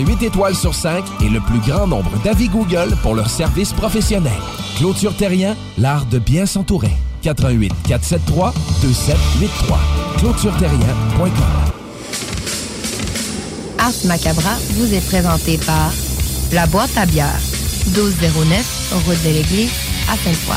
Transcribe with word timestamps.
8 0.00 0.22
étoiles 0.22 0.54
sur 0.54 0.74
5 0.74 1.04
et 1.20 1.28
le 1.28 1.38
plus 1.40 1.58
grand 1.58 1.86
nombre 1.86 2.10
d'avis 2.24 2.48
Google 2.48 2.96
pour 3.02 3.14
leur 3.14 3.28
service 3.28 3.74
professionnel. 3.74 4.32
Clôture 4.78 5.14
Terrien, 5.14 5.54
l'art 5.76 6.06
de 6.06 6.18
bien 6.18 6.46
s'entourer. 6.46 6.92
88 7.20 7.70
473 7.86 8.54
2783. 8.80 9.78
ClôtureTerrien.com. 10.16 11.30
Ars 13.80 13.92
Macabra 14.06 14.54
vous 14.70 14.94
est 14.94 15.06
présenté 15.06 15.58
par 15.58 15.92
La 16.52 16.66
Boîte 16.66 16.96
à 16.96 17.04
bière, 17.04 17.38
1209, 17.94 19.04
route 19.04 19.22
de 19.24 19.28
l'église, 19.28 19.72
à 20.10 20.16
Sainte-Foy. 20.16 20.56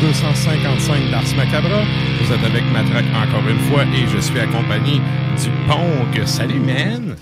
255 0.00 1.10
d'Ars 1.10 1.36
Macabra. 1.36 1.82
Vous 2.20 2.32
êtes 2.32 2.44
avec 2.44 2.62
Matraque 2.72 3.04
encore 3.14 3.48
une 3.48 3.58
fois 3.60 3.82
et 3.84 4.06
je 4.12 4.18
suis 4.18 4.38
accompagné 4.38 5.00
du 5.42 5.50
Ponk. 5.66 6.26
Salut 6.26 6.60
man! 6.60 7.16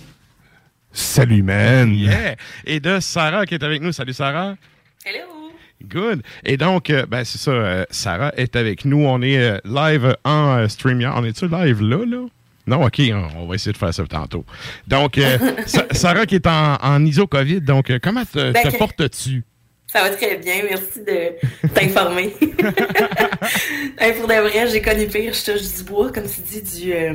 Salut, 0.93 1.43
man. 1.43 1.93
Yeah! 1.95 2.37
Et 2.67 2.81
de 2.81 3.01
Sarah 3.01 3.47
qui 3.47 3.55
est 3.55 3.63
avec 3.65 3.83
nous. 3.83 3.93
Salut 3.93 4.13
Sarah! 4.13 4.55
Hello! 5.05 5.53
Good. 5.89 6.23
Et 6.45 6.57
donc, 6.57 6.89
euh, 6.91 7.05
ben 7.07 7.25
c'est 7.25 7.39
ça, 7.39 7.51
euh, 7.51 7.85
Sarah 7.91 8.33
est 8.37 8.57
avec 8.57 8.85
nous. 8.85 9.05
On 9.05 9.21
est 9.23 9.39
euh, 9.39 9.59
live 9.65 10.17
en 10.25 10.57
euh, 10.59 10.69
StreamYard. 10.69 11.15
On 11.19 11.25
est-tu 11.25 11.49
live 11.49 11.81
là, 11.83 12.05
là? 12.07 12.27
Non, 12.67 12.85
OK, 12.85 13.01
on, 13.13 13.29
on 13.43 13.47
va 13.47 13.55
essayer 13.57 13.73
de 13.73 13.77
faire 13.77 13.93
ça 13.93 14.05
tantôt. 14.07 14.45
Donc, 14.89 15.19
euh, 15.19 15.37
Sa- 15.67 15.87
Sarah 15.93 16.27
qui 16.27 16.37
est 16.37 16.47
en, 16.47 16.77
en 16.81 17.05
ISO-COVID, 17.05 17.61
donc 17.61 17.91
euh, 17.91 17.99
comment 18.03 18.25
te, 18.25 18.53
Ben, 18.53 18.63
te 18.63 18.77
portes-tu? 18.79 19.43
Ça 19.95 20.03
va 20.03 20.11
très 20.11 20.37
bien, 20.39 20.55
merci 20.69 21.01
de 21.07 21.69
t'informer. 21.73 22.35
Hey, 23.99 24.13
pour 24.15 24.27
de 24.27 24.35
vrai, 24.35 24.67
j'ai 24.73 24.83
connu 24.83 25.07
pire, 25.07 25.33
je 25.33 25.53
touche 25.53 25.77
du 25.77 25.85
bois, 25.85 26.11
comme 26.11 26.25
tu 26.25 26.41
dis, 26.41 26.63
du, 26.83 26.93
euh, 26.93 27.15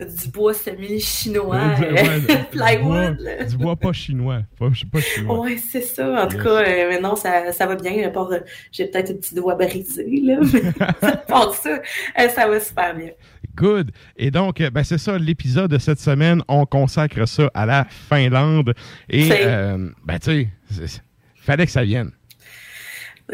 du 0.00 0.28
bois 0.32 0.52
semi-chinois, 0.52 1.56
Ouais, 1.56 1.86
euh, 1.86 1.92
ouais, 1.94 2.20
du 2.20 2.26
bois- 2.26 2.44
plywood. 2.50 3.48
Du 3.48 3.56
bois 3.56 3.76
pas 3.76 3.92
chinois. 3.92 4.40
Pas, 4.58 4.68
pas 4.92 5.00
chinois. 5.00 5.40
Ouais, 5.40 5.56
c'est 5.70 5.82
ça. 5.82 6.24
En 6.24 6.26
tout 6.26 6.36
Yes. 6.36 6.42
cas, 6.44 6.50
euh, 6.50 6.86
mais 6.90 7.00
non, 7.00 7.14
ça, 7.14 7.52
ça 7.52 7.66
va 7.66 7.76
bien. 7.76 7.92
Euh, 8.12 8.40
j'ai 8.72 8.86
peut-être 8.86 9.10
un 9.10 9.14
petit 9.14 9.34
doigt 9.34 9.54
brisé, 9.54 10.20
là. 10.24 10.38
Mais 11.02 12.28
ça, 12.28 12.28
ça 12.34 12.48
va 12.48 12.58
super 12.60 12.94
bien. 12.96 13.10
Good. 13.54 13.92
Et 14.16 14.30
donc, 14.32 14.58
ben, 14.60 14.82
c'est 14.84 14.98
ça, 14.98 15.16
l'épisode 15.18 15.70
de 15.70 15.78
cette 15.78 16.00
semaine, 16.00 16.42
on 16.48 16.66
consacre 16.66 17.26
ça 17.28 17.48
à 17.54 17.64
la 17.64 17.86
Finlande. 18.08 18.74
Et, 19.08 19.28
ben, 19.28 20.18
tu 20.20 20.48
sais, 20.70 21.00
fallait 21.46 21.66
que 21.66 21.72
ça 21.72 21.84
vienne. 21.84 22.10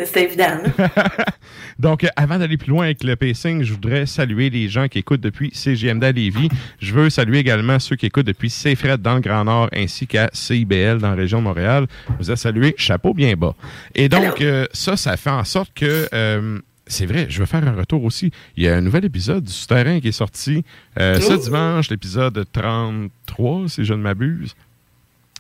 C'est 0.05 0.23
évident. 0.23 0.59
là. 0.79 0.87
Donc, 1.79 2.05
euh, 2.05 2.09
avant 2.17 2.39
d'aller 2.39 2.57
plus 2.57 2.71
loin 2.71 2.87
avec 2.87 3.05
le 3.05 3.15
pacing, 3.15 3.63
je 3.63 3.73
voudrais 3.75 4.07
saluer 4.07 4.49
les 4.49 4.69
gens 4.69 4.89
qui 4.89 4.99
écoutent 4.99 5.21
depuis 5.21 5.51
CGMD 5.53 6.05
à 6.05 6.13
Lévis. 6.13 6.49
Je 6.81 6.95
veux 6.95 7.11
saluer 7.11 7.39
également 7.39 7.79
ceux 7.79 7.97
qui 7.97 8.07
écoutent 8.07 8.27
depuis 8.27 8.49
CFRED 8.49 9.03
dans 9.03 9.17
le 9.17 9.21
Grand 9.21 9.45
Nord 9.45 9.69
ainsi 9.75 10.07
qu'à 10.07 10.31
CIBL 10.33 10.99
dans 10.99 11.11
la 11.11 11.15
région 11.15 11.41
de 11.41 11.45
Montréal. 11.45 11.87
Je 12.09 12.25
vous 12.25 12.31
ai 12.31 12.37
salué, 12.37 12.75
chapeau 12.79 13.13
bien 13.13 13.35
bas. 13.35 13.55
Et 13.95 14.09
donc, 14.09 14.41
euh, 14.41 14.67
ça, 14.73 14.97
ça 14.97 15.17
fait 15.17 15.31
en 15.31 15.45
sorte 15.45 15.73
que... 15.75 16.09
euh, 16.15 16.59
c'est 16.87 17.07
vrai, 17.07 17.27
je 17.29 17.39
veux 17.39 17.47
faire 17.47 17.67
un 17.67 17.73
retour 17.75 18.05
aussi. 18.05 18.33
Il 18.57 18.65
y 18.65 18.69
a 18.69 18.77
un 18.77 18.81
nouvel 18.81 19.05
épisode 19.05 19.45
du 19.45 19.53
Souterrain 19.53 20.01
qui 20.01 20.09
est 20.09 20.13
sorti 20.13 20.65
euh, 20.99 21.19
ce 21.21 21.33
dimanche, 21.35 21.91
l'épisode 21.91 22.45
33, 22.53 23.69
si 23.69 23.85
je 23.85 23.95
ne 23.95 24.01
m'abuse. 24.03 24.55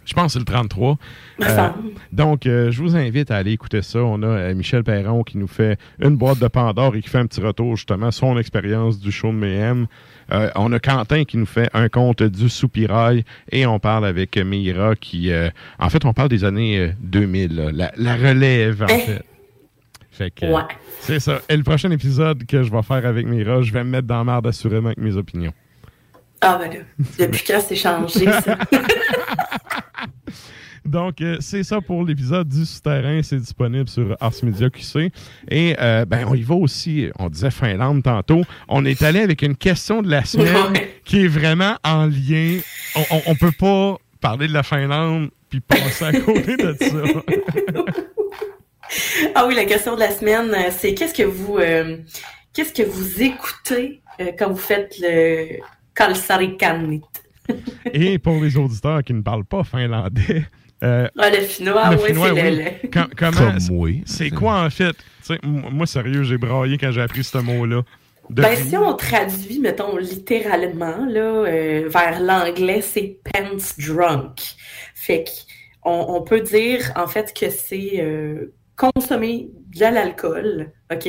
Je 0.05 0.15
pense 0.15 0.27
que 0.27 0.33
c'est 0.33 0.39
le 0.41 0.45
33. 0.45 0.99
Me 1.39 1.45
Euh, 1.47 1.69
donc, 2.13 2.47
euh, 2.47 2.71
je 2.73 2.83
vous 2.83 2.97
invite 2.97 3.31
à 3.31 3.37
aller 3.37 3.53
écouter 3.53 3.83
ça. 3.83 4.01
On 4.01 4.23
a 4.23 4.27
euh, 4.27 4.55
Michel 4.55 4.83
Perron 4.83 5.23
qui 5.23 5.39
nous 5.39 5.47
fait 5.47 5.79
une 6.01 6.17
boîte 6.17 6.41
de 6.41 6.49
Pandore 6.49 6.97
et 6.97 7.03
qui 7.03 7.09
fait 7.09 7.19
un 7.19 7.27
petit 7.27 7.41
retour, 7.41 7.77
justement, 7.77 8.11
son 8.11 8.37
expérience 8.39 8.99
du 8.99 9.13
show 9.13 9.29
de 9.29 9.35
Mayhem. 9.37 9.87
On 10.57 10.73
a 10.73 10.79
Quentin 10.81 11.25
qui 11.25 11.37
nous 11.37 11.47
fait 11.47 11.69
un 11.75 11.89
conte 11.89 12.23
du 12.23 12.49
soupirail 12.49 13.25
et 13.51 13.67
on 13.67 13.79
parle 13.79 14.07
avec 14.07 14.37
Mira 14.39 14.97
qui... 14.97 15.31
en 15.79 15.89
fait, 15.91 16.05
on 16.05 16.13
parle 16.13 16.31
des 16.31 16.45
années 16.45 16.79
euh, 16.79 16.93
2000, 17.01 17.55
là, 17.55 17.71
la, 17.73 17.93
la 17.97 18.17
relève, 18.17 18.83
en 18.83 18.87
Eh. 18.89 18.99
fait. 18.99 19.23
Fait 20.11 20.31
que, 20.31 20.47
Ouais. 20.47 20.63
c'est 21.01 21.21
ça. 21.21 21.41
Et 21.49 21.57
le 21.57 21.63
prochain 21.63 21.91
épisode 21.91 22.45
que 22.47 22.63
je 22.63 22.71
vais 22.71 22.83
faire 22.83 23.07
avec 23.07 23.27
Mira, 23.27 23.63
je 23.63 23.73
vais 23.73 23.83
me 23.85 23.91
mettre 23.91 24.07
dans 24.07 24.19
la 24.19 24.25
merde 24.25 24.47
assurément 24.47 24.89
avec 24.89 24.99
mes 24.99 25.17
opinions. 25.17 25.53
Ah, 26.45 26.59
ben 26.59 26.71
là, 26.71 26.79
depuis 27.21 27.45
quand 27.47 27.61
c'est 27.67 27.77
changé, 27.77 28.27
ça? 28.27 28.59
Donc, 30.85 31.21
euh, 31.21 31.37
c'est 31.39 31.63
ça 31.63 31.81
pour 31.81 32.05
l'épisode 32.05 32.49
du 32.49 32.67
Souterrain. 32.67 33.21
C'est 33.23 33.39
disponible 33.39 33.89
sur 33.89 34.17
Ars 34.21 34.33
Media 34.43 34.69
QC. 34.69 35.13
Et, 35.49 35.77
euh, 35.81 36.05
ben, 36.05 36.27
on 36.29 36.35
y 36.35 36.43
va 36.43 36.57
aussi. 36.57 37.09
On 37.21 37.29
disait 37.29 37.53
Finlande 37.53 38.03
tantôt. 38.03 38.43
On 38.69 38.85
est 38.85 39.01
allé 39.03 39.21
avec 39.21 39.43
une 39.43 39.57
question 39.57 40.03
de 40.03 40.11
la 40.11 40.25
semaine 40.25 40.75
qui 41.05 41.25
est 41.25 41.29
vraiment 41.29 41.77
en 41.85 42.07
lien. 42.07 42.59
On, 42.97 43.05
on, 43.13 43.23
on 43.29 43.35
peut 43.37 43.53
pas 43.57 43.97
parler 44.21 44.49
de 44.49 44.53
la 44.53 44.65
Finlande 44.65 45.31
puis 45.49 45.61
passer 45.61 46.05
à 46.05 46.13
côté 46.13 46.57
de 46.57 46.77
ça. 46.81 46.97
ah 49.37 49.47
oui, 49.47 49.55
la 49.55 49.67
question 49.67 49.95
de 49.95 50.01
la 50.01 50.11
semaine, 50.11 50.53
euh, 50.53 50.71
c'est 50.77 50.95
qu'est-ce 50.95 51.15
que 51.15 51.23
vous 51.23 51.59
euh, 51.59 51.99
qu'est-ce 52.53 52.73
que 52.73 52.83
vous 52.83 53.23
écoutez 53.23 54.03
quand 54.39 54.51
vous 54.51 54.57
faites 54.57 54.97
le 55.01 55.59
kalsarikanit? 55.95 57.03
Et 57.93 58.19
pour 58.19 58.43
les 58.43 58.57
auditeurs 58.57 59.03
qui 59.03 59.15
ne 59.15 59.21
parlent 59.23 59.45
pas 59.45 59.65
finlandais, 59.65 60.45
euh, 60.83 61.09
Ah, 61.19 61.31
le 61.31 61.37
finnois, 61.43 61.91
le 61.91 61.97
ouais, 62.01 62.09
finnois, 62.09 62.29
c'est 62.35 62.43
oui. 62.51 62.57
le, 62.57 63.11
comment-. 63.17 64.03
C'est 64.07 64.31
quoi 64.31 64.65
en 64.65 64.71
fait? 64.71 64.97
Moi, 65.43 65.87
sérieux, 65.87 66.23
j'ai 66.23 66.39
braillé 66.39 66.79
quand 66.79 66.91
j'ai 66.93 67.03
appris 67.03 67.25
ce 67.25 67.39
mot-là. 67.39 67.83
De- 68.31 68.43
Ben, 68.43 68.57
si 68.57 68.77
on 68.77 68.95
traduit, 68.95 69.59
mettons, 69.59 69.97
littéralement, 69.97 71.05
là, 71.07 71.21
euh, 71.21 71.89
vers 71.89 72.21
l'anglais, 72.21 72.81
c'est 72.81 73.19
pants 73.25 73.57
drunk. 73.79 74.55
Fait 74.95 75.25
qu'on 75.83 75.91
on 76.17 76.23
peut 76.23 76.41
dire, 76.41 76.93
en 76.97 77.09
fait, 77.09 77.35
que 77.39 77.51
c'est 77.51 77.95
euh, 78.01 78.53
consommer 78.77 79.49
de 79.79 79.81
l'alcool, 79.95 80.71
OK? 80.93 81.09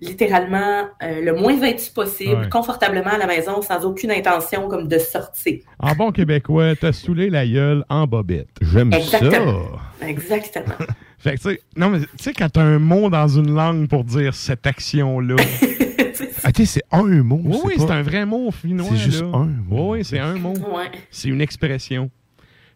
Littéralement, 0.00 0.84
euh, 1.02 1.20
le 1.20 1.32
moins 1.34 1.58
vêtu 1.58 1.90
possible, 1.90 2.34
Ouais. 2.42 2.48
confortablement 2.48 3.10
à 3.10 3.18
la 3.18 3.26
maison, 3.26 3.62
sans 3.62 3.84
aucune 3.84 4.10
intention 4.10 4.68
comme 4.68 4.88
de 4.88 4.98
sortir. 4.98 5.60
En 5.78 5.94
bon 5.94 6.12
québécois, 6.12 6.74
t'as 6.76 6.92
saoulé 6.92 7.30
la 7.30 7.46
gueule 7.46 7.84
en 7.88 8.06
bobette. 8.06 8.48
J'aime 8.60 8.92
ça. 8.92 8.98
Exactement. 8.98 9.62
Exactement. 10.00 10.74
Fait 11.18 11.32
que, 11.36 11.42
tu 11.42 11.48
sais, 11.50 11.60
non, 11.76 11.88
mais 11.90 12.00
tu 12.00 12.06
sais, 12.18 12.32
quand 12.34 12.50
t'as 12.50 12.62
un 12.62 12.78
mot 12.78 13.08
dans 13.08 13.28
une 13.28 13.54
langue 13.54 13.88
pour 13.88 14.04
dire 14.04 14.34
cette 14.34 14.66
action-là. 14.66 15.36
Ah, 16.46 16.52
tu 16.52 16.66
sais, 16.66 16.80
c'est 16.80 16.94
un 16.94 17.22
mot. 17.22 17.40
oui, 17.42 17.56
oui, 17.64 17.76
pas- 17.78 17.86
c'est 17.86 17.92
un 17.92 18.02
vrai 18.02 18.26
mot 18.26 18.50
finnois. 18.50 18.86
C'est 18.90 18.96
juste 18.98 19.22
là. 19.22 19.28
un 19.32 19.44
mot. 19.46 19.92
Oui, 19.92 19.98
oui, 20.00 20.04
c'est 20.04 20.18
un 20.18 20.34
mot. 20.34 20.52
ouais. 20.52 20.90
C'est 21.10 21.28
une 21.30 21.40
expression. 21.40 22.10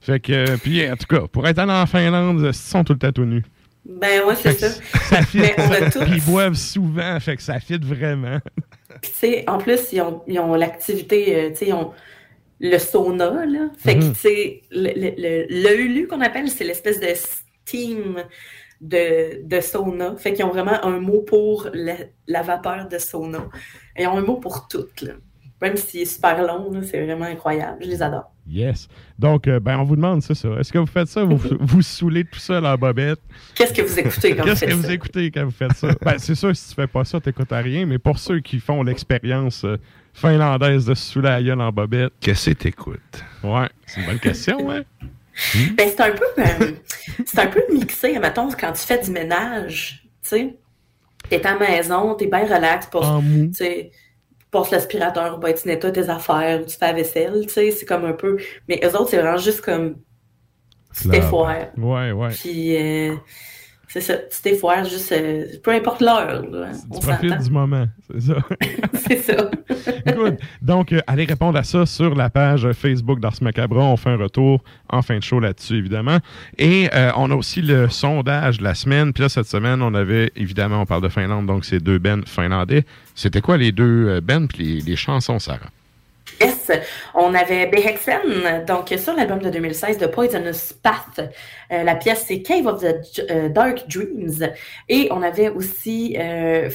Fait 0.00 0.20
que, 0.20 0.32
euh, 0.32 0.56
puis 0.56 0.90
en 0.90 0.96
tout 0.96 1.06
cas, 1.06 1.26
pour 1.30 1.46
être 1.46 1.58
allé 1.58 1.72
en 1.72 1.84
Finlande, 1.84 2.40
ils 2.46 2.54
sont 2.54 2.82
tout 2.82 2.94
le 2.94 2.98
temps 2.98 3.12
tout 3.12 3.26
nus. 3.26 3.44
Ben, 3.88 4.24
ouais, 4.26 4.34
c'est 4.36 4.52
ça. 4.52 4.68
Ça 5.08 5.22
fit. 5.22 5.38
Mais 5.38 5.54
on 5.58 5.70
a 5.72 5.90
tous- 5.90 6.00
Puis 6.00 6.12
ils 6.16 6.22
boivent 6.24 6.54
souvent, 6.54 7.18
fait 7.20 7.36
que 7.36 7.42
ça 7.42 7.58
fit 7.58 7.78
vraiment. 7.82 8.38
Puis, 9.00 9.10
tu 9.12 9.18
sais, 9.18 9.44
en 9.48 9.58
plus, 9.58 9.92
ils 9.92 10.00
ont, 10.02 10.22
ils 10.26 10.38
ont 10.38 10.54
l'activité, 10.54 11.36
euh, 11.36 11.48
tu 11.50 11.56
sais, 11.56 11.66
ils 11.68 11.72
ont 11.72 11.92
le 12.60 12.78
sauna, 12.78 13.46
là. 13.46 13.70
Fait 13.78 13.94
que, 13.98 14.04
Mhm. 14.04 14.12
tu 14.12 14.18
sais, 14.18 14.62
le, 14.70 14.90
le, 14.94 15.14
le, 15.16 15.46
le 15.48 15.80
hulu 15.80 16.06
qu'on 16.06 16.20
appelle, 16.20 16.48
c'est 16.50 16.64
l'espèce 16.64 17.00
de 17.00 17.08
steam 17.14 18.24
de, 18.80 19.42
de 19.46 19.60
sauna. 19.60 20.16
Fait 20.16 20.32
qu'ils 20.32 20.44
ont 20.44 20.50
vraiment 20.50 20.84
un 20.84 21.00
mot 21.00 21.22
pour 21.22 21.68
la, 21.72 21.94
la 22.26 22.42
vapeur 22.42 22.88
de 22.88 22.98
sauna. 22.98 23.48
Ils 23.98 24.06
ont 24.06 24.18
un 24.18 24.22
mot 24.22 24.36
pour 24.36 24.68
tout, 24.68 24.86
là. 25.02 25.12
Même 25.60 25.76
s'il 25.76 26.02
est 26.02 26.04
super 26.04 26.40
long, 26.46 26.70
c'est 26.82 27.02
vraiment 27.04 27.24
incroyable. 27.24 27.78
Je 27.82 27.88
les 27.88 28.00
adore. 28.02 28.30
Yes. 28.48 28.88
Donc, 29.18 29.46
euh, 29.48 29.58
ben, 29.60 29.78
on 29.78 29.84
vous 29.84 29.96
demande, 29.96 30.22
c'est 30.22 30.34
ça. 30.34 30.48
Est-ce 30.58 30.72
que 30.72 30.78
vous 30.78 30.86
faites 30.86 31.08
ça? 31.08 31.24
Vous 31.24 31.36
vous 31.60 31.82
saoulez 31.82 32.24
tout 32.24 32.38
seul 32.38 32.64
en 32.64 32.76
bobette? 32.76 33.18
Qu'est-ce 33.54 33.72
que 33.74 33.82
vous 33.82 33.98
écoutez 33.98 34.36
quand 34.36 34.42
vous 34.42 34.48
Qu'est-ce 34.48 34.60
faites 34.60 34.68
que 34.70 34.74
vous 34.74 34.82
ça? 34.84 34.92
écoutez 34.92 35.30
quand 35.30 35.44
vous 35.44 35.50
faites 35.50 35.72
ça? 35.74 35.88
ben, 36.00 36.18
c'est 36.18 36.34
sûr, 36.36 36.54
si 36.56 36.68
tu 36.68 36.74
fais 36.76 36.86
pas 36.86 37.04
ça, 37.04 37.20
t'écoutes 37.20 37.52
à 37.52 37.58
rien, 37.58 37.84
mais 37.86 37.98
pour 37.98 38.18
ceux 38.18 38.38
qui 38.40 38.60
font 38.60 38.82
l'expérience 38.84 39.64
euh, 39.64 39.76
finlandaise 40.14 40.86
de 40.86 40.94
se 40.94 41.12
saouler 41.12 41.28
la 41.28 41.42
gueule 41.42 41.60
en 41.60 41.72
bobette, 41.72 42.12
Qu'est-ce 42.20 42.50
que 42.50 42.54
t'écoutes? 42.54 43.24
ouais, 43.42 43.68
c'est 43.86 44.00
une 44.00 44.06
bonne 44.06 44.18
question, 44.20 44.70
hein? 44.70 44.82
Ben, 45.76 45.88
c'est 45.88 46.00
un 46.00 46.10
peu, 46.10 46.24
euh, 46.38 46.72
c'est 47.24 47.38
un 47.40 47.46
peu 47.46 47.62
mixé, 47.72 48.18
mettons, 48.18 48.48
quand 48.50 48.72
tu 48.72 48.80
fais 48.82 49.00
du 49.00 49.10
ménage, 49.12 50.04
tu 50.22 50.28
sais. 50.30 50.56
T'es 51.28 51.44
à 51.46 51.54
la 51.54 51.58
maison, 51.60 52.14
t'es 52.14 52.26
bien 52.26 52.44
relax 52.44 52.86
pour, 52.86 53.04
En 53.06 53.20
mou. 53.22 53.50
Passes 54.50 54.70
l'aspirateur, 54.70 55.38
ben, 55.38 55.54
tu 55.54 55.68
nettoies 55.68 55.90
tes 55.90 56.08
affaires, 56.08 56.64
tu 56.64 56.76
fais 56.76 56.86
la 56.86 56.92
vaisselle, 56.92 57.46
tu 57.46 57.52
sais, 57.52 57.70
c'est 57.70 57.86
comme 57.86 58.04
un 58.04 58.12
peu, 58.12 58.38
mais 58.68 58.80
eux 58.84 58.96
autres, 58.96 59.10
c'est 59.10 59.18
vraiment 59.18 59.38
juste 59.38 59.60
comme, 59.60 59.96
Là, 61.04 61.12
t'effoires. 61.12 61.66
Ouais, 61.76 62.12
ouais. 62.12 62.28
Puis, 62.30 62.76
euh, 62.76 63.14
c'est 63.90 64.02
ça, 64.02 64.16
tu 64.16 64.42
t'effoires 64.42 64.84
juste, 64.84 65.10
euh, 65.12 65.46
peu 65.62 65.70
importe 65.70 66.02
l'heure, 66.02 66.44
là, 66.50 66.66
hein, 66.66 66.78
on 66.90 67.00
s'entend. 67.00 67.42
du 67.42 67.50
moment, 67.50 67.86
c'est 68.10 68.20
ça. 68.20 68.34
c'est 68.94 69.16
ça. 69.16 69.50
Good. 70.14 70.36
Donc, 70.60 70.92
euh, 70.92 71.00
allez 71.06 71.24
répondre 71.24 71.58
à 71.58 71.62
ça 71.62 71.86
sur 71.86 72.14
la 72.14 72.28
page 72.28 72.70
Facebook 72.72 73.18
d'Ars 73.18 73.36
Macabra. 73.40 73.80
On 73.80 73.96
fait 73.96 74.10
un 74.10 74.18
retour 74.18 74.62
en 74.90 75.00
fin 75.00 75.16
de 75.16 75.22
show 75.22 75.40
là-dessus, 75.40 75.76
évidemment. 75.78 76.18
Et 76.58 76.90
euh, 76.94 77.12
on 77.16 77.30
a 77.30 77.34
aussi 77.34 77.62
le 77.62 77.88
sondage 77.88 78.58
de 78.58 78.64
la 78.64 78.74
semaine. 78.74 79.14
Puis 79.14 79.22
là, 79.22 79.30
cette 79.30 79.46
semaine, 79.46 79.80
on 79.80 79.94
avait, 79.94 80.32
évidemment, 80.36 80.82
on 80.82 80.86
parle 80.86 81.02
de 81.02 81.08
Finlande, 81.08 81.46
donc 81.46 81.64
c'est 81.64 81.82
deux 81.82 81.98
bennes 81.98 82.26
finlandais. 82.26 82.84
C'était 83.14 83.40
quoi 83.40 83.56
les 83.56 83.72
deux 83.72 84.20
bennes 84.20 84.48
puis 84.48 84.64
les, 84.64 84.80
les 84.82 84.96
chansons, 84.96 85.38
Sarah? 85.38 85.70
On 87.14 87.34
avait 87.34 87.66
Behexen, 87.66 88.64
donc 88.66 88.94
sur 88.96 89.14
l'album 89.14 89.40
de 89.40 89.50
2016 89.50 89.98
de 89.98 90.06
Poisonous 90.06 90.74
Path. 90.82 91.32
Euh, 91.72 91.82
la 91.82 91.94
pièce 91.94 92.24
c'est 92.26 92.42
Cave 92.42 92.66
of 92.66 92.80
the 92.80 93.20
euh, 93.30 93.48
Dark 93.48 93.88
Dreams. 93.88 94.48
Et 94.88 95.08
on 95.10 95.22
avait 95.22 95.48
aussi 95.48 96.16
euh, 96.18 96.68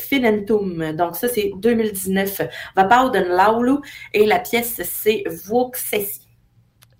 donc 0.93 1.15
ça 1.15 1.27
c'est 1.27 1.51
2019. 1.57 2.41
Vapauden 2.75 3.27
Laulu 3.27 3.77
et 4.13 4.25
la 4.25 4.39
pièce 4.39 4.81
c'est 4.83 5.23
Vuoxesi. 5.27 6.21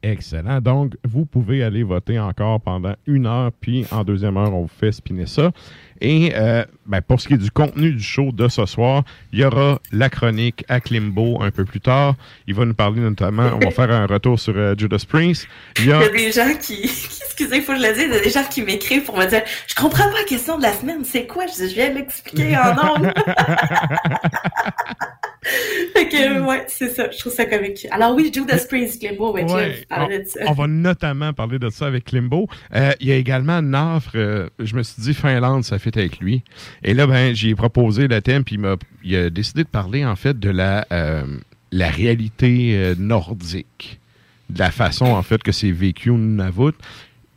Excellent. 0.04 0.60
Donc, 0.60 0.98
vous 1.07 1.25
pouvez 1.25 1.63
aller 1.63 1.81
voter 1.83 2.19
encore 2.19 2.60
pendant 2.60 2.94
une 3.07 3.25
heure, 3.25 3.51
puis 3.62 3.86
en 3.89 4.04
deuxième 4.04 4.36
heure, 4.36 4.54
on 4.54 4.63
vous 4.63 4.68
fait 4.68 4.92
spinner 4.92 5.25
ça. 5.25 5.51
Et 6.05 6.33
euh, 6.35 6.65
ben, 6.85 7.00
pour 7.01 7.21
ce 7.21 7.29
qui 7.29 7.35
est 7.35 7.38
du 7.38 7.50
contenu 7.50 7.94
du 7.94 8.03
show 8.03 8.33
de 8.33 8.50
ce 8.50 8.65
soir, 8.65 9.03
il 9.31 9.39
y 9.39 9.45
aura 9.45 9.79
la 9.94 10.09
chronique 10.09 10.65
à 10.67 10.81
Klimbo 10.81 11.41
un 11.41 11.50
peu 11.50 11.63
plus 11.63 11.79
tard. 11.79 12.15
Il 12.45 12.55
va 12.55 12.65
nous 12.65 12.73
parler 12.73 13.00
notamment, 13.00 13.51
on 13.55 13.59
va 13.59 13.71
faire 13.71 13.89
un 13.89 14.05
retour 14.05 14.38
sur 14.38 14.53
euh, 14.57 14.75
Judas 14.77 15.05
Priest. 15.07 15.47
Il 15.79 15.85
y 15.85 15.88
Il 15.88 15.94
a 15.94 16.01
y 16.01 16.03
a 16.03 16.09
des 16.09 16.31
gens 16.33 16.53
qui, 16.61 16.81
excusez, 16.83 17.61
faut 17.61 17.71
que 17.71 17.79
je 17.79 17.88
le 17.88 17.94
dise, 17.94 18.03
il 18.09 18.13
y 18.13 18.17
a 18.17 18.19
des 18.19 18.29
gens 18.29 18.44
qui 18.44 18.63
m'écrivent 18.63 19.05
pour 19.05 19.17
me 19.17 19.25
dire 19.27 19.44
Je 19.65 19.75
comprends 19.75 20.09
pas 20.09 20.17
la 20.19 20.25
question 20.25 20.57
de 20.57 20.63
la 20.63 20.73
semaine, 20.73 21.05
c'est 21.05 21.25
quoi? 21.25 21.45
Je 21.47 21.63
viens 21.73 21.94
l'expliquer 21.94 22.57
en 22.57 22.71
ondes. 22.95 23.13
fait 25.95 26.09
que, 26.09 26.41
ouais, 26.41 26.65
c'est 26.67 26.89
ça, 26.89 27.09
je 27.11 27.17
trouve 27.19 27.31
ça 27.33 27.45
comique. 27.45 27.88
Alors 27.91 28.13
oui, 28.13 28.29
Judas 28.33 28.65
Priest, 28.67 29.00
Clébo, 29.00 29.31
ouais, 29.31 29.50
Ouais, 29.50 29.85
ça. 30.25 30.39
on 30.47 30.53
va 30.53 30.67
notamment 30.67 31.31
parler 31.31 31.59
de 31.59 31.69
ça 31.69 31.88
avec 31.88 32.03
Klimbo. 32.05 32.50
Euh, 32.75 32.91
il 33.00 33.07
y 33.07 33.13
a 33.13 33.15
également 33.15 33.61
Nafre. 33.61 34.50
je 34.59 34.75
me 34.75 34.83
suis 34.83 35.01
dit 35.01 35.13
Finlande, 35.13 35.63
ça 35.63 35.79
fait 35.79 35.92
avec 35.97 36.19
lui. 36.19 36.43
Et 36.83 36.93
là, 36.93 37.07
ben, 37.07 37.35
j'ai 37.35 37.55
proposé 37.55 38.07
le 38.07 38.21
thème, 38.21 38.43
puis 38.43 38.59
il, 39.03 39.15
a 39.15 39.29
décidé 39.29 39.63
de 39.63 39.69
parler 39.69 40.05
en 40.05 40.15
fait 40.15 40.39
de 40.39 40.49
la, 40.49 40.85
euh, 40.91 41.23
la 41.71 41.89
réalité 41.89 42.75
euh, 42.75 42.95
nordique, 42.97 43.99
de 44.49 44.59
la 44.59 44.71
façon 44.71 45.05
en 45.05 45.23
fait 45.23 45.41
que 45.41 45.51
c'est 45.51 45.71
vécu 45.71 46.09
au 46.09 46.17
Nunavut. 46.17 46.73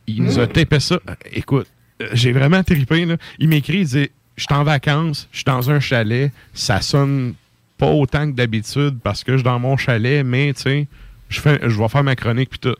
Il 0.05 0.23
nous 0.23 0.39
a 0.39 0.47
tapé 0.47 0.79
ça. 0.79 0.99
Écoute, 1.33 1.67
euh, 2.01 2.07
j'ai 2.13 2.31
vraiment 2.31 2.63
trippé. 2.63 3.05
Là. 3.05 3.17
Il 3.39 3.49
m'écrit, 3.49 3.79
il 3.79 3.87
dit 3.87 4.09
Je 4.35 4.43
suis 4.43 4.53
en 4.53 4.63
vacances, 4.63 5.27
je 5.31 5.37
suis 5.37 5.45
dans 5.45 5.69
un 5.69 5.79
chalet, 5.79 6.31
ça 6.53 6.81
sonne 6.81 7.33
pas 7.77 7.89
autant 7.89 8.29
que 8.29 8.35
d'habitude 8.35 8.99
parce 9.03 9.23
que 9.23 9.33
je 9.33 9.37
suis 9.37 9.43
dans 9.43 9.59
mon 9.59 9.77
chalet, 9.77 10.25
mais 10.25 10.53
tu 10.53 10.61
sais, 10.61 10.87
je 11.29 11.39
fais, 11.41 11.59
je 11.61 11.77
vais 11.77 11.87
faire 11.89 12.03
ma 12.03 12.15
chronique 12.15 12.49
puis 12.49 12.59
tout. 12.59 12.75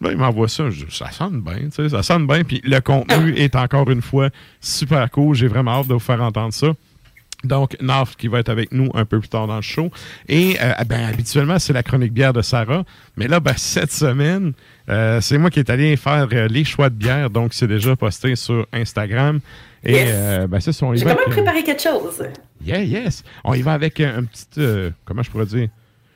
Là, 0.00 0.12
il 0.12 0.16
m'envoie 0.16 0.48
ça, 0.48 0.70
je 0.70 0.84
dis, 0.84 0.96
ça 0.96 1.10
sonne 1.10 1.40
bien, 1.40 1.56
tu 1.56 1.70
sais, 1.72 1.88
ça 1.88 2.04
sonne 2.04 2.26
bien, 2.26 2.44
puis 2.44 2.60
le 2.64 2.78
contenu 2.80 3.34
est 3.34 3.56
encore 3.56 3.90
une 3.90 4.02
fois 4.02 4.30
super 4.60 5.10
cool. 5.10 5.34
J'ai 5.34 5.48
vraiment 5.48 5.80
hâte 5.80 5.88
de 5.88 5.94
vous 5.94 5.98
faire 5.98 6.22
entendre 6.22 6.52
ça. 6.52 6.68
Donc, 7.44 7.76
Naf 7.80 8.16
qui 8.16 8.26
va 8.26 8.40
être 8.40 8.48
avec 8.48 8.72
nous 8.72 8.90
un 8.94 9.04
peu 9.04 9.20
plus 9.20 9.28
tard 9.28 9.46
dans 9.46 9.56
le 9.56 9.62
show. 9.62 9.90
Et 10.28 10.56
euh, 10.60 10.72
ben, 10.86 11.04
habituellement, 11.04 11.58
c'est 11.60 11.72
la 11.72 11.84
chronique 11.84 12.12
bière 12.12 12.32
de 12.32 12.42
Sarah. 12.42 12.84
Mais 13.16 13.28
là, 13.28 13.38
ben, 13.38 13.54
cette 13.56 13.92
semaine, 13.92 14.54
euh, 14.88 15.20
c'est 15.20 15.38
moi 15.38 15.48
qui 15.50 15.60
est 15.60 15.70
allé 15.70 15.96
faire 15.96 16.26
euh, 16.32 16.48
les 16.48 16.64
choix 16.64 16.90
de 16.90 16.96
bière. 16.96 17.30
Donc, 17.30 17.54
c'est 17.54 17.68
déjà 17.68 17.94
posté 17.94 18.34
sur 18.34 18.66
Instagram. 18.72 19.38
Et 19.84 19.92
Yes. 19.92 20.48
ben, 20.48 20.58
c'est 20.58 20.72
ça, 20.72 20.86
on 20.86 20.92
y 20.92 20.98
J'ai 20.98 21.04
quand 21.04 21.14
même 21.14 21.30
préparé 21.30 21.62
quelque 21.62 21.82
chose. 21.82 22.24
Yeah, 22.64 22.82
yes. 22.82 23.22
On 23.44 23.54
y 23.54 23.62
va 23.62 23.72
avec 23.74 24.00
un, 24.00 24.24
petit, 24.24 24.92
comment 25.04 25.22
je 25.22 25.30
pourrais 25.30 25.46
dire, 25.46 25.68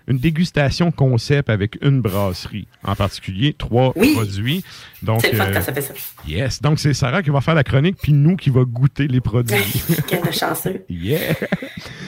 une 0.08 0.18
dégustation 0.18 0.90
concept 0.90 1.48
avec 1.50 1.78
une 1.82 2.00
brasserie 2.00 2.66
en 2.84 2.94
particulier, 2.94 3.54
trois 3.56 3.92
Oui. 3.96 4.14
produits. 4.14 4.64
Donc, 5.02 5.20
C'est 5.22 5.32
le 5.32 5.38
fun 5.38 5.46
euh, 5.48 5.60
ça 5.60 5.72
fait 5.72 5.80
ça. 5.80 5.94
yes. 6.26 6.60
Donc, 6.62 6.78
c'est 6.78 6.94
Sarah 6.94 7.22
qui 7.22 7.30
va 7.30 7.40
faire 7.40 7.54
la 7.54 7.64
chronique, 7.64 7.96
puis 8.02 8.12
nous 8.12 8.36
qui 8.36 8.50
va 8.50 8.62
goûter 8.64 9.06
les 9.08 9.20
produits. 9.20 9.82
Quel 10.08 10.32
chanceux. 10.32 10.84
yeah. 10.88 11.34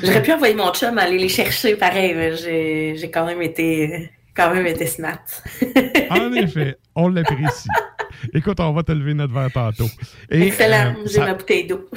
J'aurais 0.03 0.23
pu 0.23 0.33
envoyer 0.33 0.55
mon 0.55 0.73
chum 0.73 0.99
aller 0.99 1.19
les 1.19 1.29
chercher 1.29 1.77
pareil, 1.77 2.15
mais 2.15 2.37
j'ai 2.37 2.97
j'ai 2.97 3.11
quand 3.11 3.27
même 3.27 3.41
été 3.43 4.11
quand 4.35 4.53
même 4.53 4.67
été 4.67 4.87
smart. 4.87 5.19
En 6.11 6.33
effet, 6.33 6.77
on 6.95 7.09
l'apprécie. 7.09 7.69
Écoute, 8.35 8.59
on 8.61 8.73
va 8.73 8.83
te 8.83 8.93
lever 8.93 9.15
notre 9.15 9.33
verre 9.33 9.51
tantôt. 9.53 9.89
Et, 10.31 10.49
Excellent, 10.49 10.95
euh, 10.97 11.03
j'ai 11.07 11.13
ça- 11.15 11.27
ma 11.27 11.35
bouteille 11.35 11.67
d'eau. 11.67 11.89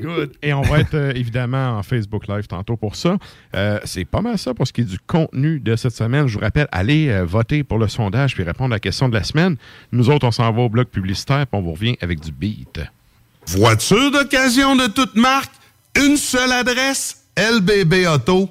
Good. 0.00 0.32
Et 0.42 0.52
on 0.52 0.62
va 0.62 0.80
être 0.80 0.94
euh, 0.94 1.12
évidemment 1.14 1.78
en 1.78 1.82
Facebook 1.82 2.26
Live 2.28 2.46
tantôt 2.46 2.76
pour 2.76 2.96
ça. 2.96 3.16
Euh, 3.54 3.78
c'est 3.84 4.04
pas 4.04 4.20
mal 4.20 4.38
ça 4.38 4.54
pour 4.54 4.66
ce 4.66 4.72
qui 4.72 4.82
est 4.82 4.84
du 4.84 4.98
contenu 4.98 5.60
de 5.60 5.76
cette 5.76 5.94
semaine. 5.94 6.26
Je 6.26 6.34
vous 6.34 6.40
rappelle, 6.40 6.68
allez 6.72 7.08
euh, 7.08 7.24
voter 7.24 7.62
pour 7.64 7.78
le 7.78 7.88
sondage 7.88 8.34
puis 8.34 8.42
répondre 8.42 8.72
à 8.72 8.76
la 8.76 8.80
question 8.80 9.08
de 9.08 9.14
la 9.14 9.24
semaine. 9.24 9.56
Nous 9.92 10.10
autres, 10.10 10.26
on 10.26 10.30
s'en 10.30 10.50
va 10.52 10.62
au 10.62 10.68
bloc 10.68 10.88
publicitaire 10.88 11.46
puis 11.46 11.58
on 11.58 11.62
vous 11.62 11.72
revient 11.72 11.96
avec 12.00 12.20
du 12.20 12.32
beat. 12.32 12.80
Voiture 13.46 14.10
d'occasion 14.10 14.76
de 14.76 14.86
toute 14.86 15.16
marque, 15.16 15.52
une 15.96 16.16
seule 16.16 16.52
adresse, 16.52 17.24
LBB 17.36 18.06
Auto. 18.06 18.50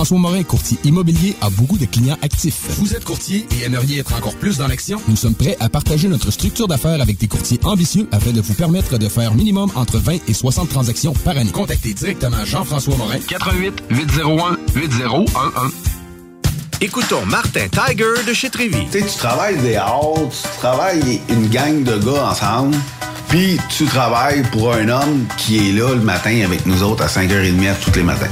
Morin, 0.09 0.43
courtier 0.43 0.77
immobilier, 0.83 1.35
a 1.41 1.49
beaucoup 1.49 1.77
de 1.77 1.85
clients 1.85 2.17
actifs. 2.21 2.65
Vous 2.79 2.95
êtes 2.95 3.05
courtier 3.05 3.45
et 3.51 3.65
aimeriez 3.65 3.99
être 3.99 4.13
encore 4.15 4.35
plus 4.35 4.57
dans 4.57 4.67
l'action? 4.67 4.99
Nous 5.07 5.15
sommes 5.15 5.35
prêts 5.35 5.55
à 5.59 5.69
partager 5.69 6.07
notre 6.07 6.31
structure 6.31 6.67
d'affaires 6.67 7.01
avec 7.01 7.17
des 7.17 7.27
courtiers 7.27 7.59
ambitieux 7.63 8.07
afin 8.11 8.31
de 8.31 8.41
vous 8.41 8.53
permettre 8.53 8.97
de 8.97 9.07
faire 9.07 9.35
minimum 9.35 9.71
entre 9.75 9.99
20 9.99 10.27
et 10.27 10.33
60 10.33 10.69
transactions 10.69 11.13
par 11.13 11.37
année. 11.37 11.51
Contactez 11.51 11.93
directement 11.93 12.43
Jean-François 12.45 12.95
Morin. 12.97 13.19
88 13.27 13.83
801 13.89 14.57
8011. 14.75 15.29
Écoutons 16.81 17.23
Martin 17.27 17.67
Tiger 17.67 18.23
de 18.27 18.33
chez 18.33 18.49
Trévy. 18.49 18.85
Tu 18.91 18.99
sais, 18.99 19.05
tu 19.05 19.17
travailles 19.17 19.57
des 19.61 19.75
heures, 19.75 20.15
tu 20.31 20.57
travailles 20.57 21.21
une 21.29 21.47
gang 21.49 21.83
de 21.83 21.97
gars 21.99 22.31
ensemble, 22.31 22.75
puis 23.29 23.59
tu 23.69 23.85
travailles 23.85 24.41
pour 24.51 24.73
un 24.73 24.89
homme 24.89 25.25
qui 25.37 25.69
est 25.69 25.73
là 25.73 25.93
le 25.93 26.01
matin 26.01 26.41
avec 26.43 26.65
nous 26.65 26.81
autres 26.81 27.03
à 27.03 27.07
5h30 27.07 27.75
tous 27.83 27.95
les 27.95 28.03
matins. 28.03 28.31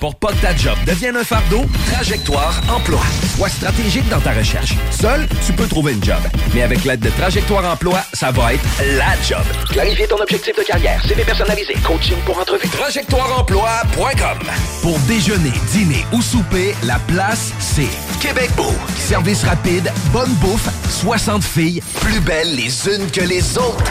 Pour 0.00 0.14
pas 0.14 0.28
que 0.28 0.40
ta 0.40 0.54
job 0.54 0.76
devienne 0.86 1.16
un 1.16 1.24
fardeau, 1.24 1.64
Trajectoire 1.92 2.60
Emploi. 2.68 3.00
Sois 3.36 3.48
stratégique 3.48 4.08
dans 4.08 4.20
ta 4.20 4.32
recherche. 4.32 4.74
Seul, 4.90 5.26
tu 5.44 5.52
peux 5.52 5.66
trouver 5.66 5.92
une 5.92 6.04
job. 6.04 6.20
Mais 6.54 6.62
avec 6.62 6.84
l'aide 6.84 7.00
de 7.00 7.10
Trajectoire 7.10 7.64
Emploi, 7.64 8.00
ça 8.12 8.30
va 8.30 8.54
être 8.54 8.64
la 8.96 9.20
job. 9.26 9.44
Clarifier 9.70 10.06
ton 10.06 10.20
objectif 10.20 10.56
de 10.56 10.62
carrière, 10.62 11.02
CV 11.04 11.24
personnalisé, 11.24 11.74
coaching 11.84 12.16
pour 12.24 12.38
entrevue. 12.38 12.68
TrajectoireEmploi.com 12.68 14.38
Pour 14.82 14.98
déjeuner, 15.00 15.52
dîner 15.72 16.06
ou 16.12 16.22
souper, 16.22 16.74
la 16.84 16.98
place, 17.08 17.52
c'est 17.58 17.88
Québec 18.20 18.50
Beau. 18.56 18.72
Service 18.96 19.42
rapide, 19.44 19.92
bonne 20.12 20.32
bouffe, 20.34 20.68
60 21.00 21.42
filles, 21.42 21.82
plus 22.00 22.20
belles 22.20 22.54
les 22.54 22.88
unes 22.88 23.10
que 23.10 23.22
les 23.22 23.58
autres. 23.58 23.84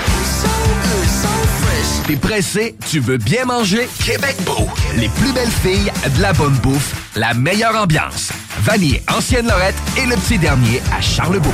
T'es 2.07 2.15
pressé, 2.15 2.75
tu 2.89 2.99
veux 2.99 3.17
bien 3.17 3.45
manger? 3.45 3.87
Québec 4.03 4.35
Beau. 4.45 4.67
Les 4.95 5.09
plus 5.09 5.31
belles 5.33 5.47
filles, 5.47 5.91
de 6.15 6.21
la 6.21 6.33
bonne 6.33 6.55
bouffe, 6.55 6.93
la 7.15 7.33
meilleure 7.33 7.75
ambiance. 7.75 8.29
Vanier, 8.61 9.03
Ancienne 9.13 9.47
Lorette 9.47 9.75
et 9.97 10.05
le 10.05 10.15
petit 10.15 10.37
dernier 10.37 10.81
à 10.97 11.01
Charlebourg. 11.01 11.53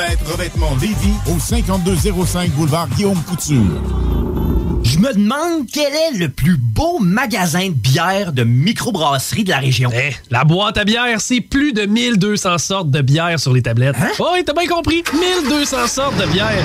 Revêtement 0.00 0.74
Lévis 0.80 1.12
au 1.26 1.38
5205 1.38 2.50
boulevard 2.52 2.88
Guillaume 2.88 3.22
Couture. 3.24 3.82
Je 4.82 4.98
me 4.98 5.12
demande 5.12 5.66
quel 5.70 5.92
est 5.92 6.18
le 6.18 6.30
plus 6.30 6.56
beau 6.56 6.98
magasin 7.00 7.68
de 7.68 7.74
bière 7.74 8.32
de 8.32 8.42
microbrasserie 8.42 9.44
de 9.44 9.50
la 9.50 9.58
région. 9.58 9.90
Eh, 9.94 10.14
la 10.30 10.44
boîte 10.44 10.78
à 10.78 10.84
bière, 10.84 11.20
c'est 11.20 11.42
plus 11.42 11.74
de 11.74 11.84
1200 11.84 12.56
sortes 12.56 12.90
de 12.90 13.02
bière 13.02 13.38
sur 13.38 13.52
les 13.52 13.60
tablettes. 13.60 13.96
Hein? 14.00 14.08
Oh, 14.18 14.28
oui, 14.32 14.42
t'as 14.44 14.54
bien 14.54 14.66
compris. 14.68 15.04
1200 15.12 15.86
sortes 15.86 16.16
de 16.16 16.26
bière. 16.32 16.64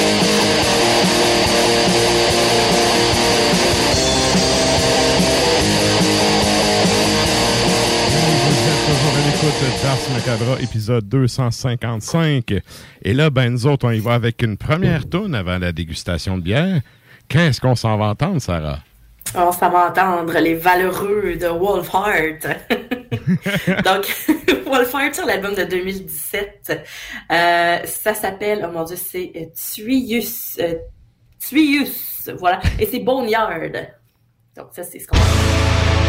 De 9.59 10.13
Macabra, 10.13 10.61
épisode 10.61 11.07
255. 11.09 12.53
Et 13.03 13.13
là, 13.13 13.29
ben, 13.29 13.49
nous 13.49 13.67
autres, 13.67 13.87
on 13.87 13.91
y 13.91 13.99
va 13.99 14.13
avec 14.13 14.41
une 14.41 14.57
première 14.57 15.09
tourne 15.09 15.35
avant 15.35 15.57
la 15.57 15.71
dégustation 15.71 16.37
de 16.37 16.43
bière. 16.43 16.81
Qu'est-ce 17.27 17.59
qu'on 17.59 17.75
s'en 17.75 17.97
va 17.97 18.05
entendre, 18.05 18.41
Sarah? 18.41 18.79
On 19.35 19.51
s'en 19.51 19.69
va 19.69 19.89
entendre 19.89 20.33
les 20.39 20.55
valeureux 20.55 21.35
de 21.35 21.47
Wolfheart. 21.47 22.47
Donc, 23.85 24.65
Wolfheart 24.65 25.15
sur 25.15 25.25
l'album 25.25 25.53
de 25.53 25.63
2017. 25.63 26.71
Euh, 27.31 27.77
ça 27.85 28.13
s'appelle, 28.13 28.65
oh 28.67 28.71
mon 28.71 28.83
dieu, 28.83 28.95
c'est 28.95 29.31
euh, 29.35 29.45
Tuius. 29.53 30.57
euh, 30.59 30.75
Tuius, 31.39 32.29
voilà. 32.39 32.61
Et 32.79 32.85
c'est 32.85 32.99
Boneyard. 32.99 33.59
Donc, 34.55 34.67
ça, 34.73 34.83
c'est 34.83 34.99
ce 34.99 35.07
qu'on 35.07 35.17
Thank 35.17 36.00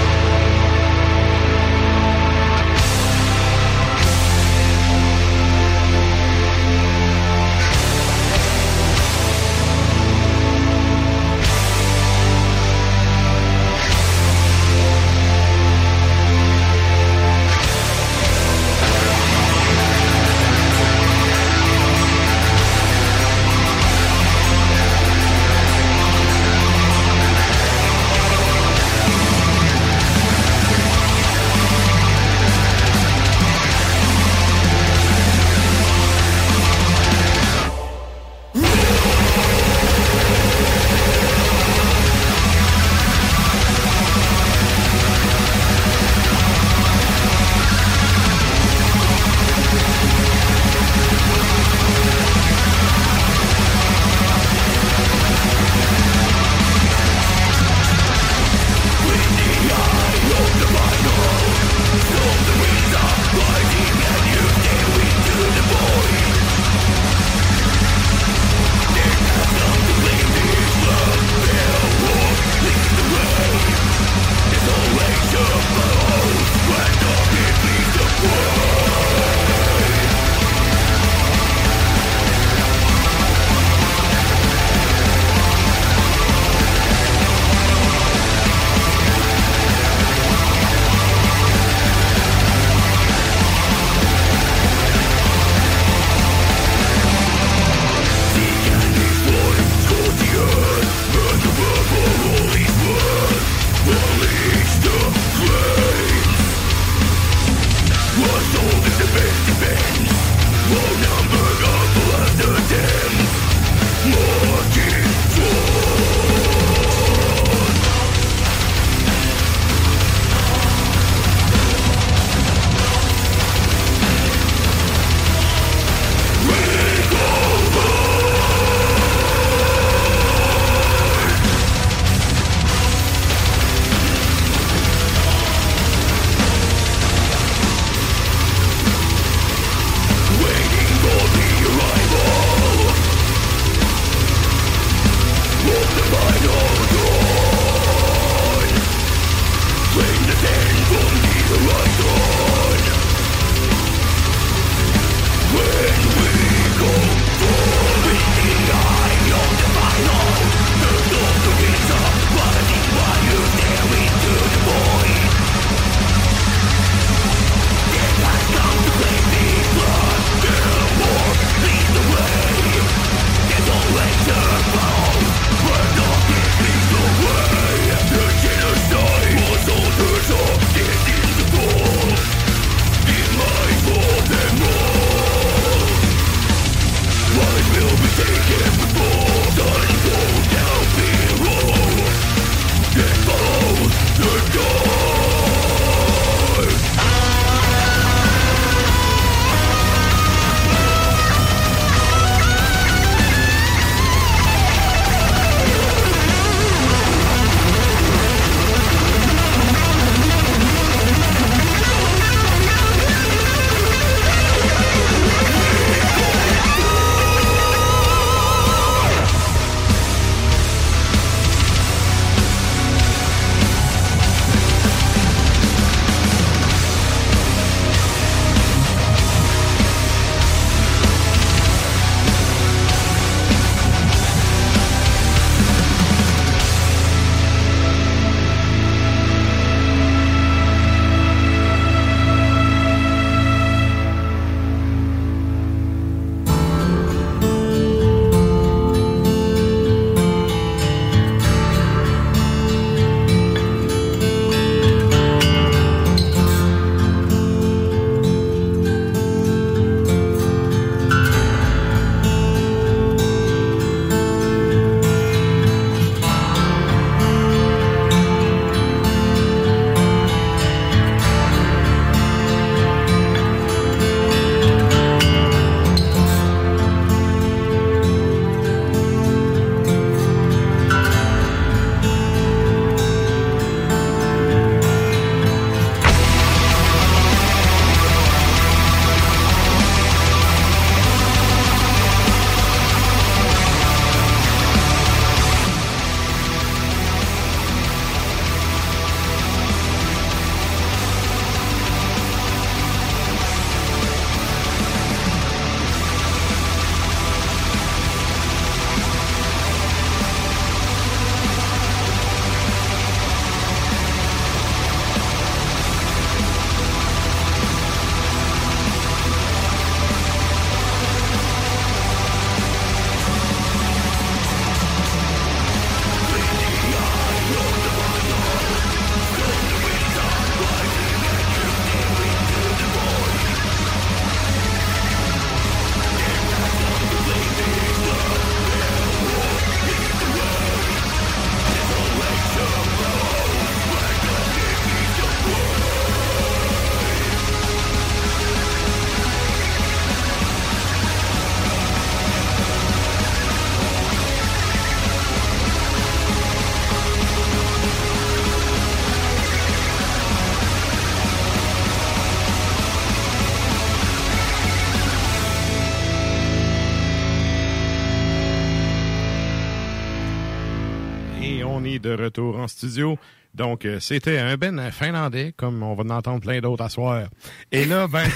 de 372.17 372.23
retour 372.23 372.59
en 372.59 372.69
studio. 372.69 373.19
Donc, 373.55 373.85
euh, 373.85 374.01
c'était 374.01 374.39
un 374.39 374.57
Ben 374.57 374.91
finlandais, 374.91 375.53
comme 375.55 375.83
on 375.83 375.95
va 375.95 376.05
en 376.05 376.11
entendre 376.11 376.41
plein 376.41 376.61
d'autres 376.61 376.85
à 376.85 376.89
soir. 376.89 377.29
Et 377.71 377.85
là, 377.85 378.09
ben... 378.09 378.27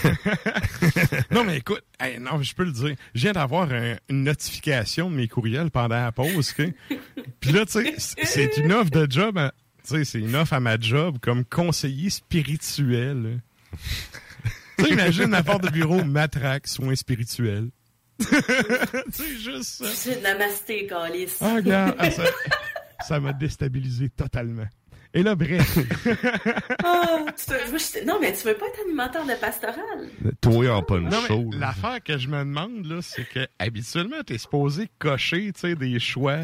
non, 1.30 1.42
mais 1.44 1.56
écoute, 1.58 1.82
hey, 1.98 2.18
non, 2.18 2.42
je 2.42 2.54
peux 2.54 2.64
le 2.64 2.72
dire. 2.72 2.96
Je 3.14 3.20
viens 3.22 3.32
d'avoir 3.32 3.70
un- 3.72 3.96
une 4.10 4.24
notification 4.24 5.10
de 5.10 5.16
mes 5.16 5.26
courriels 5.26 5.70
pendant 5.70 5.96
la 5.96 6.12
pause. 6.12 6.52
Puis 7.40 7.52
là, 7.52 7.64
tu 7.64 7.72
sais, 7.72 7.94
c'est 8.24 8.56
une 8.58 8.72
offre 8.72 8.90
de 8.90 9.10
job. 9.10 9.38
à- 9.38 9.52
Tu 9.88 9.94
sais, 9.96 10.04
c'est 10.04 10.18
une 10.18 10.34
offre 10.36 10.52
à 10.52 10.60
ma 10.60 10.78
job 10.78 11.16
comme 11.22 11.44
conseiller 11.46 12.10
spirituel. 12.10 13.40
tu 14.78 14.84
sais, 14.84 14.90
imagine 14.90 15.30
la 15.30 15.42
porte 15.42 15.62
de 15.64 15.70
bureau 15.70 16.04
matraque, 16.04 16.66
soins 16.66 16.94
spirituels. 16.94 17.70
c'est 18.20 19.38
juste 19.38 19.64
ça. 19.82 19.84
C'est 19.94 20.20
namasté, 20.22 20.86
Calis. 20.86 21.32
Ah, 21.40 21.54
regarde, 21.56 21.94
ah, 21.98 22.10
ça 22.10 22.24
ça 23.00 23.20
m'a 23.20 23.32
déstabilisé 23.32 24.08
totalement. 24.10 24.66
Et 25.14 25.22
là, 25.22 25.34
bref. 25.34 25.78
Ah, 26.84 27.24
tu 27.36 27.46
te- 27.46 27.70
moi, 27.70 27.78
je- 27.78 28.04
non, 28.06 28.18
mais 28.20 28.32
tu 28.32 28.46
veux 28.46 28.54
pas 28.54 28.66
être 28.66 28.80
animateur 28.84 29.24
de 29.26 29.34
pastoral? 29.40 30.08
Toi 30.40 30.68
en 30.76 30.82
mais 30.82 31.26
show. 31.26 31.50
l'affaire 31.58 32.02
que 32.02 32.18
je 32.18 32.28
me 32.28 32.38
demande, 32.38 32.84
là, 32.86 33.00
c'est 33.02 33.26
que 33.28 33.46
habituellement, 33.58 34.22
t'es 34.24 34.38
supposé 34.38 34.88
cocher, 34.98 35.52
tu 35.52 35.60
sais, 35.60 35.74
des 35.74 35.98
choix 35.98 36.38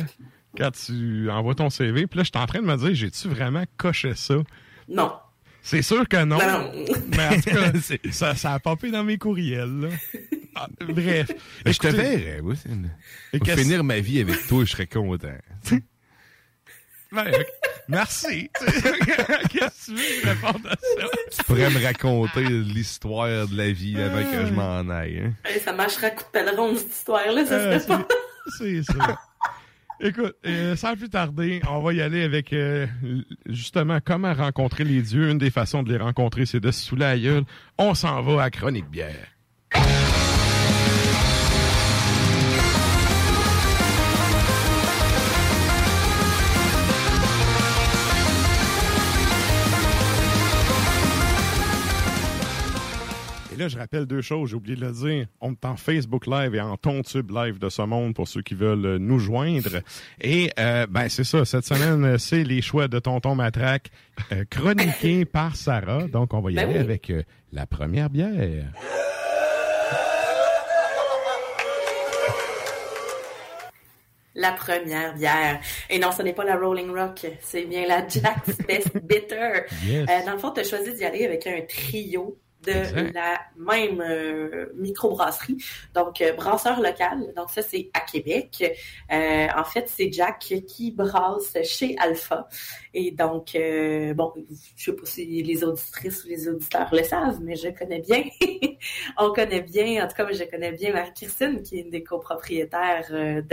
quand 0.56 0.70
tu 0.70 1.30
envoies 1.30 1.54
ton 1.54 1.70
CV. 1.70 2.06
Puis 2.06 2.18
là, 2.18 2.24
je 2.24 2.30
suis 2.34 2.42
en 2.42 2.46
train 2.46 2.60
de 2.60 2.66
me 2.66 2.76
dire, 2.76 2.94
j'ai-tu 2.94 3.28
vraiment 3.28 3.64
coché 3.76 4.14
ça? 4.14 4.36
Non. 4.88 5.12
C'est 5.62 5.82
sûr 5.82 6.08
que 6.08 6.24
non. 6.24 6.38
Non. 6.38 6.72
Mais 7.16 7.26
en 7.28 7.34
tout 7.40 7.50
cas, 7.50 7.72
ça, 8.12 8.34
ça 8.34 8.52
a 8.54 8.58
popé 8.58 8.90
dans 8.90 9.04
mes 9.04 9.18
courriels, 9.18 9.80
là. 9.80 9.88
Ah, 10.54 10.66
bref. 10.80 11.30
Mais 11.64 11.72
je 11.72 11.78
te 11.78 11.86
Écoutez- 11.88 12.16
verrais, 12.16 12.40
c'est 12.56 12.68
une- 12.70 12.90
finir 13.56 13.84
ma 13.84 14.00
vie 14.00 14.20
avec 14.20 14.46
toi, 14.48 14.64
je 14.64 14.70
serais 14.72 14.86
content. 14.86 15.28
Merci. 17.88 18.50
Qu'est-ce 18.60 18.80
que 18.80 19.84
tu 19.84 19.94
veux 19.94 19.96
que 19.96 20.20
je 20.22 20.28
réponde 20.28 20.66
à 20.66 20.70
ça? 20.70 21.06
tu 21.30 21.44
pourrais 21.44 21.70
me 21.70 21.82
raconter 21.84 22.44
l'histoire 22.48 23.46
de 23.48 23.56
la 23.56 23.70
vie 23.72 24.00
avant 24.00 24.22
que 24.22 24.46
je 24.46 24.52
m'en 24.52 24.88
aille. 24.88 25.18
Hein? 25.26 25.32
Hey, 25.44 25.60
ça 25.60 25.72
marchera 25.72 26.10
coup 26.10 26.24
de 26.24 26.28
pèleron, 26.30 26.74
cette 26.76 26.92
histoire-là, 26.92 27.44
ça 27.46 27.54
Euh, 27.54 27.78
se 27.78 27.84
fait 27.84 27.88
pas. 27.88 28.06
C'est 28.58 28.82
ça. 28.82 29.18
Écoute, 30.00 30.34
euh, 30.46 30.74
sans 30.74 30.96
plus 30.96 31.08
tarder, 31.10 31.60
on 31.68 31.80
va 31.80 31.92
y 31.92 32.00
aller 32.00 32.22
avec 32.24 32.52
euh, 32.52 32.86
justement 33.46 33.98
comment 34.04 34.32
rencontrer 34.34 34.82
les 34.84 35.00
dieux. 35.02 35.30
Une 35.30 35.38
des 35.38 35.50
façons 35.50 35.82
de 35.84 35.92
les 35.92 35.98
rencontrer, 36.02 36.44
c'est 36.46 36.58
de 36.60 36.70
se 36.72 36.86
saouler 36.86 37.02
la 37.04 37.18
gueule. 37.18 37.44
On 37.78 37.94
s'en 37.94 38.20
va 38.22 38.42
à 38.44 38.50
Chronique 38.50 38.88
Bière. 38.90 39.28
Là, 53.62 53.68
je 53.68 53.78
rappelle 53.78 54.06
deux 54.06 54.20
choses, 54.22 54.50
j'ai 54.50 54.56
oublié 54.56 54.76
de 54.76 54.84
le 54.84 54.92
dire. 54.92 55.26
On 55.40 55.52
est 55.52 55.64
en 55.64 55.76
Facebook 55.76 56.26
Live 56.26 56.54
et 56.54 56.60
en 56.60 56.76
Tontube 56.76 57.30
Live 57.30 57.58
de 57.58 57.68
ce 57.68 57.82
monde 57.82 58.14
pour 58.14 58.26
ceux 58.28 58.42
qui 58.42 58.54
veulent 58.54 58.84
euh, 58.84 58.98
nous 58.98 59.18
joindre. 59.18 59.80
Et 60.20 60.50
euh, 60.58 60.86
ben 60.88 61.08
c'est 61.08 61.24
ça, 61.24 61.44
cette 61.44 61.64
semaine, 61.64 62.04
euh, 62.04 62.18
c'est 62.18 62.44
les 62.44 62.60
choix 62.62 62.88
de 62.88 62.98
Tonton 62.98 63.34
Matraque, 63.34 63.90
euh, 64.32 64.44
chroniqués 64.50 65.24
par 65.32 65.56
Sarah. 65.56 66.02
Donc, 66.08 66.34
on 66.34 66.40
va 66.40 66.50
y 66.50 66.54
Ben 66.54 66.64
aller 66.64 66.74
oui. 66.74 66.78
avec 66.80 67.10
euh, 67.10 67.22
la 67.52 67.66
première 67.66 68.10
bière. 68.10 68.72
La 74.34 74.52
première 74.52 75.14
bière. 75.14 75.60
Et 75.90 75.98
non, 75.98 76.10
ce 76.10 76.22
n'est 76.22 76.32
pas 76.32 76.44
la 76.44 76.56
Rolling 76.56 76.90
Rock, 76.90 77.26
c'est 77.42 77.64
bien 77.66 77.86
la 77.86 78.06
Jack's 78.08 78.56
Best 78.66 78.96
Bitter. 79.04 79.60
Yes. 79.86 80.08
Euh, 80.08 80.24
dans 80.26 80.32
le 80.32 80.38
fond, 80.38 80.50
tu 80.52 80.60
as 80.60 80.64
choisi 80.64 80.94
d'y 80.94 81.04
aller 81.04 81.24
avec 81.26 81.46
un 81.46 81.60
trio 81.68 82.38
de 82.62 82.70
Exact. 82.70 83.14
la 83.14 83.40
même 83.56 84.00
euh, 84.00 84.66
microbrasserie, 84.74 85.58
donc 85.94 86.20
euh, 86.20 86.32
brasseur 86.32 86.80
local. 86.80 87.32
Donc 87.36 87.50
ça, 87.50 87.62
c'est 87.62 87.90
à 87.94 88.00
Québec. 88.00 88.64
Euh, 89.10 89.48
en 89.56 89.64
fait, 89.64 89.88
c'est 89.88 90.12
Jack 90.12 90.54
qui 90.66 90.90
brasse 90.92 91.56
chez 91.64 91.96
Alpha. 91.98 92.48
Et 92.94 93.10
donc, 93.10 93.54
euh, 93.54 94.12
bon, 94.12 94.32
je 94.76 94.84
sais 94.84 94.92
pas 94.92 95.06
si 95.06 95.42
les 95.42 95.64
auditrices 95.64 96.24
ou 96.24 96.28
les 96.28 96.46
auditeurs 96.48 96.88
le 96.92 97.02
savent, 97.02 97.38
mais 97.42 97.56
je 97.56 97.68
connais 97.68 98.00
bien. 98.00 98.22
On 99.18 99.32
connaît 99.32 99.62
bien, 99.62 100.04
en 100.04 100.08
tout 100.08 100.14
cas, 100.14 100.26
je 100.30 100.44
connais 100.50 100.72
bien 100.72 100.92
Marie-Christine, 100.92 101.62
qui 101.62 101.78
est 101.78 101.82
une 101.82 101.90
des 101.90 102.02
copropriétaires 102.02 103.06
euh, 103.12 103.40
de, 103.42 103.48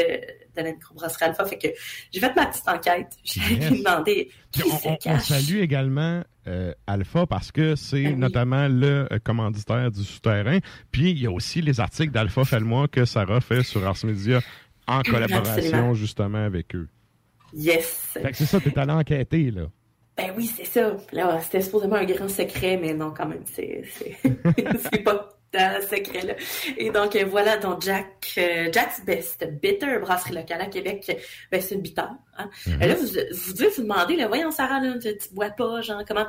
de 0.57 0.61
la 0.63 0.71
microbrasserie 0.73 1.25
Alpha. 1.25 1.45
Fait 1.45 1.57
que 1.57 1.67
j'ai 2.11 2.19
fait 2.19 2.35
ma 2.35 2.47
petite 2.47 2.67
enquête. 2.67 3.07
J'ai 3.23 3.39
Yes. 3.55 3.71
demandé 3.71 4.29
qui 4.51 4.63
on, 4.63 4.77
se 4.77 4.87
on- 4.87 4.91
on 4.91 4.95
cache. 4.97 5.23
salue 5.27 5.59
également 5.61 6.21
euh, 6.47 6.73
Alpha 6.87 7.25
parce 7.25 7.51
que 7.51 7.75
c'est 7.75 8.03
Ben 8.03 8.13
oui. 8.13 8.19
notamment 8.19 8.67
le 8.67 9.07
commanditaire 9.23 9.89
du 9.91 10.03
souterrain. 10.03 10.59
Puis 10.91 11.11
il 11.11 11.21
y 11.21 11.27
a 11.27 11.31
aussi 11.31 11.61
les 11.61 11.79
articles 11.79 12.11
d'Alpha 12.11 12.43
Fait-le-moi 12.43 12.87
que 12.87 13.05
Sarah 13.05 13.39
fait 13.41 13.63
sur 13.63 13.85
Ars 13.87 13.97
Media 14.03 14.41
en 14.87 15.01
collaboration 15.03 15.51
Absolument. 15.53 15.93
justement 15.93 16.43
avec 16.43 16.75
eux. 16.75 16.87
Yes. 17.53 18.09
Fait 18.13 18.31
que 18.31 18.37
c'est 18.37 18.45
ça, 18.45 18.59
t'es 18.59 18.77
allé 18.77 18.91
enquêter, 18.91 19.51
là. 19.51 19.63
Ben 20.17 20.33
oui, 20.35 20.51
c'est 20.53 20.65
ça. 20.65 20.97
Là, 21.13 21.39
c'était 21.41 21.61
supposément 21.61 21.95
un 21.95 22.05
grand 22.05 22.27
secret, 22.27 22.77
mais 22.77 22.93
non, 22.93 23.13
quand 23.15 23.25
même, 23.25 23.43
c'est 23.45 23.83
c'est 23.93 24.17
c'est 24.91 25.03
pas 25.03 25.29
un 25.53 25.81
secret 25.81 26.21
là. 26.21 26.33
Et 26.77 26.89
donc 26.91 27.15
euh, 27.15 27.25
voilà, 27.25 27.57
donc 27.57 27.81
Jack 27.81 28.33
euh, 28.37 28.69
Jack's 28.71 29.03
Best 29.05 29.47
Bitter 29.61 29.97
brasserie 29.99 30.35
locale 30.35 30.61
à 30.61 30.65
Québec, 30.65 31.09
ben 31.51 31.61
c'est 31.61 31.75
une 31.75 31.81
bitter. 31.81 32.01
Hein. 32.37 32.49
Mhm. 32.67 32.81
Et 32.81 32.87
là, 32.87 32.95
vous, 32.95 33.07
vous 33.07 33.53
devez 33.53 33.69
vous 33.69 33.81
demander, 33.83 34.15
là, 34.15 34.27
voyons 34.27 34.51
Sarah, 34.51 34.79
là, 34.81 34.93
tu, 34.99 35.17
tu 35.17 35.33
bois 35.33 35.49
pas, 35.49 35.81
genre 35.81 36.03
comment 36.07 36.27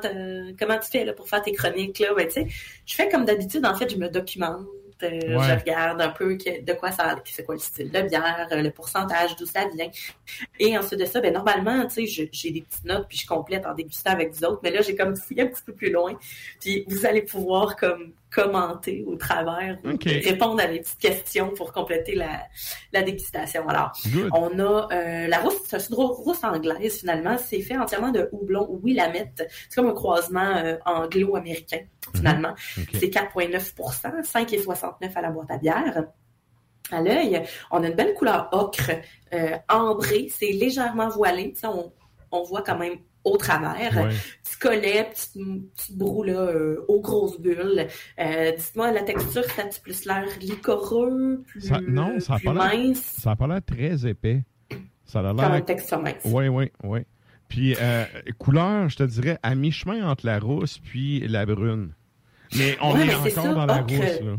comment 0.57 0.79
tu 0.79 0.89
fais 0.89 1.05
là 1.05 1.13
pour 1.13 1.27
faire 1.27 1.41
tes 1.41 1.51
chroniques 1.51 1.99
là, 1.99 2.13
ben 2.15 2.27
tu 2.27 2.33
sais, 2.33 2.47
je 2.85 2.95
fais 2.95 3.09
comme 3.09 3.25
d'habitude, 3.25 3.65
en 3.65 3.75
fait, 3.75 3.89
je 3.89 3.97
me 3.97 4.07
documente. 4.07 4.65
Euh, 5.03 5.09
Ouais. 5.37 5.47
Je 5.49 5.59
regarde 5.59 6.01
un 6.01 6.09
peu 6.09 6.35
que- 6.37 6.61
de 6.63 6.73
quoi 6.73 6.91
ça, 6.91 7.15
c'est 7.25 7.43
quoi 7.45 7.55
le 7.55 7.59
style 7.61 7.91
de 7.91 8.01
bière, 8.01 8.47
euh, 8.51 8.61
le 8.61 8.71
pourcentage, 8.71 9.35
d'où 9.35 9.45
ça 9.45 9.65
vient. 9.75 9.89
Et 10.59 10.77
ensuite 10.77 10.99
de 10.99 11.05
ça, 11.05 11.21
ben 11.21 11.33
normalement, 11.33 11.85
tu 11.87 12.07
sais, 12.07 12.27
j'ai 12.31 12.51
des 12.51 12.61
petites 12.61 12.85
notes 12.85 13.07
puis 13.07 13.17
je 13.17 13.27
complète 13.27 13.65
en 13.65 13.73
dégustant 13.73 14.11
avec 14.11 14.31
vous 14.33 14.43
autres. 14.45 14.59
Mais 14.63 14.71
là, 14.71 14.81
j'ai 14.81 14.95
comme 14.95 15.15
fouillé 15.15 15.43
un 15.43 15.47
petit 15.47 15.63
peu 15.65 15.73
plus 15.73 15.91
loin. 15.91 16.13
Puis 16.59 16.85
vous 16.87 17.05
allez 17.05 17.21
pouvoir 17.21 17.75
comme 17.75 18.11
commenter 18.31 19.03
au 19.05 19.15
travers, 19.15 19.77
ou 19.83 19.97
répondre 20.05 20.61
à 20.61 20.67
des 20.67 20.79
petites 20.79 20.99
questions 20.99 21.49
pour 21.49 21.73
compléter 21.73 22.15
la, 22.15 22.43
la 22.93 23.03
dégustation. 23.03 23.67
Alors, 23.67 23.91
Good. 24.07 24.29
on 24.33 24.57
a 24.59 24.87
euh, 24.91 25.27
la 25.27 25.39
rousse, 25.39 25.61
c'est 25.67 25.89
rousse 25.91 26.43
anglaise 26.43 26.99
finalement. 26.99 27.37
C'est 27.37 27.61
fait 27.61 27.77
entièrement 27.77 28.11
de 28.11 28.29
houblon 28.31 28.79
Willamette. 28.81 29.47
C'est 29.69 29.75
comme 29.75 29.89
un 29.89 29.93
croisement 29.93 30.55
euh, 30.57 30.77
anglo-américain 30.85 31.81
finalement. 32.15 32.53
Ok. 32.77 32.87
C'est 32.93 33.07
4,9% 33.07 34.23
5,69 34.23 35.11
à 35.13 35.21
la 35.21 35.29
boîte 35.29 35.51
à 35.51 35.57
bière. 35.57 36.05
À 36.91 37.01
l'œil, 37.01 37.43
on 37.69 37.83
a 37.83 37.87
une 37.87 37.95
belle 37.95 38.13
couleur 38.13 38.49
ocre, 38.51 38.91
euh, 39.33 39.57
ambrée, 39.69 40.27
c'est 40.29 40.51
légèrement 40.51 41.09
voilé. 41.09 41.53
On, 41.63 41.91
on 42.31 42.43
voit 42.43 42.63
quand 42.63 42.77
même 42.77 42.97
au 43.23 43.37
travers. 43.37 43.95
Ouais. 43.97 44.09
Petit 44.43 44.57
collet, 44.59 45.07
petite, 45.11 45.33
petite 45.75 45.97
broue 45.97 46.23
là, 46.23 46.33
euh, 46.39 46.83
aux 46.87 47.01
grosses 47.01 47.39
bulles. 47.39 47.87
Euh, 48.19 48.51
Dites-moi, 48.55 48.91
la 48.91 49.03
texture, 49.03 49.43
ça 49.45 49.63
a 49.63 49.79
plus 49.81 50.05
l'air 50.05 50.25
liquoreux, 50.39 51.43
plus, 51.47 51.61
Ça- 51.61 51.79
non, 51.81 52.19
ça 52.19 52.33
a 52.33 52.37
plus 52.37 52.45
pas 52.45 52.53
mince, 52.53 52.99
Ça 53.21 53.31
a 53.31 53.35
pas 53.35 53.47
l'air 53.47 53.61
très 53.65 54.07
épais. 54.07 54.43
Ça 55.05 55.19
a 55.19 55.23
comme 55.29 55.37
l'air. 55.37 55.55
une 55.55 55.65
texture 55.65 56.01
mince. 56.01 56.21
Oui, 56.25 56.47
oui, 56.47 56.71
oui. 56.83 56.99
Puis 57.47 57.75
euh, 57.81 58.05
couleur, 58.39 58.87
je 58.89 58.95
te 58.95 59.03
dirais 59.03 59.37
à 59.43 59.55
mi-chemin 59.55 60.07
entre 60.09 60.25
la 60.25 60.39
rousse 60.39 60.79
puis 60.79 61.19
la 61.27 61.45
brune. 61.45 61.93
Mais 62.57 62.77
on 62.81 62.93
Ouais, 62.93 63.01
est 63.01 63.05
mais 63.07 63.15
encore 63.15 63.29
ça, 63.43 63.53
dans 63.53 63.65
la 63.65 63.81
rousse 63.81 64.21
là. 64.21 64.37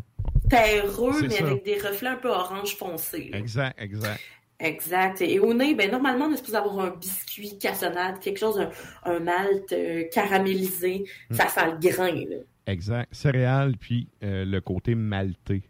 Terreux, 0.50 1.12
mais 1.22 1.30
ça. 1.30 1.46
avec 1.46 1.64
des 1.64 1.74
reflets 1.78 2.08
un 2.08 2.16
peu 2.16 2.28
orange 2.30 2.76
foncé. 2.76 3.28
là. 3.32 3.38
Exact, 3.38 3.74
exact. 3.80 4.20
Exact. 4.62 5.20
Et 5.20 5.38
au 5.40 5.52
nez, 5.54 5.74
ben 5.74 5.90
normalement, 5.90 6.26
on 6.26 6.32
est 6.32 6.36
supposé 6.36 6.56
avoir 6.56 6.78
un 6.86 6.90
biscuit 6.90 7.58
cassonade, 7.58 8.20
quelque 8.20 8.38
chose, 8.38 8.58
un, 8.60 8.70
un 9.12 9.18
malt 9.18 9.72
euh, 9.72 10.04
caramélisé. 10.12 11.04
Hmm. 11.30 11.34
Ça 11.34 11.48
sent 11.48 11.66
le 11.72 11.88
grain, 11.90 12.14
là. 12.30 12.36
Exact. 12.66 13.08
Céréales, 13.12 13.76
puis 13.76 14.06
euh, 14.22 14.44
le 14.44 14.60
côté 14.60 14.94
malté. 14.94 15.62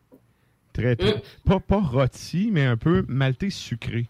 Très, 0.75 0.95
très. 0.97 1.17
Mm. 1.17 1.21
Pas, 1.47 1.61
pas 1.61 1.81
rôti, 1.81 2.51
mais 2.53 2.65
un 2.65 2.77
peu 2.77 3.05
malté 3.09 3.51
sucré. 3.51 4.09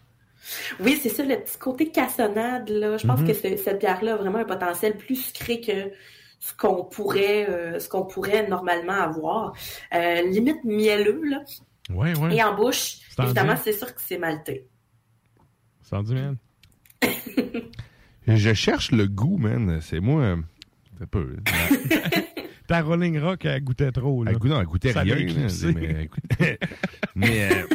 Oui, 0.81 0.99
c'est 1.01 1.09
ça, 1.09 1.23
le 1.23 1.35
petit 1.37 1.57
côté 1.57 1.89
cassonade, 1.91 2.69
là. 2.69 2.97
Je 2.97 3.07
pense 3.07 3.21
que 3.21 3.33
ce- 3.33 3.57
cette 3.57 3.79
bière-là 3.79 4.13
a 4.13 4.15
vraiment 4.17 4.39
un 4.39 4.45
potentiel 4.45 4.95
plus 4.97 5.15
sucré 5.15 5.61
que 5.61 5.91
ce 6.39 6.53
qu'on 6.57 6.83
pourrait, 6.83 7.49
euh, 7.49 7.79
ce 7.79 7.87
qu'on 7.87 8.03
pourrait 8.05 8.47
normalement 8.49 8.93
avoir. 8.93 9.53
Limite 9.93 10.63
mielleux, 10.65 11.21
là. 11.23 11.41
Ouais, 11.89 12.17
ouais. 12.17 12.35
Et 12.37 12.43
en 12.43 12.55
bouche, 12.55 12.97
évidemment, 13.21 13.55
c'est 13.61 13.73
sûr 13.73 13.93
que 13.93 14.01
c'est 14.01 14.17
malté. 14.17 14.65
Man? 16.01 16.37
Je 18.27 18.53
cherche 18.53 18.91
le 18.91 19.07
goût, 19.07 19.37
man. 19.37 19.79
C'est 19.81 19.99
moi. 19.99 20.21
euh, 20.21 20.37
C'est 20.99 21.07
peu. 21.09 21.35
Ta 22.67 22.81
Rolling 22.81 23.19
Rock, 23.19 23.43
elle 23.45 23.61
goûtait 23.63 23.91
trop, 23.91 24.23
là. 24.23 24.31
Elle 24.31 24.37
goût, 24.37 24.47
non, 24.47 24.59
elle 24.61 24.65
goûtait 24.65 24.93
Ça 24.93 25.01
rien. 25.01 25.15
là. 25.17 25.47
Mais, 27.15 27.51
euh, 27.51 27.65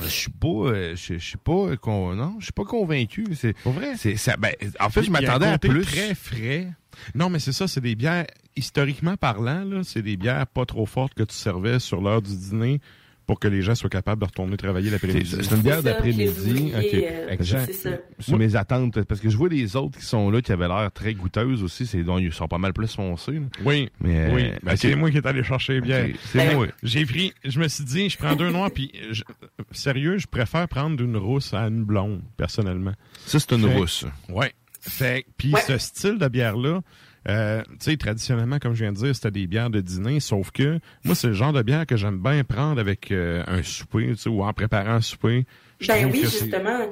je 0.00 0.06
suis 0.06 0.30
pas, 0.30 0.46
euh, 0.48 0.94
je 0.96 1.14
suis 1.18 1.36
pas, 1.36 1.76
con- 1.76 2.14
non, 2.14 2.36
je 2.38 2.44
suis 2.44 2.52
pas 2.52 2.64
convaincu. 2.64 3.26
C'est 3.34 3.56
vrai? 3.64 3.94
C'est 3.96 4.16
ça. 4.16 4.36
Ben, 4.36 4.52
en 4.78 4.88
fait, 4.88 5.02
je 5.02 5.10
m'attendais 5.10 5.46
à 5.46 5.58
plus. 5.58 5.82
très 5.84 6.14
frais. 6.14 6.68
Non, 7.16 7.28
mais 7.30 7.38
c'est 7.40 7.52
ça, 7.52 7.66
c'est 7.66 7.80
des 7.80 7.96
bières, 7.96 8.26
historiquement 8.54 9.16
parlant, 9.16 9.64
là, 9.64 9.80
c'est 9.82 10.02
des 10.02 10.16
bières 10.16 10.46
pas 10.46 10.64
trop 10.66 10.86
fortes 10.86 11.14
que 11.14 11.22
tu 11.24 11.34
servais 11.34 11.78
sur 11.80 12.00
l'heure 12.00 12.22
du 12.22 12.36
dîner 12.36 12.80
pour 13.26 13.38
que 13.38 13.48
les 13.48 13.62
gens 13.62 13.74
soient 13.74 13.88
capables 13.90 14.20
de 14.20 14.26
retourner 14.26 14.56
travailler 14.56 14.90
l'après-midi. 14.90 15.28
C'est 15.36 15.42
c'est 15.42 15.54
une 15.54 15.62
bière 15.62 15.82
d'après-midi. 15.82 16.28
ouvriers, 16.28 17.08
euh, 17.08 17.28
Exact. 17.30 17.66
c'est 17.66 17.72
ça. 17.72 17.90
Sur 18.18 18.36
mes 18.38 18.56
attentes, 18.56 19.02
parce 19.04 19.20
que 19.20 19.30
je 19.30 19.36
vois 19.36 19.48
les 19.48 19.76
autres 19.76 19.98
qui 19.98 20.04
sont 20.04 20.30
là, 20.30 20.42
qui 20.42 20.52
avaient 20.52 20.68
l'air 20.68 20.90
très 20.92 21.14
goûteuses 21.14 21.62
aussi, 21.62 21.86
c'est 21.86 22.02
donc 22.02 22.20
ils 22.20 22.32
sont 22.32 22.48
pas 22.48 22.58
mal 22.58 22.72
plus 22.72 22.94
foncés. 22.94 23.32
là. 23.32 23.40
Oui, 23.64 23.88
Mais, 24.00 24.18
euh, 24.30 24.34
oui. 24.34 24.50
Ben. 24.62 24.76
C'est 24.76 24.94
moi 24.96 25.10
qui 25.10 25.16
est 25.18 25.26
allé 25.26 25.42
chercher 25.44 25.80
bien. 25.80 26.06
Ok, 26.06 26.14
c'est 26.24 26.54
moi. 26.54 26.66
J'ai 26.82 27.06
pris, 27.06 27.32
je 27.44 27.58
me 27.60 27.68
suis 27.68 27.84
dit, 27.84 28.10
je 28.10 28.18
prends 28.18 28.34
deux 28.36 28.50
noirs, 28.50 28.70
puis 28.70 28.90
je- 29.12 29.22
sérieux, 29.70 30.18
je 30.18 30.26
préfère 30.26 30.66
prendre 30.68 30.96
d'une 30.96 31.16
rousse 31.16 31.54
à 31.54 31.66
une 31.68 31.84
blonde, 31.84 32.22
personnellement. 32.36 32.92
Ça, 33.26 33.38
c'est 33.38 33.52
une 33.52 33.62
Fait- 33.68 33.74
rousse. 33.76 34.04
Ouais. 34.28 34.52
Fait, 34.80 35.24
puis 35.36 35.54
ce 35.66 35.78
style 35.78 36.18
de 36.18 36.26
bière-là, 36.26 36.80
euh, 37.28 37.62
tu 37.62 37.76
sais, 37.90 37.96
traditionnellement, 37.96 38.58
comme 38.58 38.74
je 38.74 38.82
viens 38.84 38.92
de 38.92 38.98
dire, 38.98 39.14
c'était 39.14 39.30
des 39.30 39.46
bières 39.46 39.70
de 39.70 39.80
dîner, 39.80 40.20
sauf 40.20 40.50
que 40.50 40.78
moi, 41.04 41.14
c'est 41.14 41.28
le 41.28 41.32
genre 41.34 41.52
de 41.52 41.62
bière 41.62 41.86
que 41.86 41.96
j'aime 41.96 42.18
bien 42.22 42.42
prendre 42.44 42.80
avec 42.80 43.10
euh, 43.12 43.42
un 43.46 43.62
souper, 43.62 44.08
tu 44.08 44.16
sais, 44.16 44.28
ou 44.28 44.42
en 44.42 44.52
préparant 44.52 44.90
un 44.94 45.00
souper. 45.00 45.46
Je 45.80 45.88
Ben 45.88 46.10
oui, 46.12 46.20
justement. 46.22 46.88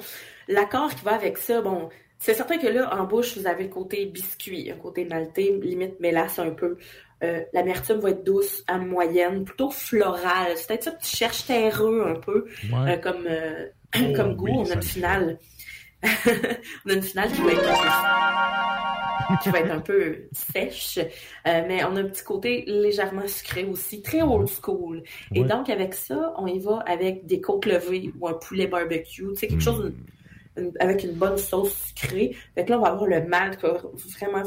L'accord 0.49 0.95
qui 0.95 1.05
va 1.05 1.15
avec 1.15 1.39
ça, 1.39 1.61
bon, 1.61 1.89
c'est 2.19 2.35
certain 2.35 2.59
que 2.59 2.67
là, 2.67 2.95
en 2.95 3.05
bouche, 3.05 3.37
vous 3.39 3.47
avez 3.47 3.65
le 3.65 3.71
côté 3.71 4.07
biscuit, 4.07 4.71
un 4.71 4.77
côté 4.77 5.05
maltais, 5.05 5.59
limite 5.63 5.99
mélasse 6.01 6.39
un 6.39 6.51
peu. 6.51 6.77
Euh, 7.23 7.41
L'amertume 7.53 7.99
va 8.01 8.11
être 8.11 8.25
douce 8.25 8.65
à 8.67 8.79
moyenne, 8.79 9.45
plutôt 9.45 9.71
florale. 9.71 10.53
C'est 10.57 10.69
peut-être 10.69 10.85
ça 10.85 10.91
que 10.93 11.03
tu 11.03 11.17
cherches 11.17 11.45
terreux 11.47 12.05
un 12.07 12.19
peu, 12.19 12.47
Ouais. 12.73 13.01
comme, 13.01 13.27
Oh, 13.97 14.13
comme 14.15 14.37
goût. 14.37 14.63
oui, 14.63 14.71
le 14.75 14.81
finale. 14.81 15.39
on 16.87 16.91
a 16.91 16.93
une 16.95 17.03
finale 17.03 17.31
qui 17.33 17.41
va 17.43 17.53
être 17.53 17.69
un 17.69 19.37
peu, 19.37 19.37
qui 19.43 19.51
va 19.51 19.59
être 19.61 19.71
un 19.71 19.81
peu 19.81 20.17
sèche, 20.33 20.99
Euh, 21.47 21.63
mais 21.69 21.85
on 21.85 21.95
a 21.97 22.01
un 22.01 22.05
petit 22.05 22.25
côté 22.25 22.65
légèrement 22.67 23.27
sucré 23.27 23.65
aussi, 23.65 24.03
très 24.03 24.23
old 24.23 24.49
school. 24.49 25.03
Et 25.35 25.43
Ouais. 25.43 25.47
donc 25.49 25.69
avec 25.71 25.95
ça, 25.95 26.35
on 26.39 26.47
y 26.47 26.59
va 26.59 26.83
avec 26.87 27.27
des 27.27 27.41
côtes 27.41 27.67
levées 27.67 28.13
ou 28.19 28.29
un 28.29 28.35
poulet 28.35 28.67
barbecue, 28.67 29.27
tu 29.31 29.37
sais 29.37 29.49
quelque 29.49 29.63
chose 29.63 29.93
une- 30.57 30.73
avec 30.81 31.05
une 31.05 31.13
bonne 31.13 31.39
sauce 31.39 31.75
sucrée. 31.97 32.35
Fait 32.55 32.65
que 32.65 32.71
là 32.71 32.79
on 32.79 32.83
va 32.83 32.89
avoir 32.89 33.07
le 33.09 33.23
malt 33.27 33.57
qui 33.57 33.63
va 33.67 33.81
vraiment 34.19 34.43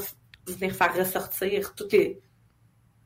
venir 0.48 0.76
faire 0.76 0.94
ressortir 0.96 1.74
toutes 1.76 1.94
les 1.94 2.20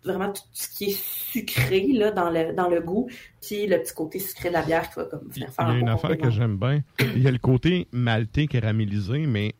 vraiment 0.03 0.31
tout 0.31 0.41
ce 0.53 0.69
qui 0.69 0.85
est 0.85 0.97
sucré 0.97 1.87
là 1.93 2.11
dans 2.11 2.29
le 2.29 2.53
dans 2.53 2.69
le 2.69 2.79
goût, 2.81 3.09
puis 3.41 3.67
le 3.67 3.77
petit 3.79 3.93
côté 3.93 4.19
sucré 4.19 4.49
de 4.49 4.53
la 4.53 4.61
bière 4.63 4.89
qui 4.89 4.95
va 4.99 5.05
comme 5.05 5.27
venir 5.29 5.47
Il 5.49 5.53
faire 5.53 5.65
y 5.67 5.69
a 5.69 5.73
un 5.73 5.79
une 5.79 5.89
affaire 5.89 6.17
que 6.17 6.29
j'aime 6.29 6.57
bien. 6.57 6.81
Il 6.99 7.21
y 7.21 7.27
a 7.27 7.31
le 7.31 7.37
côté 7.39 7.87
maltais 7.91 8.47
caramélisé, 8.47 9.25
mais 9.27 9.53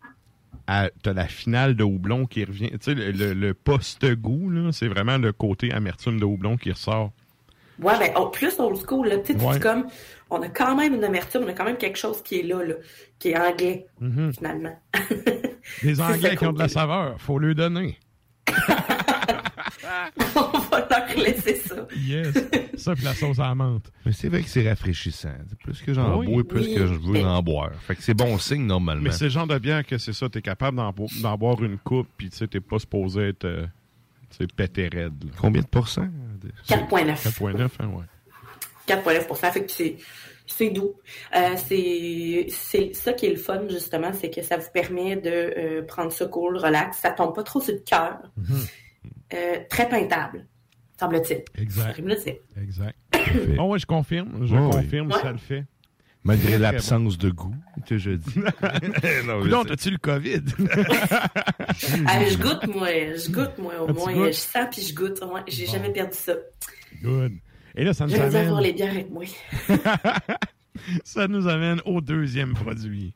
t'as 0.68 1.14
la 1.14 1.28
finale 1.28 1.76
de 1.76 1.84
houblon 1.84 2.26
qui 2.26 2.44
revient. 2.46 2.70
Tu 2.72 2.78
sais, 2.82 2.94
le, 2.94 3.12
le- 3.12 3.34
le 3.34 3.54
post-goût, 3.54 4.50
là, 4.50 4.72
c'est 4.72 4.88
vraiment 4.88 5.18
le 5.18 5.32
côté 5.34 5.72
amertume 5.72 6.20
de 6.20 6.26
houblon 6.26 6.58
qui 6.58 6.72
ressort. 6.72 7.12
Ouais, 7.80 7.98
ben, 8.00 8.12
oh, 8.18 8.28
plus 8.30 8.60
old 8.60 8.76
school, 8.78 9.08
là, 9.08 9.18
tu 9.20 9.34
sais, 9.38 9.46
Ouais. 9.46 9.60
comme, 9.60 9.86
on 10.32 10.42
a 10.42 10.50
quand 10.50 10.76
même 10.76 10.96
une 10.96 11.04
amertume, 11.04 11.44
on 11.46 11.48
a 11.48 11.54
quand 11.54 11.64
même 11.64 11.78
quelque 11.78 11.98
chose 11.98 12.22
qui 12.24 12.40
est 12.40 12.44
là, 12.44 12.64
là, 12.64 12.74
qui 13.20 13.30
est 13.30 13.38
anglais, 13.38 13.86
Mhm. 14.02 14.34
finalement. 14.34 14.76
Des 15.84 15.96
C'est 15.96 16.02
Anglais 16.02 16.36
qui 16.36 16.46
ont 16.48 16.54
de 16.54 16.60
la 16.60 16.70
saveur, 16.70 17.22
faut 17.22 17.38
lui 17.40 17.54
donner. 17.54 18.00
on 20.36 20.58
va 20.60 20.88
leur 20.90 21.18
laisser 21.18 21.56
ça. 21.56 21.88
Yes. 21.96 22.34
Ça, 22.78 22.94
puis 22.96 23.04
la 23.04 23.14
sauce 23.14 23.40
à 23.40 23.44
la 23.50 23.56
menthe. 23.56 23.92
Mais 24.06 24.12
c'est 24.12 24.30
vrai 24.30 24.42
que 24.44 24.50
c'est 24.50 24.68
rafraîchissant. 24.68 25.34
Plus 25.64 25.82
que 25.82 25.94
j'en 25.94 26.20
Oui. 26.20 26.28
bois, 26.28 26.44
plus 26.48 26.62
Oui. 26.68 26.76
que 26.76 26.86
je 26.88 26.94
veux 26.94 27.24
en 27.24 27.42
boire. 27.42 27.72
Fait 27.88 27.96
que 27.96 28.04
c'est 28.04 28.14
bon 28.14 28.38
signe 28.38 28.66
normalement. 28.66 29.04
Mais 29.04 29.12
c'est 29.12 29.26
le 29.26 29.30
genre 29.32 29.48
de 29.48 29.58
bière 29.58 29.86
que 29.86 29.98
c'est 29.98 30.14
ça, 30.14 30.30
t'es 30.30 30.42
capable 30.42 30.78
d'en, 30.78 30.92
bo- 30.92 31.08
d'en 31.22 31.38
boire 31.38 31.62
une 31.64 31.78
coupe, 31.78 32.08
puis 32.18 32.30
tu 32.30 32.38
sais, 32.38 32.48
t'es 32.48 32.60
pas 32.60 32.80
supposé 32.80 33.30
être 33.30 33.46
euh, 33.46 33.66
tu 34.32 34.38
sais, 34.38 34.48
pété 34.48 34.88
raide. 34.90 35.24
là. 35.24 35.32
Combien 35.40 35.62
de 35.62 35.68
pourcents? 35.68 36.08
4,9. 36.70 37.16
4,9, 37.24 37.70
hein, 37.80 37.88
ouais. 37.88 38.06
4,9% 38.88 39.52
fait 39.52 39.66
que 39.66 39.72
c'est, 39.72 39.98
c'est 40.46 40.70
doux. 40.70 40.94
Euh, 41.36 41.56
c'est, 41.58 42.48
c'est 42.50 42.96
ça 42.96 43.12
qui 43.14 43.26
est 43.26 43.32
le 43.32 43.36
fun, 43.38 43.64
justement, 43.70 44.12
c'est 44.14 44.30
que 44.30 44.42
ça 44.44 44.56
vous 44.58 44.70
permet 44.74 45.18
de 45.18 45.30
euh, 45.30 45.82
prendre 45.86 46.12
ça 46.12 46.26
cool, 46.28 46.58
relax, 46.58 47.00
ça 47.00 47.12
tombe 47.12 47.36
pas 47.36 47.44
trop 47.44 47.60
sur 47.60 47.74
le 47.74 47.80
cœur. 47.82 48.18
Euh, 49.34 49.60
très 49.70 49.90
peintable, 49.90 50.48
semble-t-il. 51.00 51.44
Exact. 51.62 51.96
Je. 51.98 52.62
Exact. 52.62 52.98
oh 53.60 53.64
ouais, 53.64 53.80
je 53.80 53.86
confirme, 53.86 54.46
je 54.46 54.56
confirme, 54.56 55.12
ça 55.12 55.32
le 55.32 55.38
fait. 55.38 55.66
Malgré 56.24 56.58
l'absence 56.58 57.18
de 57.18 57.30
goût, 57.30 57.56
que 57.88 57.98
je 57.98 58.12
dis. 58.12 58.40
non, 59.26 59.44
je 59.44 59.68
t'as-tu 59.68 59.92
le 59.92 59.98
COVID? 59.98 60.42
Ah, 62.08 62.26
je 62.26 62.38
goûte, 62.38 62.68
moi. 62.68 62.88
Je 62.90 63.32
goûte, 63.32 63.58
moi, 63.60 63.74
au 63.82 63.88
Ah, 63.90 63.94
moins. 63.94 64.28
Je 64.28 64.32
sens 64.32 64.68
puis 64.72 64.82
je 64.82 64.94
goûte. 64.96 65.22
Ouais, 65.22 65.42
j'ai 65.48 65.68
jamais 65.68 65.92
perdu 65.92 66.16
ça. 66.18 66.34
Good. 67.04 67.34
Et 67.76 67.84
là, 67.84 67.94
ça 67.94 68.06
nous 68.06 68.12
J'aime 68.12 68.30
bien 68.30 68.40
avoir 68.42 68.58
amène, 68.58 68.64
les 68.72 68.74
bières 68.74 68.92
avec 68.92 69.10
moi. 69.12 69.24
ça 71.04 71.28
nous 71.28 71.48
amène 71.48 71.82
au 71.86 72.02
deuxième 72.02 72.56
produit. 72.56 73.14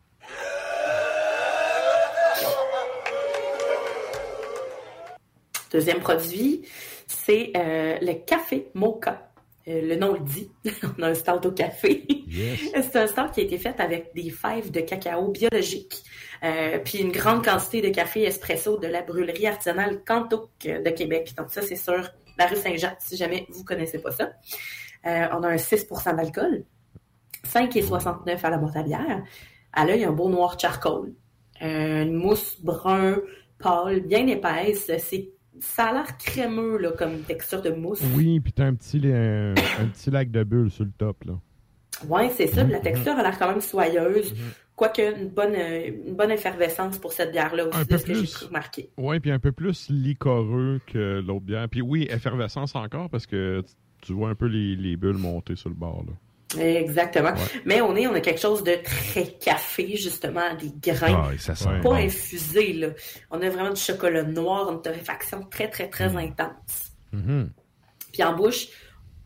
Deuxième 5.72 6.00
produit, 6.00 6.64
c'est 7.08 7.52
euh, 7.56 7.98
le 8.02 8.14
café 8.26 8.70
mocha. 8.74 9.32
Euh, 9.68 9.82
le 9.82 9.96
nom 9.96 10.14
le 10.14 10.20
dit. 10.20 10.52
On 10.98 11.04
a 11.04 11.10
un 11.10 11.14
stout 11.14 11.46
au 11.46 11.52
café. 11.52 12.06
c'est 12.74 12.96
un 12.96 13.08
stout 13.08 13.32
qui 13.34 13.42
a 13.42 13.44
été 13.44 13.58
fait 13.58 13.80
avec 13.80 14.14
des 14.16 14.30
fèves 14.30 14.72
de 14.72 14.82
cacao 14.82 15.30
biologiques. 15.30 16.04
Euh, 16.44 16.80
puis 16.84 17.00
une 17.00 17.12
grande 17.12 17.46
quantité 17.46 17.82
de 17.82 17.90
café 17.90 18.24
espresso 18.24 18.78
de 18.78 18.88
la 18.88 19.04
brûlerie 19.04 19.46
artisanale 19.48 20.04
Cantoc 20.04 20.50
de 20.64 20.90
Québec. 20.90 21.34
Donc 21.38 21.52
ça, 21.52 21.62
c'est 21.62 21.76
sur 21.76 22.10
la 22.38 22.48
rue 22.48 22.56
Saint-Jean, 22.56 22.96
si 23.00 23.18
jamais 23.18 23.46
vous 23.50 23.64
connaissez 23.64 24.00
pas 24.00 24.12
ça. 24.12 24.32
Euh, 25.06 25.28
on 25.32 25.44
a 25.44 25.50
un 25.50 25.58
6% 25.58 26.16
d'alcool. 26.16 26.64
5,69 27.46 28.40
à 28.44 28.50
la 28.50 28.58
boîte 28.58 28.76
à 28.76 28.84
bière. 28.84 29.24
À 29.74 29.86
l'œil, 29.86 30.04
un 30.04 30.12
beau 30.12 30.30
noir 30.30 30.60
charcoal. 30.60 31.14
Une 31.60 32.14
mousse 32.14 32.60
brun 32.62 33.18
pâle, 33.60 34.02
bien 34.02 34.26
épaisse. 34.26 34.92
C'est, 34.98 35.30
ça 35.60 35.86
a 35.88 35.94
l'air 35.94 36.18
crémeux 36.18 36.78
là, 36.78 36.92
comme 36.92 37.20
texture 37.22 37.62
de 37.62 37.70
mousse. 37.72 38.02
Oui, 38.16 38.40
puis 38.40 38.54
t'as 38.54 38.66
un 38.66 38.74
petit, 38.74 38.98
un 39.06 39.54
petit 39.88 40.10
lac 40.12 40.32
de 40.32 40.44
bulles 40.44 40.72
sur 40.72 40.86
le 40.86 40.92
top, 40.98 41.24
là. 41.26 41.34
Ouais, 42.08 42.30
c'est 42.30 42.48
ça. 42.48 42.64
La 42.64 42.78
Mhm. 42.78 42.84
texture 42.84 43.12
a 43.14 43.22
l'air 43.22 43.38
quand 43.38 43.50
même 43.50 43.62
soyeuse. 43.62 44.34
Quoique 44.76 45.02
une 45.22 45.28
bonne, 45.30 45.54
une 45.54 46.16
bonne 46.16 46.32
effervescence 46.32 46.98
pour 46.98 47.14
cette 47.14 47.32
bière-là 47.32 47.68
aussi, 47.68 47.78
Un 47.78 47.84
de 47.84 47.88
peu 47.88 47.98
ce 47.98 48.06
que 48.06 48.14
j'ai 48.16 48.46
remarqué. 48.48 48.90
Ouais, 48.98 49.20
puis 49.20 49.30
un 49.30 49.38
peu 49.38 49.52
plus 49.52 49.90
licoreux 49.90 50.80
que 50.88 51.20
l'autre 51.20 51.46
bière. 51.46 51.68
Puis 51.70 51.82
oui, 51.82 52.08
effervescence 52.10 52.76
encore, 52.76 53.10
parce 53.10 53.28
que 53.28 53.62
tu- 53.62 53.74
tu 54.08 54.14
vois 54.14 54.30
un 54.30 54.36
peu 54.36 54.48
les, 54.48 54.76
les 54.76 54.96
bulles 54.98 55.18
monter 55.18 55.56
sur 55.56 55.70
le 55.70 55.76
bord, 55.76 56.04
là. 56.08 56.14
Exactement. 56.60 57.34
Mais 57.66 57.82
on 57.82 57.96
est, 57.96 58.08
on 58.08 58.14
a 58.14 58.20
quelque 58.22 58.40
chose 58.42 58.64
de 58.64 58.76
très 58.84 59.26
café, 59.40 59.96
justement, 59.96 60.54
des 60.60 60.72
grains. 60.92 61.30
Ah, 61.32 61.38
ça 61.38 61.56
sent 61.56 61.66
pas 61.66 61.80
bon. 61.80 61.94
infusé, 61.94 62.74
là. 62.74 62.88
On 63.30 63.42
a 63.42 63.50
vraiment 63.50 63.70
du 63.74 63.80
chocolat 63.82 64.24
noir, 64.24 64.72
une 64.72 64.82
torréfaction 64.82 65.44
très, 65.50 65.70
très, 65.70 65.90
très 65.90 66.10
Mm. 66.10 66.18
intense. 66.18 66.92
Mhm. 67.14 67.52
Puis 68.12 68.24
en 68.24 68.36
bouche, 68.36 68.68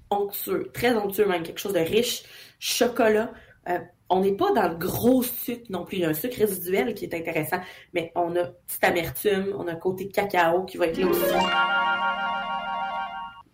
onctueux, 0.10 0.70
très 0.74 0.94
onctueux 0.96 1.26
même, 1.26 1.44
quelque 1.44 1.60
chose 1.60 1.74
de 1.74 1.80
riche, 1.80 2.24
chocolat. 2.60 3.32
Euh, 3.70 3.80
on 4.10 4.22
n'est 4.22 4.34
pas 4.36 4.52
dans 4.52 4.68
le 4.70 4.76
gros 4.76 5.24
sucre 5.24 5.66
non 5.70 5.84
plus. 5.84 5.98
Il 5.98 6.02
y 6.02 6.06
a 6.06 6.10
un 6.10 6.14
sucre 6.14 6.38
résiduel 6.38 6.94
qui 6.94 7.06
est 7.06 7.16
intéressant, 7.16 7.60
mais 7.94 8.12
on 8.16 8.36
a 8.36 8.44
petite 8.46 8.84
amertume, 8.84 9.56
on 9.58 9.68
a 9.68 9.72
un 9.72 9.76
côté 9.76 10.08
cacao 10.10 10.64
qui 10.66 10.78
va 10.78 10.86
être 10.88 10.98
là 11.00 11.08
aussi. 11.08 11.24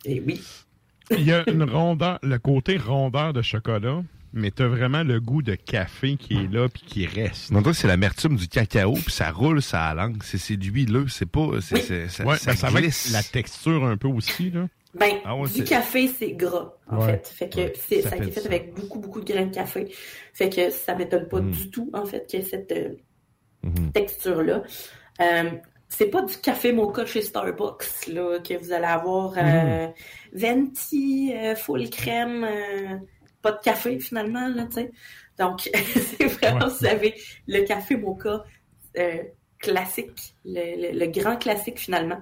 Et 0.05 0.19
oui. 0.19 0.41
Il 1.17 1.23
y 1.25 1.31
a 1.33 1.43
une 1.49 1.63
rondeur, 1.63 2.19
le 2.23 2.37
côté 2.39 2.77
rondeur 2.77 3.33
de 3.33 3.41
chocolat, 3.41 4.01
mais 4.33 4.51
t'as 4.51 4.67
vraiment 4.67 5.03
le 5.03 5.19
goût 5.19 5.41
de 5.41 5.55
café 5.55 6.15
qui 6.15 6.35
est 6.35 6.51
là 6.51 6.69
puis 6.69 6.83
qui 6.85 7.05
reste. 7.05 7.51
Non, 7.51 7.61
toi, 7.61 7.73
c'est 7.73 7.87
l'amertume 7.87 8.35
du 8.37 8.47
cacao, 8.47 8.93
puis 8.93 9.11
ça 9.11 9.31
roule 9.31 9.61
sa 9.61 9.93
langue. 9.93 10.21
C'est, 10.23 10.37
c'est 10.37 10.57
du 10.57 10.71
huileux, 10.71 11.07
c'est 11.09 11.29
pas... 11.29 11.47
C'est, 11.61 11.81
c'est- 11.81 12.07
ça, 12.07 12.23
ouais, 12.25 12.37
ça 12.37 12.51
ben, 12.51 12.57
ça 12.57 12.69
va 12.69 12.79
être 12.79 12.85
glisse. 12.85 13.11
la 13.11 13.23
texture 13.23 13.85
un 13.85 13.97
peu 13.97 14.07
aussi, 14.07 14.49
là. 14.51 14.67
Ben, 14.93 15.15
Ah 15.23 15.35
ouais, 15.37 15.47
du 15.49 15.63
café, 15.63 16.07
c'est 16.09 16.33
gras, 16.33 16.73
en 16.89 16.97
Ouais. 16.99 17.13
fait. 17.13 17.27
Fait 17.27 17.49
que 17.49 17.57
Ouais, 17.59 17.73
c'est, 17.87 18.01
ça 18.01 18.09
ça, 18.09 18.15
a 18.15 18.17
fait 18.17 18.23
été 18.25 18.31
fait 18.33 18.39
ça. 18.41 18.47
avec 18.47 18.73
beaucoup, 18.73 18.99
beaucoup 18.99 19.21
de 19.21 19.31
grains 19.33 19.45
de 19.45 19.53
café. 19.55 19.87
Fait 20.33 20.49
que 20.49 20.69
ça 20.69 20.95
m'étonne 20.95 21.27
pas 21.29 21.39
Mm. 21.41 21.51
du 21.51 21.69
tout, 21.69 21.89
en 21.93 22.05
fait, 22.05 22.25
qu'il 22.27 22.39
y 22.39 22.43
ait 22.43 22.45
cette 22.45 22.71
euh, 22.73 22.89
Mhm. 23.63 23.91
texture-là. 23.93 24.63
Euh, 25.21 25.49
c'est 25.87 26.07
pas 26.09 26.23
du 26.23 26.35
café 26.37 26.71
mocha 26.73 27.05
chez 27.05 27.21
Starbucks, 27.21 28.07
là, 28.13 28.39
que 28.39 28.57
vous 28.57 28.71
allez 28.73 28.85
avoir 28.85 29.33
euh, 29.37 29.87
Mm. 29.87 29.91
Venti, 30.33 31.33
euh, 31.35 31.55
full 31.55 31.89
crème, 31.89 32.43
euh, 32.43 32.97
pas 33.41 33.51
de 33.53 33.59
café, 33.61 33.99
finalement, 33.99 34.47
là, 34.49 34.65
tu 34.67 34.73
sais. 34.73 34.91
Donc, 35.39 35.69
c'est 36.17 36.25
vraiment, 36.27 36.65
Ouais. 36.67 36.71
vous 36.79 36.85
avez 36.85 37.15
le 37.47 37.61
café 37.65 37.95
mocha 37.95 38.43
euh, 38.97 39.23
classique, 39.59 40.35
le, 40.45 40.91
le- 40.93 40.99
le 40.99 41.07
grand 41.11 41.37
classique, 41.37 41.79
finalement. 41.79 42.21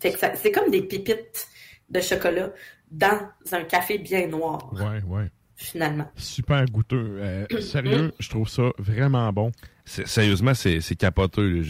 Fait 0.00 0.12
que 0.12 0.18
ça- 0.18 0.34
c'est 0.36 0.52
comme 0.52 0.70
des 0.70 0.82
pépites 0.82 1.48
de 1.90 2.00
chocolat 2.00 2.52
dans 2.90 3.28
un 3.52 3.64
café 3.64 3.98
bien 3.98 4.26
noir. 4.26 4.72
Ouais, 4.74 5.02
ouais. 5.06 5.30
finalement. 5.54 6.06
Super 6.16 6.64
goûteux. 6.66 7.18
Euh, 7.20 7.46
sérieux, 7.60 8.12
je 8.18 8.28
trouve 8.28 8.48
ça 8.48 8.70
vraiment 8.78 9.32
bon. 9.32 9.50
Sérieusement, 9.86 10.52
c'est 10.52 10.80
c'est 10.80 10.96
capoteux. 10.96 11.62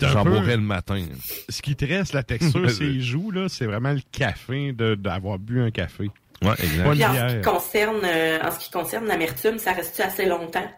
J'en 0.00 0.24
boirais 0.24 0.56
le 0.56 0.62
matin. 0.62 1.04
Ce 1.48 1.60
qui 1.62 1.76
te 1.76 1.84
reste, 1.84 2.14
la 2.14 2.22
texture, 2.22 2.68
ses 2.70 3.00
joues, 3.00 3.30
là, 3.30 3.48
c'est 3.48 3.66
vraiment 3.66 3.92
le 3.92 4.00
café 4.12 4.72
de- 4.72 4.94
d'avoir 4.94 5.38
bu 5.38 5.60
un 5.60 5.70
café. 5.70 6.04
Ouais, 6.42 6.48
Pas 6.48 6.54
exact. 6.54 6.84
une 6.86 6.92
Puis 6.92 7.04
en 7.04 7.08
ce 7.08 7.12
bière. 7.12 7.40
qui 7.40 7.48
concerne, 7.48 8.00
euh, 8.04 8.38
en 8.42 8.50
ce 8.50 8.58
qui 8.58 8.70
concerne 8.70 9.06
l'amertume, 9.06 9.58
ça 9.58 9.72
reste 9.72 10.00
assez 10.00 10.26
longtemps? 10.26 10.68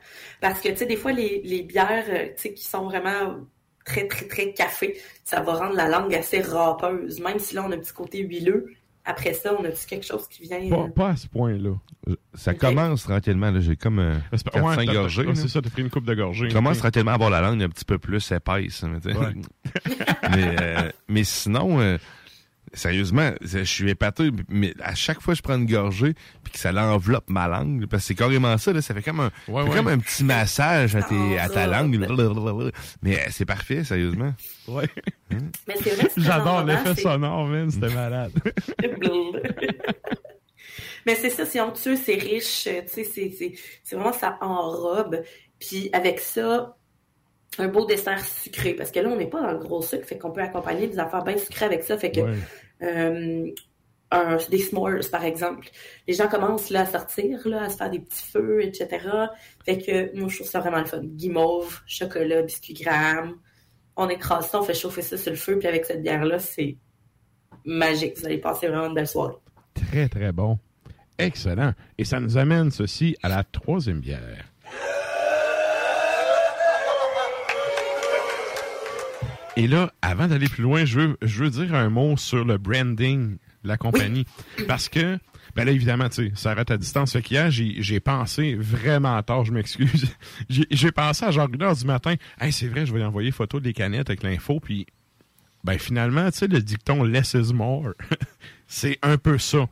Parce 0.41 0.61
que, 0.61 0.69
tu 0.69 0.77
sais, 0.77 0.87
des 0.87 0.97
fois, 0.97 1.13
les, 1.13 1.41
les 1.45 1.63
bières, 1.63 2.05
euh, 2.09 2.27
tu 2.37 2.43
sais, 2.43 2.55
qui 2.55 2.65
sont 2.65 2.85
vraiment 2.85 3.37
très, 3.85 4.07
très, 4.07 4.27
très 4.27 4.53
café, 4.53 5.01
ça 5.25 5.41
va 5.41 5.55
rendre 5.55 5.75
la 5.75 5.89
langue 5.89 6.15
assez 6.15 6.41
râpeuse. 6.41 7.21
Même 7.21 7.39
si 7.39 7.55
là, 7.55 7.65
on 7.67 7.71
a 7.73 7.77
un 7.77 7.79
petit 7.79 7.93
côté 7.93 8.19
huileux, 8.19 8.67
après 9.07 9.33
ça, 9.33 9.55
on 9.59 9.64
a-tu 9.64 9.87
quelque 9.87 10.05
chose 10.05 10.27
qui 10.29 10.42
vient... 10.42 10.59
Pas, 10.69 10.77
euh, 10.85 10.88
pas 10.88 11.09
à 11.11 11.16
ce 11.16 11.27
point-là. 11.29 11.71
Ça 12.35 12.55
commence 12.55 13.05
tranquillement. 13.05 13.51
là. 13.51 13.61
J'ai 13.61 13.77
comme 13.77 13.99
euh, 14.01 14.14
C'est 14.33 14.45
pas- 14.51 14.59
4-5 14.61 14.64
ouais, 14.79 14.87
t'as- 14.87 14.92
gorgées. 14.92 15.35
c'est 15.35 15.49
ça, 15.49 15.62
t'as 15.62 15.71
pris 15.71 15.83
une 15.83 15.90
coupe 15.90 16.05
de 16.05 16.14
gorgées. 16.14 16.51
Je 16.51 16.55
commence 16.55 16.79
tranquillement 16.79 17.12
à 17.12 17.14
avoir 17.14 17.31
la 17.31 17.40
langue 17.40 17.62
un 17.62 17.69
petit 17.69 17.85
peu 17.85 17.99
plus 17.99 18.31
épaisse. 18.33 18.83
mais. 18.85 19.14
Ouais. 19.14 19.35
mais, 20.31 20.57
euh, 20.61 20.90
mais 21.09 21.25
sinon, 21.25 21.81
euh, 21.81 21.99
sérieusement, 22.77 23.33
je 23.41 23.65
suis 23.65 23.91
épaté. 23.91 24.31
Mais 24.49 24.75
à 24.81 24.95
chaque 24.95 25.21
fois 25.21 25.35
que 25.35 25.39
je 25.39 25.43
prends 25.43 25.57
une 25.57 25.67
gorgée, 25.67 26.15
puis 26.45 26.53
que 26.53 26.59
ça 26.59 26.73
l'enveloppe 26.73 27.29
ma 27.29 27.49
langue, 27.49 27.87
parce 27.87 28.03
que 28.03 28.09
c'est 28.09 28.15
carrément 28.15 28.57
ça, 28.59 28.73
là, 28.73 28.83
ça 28.83 28.95
fait 28.95 29.03
comme 29.03 29.21
un, 29.21 29.31
Ouais, 29.49 29.62
fait 29.65 29.69
ouais. 29.71 29.77
comme 29.77 29.89
un 29.89 29.99
petit 29.99 30.25
massage 30.25 30.95
à, 30.97 31.03
tes, 31.03 31.39
à 31.39 31.49
ta 31.49 31.67
langue. 31.67 31.99
Mais 33.03 33.17
euh, 33.19 33.23
c'est 33.31 33.45
parfait, 33.45 33.85
sérieusement. 33.85 34.33
Ouais. 34.69 34.87
C'est 35.31 36.11
J'adore 36.17 36.65
l'effet 36.65 36.95
sonore, 36.95 37.47
man. 37.47 37.71
C'était 37.71 37.93
malade. 37.93 38.33
Mais 41.07 41.15
c'est 41.15 41.31
ça, 41.31 41.47
c'est 41.47 41.61
onctueux, 41.61 41.97
c'est 41.97 42.17
riche, 42.17 42.67
euh, 42.67 42.83
tu 42.83 43.05
sais, 43.05 43.55
c'est, 43.85 43.97
vraiment 43.97 44.12
ça 44.12 44.39
enrobe. 44.41 45.23
Puis 45.61 45.89
avec 45.93 46.19
ça, 46.19 46.77
un 47.59 47.69
beau 47.69 47.87
dessert 47.87 48.25
sucré. 48.25 48.75
Parce 48.75 48.91
que 48.91 48.99
là, 48.99 49.09
on 49.09 49.17
n'est 49.17 49.29
pas 49.29 49.41
dans 49.41 49.53
le 49.53 49.59
gros 49.59 49.83
sucre, 49.83 50.05
fait 50.07 50.19
qu'on 50.19 50.33
peut 50.33 50.43
accompagner 50.43 50.89
des 50.89 50.99
affaires 50.99 51.23
bien 51.23 51.39
sucrées 51.39 51.67
avec 51.67 51.85
ça. 51.85 51.97
Fait 51.97 52.11
que 52.11 52.21
Ouais. 52.21 52.35
Euh, 52.83 53.51
des 54.51 54.59
s'mores, 54.59 55.11
par 55.11 55.25
exemple. 55.25 55.69
Les 56.07 56.15
gens 56.15 56.29
commencent 56.29 56.71
là 56.71 56.83
à 56.83 56.87
sortir, 56.87 57.47
là, 57.47 57.65
à 57.65 57.69
se 57.69 57.77
faire 57.77 57.91
des 57.91 57.99
petits 57.99 58.23
feux, 58.23 58.62
etc. 58.62 58.89
Fait 59.65 59.79
que 59.79 60.17
moi, 60.19 60.29
je 60.29 60.37
trouve 60.37 60.49
ça 60.49 60.61
vraiment 60.61 60.79
le 60.79 60.87
fun. 60.87 61.03
Guimauve, 61.03 61.81
chocolat, 61.87 62.43
biscuit 62.43 62.75
graham. 62.75 63.37
On 63.97 64.09
écrase 64.09 64.51
ça, 64.51 64.61
on 64.61 64.62
fait 64.62 64.75
chauffer 64.75 65.03
ça 65.03 65.17
sur 65.17 65.31
le 65.31 65.37
feu, 65.37 65.59
puis 65.59 65.69
avec 65.69 65.85
cette 65.85 66.03
bière-là, 66.03 66.39
c'est 66.39 66.77
magique. 67.65 68.19
Vous 68.19 68.27
allez 68.27 68.39
passer 68.39 68.69
vraiment 68.69 68.89
une 68.89 68.95
belle 68.95 69.09
soirée. 69.09 69.35
Très, 69.75 70.09
très 70.09 70.33
bon. 70.33 70.59
Excellent. 71.19 71.73
Et 71.97 72.05
ça 72.05 72.21
nous 72.21 72.37
amène 72.37 72.71
ceci 72.71 73.17
à 73.23 73.29
la 73.29 73.43
troisième 73.43 74.01
bière. 74.01 74.45
Et 79.57 79.66
là, 79.66 79.90
avant 80.03 80.27
d'aller 80.29 80.49
plus 80.49 80.62
loin, 80.62 80.85
je 80.85 81.01
veux, 81.01 81.16
je 81.23 81.42
veux 81.42 81.51
dire 81.51 81.75
un 81.75 81.88
mot 81.88 82.16
sur 82.19 82.45
le 82.45 82.59
branding 82.59 83.37
de 83.64 83.69
la 83.69 83.79
compagnie. 83.79 84.27
Parce 84.69 84.90
que, 84.90 85.19
ben 85.55 85.64
là, 85.64 85.73
évidemment, 85.73 86.11
tu 86.11 86.29
sais, 86.29 86.33
ça 86.35 86.51
arrête 86.51 86.71
à 86.71 86.77
distance. 86.77 87.14
Fait 87.14 87.23
qu'hier, 87.23 87.51
j'ai, 87.51 87.76
j'ai 87.78 87.99
pensé 87.99 88.55
vraiment 88.55 89.22
tard, 89.22 89.47
je 89.47 89.53
m'excuse. 89.53 90.14
J'ai, 90.51 90.66
j'ai 90.70 90.93
pensé 90.93 91.24
à 91.24 91.31
genre 91.31 91.49
une 91.53 91.62
heure 91.62 91.74
du 91.74 91.87
matin, 91.87 92.14
hey, 92.41 92.53
c'est 92.53 92.68
vrai, 92.68 92.85
je 92.85 92.93
vais 92.93 92.99
lui 92.99 93.07
envoyer 93.07 93.31
photo 93.31 93.59
des 93.59 93.72
canettes 93.72 94.11
avec 94.11 94.22
l'info, 94.22 94.61
puis 94.61 94.87
ben 95.64 95.78
finalement, 95.78 96.31
tu 96.31 96.39
sais, 96.39 96.47
le 96.47 96.61
dicton 96.61 97.03
less 97.03 97.35
is 97.35 97.53
more, 97.53 97.95
c'est 98.68 98.99
un 99.03 99.16
peu 99.16 99.39
ça. 99.39 99.66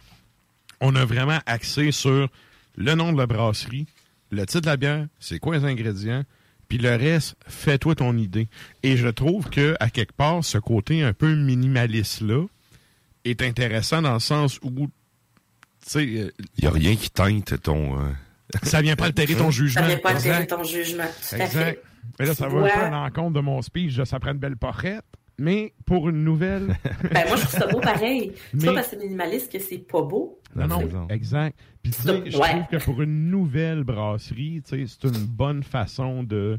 On 0.80 0.96
a 0.96 1.04
vraiment 1.04 1.38
axé 1.46 1.92
sur 1.92 2.28
le 2.76 2.94
nom 2.94 3.12
de 3.12 3.18
la 3.18 3.26
brasserie, 3.26 3.86
le 4.30 4.44
titre 4.46 4.62
de 4.62 4.66
la 4.66 4.76
bière, 4.76 5.06
c'est 5.20 5.38
quoi 5.38 5.56
les 5.56 5.64
ingrédients, 5.64 6.24
puis 6.68 6.78
le 6.78 6.90
reste, 6.96 7.36
fais-toi 7.46 7.94
ton 7.94 8.16
idée. 8.16 8.48
Et 8.82 8.96
je 8.96 9.08
trouve 9.08 9.48
que 9.50 9.76
à 9.80 9.90
quelque 9.90 10.12
part, 10.14 10.44
ce 10.44 10.58
côté 10.58 11.02
un 11.02 11.12
peu 11.12 11.34
minimaliste 11.34 12.20
là 12.20 12.44
est 13.24 13.42
intéressant 13.42 14.02
dans 14.02 14.14
le 14.14 14.20
sens 14.20 14.58
où, 14.62 14.70
tu 14.70 14.88
sais, 15.86 16.00
euh, 16.06 16.30
Il 16.58 16.62
n'y 16.62 16.66
a 16.68 16.70
rien 16.70 16.96
qui 16.96 17.10
teinte 17.10 17.60
ton... 17.62 17.98
euh, 17.98 18.10
ça 18.62 18.82
vient 18.82 18.96
pas 18.96 19.06
altérer 19.06 19.34
ton 19.34 19.50
jugement. 19.50 19.80
Ça 19.82 19.86
vient 19.88 19.98
pas 19.98 20.10
altérer 20.10 20.46
ton 20.46 20.62
jugement. 20.64 21.04
Tout 21.28 21.34
à 21.36 21.38
Exact. 21.44 21.64
fait. 21.64 21.82
Mais 22.20 22.26
là, 22.26 22.34
ça 22.34 22.48
va 22.48 22.60
Ouais. 22.62 22.70
un 22.70 22.74
peu 22.78 22.84
à 22.84 22.90
l'encontre 22.90 23.32
de 23.34 23.40
mon 23.40 23.62
speech, 23.62 24.02
ça 24.04 24.20
prend 24.20 24.32
une 24.32 24.38
belle 24.38 24.56
porrette. 24.56 25.04
Mais 25.36 25.72
pour 25.84 26.08
une 26.10 26.22
nouvelle. 26.22 26.76
Ben, 27.12 27.26
moi, 27.26 27.36
je 27.36 27.42
trouve 27.46 27.58
ça 27.60 27.66
beau 27.66 27.80
pareil. 27.80 28.32
C'est 28.52 28.56
Mais- 28.60 28.66
pas 28.66 28.74
parce 28.74 28.86
que 28.88 28.96
c'est 28.96 29.02
minimaliste 29.02 29.50
que 29.50 29.58
c'est 29.58 29.78
pas 29.78 30.02
beau. 30.02 30.38
Non, 30.54 30.66
non, 30.68 31.08
exact. 31.08 31.58
Puis 31.82 31.92
tu 31.92 32.02
sais, 32.02 32.22
je 32.30 32.36
Ouais. 32.38 32.48
trouve 32.50 32.66
que 32.78 32.84
pour 32.84 33.02
une 33.02 33.30
nouvelle 33.30 33.84
brasserie, 33.84 34.62
tu 34.66 34.86
sais, 34.86 34.96
c'est 35.00 35.08
une 35.08 35.24
bonne 35.26 35.62
façon 35.62 36.22
de 36.22 36.58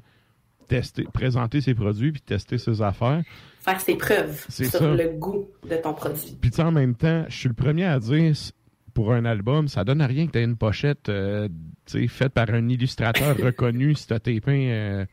tester, 0.68 1.04
présenter 1.14 1.62
ses 1.62 1.74
produits 1.76 2.12
puis 2.12 2.22
tester 2.22 2.58
ses 2.58 2.82
affaires. 2.82 3.22
Faire 3.62 3.80
ses 3.82 3.96
preuves 3.96 4.46
C'est 4.50 4.66
sur 4.66 4.80
ça. 4.80 4.94
le 4.96 5.10
goût 5.10 5.48
de 5.70 5.76
ton 5.76 5.94
produit. 5.94 6.38
Puis 6.42 6.50
tu 6.52 6.58
sais, 6.58 6.64
en 6.64 6.72
même 6.72 6.96
temps, 6.96 7.26
je 7.30 7.36
suis 7.36 7.48
le 7.50 7.56
premier 7.56 7.86
à 7.86 8.00
dire, 8.00 8.34
pour 8.94 9.12
un 9.14 9.26
album, 9.26 9.68
ça 9.68 9.84
donne 9.84 10.02
à 10.02 10.08
rien 10.08 10.26
que 10.28 10.32
tu 10.32 10.40
aies 10.40 10.44
une 10.44 10.56
pochette 10.58 11.10
euh, 11.10 11.48
tu 11.86 12.00
sais, 12.02 12.08
faite 12.08 12.34
par 12.34 12.50
un 12.50 12.68
illustrateur 12.70 13.36
reconnu 13.44 13.94
si 13.96 14.08
tu 14.08 14.14
as 14.14 14.20
tapé 14.20 14.72
euh, 14.72 15.06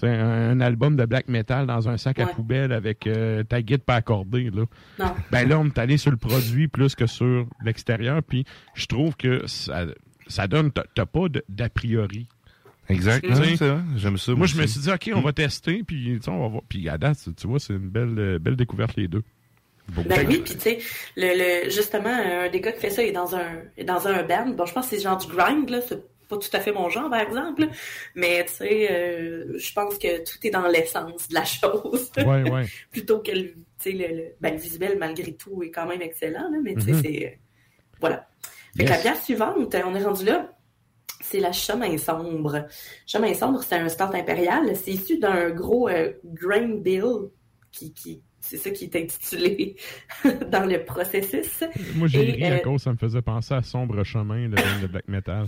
sais, 0.00 0.08
un, 0.08 0.50
un 0.50 0.60
album 0.60 0.96
de 0.96 1.04
black 1.04 1.28
metal 1.28 1.66
dans 1.66 1.88
un 1.88 1.96
sac 1.96 2.18
à 2.18 2.26
poubelle 2.26 2.72
avec 2.72 3.06
euh, 3.06 3.42
ta 3.42 3.62
guide 3.62 3.82
pas 3.82 3.96
accordée. 3.96 4.50
Là. 4.50 4.64
Non. 4.98 5.14
Ben 5.30 5.48
là, 5.48 5.58
on 5.58 5.66
est 5.66 5.78
allé 5.78 5.96
sur 5.96 6.10
le 6.10 6.16
produit 6.16 6.68
plus 6.68 6.94
que 6.94 7.06
sur 7.06 7.46
l'extérieur. 7.64 8.22
Puis 8.22 8.44
je 8.74 8.86
trouve 8.86 9.16
que 9.16 9.46
ça, 9.46 9.86
ça 10.26 10.46
donne, 10.46 10.70
t'as 10.72 11.06
pas 11.06 11.26
d'a 11.48 11.68
priori. 11.68 12.26
Exact. 12.88 13.26
C'est. 13.34 13.66
J'aime 13.96 14.18
ça. 14.18 14.34
Moi, 14.34 14.46
je 14.46 14.56
me 14.56 14.66
suis 14.66 14.80
dit, 14.80 14.90
OK, 14.90 15.10
on 15.14 15.20
va 15.20 15.32
tester, 15.32 15.82
puis 15.82 16.18
on 16.26 16.40
va 16.40 16.48
voir. 16.48 16.62
Puis 16.68 16.88
à 16.88 16.98
date, 16.98 17.28
tu 17.36 17.46
vois, 17.46 17.58
c'est 17.60 17.74
une 17.74 17.88
belle, 17.88 18.18
euh, 18.18 18.38
belle 18.38 18.56
découverte, 18.56 18.96
les 18.96 19.08
deux. 19.08 19.22
Bon. 19.88 20.04
Ben 20.08 20.26
oui, 20.28 20.42
puis 20.44 20.54
tu 20.54 20.60
sais, 20.60 20.78
le, 21.16 21.64
le, 21.64 21.70
justement, 21.70 22.14
un 22.14 22.48
des 22.48 22.60
gars 22.60 22.72
qui 22.72 22.80
fait 22.80 22.90
ça 22.90 23.02
est 23.02 23.12
dans 23.12 23.34
un, 23.34 23.62
est 23.76 23.84
dans 23.84 24.06
un 24.06 24.22
band. 24.22 24.50
Bon, 24.50 24.64
je 24.64 24.72
pense 24.72 24.88
que 24.88 24.96
c'est 24.96 25.02
genre 25.02 25.16
du 25.16 25.26
grind, 25.26 25.68
là. 25.68 25.80
C'est 25.86 26.02
pas 26.32 26.38
tout 26.38 26.56
à 26.56 26.60
fait 26.60 26.72
mon 26.72 26.88
genre, 26.88 27.08
par 27.10 27.20
exemple. 27.20 27.68
Mais 28.14 28.44
tu 28.46 28.52
sais, 28.54 28.88
euh, 28.90 29.58
je 29.58 29.72
pense 29.72 29.98
que 29.98 30.18
tout 30.24 30.38
est 30.46 30.50
dans 30.50 30.66
l'essence 30.66 31.28
de 31.28 31.34
la 31.34 31.44
chose. 31.58 32.10
Ouais, 32.16 32.50
ouais. 32.50 32.66
Plutôt 32.90 33.18
que 33.20 33.30
le, 33.32 33.42
tu 33.52 33.56
sais, 33.78 33.92
le, 33.92 34.06
le, 34.16 34.24
ben, 34.40 34.54
le 34.54 34.60
visuel, 34.60 34.96
malgré 34.98 35.32
tout, 35.34 35.62
est 35.62 35.70
quand 35.70 35.86
même 35.86 36.02
excellent, 36.02 36.48
là. 36.50 36.58
Mais 36.62 36.74
tu 36.74 36.80
sais, 36.82 36.92
Mhm. 36.92 37.02
c'est, 37.02 37.26
euh, 37.26 37.30
voilà. 38.00 38.28
Fait 38.76 38.84
que 38.84 38.90
la 38.90 39.00
bière 39.00 39.16
suivante, 39.22 39.74
on 39.84 39.94
est 39.94 40.02
rendu 40.02 40.24
là. 40.24 40.50
C'est 41.20 41.40
la 41.40 41.52
chemin 41.52 41.96
sombre. 41.98 42.66
Chemin 43.06 43.32
sombre, 43.34 43.62
c'est 43.62 43.76
un 43.76 43.88
stout 43.88 44.12
impérial. 44.14 44.74
C'est 44.74 44.90
issu 44.92 45.18
d'un 45.18 45.50
gros 45.50 45.88
euh, 45.88 46.12
grain 46.24 46.68
bill 46.78 47.28
qui, 47.70 47.92
qui 47.94 48.22
c'est 48.40 48.56
ça 48.56 48.70
qui 48.70 48.84
est 48.86 48.96
intitulé 48.96 49.76
dans 50.50 50.64
le 50.66 50.84
processus. 50.84 51.62
Moi, 51.94 52.08
j'ai 52.08 52.20
ri 52.22 52.44
à 52.44 52.54
euh, 52.54 52.58
cause, 52.58 52.82
ça 52.82 52.90
me 52.92 52.96
faisait 52.96 53.22
penser 53.22 53.54
à 53.54 53.62
Sombre 53.62 54.02
Chemin, 54.02 54.48
le 54.48 54.82
de 54.82 54.86
black 54.88 55.06
metal. 55.06 55.46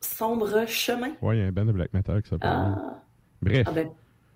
Sombre 0.00 0.66
chemin. 0.66 1.12
Ouais, 1.20 1.36
il 1.36 1.40
y 1.40 1.44
a 1.44 1.46
un 1.48 1.52
band 1.52 1.66
de 1.66 1.72
black 1.72 1.92
metal 1.92 2.22
qui 2.22 2.30
s'appelle. 2.30 2.50
Ah, 2.50 3.02
Bref, 3.42 3.64
ah 3.66 3.72
ben, 3.72 3.88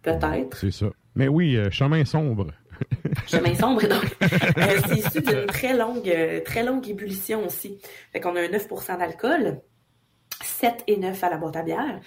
peut-être. 0.02 0.56
c'est 0.58 0.70
ça. 0.70 0.86
Mais 1.14 1.28
oui, 1.28 1.56
euh, 1.56 1.70
Chemin 1.70 2.04
Sombre. 2.04 2.48
Chemin 3.28 3.54
sombre, 3.54 3.82
donc. 3.86 4.04
Euh, 4.58 4.80
c'est 4.88 4.98
issu 4.98 5.20
d'une 5.20 5.46
très 5.46 5.76
longue, 5.76 6.08
euh, 6.08 6.40
très 6.44 6.64
longue 6.64 6.86
ébullition 6.88 7.46
aussi. 7.46 7.78
Fait 8.12 8.20
qu'on 8.20 8.34
a 8.36 8.40
un 8.40 8.48
9% 8.48 8.98
d'alcool, 8.98 9.60
7 10.42 10.82
et 10.88 10.96
9 10.96 11.22
à 11.24 11.30
la 11.30 11.36
boîte 11.36 11.56
à 11.56 11.62
bière. 11.62 12.00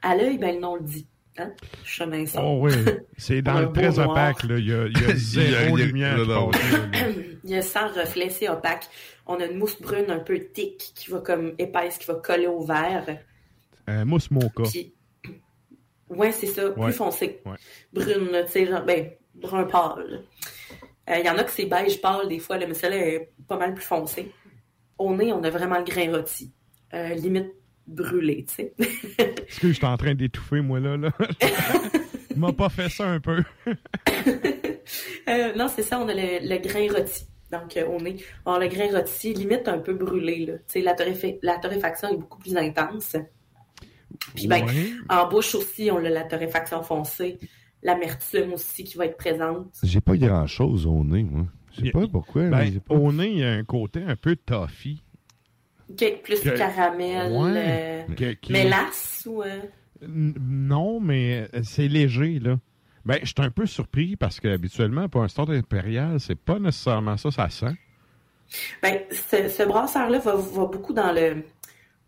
À 0.00 0.16
l'œil, 0.16 0.38
ben, 0.38 0.54
le 0.54 0.60
nom 0.60 0.76
le 0.76 0.82
dit. 0.82 1.06
Hein? 1.38 1.50
Chemin 1.84 2.24
sombre. 2.26 2.46
Oh 2.46 2.66
oui, 2.66 2.72
c'est 3.18 3.42
dans 3.42 3.56
Un 3.56 3.60
le 3.62 3.66
beau 3.66 3.72
très 3.72 3.90
noir. 3.90 4.10
opaque, 4.10 4.42
là. 4.44 4.58
Il 4.58 4.66
y 4.68 4.72
a, 4.72 4.86
il 4.86 5.00
y 5.00 5.04
a 5.10 5.14
zéro 5.16 5.76
Il 5.76 5.80
y 5.80 5.82
a- 5.82 5.86
lumière. 5.86 6.18
Il 7.44 7.50
y 7.50 7.56
a 7.56 7.62
sans 7.62 7.88
reflet, 7.88 8.28
c'est 8.30 8.48
opaque. 8.48 8.84
On 9.26 9.38
a 9.40 9.46
une 9.46 9.58
mousse 9.58 9.80
brune 9.80 10.10
un 10.10 10.18
peu 10.18 10.38
thick 10.38 10.78
qui 10.94 11.10
va 11.10 11.20
comme 11.20 11.54
épaisse, 11.58 11.98
qui 11.98 12.06
va 12.06 12.14
coller 12.14 12.46
au 12.48 12.60
verre. 12.64 13.18
Euh, 13.88 14.04
mousse 14.04 14.30
mocha. 14.30 14.62
Puis, 14.70 14.94
ouais, 16.08 16.32
c'est 16.32 16.46
ça, 16.48 16.70
plus 16.70 16.82
Ouais. 16.82 16.92
foncé. 16.92 17.40
Ouais. 17.46 17.56
Brune, 17.92 18.30
là, 18.32 18.44
tu 18.44 18.52
sais, 18.52 18.66
genre, 18.66 18.84
ben, 18.84 19.10
brun 19.34 19.64
pâle. 19.64 20.22
Euh, 21.10 21.18
Il 21.18 21.26
y 21.26 21.30
en 21.30 21.36
a 21.38 21.44
que 21.44 21.50
c'est 21.50 21.66
beige 21.66 22.00
pâle 22.00 22.28
des 22.28 22.38
fois, 22.38 22.58
là, 22.58 22.66
mais 22.66 22.74
celle-là 22.74 22.96
est 22.98 23.32
pas 23.48 23.56
mal 23.58 23.74
plus 23.74 23.84
foncé. 23.84 24.32
Au 24.98 25.14
nez, 25.16 25.32
on 25.32 25.42
a 25.42 25.50
vraiment 25.50 25.78
le 25.78 25.84
grain 25.84 26.10
rôti. 26.16 26.52
Euh, 26.94 27.14
limite 27.14 27.52
brûlé, 27.86 28.44
tu 28.48 28.54
sais. 28.54 28.74
Est-ce 28.78 29.58
que 29.60 29.68
je 29.68 29.72
suis 29.72 29.84
en 29.86 29.96
train 29.96 30.14
d'étouffer, 30.14 30.60
moi, 30.60 30.78
là? 30.80 30.96
là? 30.96 31.10
M'a 32.36 32.52
pas 32.52 32.68
fait 32.68 32.88
ça 32.88 33.06
un 33.08 33.20
peu. 33.20 33.42
Euh, 35.28 35.54
non, 35.54 35.68
c'est 35.68 35.82
ça, 35.82 36.00
on 36.00 36.08
a 36.08 36.12
le, 36.14 36.40
le 36.46 36.58
grain 36.58 36.88
rôti. 36.92 37.24
Donc, 37.52 37.76
euh, 37.76 37.86
au 37.86 38.00
nez. 38.00 38.16
On 38.46 38.52
a 38.54 38.58
le 38.60 38.68
grain 38.68 38.88
rôti, 38.96 39.34
limite 39.34 39.68
un 39.68 39.78
peu 39.78 39.92
brûlé, 39.94 40.46
là. 40.46 40.54
Tu 40.54 40.62
sais, 40.68 40.80
la, 40.80 40.94
torréfa- 40.94 41.38
la 41.42 41.58
torréfaction 41.58 42.08
est 42.08 42.16
beaucoup 42.16 42.38
plus 42.38 42.56
intense. 42.56 43.14
Puis, 44.34 44.46
ben, 44.46 44.64
Ouais. 44.64 44.92
en 45.08 45.28
bouche 45.28 45.54
aussi, 45.54 45.90
on 45.92 45.98
a 45.98 46.08
la 46.08 46.22
torréfaction 46.24 46.82
foncée. 46.82 47.38
L'amertume 47.82 48.52
aussi 48.54 48.84
qui 48.84 48.96
va 48.96 49.06
être 49.06 49.16
présente. 49.16 49.66
J'ai 49.82 50.00
pas 50.00 50.16
grand-chose 50.16 50.86
au 50.86 51.02
nez, 51.04 51.24
moi. 51.24 51.46
Je 51.76 51.86
sais 51.86 51.90
pas 51.90 52.06
pourquoi. 52.06 52.42
mais 52.42 52.70
Ben, 52.70 52.80
pas- 52.80 52.94
au 52.94 53.12
nez, 53.12 53.28
il 53.28 53.38
y 53.38 53.44
a 53.44 53.50
un 53.52 53.64
côté 53.64 54.02
un 54.06 54.16
peu 54.16 54.36
toffee. 54.36 55.02
OK, 55.90 56.20
plus 56.22 56.40
Que- 56.40 56.56
caramel, 56.56 57.32
Ouais. 57.32 58.04
euh, 58.08 58.14
Que- 58.14 58.32
qui- 58.34 58.52
mélasse 58.52 59.26
ou... 59.30 59.42
euh, 59.42 59.58
Non, 60.08 61.00
mais 61.00 61.48
euh, 61.54 61.60
c'est 61.62 61.88
léger, 61.88 62.38
là. 62.38 62.58
Ben, 63.04 63.18
je 63.22 63.26
suis 63.26 63.34
un 63.38 63.50
peu 63.50 63.66
surpris 63.66 64.16
parce 64.16 64.38
que 64.40 64.48
habituellement, 64.48 65.08
pour 65.08 65.22
un 65.22 65.28
start 65.28 65.50
impérial, 65.50 66.20
c'est 66.20 66.38
pas 66.38 66.58
nécessairement 66.58 67.16
ça, 67.16 67.30
ça 67.30 67.48
sent. 67.50 67.74
Ben, 68.82 69.00
ce, 69.10 69.48
ce 69.48 69.62
brasseur-là 69.64 70.18
va, 70.18 70.34
va 70.36 70.66
beaucoup 70.66 70.92
dans 70.92 71.12
le... 71.12 71.42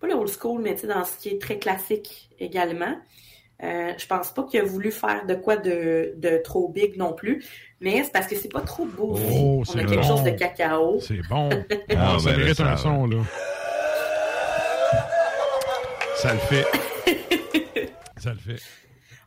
Pas 0.01 0.07
le 0.07 0.15
old 0.15 0.29
school, 0.29 0.61
mais 0.63 0.75
tu 0.75 0.83
sais, 0.83 0.87
dans 0.87 1.05
ce 1.05 1.17
qui 1.19 1.31
est 1.31 1.41
très 1.41 1.59
classique 1.59 2.29
également. 2.39 2.95
Euh, 3.63 3.93
je 3.97 4.07
pense 4.07 4.31
pas 4.33 4.43
qu'il 4.45 4.61
a 4.61 4.65
voulu 4.65 4.91
faire 4.91 5.25
de 5.27 5.35
quoi 5.35 5.57
de, 5.57 6.13
de 6.17 6.41
trop 6.45 6.69
big 6.69 6.97
non 6.97 7.13
plus, 7.15 7.45
mais 7.81 8.03
c'est 8.03 8.13
parce 8.13 8.27
que 8.27 8.37
c'est 8.37 8.53
pas 8.53 8.61
trop 8.61 8.85
beau. 8.85 9.17
Oh, 9.17 9.61
On 9.61 9.65
c'est 9.65 9.79
a 9.79 9.85
quelque 9.85 10.03
bon. 10.03 10.09
chose 10.09 10.23
de 10.25 10.31
cacao. 10.31 10.99
C'est 11.01 11.27
bon. 11.29 11.49
Ah, 11.51 11.75
Ah, 11.97 12.19
ça 12.19 12.25
ben 12.27 12.33
là, 12.33 12.37
mérite 12.39 12.57
ça 12.57 12.73
un 12.73 12.77
son, 12.77 13.07
là. 13.07 13.19
Ça 16.17 16.33
le 16.35 16.39
fait. 16.41 16.67
ça 18.17 18.33
le 18.33 18.39
fait. 18.39 18.61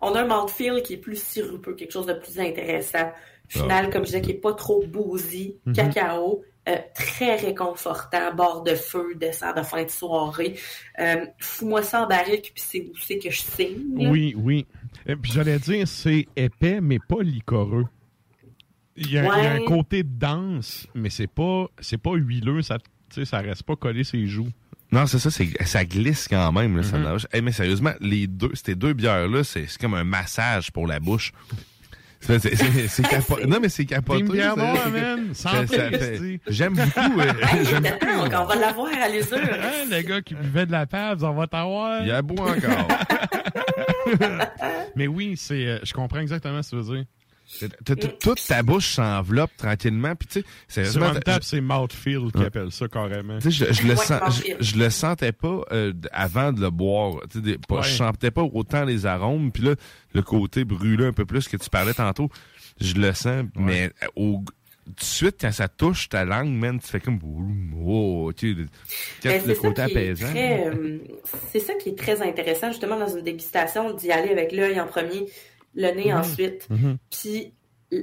On 0.01 0.13
a 0.13 0.21
un 0.23 0.27
mouthfeel 0.27 0.81
qui 0.83 0.93
est 0.93 0.97
plus 0.97 1.21
sirupeux, 1.21 1.73
quelque 1.75 1.91
chose 1.91 2.05
de 2.05 2.13
plus 2.13 2.39
intéressant. 2.39 3.11
Final, 3.49 3.89
comme 3.89 4.01
je 4.01 4.07
disais, 4.07 4.21
qui 4.21 4.31
est 4.31 4.41
pas 4.41 4.53
trop 4.53 4.83
boozy, 4.85 5.55
Mhm. 5.65 5.73
cacao, 5.73 6.43
euh, 6.67 6.75
très 6.93 7.37
réconfortant, 7.37 8.33
bord 8.35 8.63
de 8.63 8.75
feu, 8.75 9.15
dessert 9.15 9.53
de 9.55 9.61
fin 9.61 9.83
de 9.85 9.89
soirée. 9.89 10.55
Euh, 10.99 11.25
Fous-moi 11.39 11.81
ça 11.81 12.03
en 12.03 12.07
barrique, 12.07 12.51
puis 12.53 12.63
c'est 12.65 12.81
où 12.81 12.97
c'est 13.01 13.19
que 13.19 13.29
je 13.29 13.39
signe. 13.39 14.09
Oui, 14.11 14.35
oui. 14.37 14.65
Et 15.05 15.15
puis 15.15 15.31
j'allais 15.31 15.59
dire, 15.59 15.87
c'est 15.87 16.27
épais, 16.35 16.81
mais 16.81 16.99
pas 16.99 17.21
licoreux. 17.21 17.85
Il 18.97 19.11
y, 19.11 19.17
a, 19.17 19.23
il 19.37 19.43
y 19.43 19.47
a 19.47 19.51
un 19.53 19.63
côté 19.63 20.03
dense, 20.03 20.87
mais 20.95 21.09
c'est 21.09 21.27
pas 21.27 21.67
pas 22.03 22.13
huileux, 22.15 22.61
ça, 22.63 22.79
ça 23.23 23.37
reste 23.37 23.63
pas 23.63 23.75
collé 23.75 24.03
ses 24.03 24.25
joues. 24.25 24.49
Non, 24.91 25.05
c'est 25.05 25.19
ça, 25.19 25.29
c'est, 25.29 25.49
ça 25.65 25.83
glisse 25.85 26.27
quand 26.29 26.51
même. 26.53 26.77
Là, 26.77 26.83
ça 26.83 26.97
Mhm. 26.97 27.03
nage. 27.03 27.27
Eh, 27.33 27.41
mais 27.41 27.51
sérieusement, 27.51 27.91
les 27.99 28.25
deux, 28.27 28.51
ces 28.53 28.75
deux 28.75 28.93
bières-là, 28.93 29.43
c'est, 29.43 29.65
c'est 29.67 29.79
comme 29.81 29.93
un 29.95 30.03
massage 30.05 30.71
pour 30.71 30.87
la 30.87 30.99
bouche. 30.99 31.33
C'est, 32.21 32.39
capo- 33.09 33.45
Non, 33.45 33.59
mais 33.61 33.69
c'est 33.69 33.85
capoté. 33.85 34.21
Une 34.21 34.29
bière 34.31 34.55
ça. 34.55 35.65
Ça- 35.65 35.67
ça. 35.67 35.89
J'aime 36.47 36.73
beaucoup. 36.73 37.19
euh, 37.19 37.33
j'aime 37.69 37.85
attends, 37.85 38.43
on 38.43 38.45
va 38.45 38.55
l'avoir 38.55 38.87
à 39.01 39.07
l'usure. 39.09 39.37
Hein, 39.37 39.85
le 39.91 40.01
gars 40.01 40.21
qui 40.21 40.33
buvait 40.33 40.65
de 40.65 40.71
la 40.71 40.85
pave, 40.87 41.23
on 41.23 41.33
va 41.33 41.45
t'avoir. 41.47 42.01
Il 42.01 42.07
y 42.07 42.11
a 42.11 42.21
beau 42.21 42.37
encore. 42.41 42.87
Mais 44.95 45.07
oui, 45.07 45.35
c'est, 45.37 45.65
euh, 45.67 45.79
je 45.83 45.93
comprends 45.93 46.19
exactement 46.19 46.63
ce 46.63 46.71
que 46.71 46.81
tu 46.81 46.81
veux 46.89 46.95
dire. 46.97 47.05
Toute 47.85 48.45
ta 48.47 48.61
bouche 48.61 48.87
s'enveloppe 48.95 49.51
tranquillement. 49.57 50.15
Puis 50.15 50.27
tu 50.27 50.43
sais, 50.67 50.99
une 50.99 51.19
table, 51.21 51.43
c'est 51.43 51.61
mouthfeel 51.61 52.31
qui 52.35 52.43
appelle 52.43 52.71
ça 52.71 52.87
carrément. 52.87 53.39
Tu 53.39 53.51
sais, 53.51 53.65
je, 53.67 53.73
je 53.73 53.83
le 53.83 53.89
Ouais, 53.91 53.95
sens, 54.05 54.21
mouthfeel. 54.21 54.57
je, 54.59 54.65
je 54.65 54.77
le 54.77 54.89
sentais 54.89 55.31
pas 55.31 55.61
euh, 55.71 55.93
avant 56.11 56.51
de 56.51 56.59
le 56.61 56.69
boire. 56.69 57.21
Tu 57.31 57.37
sais, 57.39 57.41
des- 57.41 57.57
pas- 57.57 57.77
Ouais. 57.77 57.83
Je 57.83 57.95
sentais 57.95 58.31
pas 58.31 58.43
autant 58.43 58.83
les 58.85 59.05
arômes. 59.05 59.51
Puis 59.51 59.63
là, 59.63 59.75
le 60.13 60.21
côté 60.21 60.65
brûlé 60.65 61.05
un 61.05 61.13
peu 61.13 61.25
plus 61.25 61.47
que 61.47 61.57
tu 61.57 61.69
parlais 61.69 61.93
tantôt, 61.93 62.29
je 62.81 62.93
le 62.95 63.13
sens. 63.13 63.45
Mais 63.55 63.91
euh, 64.03 64.07
au, 64.15 64.43
tout 64.85 64.93
de 64.93 65.01
suite, 65.03 65.35
quand 65.41 65.51
ça 65.51 65.67
touche 65.67 66.09
ta 66.09 66.25
langue, 66.25 66.49
man, 66.49 66.79
tu 66.79 66.87
fais 66.87 66.99
comme 66.99 67.19
oh, 67.85 68.31
tu 68.35 68.53
sais, 68.53 68.59
le, 68.59 68.65
Ben, 69.23 69.41
le 69.47 69.53
c'est 69.55 69.59
côté 69.61 69.81
ça 69.81 69.87
qui 69.87 69.93
est 69.97 69.97
apaisant. 70.09 70.27
très, 70.29 70.67
euh, 70.67 70.97
c'est 71.51 71.59
ça 71.59 71.73
qui 71.75 71.89
est 71.89 71.97
très 71.97 72.21
intéressant 72.21 72.71
justement 72.71 72.97
dans 72.99 73.07
une 73.15 73.23
dégustation 73.23 73.93
d'y 73.93 74.11
aller 74.11 74.29
avec 74.29 74.51
l'œil 74.51 74.79
en 74.79 74.87
premier, 74.87 75.25
le 75.77 75.91
nez 75.95 76.11
Mhm. 76.11 76.17
ensuite, 76.19 76.67
Mhm. 76.69 76.97
puis 77.09 77.53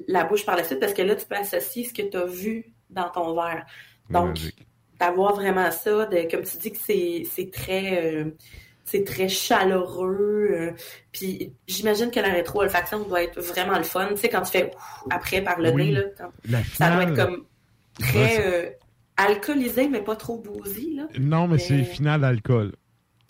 la 0.08 0.24
bouche 0.24 0.46
par 0.46 0.56
la 0.56 0.64
suite 0.64 0.80
parce 0.80 0.94
que 0.94 1.02
là 1.02 1.14
tu 1.14 1.26
peux 1.26 1.36
associer 1.36 1.84
ce 1.84 1.92
que 1.92 2.00
tu 2.08 2.16
as 2.16 2.24
vu 2.24 2.72
dans 2.88 3.10
ton 3.10 3.34
verre. 3.34 3.66
Donc 4.08 4.38
d'avoir 4.98 5.34
vraiment 5.34 5.70
ça, 5.70 6.06
de, 6.06 6.30
comme 6.30 6.42
tu 6.44 6.56
dis 6.56 6.70
que 6.72 6.78
c'est 6.78 7.24
c'est 7.30 7.50
très 7.50 8.02
euh, 8.14 8.30
c'est 8.84 9.04
très 9.04 9.28
chaleureux. 9.28 10.48
euh, 10.52 10.70
puis 11.12 11.52
j'imagine 11.66 12.10
que 12.10 12.20
la 12.20 12.28
rétro-olfaction 12.32 13.00
doit 13.04 13.22
être 13.24 13.40
vraiment 13.40 13.76
le 13.78 13.84
fun. 13.84 14.08
Tu 14.10 14.16
sais, 14.18 14.28
quand 14.28 14.42
tu 14.42 14.52
fais 14.52 14.70
ouf, 14.74 15.04
après 15.10 15.42
par 15.42 15.58
le 15.60 15.70
Oui. 15.72 15.86
nez, 15.86 15.92
là, 15.92 16.02
quand- 16.16 16.30
ça 16.74 16.90
doit 16.90 17.02
être 17.04 17.16
comme 17.16 17.44
très 17.98 18.46
euh, 18.46 18.70
alcoolisé, 19.16 19.88
mais 19.88 20.00
pas 20.02 20.16
trop 20.16 20.38
bousy. 20.38 20.94
Là. 20.96 21.06
Non, 21.18 21.46
mais 21.48 21.58
c'est 21.58 21.76
Mais- 21.78 21.84
final 21.84 22.20
d'alcool. 22.20 22.72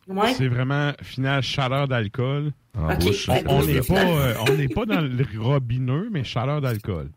Ouais. 0.08 0.34
C'est 0.34 0.48
vraiment 0.48 0.92
final 1.02 1.42
chaleur 1.42 1.88
d'alcool. 1.88 2.52
Bouche, 3.00 3.28
Ouais, 3.28 3.42
On 3.48 3.64
n'est 3.64 3.80
pas, 3.80 4.04
euh, 4.04 4.34
on 4.48 4.52
n'est 4.54 4.68
pas 4.68 4.84
dans 4.84 5.00
le 5.00 5.24
robineux, 5.38 6.08
mais 6.12 6.24
chaleur 6.24 6.60
d'alcool. 6.60 7.10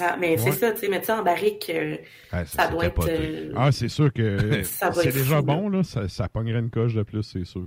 Ah, 0.00 0.16
mais 0.18 0.36
c'est 0.38 0.52
ça, 0.52 0.72
tu 0.72 0.78
sais, 0.80 0.88
mettre 0.88 1.06
ça 1.06 1.20
en 1.20 1.22
barrique, 1.22 1.70
euh, 1.72 1.96
Ouais, 2.32 2.44
ça 2.46 2.66
doit 2.68 2.86
être... 2.86 3.06
euh, 3.08 3.52
Ah, 3.56 3.70
c'est 3.70 3.88
sûr 3.88 4.12
que 4.12 4.62
c'est 4.64 5.12
déjà 5.12 5.36
fou, 5.38 5.42
bon, 5.44 5.68
là. 5.68 5.82
Ça, 5.84 6.08
ça 6.08 6.28
pognerait 6.28 6.58
une 6.60 6.70
coche 6.70 6.94
de 6.94 7.02
plus, 7.04 7.22
c'est 7.22 7.44
sûr. 7.44 7.66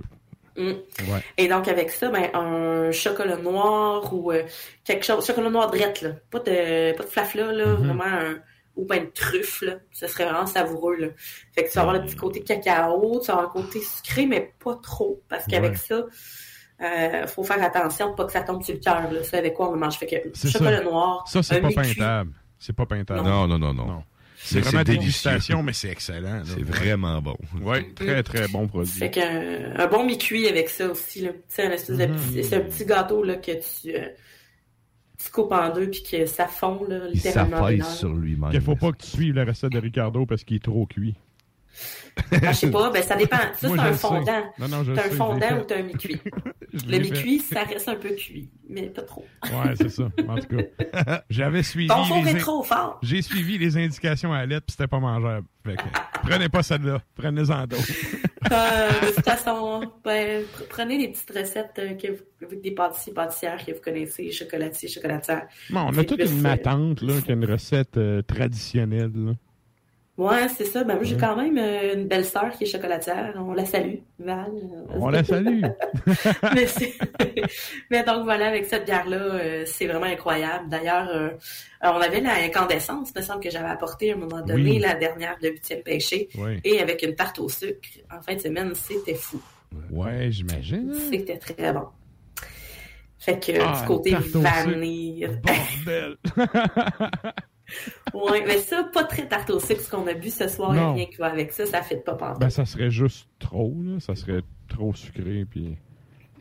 mm. 0.56 0.62
Ouais. 0.62 1.22
Et 1.38 1.48
donc, 1.48 1.68
avec 1.68 1.90
ça, 1.90 2.10
ben, 2.10 2.28
un 2.34 2.90
chocolat 2.92 3.36
noir 3.38 4.12
ou 4.12 4.30
euh, 4.32 4.42
quelque 4.84 5.06
chose, 5.06 5.24
chocolat 5.26 5.48
noir 5.50 5.70
drette, 5.70 6.02
là. 6.02 6.10
Pas 6.30 6.40
de, 6.40 6.94
pas 6.96 7.04
de 7.04 7.08
flafla, 7.08 7.52
là, 7.52 7.66
Mhm. 7.66 7.86
vraiment 7.86 8.04
un, 8.04 8.34
ou 8.78 8.86
ben 8.86 9.04
de 9.04 9.10
truffe, 9.10 9.60
là. 9.62 9.74
Ce 9.92 10.06
serait 10.06 10.24
vraiment 10.24 10.46
savoureux, 10.46 10.96
là. 10.96 11.08
Fait 11.54 11.64
que 11.64 11.68
tu 11.68 11.74
vas 11.74 11.82
avoir 11.82 11.96
le 11.98 12.04
petit 12.04 12.16
côté 12.16 12.40
cacao, 12.42 13.20
tu 13.20 13.26
vas 13.26 13.34
avoir 13.34 13.50
un 13.50 13.52
côté 13.52 13.80
sucré, 13.80 14.24
mais 14.26 14.52
pas 14.64 14.78
trop, 14.82 15.20
parce 15.28 15.44
qu'avec 15.46 15.72
Ouais. 15.72 15.76
ça, 15.76 16.06
euh, 16.80 17.26
faut 17.26 17.42
faire 17.44 17.62
attention, 17.62 18.14
pas 18.14 18.24
que 18.24 18.32
ça 18.32 18.42
tombe 18.42 18.62
sur 18.62 18.74
le 18.74 18.80
cœur, 18.80 19.10
là. 19.12 19.20
C'est 19.24 19.38
avec 19.38 19.54
quoi 19.54 19.68
on 19.70 19.72
le 19.74 19.80
mange. 19.80 19.98
Fait 19.98 20.06
que 20.06 20.16
C'est 20.32 20.48
chocolat 20.48 20.78
ça. 20.78 20.84
noir, 20.84 21.24
Ça, 21.28 21.42
c'est 21.42 21.60
pas 21.60 21.70
peintable. 21.70 22.30
C'est 22.58 22.72
pas 22.74 22.86
peintable. 22.86 23.22
Non, 23.28 23.46
non, 23.46 23.58
non, 23.58 23.74
non. 23.74 23.86
Non. 23.86 24.02
C'est 24.40 24.60
vraiment 24.60 24.78
c'est 24.86 24.92
dégustation, 24.96 25.64
mais 25.64 25.72
c'est 25.72 25.88
excellent. 25.90 26.42
C'est 26.44 26.62
vraiment 26.62 27.20
bon. 27.20 27.36
Ouais, 27.60 27.90
très, 27.96 28.22
très 28.22 28.46
bon 28.46 28.68
produit. 28.68 28.92
Fait 28.92 29.10
qu'un 29.10 29.74
un 29.76 29.86
bon 29.88 30.04
mi-cuit 30.04 30.46
avec 30.46 30.68
ça 30.68 30.86
aussi, 30.88 31.22
là. 31.22 31.30
Tu 31.32 31.38
sais, 31.48 31.64
un 31.66 31.70
espèce 31.72 31.96
de 31.96 32.06
petit, 32.06 32.44
c'est 32.44 32.56
un 32.56 32.60
petit 32.60 32.84
gâteau, 32.86 33.24
là, 33.24 33.34
que 33.34 33.50
tu, 33.50 33.96
euh, 33.96 34.06
tu 35.22 35.30
coupes 35.30 35.52
en 35.52 35.72
deux 35.74 35.90
puis 35.90 36.02
que 36.02 36.26
ça 36.26 36.46
fond, 36.46 36.84
là, 36.88 37.00
Il 37.08 37.14
littéralement. 37.14 37.66
heure. 37.66 37.84
sur 37.86 38.12
lui-même. 38.14 38.50
Il 38.52 38.60
faut 38.60 38.76
pas 38.76 38.92
que 38.92 38.98
tu 38.98 39.08
suives 39.08 39.34
la 39.34 39.44
recette 39.44 39.72
de 39.72 39.78
Ricardo 39.78 40.26
parce 40.26 40.44
qu'il 40.44 40.56
est 40.56 40.64
trop 40.64 40.86
cuit. 40.86 41.14
Ah, 42.32 42.50
je 42.52 42.56
sais 42.56 42.70
pas, 42.72 42.90
ben 42.90 43.02
ça 43.02 43.14
dépend. 43.14 43.36
Ça, 43.56 43.68
c'est 43.68 43.78
un 43.78 43.92
fondant. 43.92 44.42
T'as 44.58 45.06
un 45.06 45.10
fondant 45.10 45.58
ou 45.60 45.64
t'as 45.64 45.78
un 45.78 45.82
mi-cuit? 45.82 46.20
Le 46.88 46.98
mi-cuit, 46.98 47.38
ça 47.40 47.62
reste 47.62 47.88
un 47.88 47.94
peu 47.94 48.10
cuit, 48.10 48.50
mais 48.68 48.82
pas 48.88 49.02
trop. 49.02 49.24
Ouais, 49.44 49.74
c'est 49.76 49.88
ça. 49.88 50.10
En 50.28 50.36
tout 50.38 50.56
cas, 50.56 51.22
j'avais 51.30 51.62
suivi. 51.62 51.86
Ton 51.88 52.04
four 52.04 52.24
les 52.24 52.30
est 52.30 52.34
in- 52.34 52.38
trop 52.38 52.62
fort. 52.64 52.98
J'ai 53.02 53.22
suivi 53.22 53.58
les 53.58 53.76
indications 53.76 54.32
à 54.32 54.38
la 54.38 54.46
lettre, 54.46 54.66
puis 54.66 54.72
c'était 54.76 54.88
pas 54.88 54.98
mangeable. 54.98 55.46
Fait 55.64 55.76
que, 55.76 55.82
prenez 56.28 56.48
pas 56.48 56.62
celle-là, 56.64 57.00
prenez-en 57.14 57.66
d'autres. 57.68 57.84
Euh, 58.50 58.88
de 59.08 59.14
toute 59.14 59.24
façon, 59.24 59.82
ben, 60.04 60.42
pr- 60.42 60.66
prenez 60.68 60.98
des 60.98 61.08
petites 61.08 61.30
recettes 61.36 61.78
euh, 61.78 61.94
que 61.94 62.08
vous- 62.12 62.22
avec 62.46 62.60
des 62.60 62.70
pâtissiers, 62.70 63.12
pâtissières 63.12 63.64
que 63.64 63.72
vous 63.72 63.80
connaissez, 63.80 64.30
chocolatiers, 64.30 64.88
chocolatières. 64.88 65.46
Bon, 65.70 65.80
on 65.88 65.98
a 65.98 66.04
toute 66.04 66.18
plus, 66.18 66.30
une 66.32 66.38
euh, 66.38 66.42
ma 66.42 66.56
tante 66.58 67.02
là, 67.02 67.14
qui 67.20 67.30
a 67.30 67.34
une 67.34 67.44
recette 67.44 67.96
euh, 67.96 68.22
traditionnelle. 68.22 69.10
là. 69.14 69.32
Ouais, 70.18 70.48
c'est 70.48 70.64
ça. 70.64 70.82
Ben, 70.82 70.96
moi, 70.96 71.04
j'ai 71.04 71.16
quand 71.16 71.36
même 71.36 71.56
euh, 71.58 71.94
une 71.94 72.08
belle 72.08 72.24
sœur 72.24 72.50
qui 72.50 72.64
est 72.64 72.66
chocolatière. 72.66 73.34
On 73.36 73.52
la 73.52 73.64
salue, 73.64 73.98
Val. 74.18 74.50
On 74.90 75.08
la 75.10 75.22
salue. 75.22 75.62
mais, 77.90 78.02
donc 78.02 78.24
voilà, 78.24 78.48
avec 78.48 78.66
cette 78.66 78.84
bière-là, 78.84 79.16
euh, 79.16 79.62
c'est 79.64 79.86
vraiment 79.86 80.06
incroyable. 80.06 80.68
D'ailleurs, 80.68 81.08
euh, 81.08 81.30
on 81.82 82.00
avait 82.00 82.20
la 82.20 82.34
incandescence, 82.44 83.12
il 83.14 83.20
me 83.20 83.24
semble 83.24 83.40
que 83.40 83.50
j'avais 83.50 83.68
apporté 83.68 84.10
à 84.10 84.16
un 84.16 84.18
moment 84.18 84.40
donné, 84.44 84.72
Oui. 84.72 84.78
la 84.80 84.94
dernière 84.96 85.36
de 85.40 85.50
huitième 85.50 85.82
péché, 85.82 86.28
Oui. 86.36 86.58
et 86.64 86.80
avec 86.80 87.00
une 87.04 87.14
tarte 87.14 87.38
au 87.38 87.48
sucre. 87.48 87.88
En 88.12 88.20
fin 88.20 88.34
de 88.34 88.40
semaine, 88.40 88.74
c'était 88.74 89.14
fou. 89.14 89.40
Ouais, 89.90 90.32
j'imagine. 90.32 90.94
C'était 91.12 91.38
très 91.38 91.72
bon. 91.72 91.84
Fait 93.20 93.38
que 93.38 93.52
Ah, 93.60 93.80
du 93.80 93.86
côté 93.86 94.16
vanille. 94.34 95.28
Bordel. 95.44 96.16
ouais, 98.14 98.44
mais 98.46 98.58
ça, 98.58 98.84
pas 98.92 99.04
très 99.04 99.26
tarte 99.28 99.50
au 99.50 99.60
sucre, 99.60 99.80
ce 99.80 99.90
qu'on 99.90 100.06
a 100.06 100.14
bu 100.14 100.30
ce 100.30 100.48
soir, 100.48 100.70
il 100.74 100.78
n'y 100.78 100.84
a 100.84 100.92
rien 100.92 101.06
qui 101.06 101.16
va 101.16 101.26
avec 101.26 101.52
ça, 101.52 101.66
ça 101.66 101.82
fait 101.82 101.96
pas 101.96 102.14
penser. 102.14 102.40
ben, 102.40 102.50
ça 102.50 102.64
serait 102.64 102.90
juste 102.90 103.28
trop, 103.38 103.74
là. 103.82 104.00
Ça 104.00 104.14
serait 104.14 104.42
trop 104.68 104.94
sucré, 104.94 105.44
puis... 105.48 105.76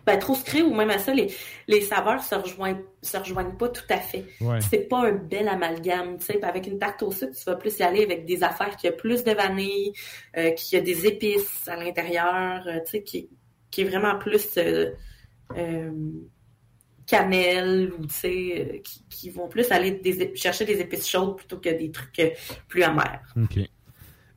Ben, 0.05 0.17
trop 0.17 0.35
sucré 0.35 0.61
ou 0.61 0.73
même 0.73 0.89
à 0.89 0.99
ça, 0.99 1.13
les, 1.13 1.27
les 1.67 1.81
saveurs 1.81 2.23
se 2.23 2.33
rejoignent, 2.33 2.79
se 3.01 3.17
rejoignent 3.17 3.57
pas 3.57 3.67
tout 3.67 3.83
à 3.89 3.97
fait. 3.97 4.23
Ouais. 4.39 4.61
C'est 4.61 4.87
pas 4.87 5.05
un 5.05 5.11
bel 5.11 5.49
amalgame, 5.49 6.17
tu 6.17 6.27
sais. 6.27 6.43
Avec 6.45 6.65
une 6.67 6.79
tarte 6.79 7.03
au 7.03 7.11
sucre, 7.11 7.35
tu 7.37 7.43
vas 7.43 7.57
plus 7.57 7.77
y 7.79 7.83
aller 7.83 8.03
avec 8.03 8.25
des 8.25 8.41
affaires 8.41 8.77
qui 8.77 8.87
a 8.87 8.93
plus 8.93 9.25
de 9.25 9.31
vanille, 9.31 9.91
euh, 10.37 10.51
qui 10.51 10.77
a 10.77 10.81
des 10.81 11.07
épices 11.07 11.67
à 11.67 11.75
l'intérieur, 11.75 12.63
euh, 12.67 12.79
tu 12.85 12.91
sais, 12.91 13.03
qui, 13.03 13.29
qui 13.69 13.81
est 13.81 13.83
vraiment 13.83 14.17
plus 14.17 14.57
euh, 14.57 14.91
cannelle 17.07 17.93
ou 17.97 18.05
tu 18.05 18.13
sais, 18.13 18.27
euh, 18.59 18.77
qui, 18.83 19.03
qui 19.09 19.29
vont 19.29 19.47
plus 19.47 19.71
aller 19.71 19.91
des, 19.91 20.35
chercher 20.35 20.65
des 20.65 20.79
épices 20.79 21.07
chaudes 21.07 21.37
plutôt 21.37 21.57
que 21.57 21.69
des 21.69 21.89
trucs 21.89 22.19
euh, 22.19 22.29
plus 22.67 22.83
amers. 22.83 23.21
OK. 23.41 23.59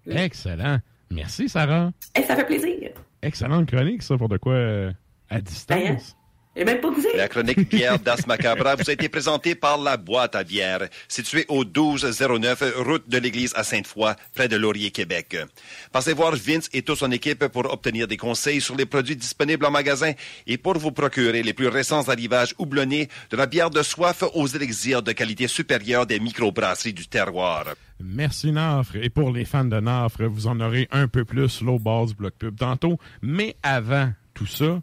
Excellent. 0.06 0.78
Merci, 1.10 1.48
Sarah. 1.48 1.90
Et 2.16 2.22
ça 2.22 2.36
fait 2.36 2.46
plaisir. 2.46 2.92
Excellente 3.20 3.68
chronique, 3.68 4.02
ça, 4.02 4.16
pour 4.16 4.28
de 4.28 4.38
quoi 4.38 4.54
euh, 4.54 4.92
à 5.28 5.40
distance. 5.40 6.16
Et 6.56 6.64
même 6.64 6.80
pas. 6.80 6.90
La 7.16 7.28
chronique 7.28 7.70
bière 7.70 7.98
d'As 8.04 8.26
Macabra 8.26 8.74
vous 8.74 8.90
a 8.90 8.92
été 8.92 9.08
présentée 9.08 9.54
par 9.54 9.78
La 9.78 9.96
Boîte 9.96 10.34
à 10.34 10.42
bière, 10.42 10.88
située 11.06 11.44
au 11.48 11.64
1209 11.64 12.74
route 12.78 13.08
de 13.08 13.18
l'église 13.18 13.52
à 13.54 13.62
Sainte-Foy, 13.62 14.14
près 14.34 14.48
de 14.48 14.56
Laurier, 14.56 14.90
Québec. 14.90 15.36
Passez 15.92 16.12
voir 16.12 16.34
Vince 16.34 16.68
et 16.72 16.82
toute 16.82 16.98
son 16.98 17.12
équipe 17.12 17.46
pour 17.46 17.72
obtenir 17.72 18.08
des 18.08 18.16
conseils 18.16 18.60
sur 18.60 18.74
les 18.74 18.86
produits 18.86 19.14
disponibles 19.14 19.64
en 19.64 19.70
magasin 19.70 20.12
et 20.46 20.58
pour 20.58 20.76
vous 20.76 20.90
procurer 20.90 21.42
les 21.42 21.52
plus 21.52 21.68
récents 21.68 22.08
arrivages 22.08 22.54
houblonnés 22.58 23.08
de 23.30 23.36
la 23.36 23.46
bière 23.46 23.70
de 23.70 23.82
soif 23.82 24.24
aux 24.34 24.46
élixirs 24.48 25.02
de 25.02 25.12
qualité 25.12 25.46
supérieure 25.46 26.06
des 26.06 26.18
microbrasseries 26.18 26.92
du 26.92 27.06
terroir. 27.06 27.64
Merci 28.02 28.50
Nafre. 28.50 28.96
Et 28.96 29.10
pour 29.10 29.30
les 29.30 29.44
fans 29.44 29.64
de 29.64 29.78
Nafre, 29.78 30.24
vous 30.24 30.48
en 30.48 30.58
aurez 30.60 30.88
un 30.90 31.06
peu 31.06 31.24
plus 31.24 31.62
low 31.62 31.78
base 31.78 32.14
bloc 32.14 32.34
pub 32.38 32.56
tantôt. 32.56 32.98
Mais 33.22 33.56
avant 33.62 34.10
tout 34.34 34.46
ça, 34.46 34.80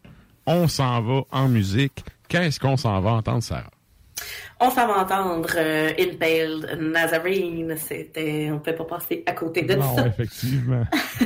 on 0.48 0.68
s'en 0.68 1.02
va 1.02 1.22
en 1.32 1.48
musique. 1.48 2.04
Qu'est-ce 2.28 2.60
qu'on 2.60 2.78
s'en 2.78 3.00
va 3.02 3.12
entendre, 3.12 3.44
Sarah? 3.44 3.70
On 4.60 4.72
s'en 4.72 4.88
va 4.88 4.98
entendre 5.02 5.50
euh, 5.56 5.92
Impaled 6.00 6.80
Nazarene. 6.80 7.76
C'était, 7.78 8.50
on 8.52 8.60
peut 8.60 8.74
pas 8.74 8.86
passer 8.86 9.24
à 9.28 9.34
côté 9.34 9.62
de 9.62 9.76
non, 9.76 9.96
ça. 9.96 10.08
effectivement. 10.08 10.84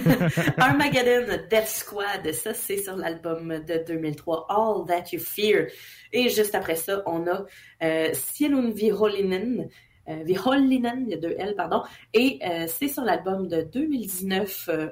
Armageddon 0.58 1.38
Death 1.50 1.68
Squad, 1.68 2.30
ça 2.34 2.54
c'est 2.54 2.78
sur 2.78 2.98
l'album 2.98 3.48
de 3.66 3.86
2003, 3.88 4.48
All 4.50 4.86
That 4.86 5.14
You 5.14 5.20
Fear. 5.20 5.68
Et 6.12 6.28
juste 6.28 6.54
après 6.54 6.76
ça, 6.76 7.02
on 7.06 7.26
a 7.28 7.46
euh, 7.84 8.10
Sielun 8.14 8.72
Viholinen, 8.72 9.70
euh, 10.10 10.24
Viholinen, 10.26 11.06
il 11.06 11.12
y 11.12 11.14
a 11.14 11.18
deux 11.18 11.36
L, 11.38 11.56
pardon, 11.56 11.84
et 12.14 12.40
euh, 12.44 12.66
c'est 12.68 12.88
sur 12.88 13.04
l'album 13.04 13.48
de 13.48 13.62
2019, 13.62 14.70
euh, 14.70 14.88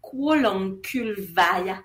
Kuolonkulvaya, 0.00 1.80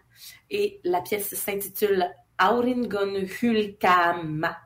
et 0.50 0.80
la 0.84 1.02
pièce 1.02 1.34
s'intitule 1.36 2.10
Auringon 2.40 3.26
Hulkama. 3.42 4.58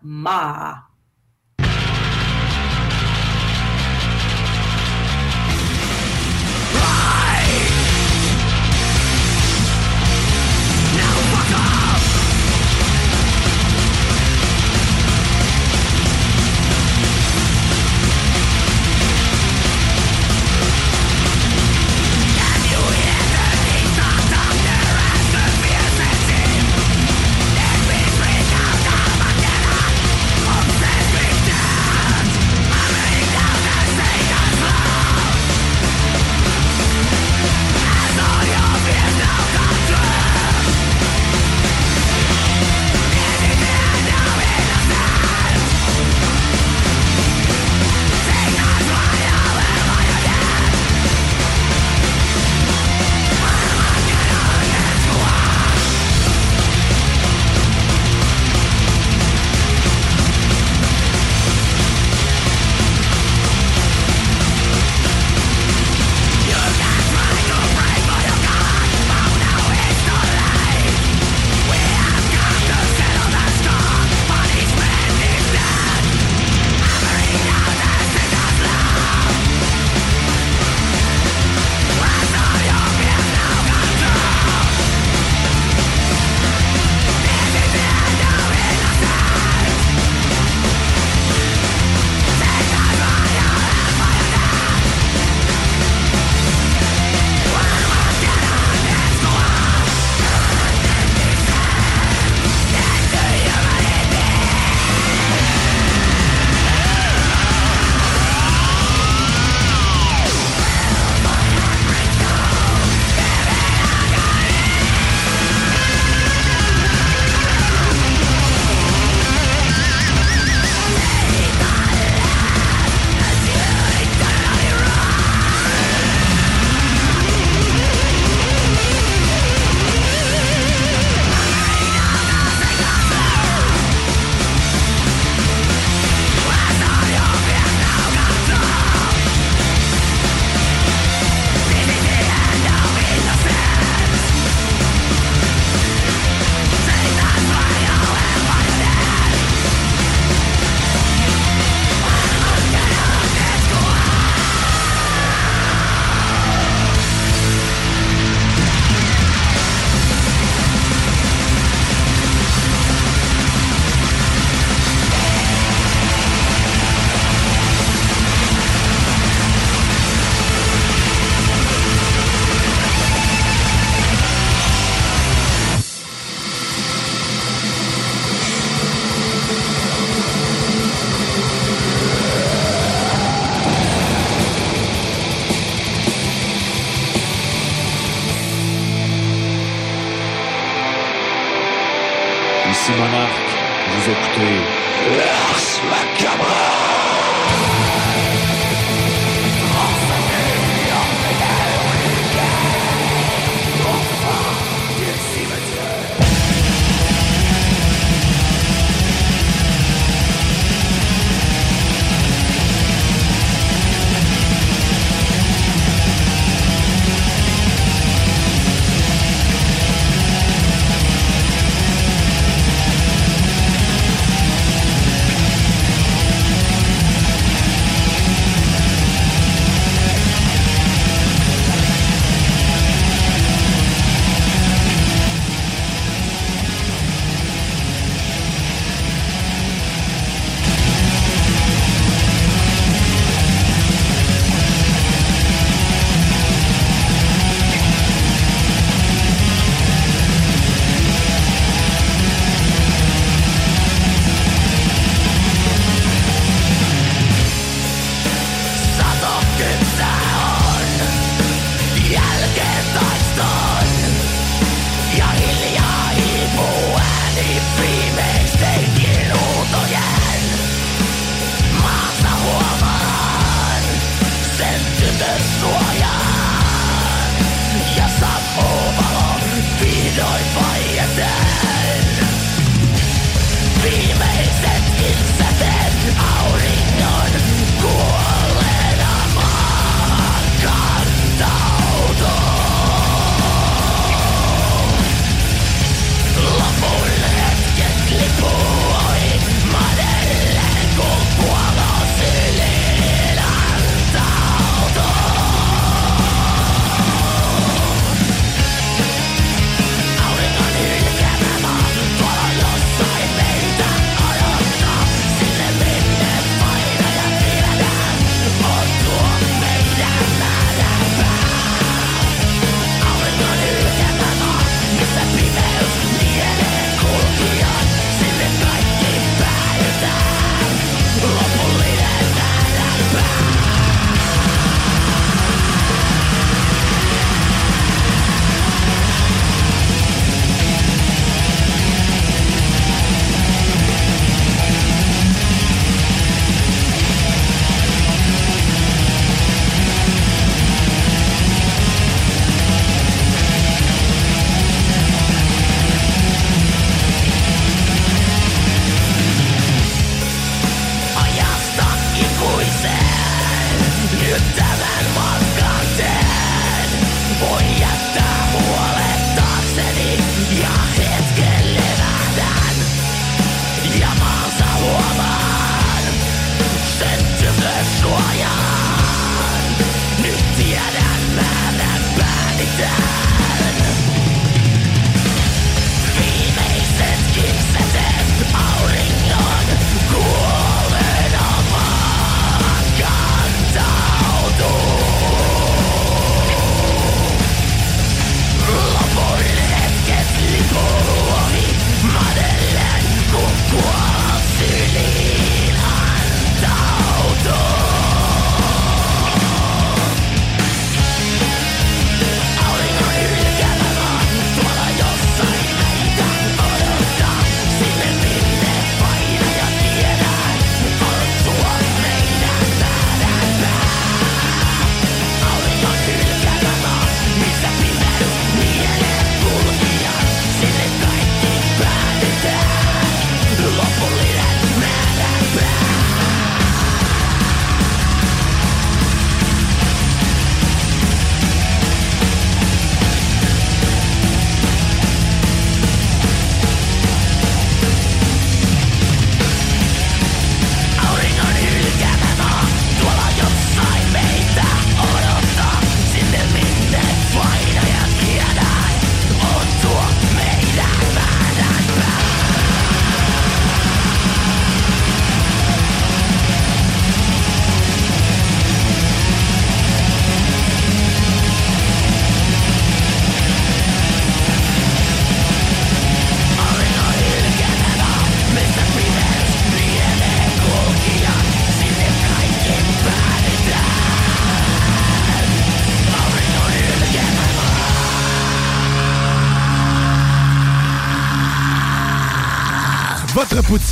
Votre 378.04 378.83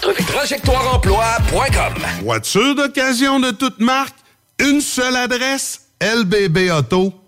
entrevue. 0.00 0.24
TrajectoireEmploi.com 0.24 2.22
Voiture 2.22 2.74
d'occasion 2.74 3.40
de 3.40 3.50
toute 3.50 3.80
marque, 3.80 4.14
une 4.58 4.80
seule 4.80 5.16
adresse, 5.16 5.82
lbbauto.com. 6.00 7.18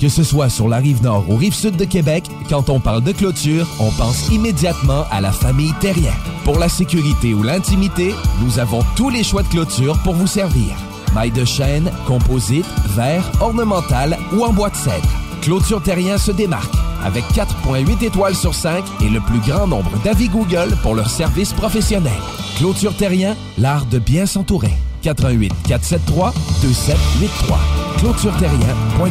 Que 0.00 0.08
ce 0.08 0.24
soit 0.24 0.48
sur 0.48 0.68
la 0.68 0.78
rive 0.78 1.02
nord 1.02 1.28
ou 1.28 1.36
rive 1.36 1.54
sud 1.54 1.76
de 1.76 1.84
Québec, 1.84 2.24
quand 2.48 2.68
on 2.68 2.80
parle 2.80 3.02
de 3.02 3.12
clôture, 3.12 3.66
on 3.78 3.90
pense 3.92 4.28
immédiatement 4.30 5.04
à 5.10 5.20
la 5.20 5.32
famille 5.32 5.72
Terrien. 5.80 6.14
Pour 6.44 6.58
la 6.58 6.68
sécurité 6.68 7.34
ou 7.34 7.42
l'intimité, 7.42 8.14
nous 8.42 8.58
avons 8.58 8.84
tous 8.96 9.10
les 9.10 9.22
choix 9.24 9.42
de 9.42 9.48
clôture 9.48 9.98
pour 10.02 10.14
vous 10.14 10.26
servir. 10.26 10.74
Maille 11.14 11.30
de 11.30 11.44
chêne, 11.44 11.92
composite, 12.06 12.66
verre, 12.96 13.30
ornemental 13.40 14.18
ou 14.32 14.44
en 14.44 14.52
bois 14.52 14.70
de 14.70 14.76
cèdre. 14.76 15.08
Clôture 15.44 15.82
Terrien 15.82 16.16
se 16.16 16.30
démarque 16.30 16.72
avec 17.04 17.22
4.8 17.34 18.02
étoiles 18.02 18.34
sur 18.34 18.54
5 18.54 18.82
et 19.02 19.10
le 19.10 19.20
plus 19.20 19.40
grand 19.40 19.66
nombre 19.66 19.90
d'avis 20.02 20.30
Google 20.30 20.74
pour 20.82 20.94
leur 20.94 21.10
service 21.10 21.52
professionnel. 21.52 22.14
Clôture 22.56 22.96
Terrien, 22.96 23.36
l'art 23.58 23.84
de 23.84 23.98
bien 23.98 24.24
s'entourer. 24.24 24.72
88 25.02 25.52
473 25.68 26.32
2783. 26.62 27.58
ClôtureTerrien.com. 27.98 29.10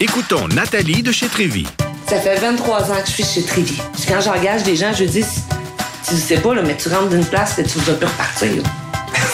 Écoutons 0.00 0.48
Nathalie 0.48 1.02
de 1.02 1.12
chez 1.12 1.28
Trévy. 1.28 1.66
Ça 2.06 2.20
fait 2.20 2.38
23 2.38 2.90
ans 2.92 3.00
que 3.02 3.06
je 3.06 3.12
suis 3.12 3.24
chez 3.24 3.42
Trévy. 3.42 3.78
Puis 3.94 4.04
quand 4.06 4.20
j'engage 4.20 4.64
des 4.64 4.76
gens, 4.76 4.92
je 4.92 5.04
dis, 5.04 5.24
tu 6.06 6.14
sais 6.14 6.40
pas, 6.40 6.54
là, 6.54 6.60
mais 6.62 6.76
tu 6.76 6.90
rentres 6.90 7.08
d'une 7.08 7.24
place 7.24 7.58
et 7.58 7.64
tu 7.64 7.78
vas 7.78 7.94
plus 7.94 8.06
repartir. 8.06 8.54
là. 8.56 8.87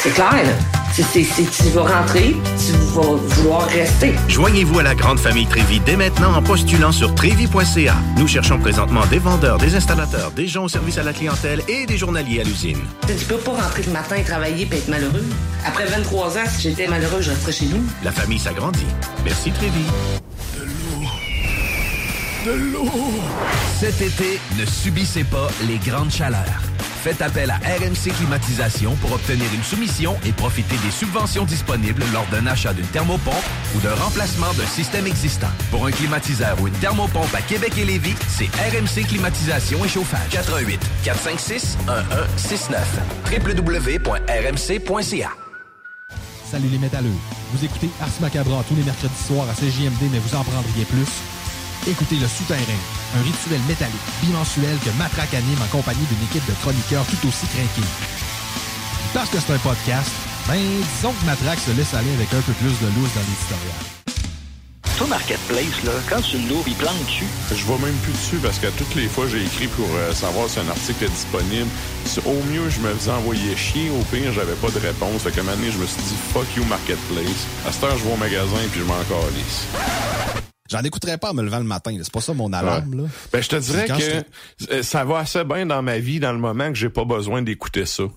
C'est 0.04 0.10
clair, 0.10 0.32
là. 0.34 0.52
C'est- 0.92 1.02
c'est- 1.02 1.24
c'est- 1.24 1.50
tu 1.64 1.70
vas 1.70 1.80
rentrer, 2.00 2.36
tu 2.58 2.72
vas 2.94 3.14
vouloir 3.16 3.66
rester. 3.68 4.12
Joignez-vous 4.28 4.80
à 4.80 4.82
la 4.82 4.94
grande 4.94 5.18
famille 5.18 5.46
Trévy 5.46 5.80
dès 5.80 5.96
maintenant 5.96 6.34
en 6.34 6.42
postulant 6.42 6.92
sur 6.92 7.14
trévy.ca. 7.14 7.94
Nous 8.18 8.28
cherchons 8.28 8.58
présentement 8.58 9.06
des 9.06 9.18
vendeurs, 9.18 9.56
des 9.56 9.74
installateurs, 9.74 10.30
des 10.32 10.46
gens 10.46 10.64
au 10.64 10.68
service 10.68 10.98
à 10.98 11.04
la 11.04 11.14
clientèle 11.14 11.62
et 11.68 11.86
des 11.86 11.96
journaliers 11.96 12.42
à 12.42 12.44
l'usine. 12.44 12.80
Tu 13.06 13.24
peux 13.24 13.38
pas 13.38 13.52
rentrer 13.52 13.82
le 13.84 13.92
matin 13.92 14.16
et 14.16 14.24
travailler 14.24 14.68
et 14.70 14.76
être 14.76 14.88
malheureux. 14.88 15.24
Après 15.66 15.86
23 15.86 16.36
ans, 16.36 16.44
si 16.54 16.68
j'étais 16.68 16.86
malheureux, 16.86 17.22
je 17.22 17.30
resterais 17.30 17.52
chez 17.52 17.66
nous. 17.66 17.82
La 18.04 18.12
famille 18.12 18.38
s'agrandit. 18.38 18.86
Merci 19.24 19.52
Trévy. 19.52 19.86
De 22.44 22.52
l'eau! 22.52 22.90
Cet 23.80 24.02
été, 24.02 24.38
ne 24.60 24.66
subissez 24.66 25.24
pas 25.24 25.48
les 25.66 25.78
grandes 25.78 26.12
chaleurs. 26.12 26.60
Faites 27.04 27.20
appel 27.20 27.50
à 27.50 27.56
RMC 27.56 28.14
Climatisation 28.16 28.94
pour 28.94 29.12
obtenir 29.12 29.44
une 29.52 29.62
soumission 29.62 30.16
et 30.24 30.32
profiter 30.32 30.74
des 30.82 30.90
subventions 30.90 31.44
disponibles 31.44 32.02
lors 32.14 32.24
d'un 32.28 32.46
achat 32.46 32.72
d'une 32.72 32.86
thermopompe 32.86 33.44
ou 33.76 33.80
d'un 33.80 33.94
remplacement 33.94 34.50
d'un 34.54 34.64
système 34.64 35.06
existant. 35.06 35.50
Pour 35.70 35.84
un 35.84 35.90
climatiseur 35.90 36.58
ou 36.62 36.68
une 36.68 36.72
thermopompe 36.72 37.34
à 37.34 37.42
Québec 37.42 37.74
et 37.76 37.84
Lévis, 37.84 38.14
c'est 38.26 38.46
RMC 38.46 39.06
Climatisation 39.06 39.84
et 39.84 39.88
Chauffage. 39.88 40.30
88 40.30 40.80
456 41.04 41.76
1169 41.86 42.80
www.rmc.ca 43.68 45.30
Salut 46.50 46.68
les 46.68 46.78
métalleux. 46.78 47.10
Vous 47.52 47.62
écoutez 47.66 47.90
Ars 48.00 48.08
Macabra 48.22 48.64
tous 48.66 48.76
les 48.76 48.82
mercredis 48.82 49.12
soirs 49.26 49.46
à 49.50 49.52
CJMD, 49.52 50.08
mais 50.10 50.20
vous 50.20 50.34
en 50.34 50.42
prendriez 50.42 50.86
plus. 50.86 51.10
Écoutez 51.86 52.16
Le 52.16 52.26
Souterrain, 52.26 52.80
un 53.14 53.22
rituel 53.22 53.60
métallique 53.68 54.08
bimensuel 54.22 54.78
que 54.84 54.90
Matraque 54.98 55.34
anime 55.34 55.62
en 55.62 55.70
compagnie 55.76 56.06
d'une 56.06 56.24
équipe 56.28 56.46
de 56.46 56.54
chroniqueurs 56.60 57.06
tout 57.06 57.28
aussi 57.28 57.46
craqués. 57.46 57.88
Parce 59.12 59.30
que 59.30 59.38
c'est 59.38 59.52
un 59.52 59.58
podcast, 59.58 60.10
ben 60.48 60.58
disons 60.58 61.12
que 61.12 61.26
Matraque 61.26 61.60
se 61.60 61.70
laisse 61.72 61.94
aller 61.94 62.12
avec 62.14 62.32
un 62.34 62.40
peu 62.40 62.52
plus 62.52 62.74
de 62.80 62.86
loose 62.94 63.12
dans 63.14 63.22
l'éditorial. 63.22 63.94
Toi, 64.98 65.08
Marketplace, 65.08 65.82
là, 65.82 65.90
quand 66.08 66.20
tu 66.20 66.38
l'ouvres, 66.38 66.68
il 66.68 66.74
plante 66.74 67.04
dessus. 67.06 67.26
Je 67.50 67.64
vais 67.66 67.78
même 67.84 67.96
plus 68.04 68.12
dessus 68.12 68.36
parce 68.36 68.60
que 68.60 68.68
toutes 68.78 68.94
les 68.94 69.08
fois, 69.08 69.26
j'ai 69.26 69.42
écrit 69.42 69.66
pour 69.66 69.88
euh, 69.92 70.12
savoir 70.14 70.48
si 70.48 70.60
un 70.60 70.68
article 70.68 71.04
est 71.04 71.08
disponible. 71.08 71.68
Au 72.24 72.40
mieux, 72.52 72.70
je 72.70 72.78
me 72.78 72.94
faisais 72.94 73.10
envoyer 73.10 73.56
chier. 73.56 73.90
Au 73.90 74.04
pire, 74.04 74.32
j'avais 74.32 74.54
pas 74.54 74.70
de 74.70 74.78
réponse. 74.78 75.22
Fait 75.22 75.32
qu'à 75.32 75.40
un 75.40 75.44
moment 75.44 75.56
donné, 75.56 75.72
je 75.72 75.78
me 75.78 75.86
suis 75.86 76.02
dit 76.02 76.14
«Fuck 76.32 76.46
you, 76.56 76.64
Marketplace». 76.66 77.46
À 77.66 77.72
cette 77.72 77.82
heure, 77.82 77.98
je 77.98 78.04
vais 78.04 78.12
au 78.12 78.16
magasin 78.16 78.62
puis 78.70 78.80
je 78.80 78.84
m'en 78.84 79.02
calisse. 79.02 80.43
J'en 80.74 80.82
écouterais 80.82 81.18
pas 81.18 81.30
en 81.30 81.34
me 81.34 81.42
levant 81.42 81.58
le 81.58 81.64
matin. 81.64 81.96
C'est 82.02 82.12
pas 82.12 82.20
ça 82.20 82.34
mon 82.34 82.52
alarme. 82.52 83.02
Là. 83.02 83.04
Ben, 83.32 83.40
je 83.40 83.48
te 83.48 83.54
dirais 83.54 83.86
que 83.86 84.72
euh, 84.72 84.82
ça 84.82 85.04
va 85.04 85.18
assez 85.18 85.44
bien 85.44 85.66
dans 85.66 85.82
ma 85.82 86.00
vie 86.00 86.18
dans 86.18 86.32
le 86.32 86.38
moment 86.38 86.68
que 86.70 86.74
j'ai 86.74 86.88
pas 86.88 87.04
besoin 87.04 87.42
d'écouter 87.42 87.86
ça. 87.86 88.02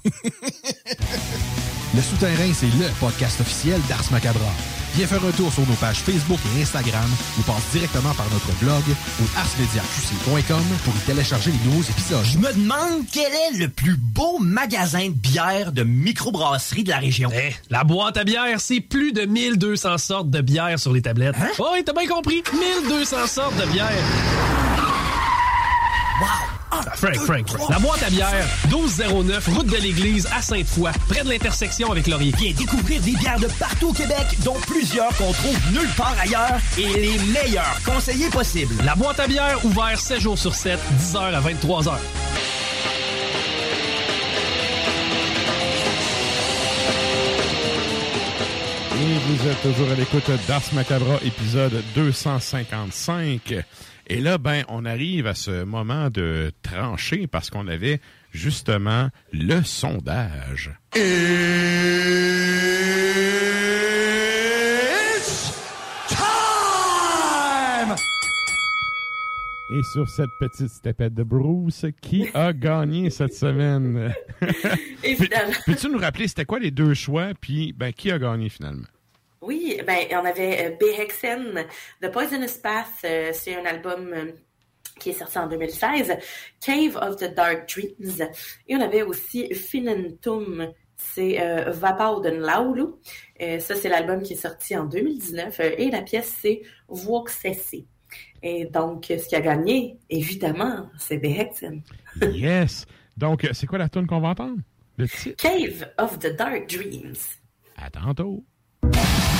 Le 1.95 2.01
Souterrain, 2.01 2.51
c'est 2.53 2.66
le 2.66 2.99
podcast 2.99 3.39
officiel 3.41 3.80
d'Ars 3.88 4.12
Macabra. 4.12 4.51
Viens 4.95 5.07
faire 5.07 5.23
un 5.23 5.31
tour 5.31 5.51
sur 5.53 5.65
nos 5.67 5.75
pages 5.75 5.97
Facebook 5.97 6.39
et 6.55 6.61
Instagram 6.61 7.09
ou 7.38 7.41
passe 7.43 7.63
directement 7.71 8.13
par 8.13 8.25
notre 8.31 8.51
blog 8.59 8.83
ou 9.21 9.23
arsmediaqc.com 9.38 10.63
pour 10.83 10.93
y 10.95 10.99
télécharger 11.05 11.51
les 11.51 11.69
nouveaux 11.69 11.83
épisodes. 11.83 12.23
Je 12.25 12.38
me 12.38 12.51
demande 12.53 13.05
quel 13.11 13.31
est 13.31 13.57
le 13.57 13.69
plus 13.69 13.95
beau 13.97 14.39
magasin 14.39 15.07
de 15.07 15.13
bière 15.13 15.71
de 15.71 15.83
microbrasserie 15.83 16.83
de 16.83 16.89
la 16.89 16.97
région. 16.97 17.29
Eh, 17.33 17.53
la 17.69 17.83
boîte 17.83 18.17
à 18.17 18.23
bière, 18.23 18.59
c'est 18.59 18.81
plus 18.81 19.11
de 19.11 19.25
1200 19.25 19.97
sortes 19.97 20.29
de 20.29 20.41
bière 20.41 20.79
sur 20.79 20.93
les 20.93 21.01
tablettes. 21.01 21.35
Hein? 21.39 21.49
Oh, 21.59 21.69
oui, 21.73 21.83
t'as 21.85 21.93
bien 21.93 22.07
compris. 22.07 22.43
1200 22.88 23.27
sortes 23.27 23.57
de 23.57 23.65
bière. 23.71 23.91
Wow! 26.21 26.57
Ah, 26.70 26.82
Frank, 26.95 27.15
Frank, 27.15 27.47
Frank. 27.47 27.70
La 27.70 27.80
boîte 27.80 28.03
à 28.03 28.09
bière, 28.09 28.45
1209, 28.70 29.47
route 29.55 29.68
de 29.68 29.78
l'église 29.78 30.28
à 30.36 30.41
Sainte-Foy, 30.41 30.91
près 31.07 31.24
de 31.24 31.30
l'intersection 31.30 31.91
avec 31.91 32.07
Laurier. 32.07 32.34
Viens 32.38 32.51
découvrir 32.53 33.01
des 33.01 33.11
bières 33.11 33.39
de 33.39 33.47
partout 33.57 33.89
au 33.89 33.93
Québec, 33.93 34.26
dont 34.43 34.57
plusieurs 34.68 35.15
qu'on 35.15 35.32
trouve 35.32 35.57
nulle 35.72 35.89
part 35.95 36.15
ailleurs 36.22 36.59
et 36.78 36.88
les 36.88 37.18
meilleurs 37.32 37.80
conseillers 37.86 38.30
possibles. 38.30 38.76
La 38.84 38.95
boîte 38.95 39.20
à 39.20 39.28
bière, 39.28 39.63
ouvert 39.63 39.97
7 39.97 40.20
jours 40.20 40.38
sur 40.38 40.53
7, 40.53 40.78
10h 40.99 41.18
à 41.18 41.41
23h. 41.41 41.93
Et 48.99 49.20
vous 49.20 49.47
êtes 49.47 49.61
toujours 49.61 49.91
à 49.91 49.95
l'écoute 49.95 50.30
d'Ars 50.47 50.61
Macabra, 50.74 51.20
épisode 51.24 51.82
255. 51.95 53.63
Et 54.10 54.22
là, 54.22 54.38
ben, 54.38 54.64
on 54.70 54.86
arrive 54.86 55.28
à 55.28 55.34
ce 55.36 55.64
moment 55.64 56.10
de 56.10 56.51
trancher 56.62 57.28
parce 57.28 57.49
qu'on 57.49 57.68
avait 57.68 57.99
justement 58.32 59.10
le 59.34 59.62
sondage. 59.64 60.72
Et 69.70 69.84
sur 69.84 70.08
cette 70.08 70.30
petite 70.39 70.70
stepette 70.70 71.14
de 71.14 71.24
Bruce, 71.24 71.86
qui 72.01 72.28
a 72.34 72.53
gagné 72.53 73.10
cette 73.10 73.34
semaine? 73.34 74.14
Évidemment. 75.03 75.51
Peux- 75.66 75.74
Peux-tu 75.74 75.89
nous 75.89 75.97
rappeler 75.99 76.30
c'était 76.30 76.45
quoi 76.45 76.60
les 76.60 76.72
deux 76.72 76.93
choix, 76.93 77.34
puis 77.39 77.74
ben, 77.74 77.91
qui 77.91 78.10
a 78.12 78.18
gagné 78.18 78.47
finalement? 78.47 78.88
Oui, 79.41 79.79
ben 79.85 79.99
on 80.13 80.25
avait 80.25 80.67
euh, 80.67 80.75
Behexen 80.79 81.65
The 82.01 82.11
Poisonous 82.11 82.59
Path, 82.61 82.88
euh, 83.05 83.31
c'est 83.33 83.55
un 83.55 83.65
album 83.65 84.11
euh, 84.13 84.31
qui 84.99 85.11
est 85.11 85.13
sorti 85.13 85.38
en 85.38 85.47
2016, 85.47 86.17
Cave 86.59 86.97
of 86.97 87.17
the 87.17 87.33
Dark 87.33 87.69
Dreams, 87.69 88.29
et 88.67 88.75
on 88.75 88.81
avait 88.81 89.03
aussi 89.03 89.53
Finantum, 89.53 90.73
c'est 90.97 91.39
euh, 91.41 91.71
Vapor 91.71 92.21
de 92.21 92.29
Laulu. 92.29 92.93
Euh, 93.41 93.59
ça, 93.59 93.75
c'est 93.75 93.89
l'album 93.89 94.21
qui 94.23 94.33
est 94.33 94.38
sorti 94.38 94.75
en 94.75 94.85
2019, 94.85 95.59
euh, 95.59 95.71
et 95.77 95.91
la 95.91 96.01
pièce, 96.01 96.35
c'est 96.41 96.61
Voxessi. 96.88 97.88
Et 98.41 98.65
donc, 98.65 99.05
ce 99.09 99.27
qui 99.27 99.35
a 99.35 99.41
gagné, 99.41 99.97
évidemment, 100.09 100.89
c'est 100.97 101.17
Behexen. 101.17 101.81
Yes! 102.33 102.85
Donc, 103.15 103.47
c'est 103.51 103.67
quoi 103.67 103.77
la 103.77 103.89
tune 103.89 104.07
qu'on 104.07 104.19
va 104.19 104.29
entendre? 104.29 104.59
Le 104.97 105.07
titre? 105.07 105.43
Cave 105.43 105.88
of 105.97 106.19
the 106.19 106.35
Dark 106.35 106.69
Dreams. 106.69 107.15
À 107.75 107.89
tantôt. 107.89 108.43
Cave 108.91 109.36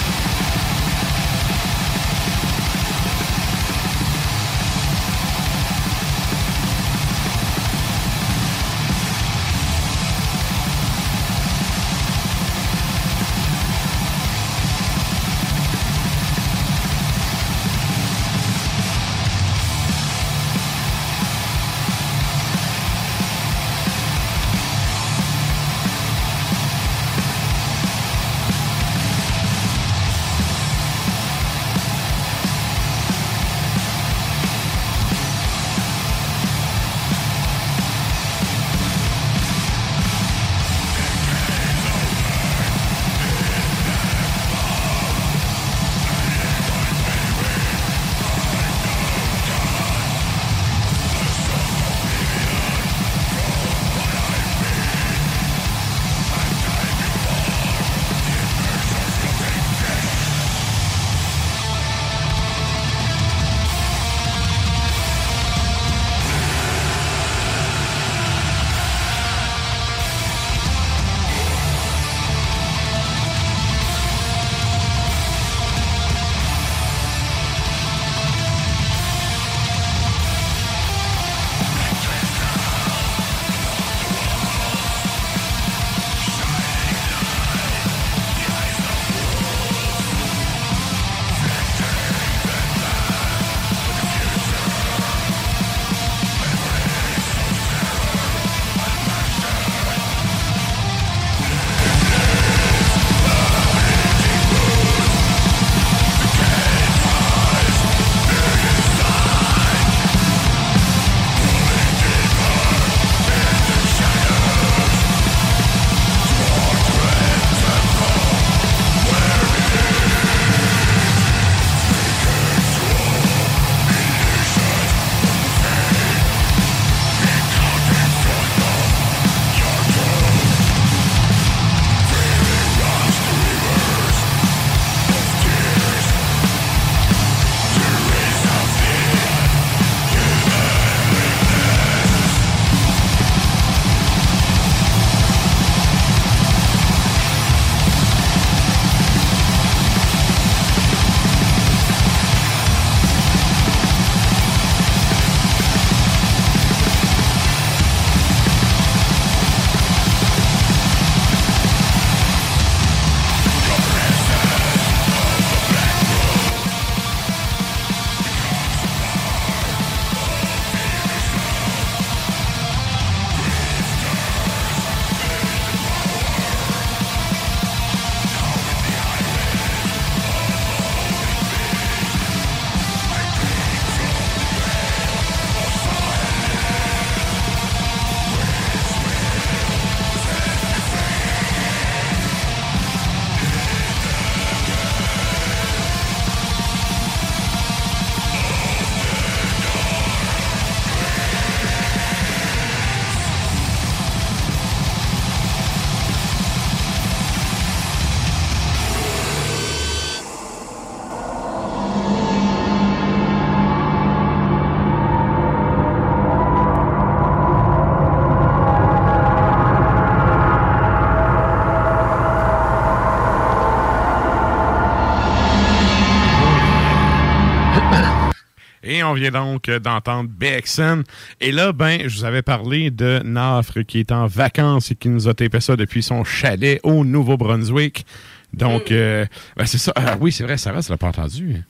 on 229.10 229.14
vient 229.14 229.32
donc 229.32 229.70
euh, 229.70 229.80
d'entendre 229.80 230.30
BXN. 230.30 231.04
Et 231.42 231.52
là, 231.52 231.72
ben, 231.74 232.02
je 232.08 232.18
vous 232.18 232.26
avais 232.26 232.42
parlé 232.42 232.92
de 232.92 233.22
Nafre 233.24 233.86
qui 233.86 234.00
est 234.00 234.12
en 234.12 234.28
vacances 234.28 234.92
et 234.92 234.96
qui 234.96 235.10
nous 235.10 235.28
a 235.28 235.34
tapé 235.34 235.60
ça 235.60 235.76
depuis 235.76 236.04
son 236.04 236.24
chalet 236.24 236.80
au 236.84 237.04
Nouveau-Brunswick. 237.04 238.06
Donc, 238.54 238.92
euh, 238.92 239.26
ben, 239.56 239.66
c'est 239.66 239.78
ça. 239.78 239.92
Ah 239.96 240.18
oui, 240.20 240.32
c'est 240.32 240.44
vrai, 240.44 240.58
Sarah, 240.58 240.82
tu 240.82 240.92
l'as 240.92 240.98
pas 240.98 241.08
entendu. 241.08 241.64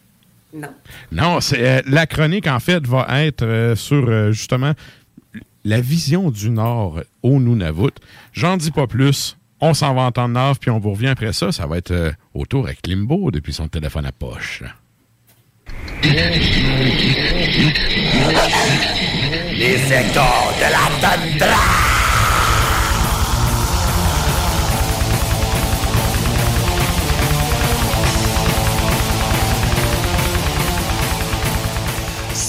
Non. 0.53 0.69
Non, 1.11 1.41
c'est 1.41 1.67
euh, 1.67 1.81
la 1.87 2.05
chronique, 2.05 2.47
en 2.47 2.59
fait, 2.59 2.85
va 2.85 3.05
être 3.23 3.43
euh, 3.43 3.75
sur, 3.75 4.31
justement, 4.31 4.73
la 5.63 5.81
vision 5.81 6.31
du 6.31 6.49
Nord 6.49 7.01
au 7.23 7.39
Nunavut. 7.39 7.91
J'en 8.33 8.57
dis 8.57 8.71
pas 8.71 8.87
plus. 8.87 9.37
On 9.59 9.73
s'en 9.73 9.93
va 9.95 10.03
entendre 10.03 10.33
Nafre, 10.33 10.59
puis 10.59 10.69
on 10.69 10.79
vous 10.79 10.91
revient 10.91 11.07
après 11.07 11.33
ça. 11.33 11.51
Ça 11.51 11.65
va 11.65 11.77
être 11.77 11.91
euh, 11.91 12.11
au 12.33 12.45
tour 12.45 12.65
avec 12.65 12.85
Limbo 12.85 13.31
depuis 13.31 13.53
son 13.53 13.67
téléphone 13.67 14.05
à 14.05 14.11
poche. 14.11 14.63
Les 19.57 19.77
secteurs 19.79 20.53
de 20.59 20.67
la 20.71 20.85
tundra. 21.01 21.96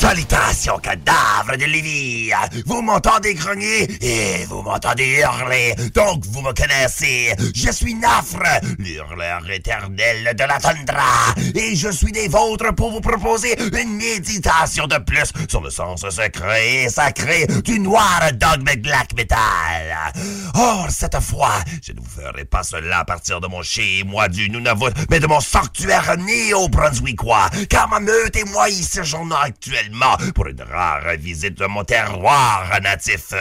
Salutations, 0.09 0.79
cadavres 0.79 1.59
de 1.59 1.67
Lévis! 1.67 2.31
Vous 2.65 2.81
m'entendez 2.81 3.35
grogner 3.35 3.83
et 4.01 4.47
vous 4.47 4.63
m'entendez 4.63 5.21
hurler, 5.21 5.75
donc 5.95 6.25
vous 6.25 6.41
me 6.41 6.55
connaissez. 6.55 7.35
Je 7.55 7.71
suis 7.71 7.95
Nafre, 7.95 8.39
l'hurleur 8.79 9.43
éternel 9.51 10.35
de 10.35 10.45
la 10.45 10.59
tundra, 10.59 11.35
et 11.55 11.77
je 11.77 11.91
suis 11.91 12.11
des 12.11 12.27
vôtres 12.29 12.75
pour 12.75 12.91
vous 12.91 13.03
proposer 13.03 13.55
une 13.61 13.97
méditation 13.97 14.87
de 14.87 14.97
plus 14.97 15.31
sur 15.47 15.61
le 15.61 15.69
sens 15.69 16.09
secret 16.09 16.85
et 16.85 16.89
sacré 16.89 17.47
du 17.63 17.79
noir 17.79 18.31
dogme 18.33 18.81
black 18.81 19.13
metal. 19.15 19.37
Or, 20.55 20.87
cette 20.89 21.21
fois, 21.21 21.63
je 21.83 21.93
ne 21.93 22.01
vous 22.01 22.07
ferai 22.07 22.47
pas 22.47 22.63
cela 22.63 23.01
à 23.01 23.05
partir 23.05 23.43
de 23.43 23.47
mon 23.47 23.63
chez-moi 23.63 24.29
du 24.29 24.49
Nunavut, 24.49 24.91
mais 25.11 25.21
de 25.21 25.27
mon 25.27 25.41
sanctuaire 25.41 26.17
néo-brunswickois, 26.17 27.51
car 27.69 27.91
ma 27.91 28.01
meute 28.01 28.37
et 28.37 28.45
moi 28.45 28.71
y 28.71 28.83
séjournons 28.83 29.37
actuellement 29.37 29.98
pour 30.35 30.47
une 30.47 30.63
rare 30.63 31.03
visite 31.19 31.59
de 31.59 31.67
mon 31.67 31.85
terroir 31.85 32.65
natif. 32.83 33.33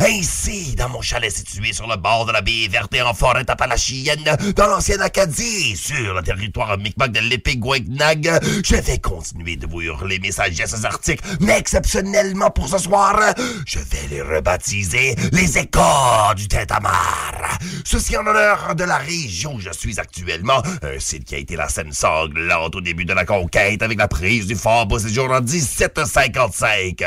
Ainsi, 0.00 0.74
dans 0.74 0.88
mon 0.88 1.00
chalet 1.00 1.30
situé 1.30 1.72
sur 1.72 1.86
le 1.86 1.96
bord 1.96 2.26
de 2.26 2.32
la 2.32 2.42
baie 2.42 2.68
verte 2.70 2.94
et 2.94 3.02
en 3.02 3.14
forêt 3.14 3.48
appalachienne, 3.48 4.36
dans 4.56 4.66
l'ancienne 4.66 5.00
Acadie, 5.00 5.76
sur 5.76 6.14
le 6.14 6.22
territoire 6.22 6.76
Micmac 6.78 7.12
de 7.12 7.20
l'Épiguagnag, 7.20 8.30
je 8.64 8.76
vais 8.76 8.98
continuer 8.98 9.56
de 9.56 9.66
vous 9.66 9.82
hurler 9.82 10.18
mes 10.18 10.32
sagesses 10.32 10.84
arctiques, 10.84 11.22
mais 11.40 11.58
exceptionnellement 11.58 12.50
pour 12.50 12.68
ce 12.68 12.78
soir, 12.78 13.18
je 13.66 13.78
vais 13.78 14.08
les 14.10 14.22
rebaptiser 14.22 15.14
les 15.32 15.58
échos 15.58 16.34
du 16.36 16.48
Tintamar. 16.48 17.58
Ceci 17.84 18.16
en 18.16 18.26
honneur 18.26 18.74
de 18.74 18.84
la 18.84 18.98
région 18.98 19.54
où 19.54 19.60
je 19.60 19.70
suis 19.72 19.98
actuellement, 19.98 20.62
un 20.82 20.98
site 20.98 21.24
qui 21.24 21.34
a 21.34 21.38
été 21.38 21.56
la 21.56 21.68
scène 21.68 21.92
sanglante 21.92 22.74
au 22.76 22.80
début 22.80 23.04
de 23.04 23.12
la 23.12 23.24
conquête 23.24 23.82
avec 23.82 23.98
la 23.98 24.08
prise 24.08 24.46
du 24.46 24.54
fort 24.54 24.86
Beauséjour 24.86 25.30
en 25.30 25.40
1755. 25.96 27.04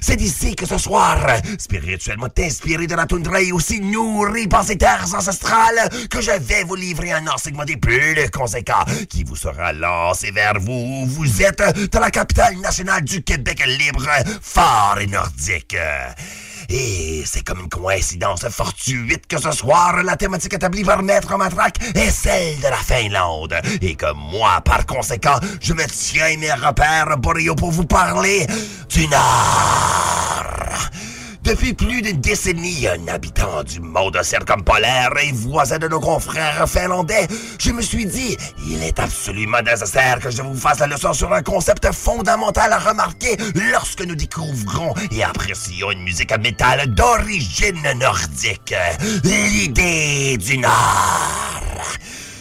C'est 0.00 0.16
d'ici 0.16 0.54
que 0.54 0.66
ce 0.66 0.78
soir, 0.78 1.18
spirituellement 1.58 2.28
inspiré 2.38 2.86
de 2.86 2.94
la 2.94 3.06
toundra 3.06 3.40
et 3.40 3.52
aussi 3.52 3.80
nourri 3.80 4.48
par 4.48 4.64
ces 4.64 4.76
terres 4.76 5.06
ancestrales, 5.14 5.88
que 6.10 6.20
je 6.20 6.32
vais 6.32 6.64
vous 6.64 6.76
livrer 6.76 7.12
un 7.12 7.26
enseignement 7.26 7.64
des 7.64 7.76
plus 7.76 8.30
conséquents 8.30 8.84
qui 9.08 9.24
vous 9.24 9.36
sera 9.36 9.72
lancé 9.72 10.30
vers 10.30 10.58
vous 10.58 11.02
où 11.02 11.06
vous 11.06 11.42
êtes 11.42 11.62
dans 11.92 12.00
la 12.00 12.10
capitale 12.10 12.56
nationale 12.58 13.04
du 13.04 13.22
Québec 13.22 13.62
libre, 13.66 14.06
fort 14.40 14.98
et 15.00 15.06
nordique. 15.06 15.76
Et 16.72 17.24
c'est 17.26 17.42
comme 17.42 17.60
une 17.60 17.68
coïncidence 17.68 18.48
fortuite 18.48 19.26
que 19.26 19.40
ce 19.40 19.50
soir, 19.50 20.02
la 20.04 20.16
thématique 20.16 20.54
établie 20.54 20.84
par 20.84 21.02
Maître 21.02 21.36
Matraque 21.36 21.78
est 21.96 22.10
celle 22.10 22.58
de 22.58 22.68
la 22.68 22.76
Finlande. 22.76 23.54
Et 23.82 23.96
que 23.96 24.12
moi, 24.14 24.60
par 24.64 24.86
conséquent, 24.86 25.40
je 25.60 25.72
me 25.72 25.84
tiens 25.86 26.36
mes 26.38 26.52
repères 26.52 27.16
pour 27.20 27.70
vous 27.72 27.86
parler 27.86 28.46
du 28.88 29.08
Nord. 29.08 30.30
Depuis 31.42 31.72
plus 31.72 32.02
d'une 32.02 32.20
décennie, 32.20 32.86
un 32.86 33.08
habitant 33.08 33.62
du 33.64 33.80
monde 33.80 34.18
circumpolaire 34.22 35.10
et 35.22 35.32
voisin 35.32 35.78
de 35.78 35.88
nos 35.88 35.98
confrères 35.98 36.68
finlandais, 36.68 37.26
je 37.58 37.72
me 37.72 37.80
suis 37.80 38.04
dit, 38.04 38.36
il 38.68 38.82
est 38.82 38.98
absolument 38.98 39.62
nécessaire 39.62 40.18
que 40.20 40.30
je 40.30 40.42
vous 40.42 40.54
fasse 40.54 40.80
la 40.80 40.86
leçon 40.86 41.14
sur 41.14 41.32
un 41.32 41.42
concept 41.42 41.90
fondamental 41.92 42.72
à 42.72 42.78
remarquer 42.78 43.36
lorsque 43.72 44.02
nous 44.02 44.14
découvrons 44.14 44.94
et 45.10 45.24
apprécions 45.24 45.90
une 45.90 46.02
musique 46.02 46.30
à 46.30 46.38
métal 46.38 46.94
d'origine 46.94 47.80
nordique. 47.98 48.74
L'idée 49.24 50.36
du 50.36 50.58
Nord. 50.58 50.70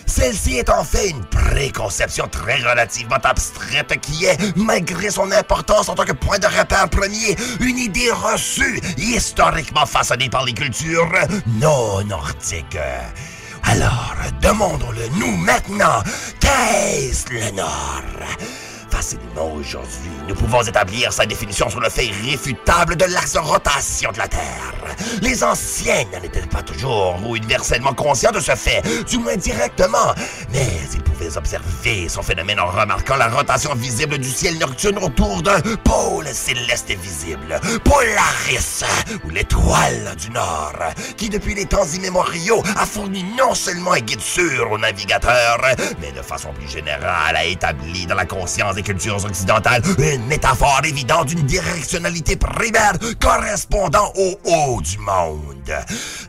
Celle-ci 0.10 0.58
est 0.58 0.70
en 0.72 0.84
fait 0.84 1.12
une 1.12 1.24
préconception 1.26 2.28
très 2.28 2.58
relativement 2.58 3.20
abstraite 3.24 3.94
qui 4.02 4.26
est, 4.26 4.38
malgré 4.56 5.12
son 5.12 5.32
importance 5.32 5.88
en 5.88 5.94
tant 5.94 6.04
que 6.04 6.14
point 6.14 6.40
de 6.40 6.48
repère 6.48 6.90
premier, 6.90 7.36
une 7.60 7.78
idée 7.78 8.10
reçue 8.12 8.82
historiquement 8.98 9.86
façonnée 9.86 10.28
par 10.28 10.46
les 10.46 10.54
cultures 10.54 11.12
non 11.60 12.04
nordiques. 12.06 12.78
Alors, 13.64 14.16
demandons-le 14.42 15.08
nous 15.20 15.38
maintenant, 15.38 16.02
qu'est-ce 16.40 17.32
le 17.32 17.52
Nord? 17.52 18.04
Facilement 19.00 19.54
aujourd'hui, 19.54 20.12
nous 20.28 20.36
pouvons 20.36 20.62
établir 20.62 21.14
sa 21.14 21.26
définition 21.26 21.70
sur 21.70 21.80
le 21.80 21.90
fait 21.90 22.08
irréfutable 22.08 22.98
de 22.98 23.06
l'axe 23.06 23.32
de 23.32 23.40
rotation 23.40 24.12
de 24.12 24.18
la 24.18 24.28
Terre. 24.28 24.74
Les 25.22 25.42
anciens 25.42 26.04
n'en 26.12 26.22
étaient 26.22 26.42
pas 26.42 26.62
toujours 26.62 27.18
ou 27.26 27.38
universellement 27.38 27.94
conscients 27.94 28.34
de 28.34 28.42
ce 28.42 28.52
fait, 28.56 28.84
du 29.08 29.18
moins 29.18 29.38
directement, 29.38 30.14
mais 30.52 30.68
ils 30.94 31.02
pouvaient 31.02 31.38
observer 31.38 32.10
son 32.10 32.22
phénomène 32.22 32.60
en 32.60 32.68
remarquant 32.68 33.16
la 33.16 33.30
rotation 33.30 33.74
visible 33.74 34.18
du 34.18 34.30
ciel 34.30 34.58
nocturne 34.58 34.98
autour 34.98 35.42
d'un 35.44 35.62
pôle 35.86 36.28
céleste 36.28 36.92
visible, 36.92 37.58
Polaris, 37.86 38.84
ou 39.24 39.30
l'étoile 39.30 40.14
du 40.18 40.30
Nord, 40.32 40.76
qui 41.16 41.30
depuis 41.30 41.56
les 41.56 41.66
temps 41.66 41.86
immémoriaux 41.86 42.62
a 42.76 42.86
fourni 42.86 43.24
non 43.38 43.56
seulement 43.56 43.94
un 43.94 44.02
guide 44.02 44.20
sûr 44.20 44.70
aux 44.70 44.78
navigateurs, 44.78 45.62
mais 46.02 46.12
de 46.12 46.22
façon 46.22 46.52
plus 46.52 46.68
générale 46.68 47.38
a 47.38 47.46
établi 47.46 48.06
dans 48.06 48.16
la 48.16 48.26
conscience 48.26 48.76
des 48.76 48.89
cultures 48.90 49.24
occidentales 49.24 49.84
une 50.00 50.26
métaphore 50.26 50.82
évidente 50.84 51.28
d'une 51.28 51.46
directionnalité 51.46 52.36
primaire 52.36 52.94
correspondant 53.22 54.12
au 54.16 54.40
haut 54.46 54.82
du 54.82 54.98
monde. 54.98 55.59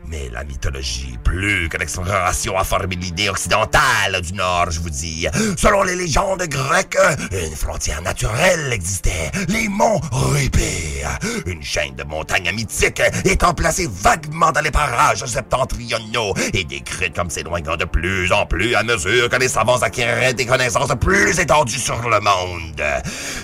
Mais 0.07 0.29
la 0.33 0.45
mythologie, 0.45 1.19
plus 1.23 1.69
que 1.69 1.77
l'exploration, 1.77 2.59
a 2.59 2.65
formé 2.65 2.97
l'idée 2.97 3.29
occidentale 3.29 4.21
du 4.23 4.33
Nord, 4.33 4.71
je 4.71 4.81
vous 4.81 4.91
dis. 4.91 5.27
Selon 5.57 5.83
les 5.83 5.97
légendes 5.97 6.43
grecques, 6.43 6.99
une 7.31 7.55
frontière 7.55 8.03
naturelle 8.03 8.73
existait, 8.73 9.31
les 9.49 9.69
monts 9.69 10.01
Rupé, 10.13 11.05
une 11.47 11.63
chaîne 11.63 11.95
de 11.95 12.05
montagnes 12.05 12.53
mythiques 12.53 13.03
étant 13.25 13.55
placée 13.55 13.89
vaguement 13.91 14.53
dans 14.53 14.61
les 14.61 14.71
parages 14.71 15.25
septentrionaux 15.25 16.35
et 16.53 16.65
décrite 16.65 17.15
comme 17.15 17.31
s'éloignant 17.31 17.77
de 17.77 17.85
plus 17.85 18.33
en 18.33 18.47
plus 18.47 18.75
à 18.75 18.83
mesure 18.83 19.29
que 19.29 19.37
les 19.37 19.49
savants 19.49 19.81
acquéraient 19.81 20.35
des 20.35 20.47
connaissances 20.47 20.93
plus 21.01 21.39
étendues 21.39 21.79
sur 21.79 22.09
le 22.09 22.21
monde. 22.21 22.83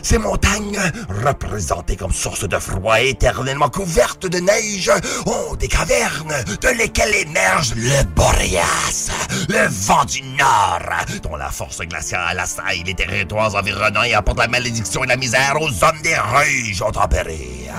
Ces 0.02 0.18
montagnes, 0.18 0.80
représentées 1.24 1.96
comme 1.96 2.12
source 2.12 2.48
de 2.48 2.58
froid 2.58 3.00
éternellement 3.00 3.68
couvertes 3.68 4.26
de 4.26 4.38
neige, 4.38 4.90
ont 5.26 5.54
des 5.56 5.68
de 5.86 6.78
lesquelles 6.78 7.14
émerge 7.14 7.74
le 7.76 8.02
Boréas, 8.14 9.08
le 9.48 9.68
vent 9.68 10.04
du 10.04 10.22
Nord, 10.22 10.82
dont 11.22 11.36
la 11.36 11.50
force 11.50 11.80
glaciale 11.80 12.38
assaille 12.38 12.82
les 12.84 12.94
territoires 12.94 13.54
environnants 13.54 14.02
et 14.02 14.14
apporte 14.14 14.38
la 14.38 14.48
malédiction 14.48 15.04
et 15.04 15.06
la 15.06 15.16
misère 15.16 15.54
aux 15.60 15.84
hommes 15.84 16.02
des 16.02 16.16
régions 16.16 16.90
tempérées. 16.90 17.70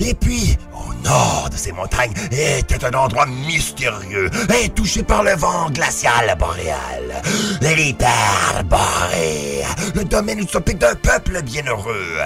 Et 0.00 0.12
puis, 0.12 0.56
au 0.74 0.92
nord 1.02 1.48
de 1.50 1.56
ces 1.56 1.72
montagnes 1.72 2.12
était 2.30 2.84
un 2.84 2.92
endroit 2.92 3.26
mystérieux 3.26 4.30
touché 4.74 5.02
par 5.02 5.22
le 5.22 5.34
vent 5.34 5.70
glacial 5.70 6.36
boréal. 6.38 7.22
L'hyperborée, 7.62 9.62
le 9.94 10.04
domaine 10.04 10.40
utopique 10.40 10.78
d'un 10.78 10.94
peuple 10.94 11.42
bienheureux. 11.42 12.18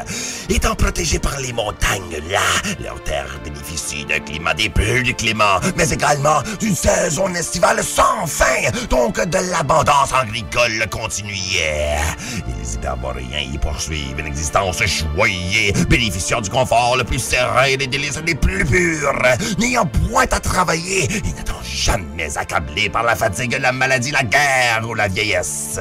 Étant 0.49 0.75
protégé 0.75 1.19
par 1.19 1.39
les 1.39 1.53
montagnes 1.53 2.21
là, 2.31 2.41
leur 2.83 3.03
terre 3.05 3.39
bénéficie 3.45 4.05
d'un 4.05 4.21
climat 4.21 4.55
des 4.55 4.69
plus 4.69 5.03
mais 5.77 5.91
également 5.91 6.43
d'une 6.59 6.75
saison 6.75 7.33
estivale 7.35 7.83
sans 7.83 8.27
fin, 8.27 8.71
donc 8.89 9.21
de 9.21 9.39
l'abondance 9.51 10.13
agricole 10.13 10.87
continuait. 10.91 11.99
Les 12.47 12.75
hyperboréens 12.75 13.53
y 13.53 13.59
poursuivent 13.59 14.19
une 14.19 14.27
existence 14.27 14.83
choyée, 14.87 15.73
bénéficiant 15.89 16.41
du 16.41 16.51
confort 16.51 16.97
le 16.97 17.05
plus 17.05 17.19
serein 17.19 17.65
et 17.65 17.77
des 17.77 17.87
délices 17.87 18.21
les 18.27 18.35
plus 18.35 18.65
purs, 18.65 19.23
n'ayant 19.59 19.87
point 19.87 20.27
à 20.31 20.41
travailler 20.41 21.05
et 21.05 21.21
n'étant 21.23 21.63
jamais 21.63 22.37
accablés 22.37 22.89
par 22.89 23.03
la 23.03 23.15
fatigue, 23.15 23.59
la 23.61 23.73
maladie, 23.73 24.11
la 24.11 24.25
guerre 24.25 24.83
ou 24.89 24.95
la 24.95 25.09
vieillesse. 25.09 25.79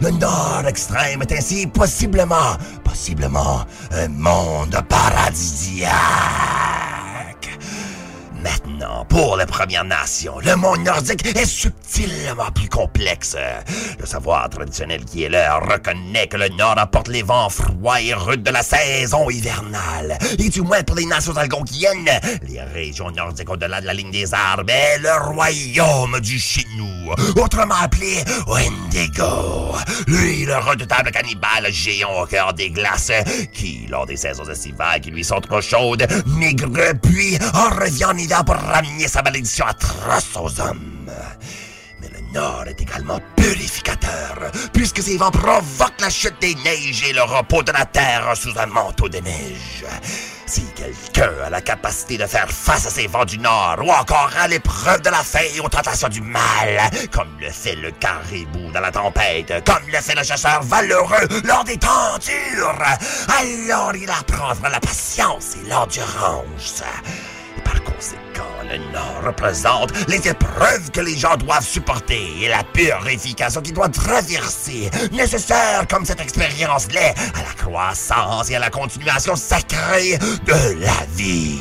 Le 0.00 0.10
nord 0.10 0.64
extrême 0.66 1.22
est 1.22 1.32
ainsi 1.32 1.66
possiblement 1.66 2.56
possiblement 2.84 3.64
un 3.92 4.08
monde 4.08 4.78
paradisiaque. 4.88 5.90
Pour 9.08 9.36
les 9.36 9.46
Premières 9.46 9.84
Nations, 9.84 10.38
le 10.42 10.56
monde 10.56 10.84
nordique 10.84 11.26
est 11.26 11.44
subtilement 11.44 12.50
plus 12.54 12.68
complexe. 12.68 13.36
Le 13.98 14.06
savoir 14.06 14.48
traditionnel 14.48 15.04
qui 15.04 15.24
est 15.24 15.28
leur 15.28 15.62
reconnaît 15.62 16.26
que 16.28 16.36
le 16.36 16.48
Nord 16.48 16.78
apporte 16.78 17.08
les 17.08 17.22
vents 17.22 17.50
froids 17.50 18.00
et 18.00 18.14
rudes 18.14 18.42
de 18.42 18.50
la 18.50 18.62
saison 18.62 19.28
hivernale. 19.28 20.18
Et 20.38 20.48
du 20.48 20.62
moins 20.62 20.82
pour 20.82 20.96
les 20.96 21.06
nations 21.06 21.36
algonquiennes, 21.36 22.10
les 22.48 22.60
régions 22.60 23.10
nordiques 23.10 23.50
au-delà 23.50 23.80
de 23.80 23.86
la 23.86 23.94
ligne 23.94 24.10
des 24.10 24.32
arbres 24.32 24.70
est 24.70 24.98
le 24.98 25.32
royaume 25.32 26.20
du 26.20 26.38
Chinou, 26.38 27.12
autrement 27.36 27.74
appelé 27.82 28.24
Wendigo. 28.46 29.74
Lui, 30.06 30.44
le 30.46 30.56
redoutable 30.56 31.10
cannibale 31.10 31.70
géant 31.70 32.22
au 32.22 32.26
cœur 32.26 32.54
des 32.54 32.70
glaces, 32.70 33.12
qui, 33.52 33.86
lors 33.88 34.06
des 34.06 34.16
saisons 34.16 34.48
estivales 34.48 35.00
qui 35.00 35.10
lui 35.10 35.24
sont 35.24 35.40
trop 35.40 35.60
chaudes, 35.60 36.06
migre 36.26 36.94
puis 37.02 37.38
en 37.54 37.70
revient 37.70 38.06
en 38.06 38.16
hiver 38.16 38.44
ramener 38.70 39.08
sa 39.08 39.22
malédiction 39.22 39.66
atroce 39.66 40.36
aux 40.36 40.60
hommes. 40.60 41.10
Mais 42.00 42.08
le 42.08 42.32
Nord 42.32 42.64
est 42.66 42.80
également 42.80 43.20
purificateur, 43.36 44.50
puisque 44.72 45.02
ses 45.02 45.16
vents 45.16 45.30
provoquent 45.30 46.00
la 46.00 46.10
chute 46.10 46.40
des 46.40 46.54
neiges 46.54 47.04
et 47.08 47.12
le 47.12 47.22
repos 47.22 47.62
de 47.62 47.72
la 47.72 47.84
terre 47.84 48.32
sous 48.36 48.56
un 48.58 48.66
manteau 48.66 49.08
de 49.08 49.18
neige. 49.18 49.84
Si 50.46 50.64
quelqu'un 50.74 51.30
a 51.44 51.50
la 51.50 51.60
capacité 51.60 52.16
de 52.16 52.26
faire 52.26 52.50
face 52.50 52.86
à 52.86 52.90
ces 52.90 53.06
vents 53.06 53.24
du 53.24 53.38
Nord, 53.38 53.76
ou 53.84 53.90
encore 53.90 54.30
à 54.36 54.48
l'épreuve 54.48 55.00
de 55.02 55.10
la 55.10 55.22
faim 55.22 55.44
et 55.54 55.60
aux 55.60 55.68
tentations 55.68 56.08
du 56.08 56.22
mal, 56.22 56.90
comme 57.12 57.28
le 57.40 57.50
fait 57.50 57.76
le 57.76 57.90
caribou 57.92 58.70
dans 58.72 58.80
la 58.80 58.90
tempête, 58.90 59.62
comme 59.64 59.86
le 59.92 59.98
fait 59.98 60.14
le 60.14 60.24
chasseur 60.24 60.62
valeureux 60.62 61.28
lors 61.44 61.64
des 61.64 61.76
temps 61.76 62.18
durs, 62.20 62.82
alors 63.28 63.94
il 63.94 64.10
apprendra 64.10 64.70
la 64.70 64.80
patience 64.80 65.56
et 65.56 65.68
l'endurance. 65.68 66.82
Par 67.70 67.84
conséquent, 67.84 68.42
le 68.68 68.78
Nord 68.92 69.22
représente 69.24 69.92
les 70.08 70.26
épreuves 70.26 70.90
que 70.92 71.00
les 71.00 71.16
gens 71.16 71.36
doivent 71.36 71.66
supporter 71.66 72.42
et 72.42 72.48
la 72.48 72.64
purification 72.64 73.60
qu'ils 73.60 73.74
doivent 73.74 73.92
traverser, 73.92 74.90
nécessaire 75.12 75.86
comme 75.88 76.04
cette 76.04 76.20
expérience 76.20 76.88
l'est 76.90 77.14
à 77.34 77.42
la 77.46 77.54
croissance 77.56 78.50
et 78.50 78.56
à 78.56 78.58
la 78.58 78.70
continuation 78.70 79.36
sacrée 79.36 80.18
de 80.46 80.80
la 80.80 81.06
vie. 81.14 81.60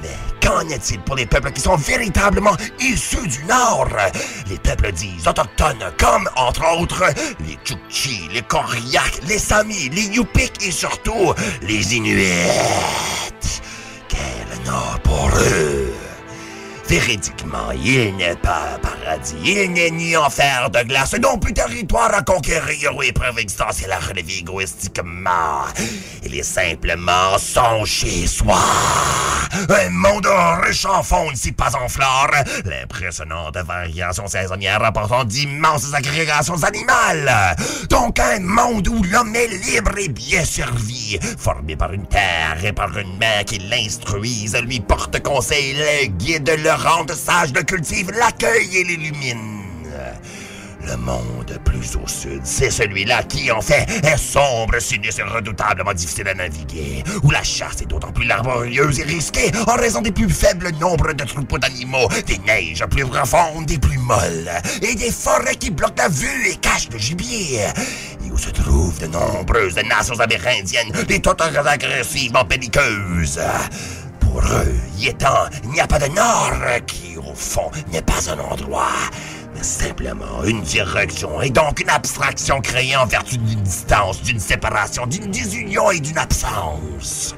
Mais 0.00 0.16
qu'en 0.40 0.66
est-il 0.68 1.00
pour 1.00 1.16
les 1.16 1.26
peuples 1.26 1.50
qui 1.52 1.60
sont 1.60 1.76
véritablement 1.76 2.56
issus 2.80 3.26
du 3.26 3.44
Nord? 3.44 3.88
Les 4.48 4.58
peuples 4.58 4.92
dits 4.92 5.18
autochtones, 5.26 5.92
comme, 5.98 6.28
entre 6.36 6.64
autres, 6.80 7.04
les 7.46 7.58
Tchouktchis, 7.64 8.28
les 8.32 8.42
Koryak, 8.42 9.20
les 9.26 9.38
Samis, 9.38 9.90
les 9.90 10.06
Yupik 10.06 10.64
et 10.64 10.70
surtout 10.70 11.34
les 11.60 11.96
Inuits. 11.96 12.48
Quel 14.18 14.64
Nord 14.64 14.98
pour 15.04 15.28
eux? 15.28 15.97
Véridiquement, 16.88 17.70
il 17.72 18.16
n'est 18.16 18.34
pas 18.36 18.62
un 18.74 18.78
paradis, 18.78 19.36
il 19.44 19.72
n'est 19.72 19.90
ni 19.90 20.16
enfer 20.16 20.70
de 20.70 20.82
glace, 20.88 21.14
non 21.22 21.36
plus 21.36 21.52
territoire 21.52 22.14
à 22.14 22.22
conquérir 22.22 22.96
ou 22.96 23.02
épreuve 23.02 23.38
existentielle 23.38 23.92
à 23.92 23.98
relever 23.98 24.38
égoïstiquement. 24.38 25.66
Il 26.24 26.34
est 26.34 26.42
simplement 26.42 27.36
son 27.36 27.84
chez-soi. 27.84 28.58
Un 29.68 29.90
monde 29.90 30.28
riche 30.62 30.86
en 30.86 31.02
faune, 31.02 31.34
si 31.34 31.52
pas 31.52 31.74
en 31.76 31.88
flore. 31.88 32.30
L'impressionnante 32.64 33.56
variation 33.56 34.26
saisonnière 34.26 34.82
apportant 34.82 35.24
d'immenses 35.24 35.92
agrégations 35.92 36.62
animales. 36.62 37.56
Donc 37.90 38.18
un 38.18 38.40
monde 38.40 38.88
où 38.88 39.02
l'homme 39.02 39.34
est 39.34 39.48
libre 39.48 39.92
et 39.98 40.08
bien 40.08 40.44
servi, 40.44 41.18
formé 41.38 41.76
par 41.76 41.92
une 41.92 42.06
terre 42.06 42.58
et 42.62 42.72
par 42.72 42.96
une 42.96 43.18
main 43.18 43.44
qui 43.44 43.58
l'instruise, 43.58 44.56
lui 44.56 44.80
porte 44.80 45.22
conseil, 45.22 45.74
le 45.74 46.06
guide, 46.06 46.50
le 46.62 46.77
rende 46.78 47.12
sage, 47.12 47.52
le 47.54 47.62
cultive, 47.62 48.10
l'accueille 48.18 48.78
et 48.78 48.84
l'illumine. 48.84 49.58
Le 50.86 50.96
monde 50.96 51.58
plus 51.64 51.96
au 51.96 52.06
sud, 52.06 52.40
c'est 52.44 52.70
celui-là 52.70 53.22
qui, 53.24 53.50
en 53.50 53.60
fait, 53.60 53.86
est 54.04 54.16
sombre, 54.16 54.78
sinistre 54.78 55.20
et 55.20 55.24
redoutablement 55.24 55.92
difficile 55.92 56.28
à 56.28 56.34
naviguer, 56.34 57.04
où 57.22 57.30
la 57.30 57.42
chasse 57.42 57.82
est 57.82 57.86
d'autant 57.86 58.10
plus 58.10 58.24
laborieuse 58.24 58.98
et 59.00 59.02
risquée 59.02 59.50
en 59.66 59.74
raison 59.74 60.00
des 60.00 60.12
plus 60.12 60.30
faibles 60.30 60.70
nombres 60.80 61.12
de 61.12 61.24
troupeaux 61.24 61.58
d'animaux, 61.58 62.08
des 62.26 62.38
neiges 62.38 62.86
plus 62.86 63.04
profondes 63.04 63.70
et 63.70 63.78
plus 63.78 63.98
molles, 63.98 64.50
et 64.80 64.94
des 64.94 65.10
forêts 65.10 65.56
qui 65.56 65.70
bloquent 65.70 66.02
la 66.02 66.08
vue 66.08 66.48
et 66.48 66.56
cachent 66.56 66.88
le 66.90 66.98
gibier, 66.98 67.66
et 68.24 68.30
où 68.30 68.38
se 68.38 68.48
trouvent 68.48 68.98
de 68.98 69.08
nombreuses 69.08 69.76
nations 69.76 70.18
amérindiennes, 70.18 70.92
des 71.06 71.20
tauteurs 71.20 71.66
agressivement 71.66 72.44
belliqueuses. 72.44 73.40
Pour 74.30 74.42
eux, 74.42 74.74
y 74.98 75.08
étant, 75.08 75.46
il 75.64 75.70
n'y 75.70 75.80
a 75.80 75.86
pas 75.86 75.98
de 75.98 76.06
nord 76.08 76.52
qui, 76.86 77.16
au 77.16 77.34
fond, 77.34 77.70
n'est 77.92 78.02
pas 78.02 78.30
un 78.30 78.38
endroit, 78.38 78.92
mais 79.54 79.62
simplement 79.62 80.44
une 80.44 80.60
direction 80.60 81.40
et 81.40 81.50
donc 81.50 81.80
une 81.80 81.88
abstraction 81.88 82.60
créée 82.60 82.96
en 82.96 83.06
vertu 83.06 83.38
d'une 83.38 83.62
distance, 83.62 84.22
d'une 84.22 84.38
séparation, 84.38 85.06
d'une 85.06 85.30
désunion 85.30 85.90
et 85.90 86.00
d'une 86.00 86.18
absence. 86.18 87.34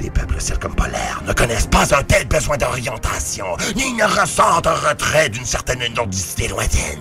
Les 0.00 0.10
peuples 0.10 0.40
circumpolaires 0.40 1.22
ne 1.26 1.32
connaissent 1.32 1.68
pas 1.68 1.94
un 1.96 2.02
tel 2.02 2.26
besoin 2.26 2.56
d'orientation, 2.56 3.46
ni 3.76 3.92
ne 3.92 4.04
ressentent 4.04 4.66
un 4.66 4.74
retrait 4.74 5.28
d'une 5.28 5.46
certaine 5.46 5.84
nordicité 5.94 6.48
lointaine. 6.48 7.00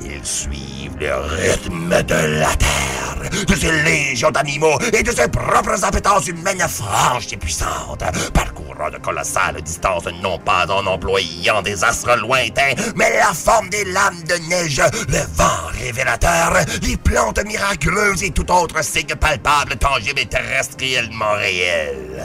Ils 0.00 0.24
suivent 0.24 0.96
le 1.00 1.14
rythme 1.14 2.02
de 2.02 2.38
la 2.38 2.54
terre, 2.56 3.44
de 3.46 3.54
ses 3.54 3.72
légions 3.82 4.30
d'animaux 4.30 4.78
et 4.92 5.02
de 5.02 5.10
ses 5.10 5.28
propres 5.28 5.84
appétences 5.84 6.28
humaines 6.28 6.66
franches 6.68 7.32
et 7.32 7.36
puissantes, 7.36 8.04
parcourant 8.32 8.90
de 8.90 8.98
colossales 8.98 9.60
distances 9.62 10.06
non 10.22 10.38
pas 10.38 10.66
en 10.70 10.86
employant 10.86 11.62
des 11.62 11.82
astres 11.82 12.16
lointains, 12.16 12.74
mais 12.94 13.16
la 13.16 13.32
forme 13.32 13.68
des 13.70 13.84
lames 13.84 14.22
de 14.28 14.34
neige, 14.48 14.82
le 15.08 15.18
vent 15.34 15.66
révélateur, 15.72 16.52
les 16.82 16.96
plantes 16.96 17.44
miraculeuses 17.44 18.22
et 18.22 18.30
tout 18.30 18.50
autre 18.50 18.84
signe 18.84 19.14
palpable, 19.18 19.76
tangible 19.76 20.20
et 20.20 20.26
terrestriellement 20.26 21.32
réel. 21.36 22.24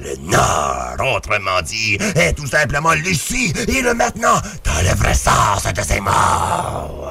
Le 0.00 0.16
Nord, 0.30 1.16
autrement 1.16 1.60
dit, 1.62 1.98
est 2.14 2.34
tout 2.34 2.46
simplement 2.46 2.92
l'ici 2.92 3.52
et 3.68 3.82
le 3.82 3.94
maintenant 3.94 4.40
dans 4.64 4.82
le 4.82 4.94
vrai 4.96 5.14
sens 5.14 5.64
de 5.64 5.82
ses 5.82 6.00
morts. 6.00 7.09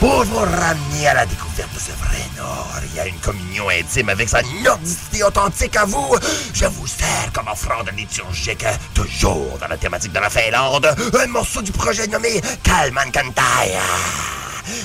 Pour 0.00 0.24
vous 0.24 0.38
ramener 0.38 1.08
à 1.08 1.14
la 1.14 1.26
découverte 1.26 1.72
de 1.74 1.78
ce 1.78 1.92
vrai 1.92 2.22
Nord 2.36 2.68
et 2.94 3.00
à 3.00 3.06
une 3.06 3.18
communion 3.18 3.68
intime 3.70 4.10
avec 4.10 4.28
sa 4.28 4.42
nordicité 4.62 5.24
authentique 5.24 5.76
à 5.76 5.84
vous, 5.84 6.14
je 6.52 6.66
vous 6.66 6.86
sers 6.86 7.32
comme 7.32 7.48
offrande 7.48 7.90
liturgique, 7.96 8.66
toujours 8.94 9.56
dans 9.58 9.68
la 9.68 9.76
thématique 9.76 10.12
de 10.12 10.20
la 10.20 10.28
Finlande, 10.28 10.94
un 11.18 11.26
morceau 11.26 11.62
du 11.62 11.72
projet 11.72 12.06
nommé 12.06 12.40
Kalman 12.62 13.10
Kantaya 13.10 13.80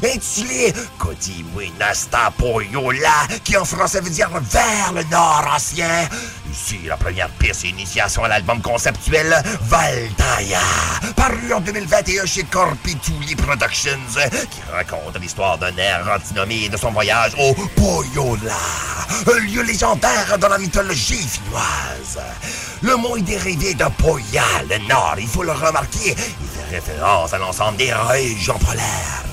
intitulé 0.03 0.73
Poyola, 2.37 3.27
qui 3.43 3.57
en 3.57 3.65
français 3.65 4.01
veut 4.01 4.09
dire 4.09 4.29
vers 4.29 4.93
le 4.93 5.03
nord 5.05 5.45
ancien. 5.53 6.07
Ici, 6.51 6.79
la 6.85 6.97
première 6.97 7.29
piste 7.29 7.65
et 7.65 7.69
initiation 7.69 8.23
à 8.23 8.27
l'album 8.27 8.61
conceptuel 8.61 9.33
Valtaya, 9.61 10.59
paru 11.15 11.53
en 11.53 11.61
2021 11.61 12.25
chez 12.25 12.43
Corpituli 12.43 13.35
Productions, 13.35 13.99
qui 14.49 14.61
raconte 14.71 15.19
l'histoire 15.19 15.57
d'un 15.57 15.75
air 15.77 16.05
antinomé 16.13 16.69
de 16.69 16.77
son 16.77 16.91
voyage 16.91 17.33
au 17.39 17.53
Poyola, 17.75 18.57
un 19.27 19.39
lieu 19.39 19.63
légendaire 19.63 20.37
dans 20.39 20.49
la 20.49 20.57
mythologie 20.57 21.25
finnoise. 21.27 22.19
Le 22.81 22.95
mot 22.97 23.15
est 23.17 23.21
dérivé 23.21 23.73
de 23.73 23.85
Poya, 23.97 24.43
le 24.69 24.77
nord, 24.87 25.15
il 25.19 25.27
faut 25.27 25.43
le 25.43 25.53
remarquer, 25.53 26.15
il 26.15 26.15
fait 26.15 26.75
référence 26.75 27.33
à 27.33 27.37
l'ensemble 27.37 27.77
des 27.77 27.93
régions 27.93 28.59
polaires. 28.59 29.30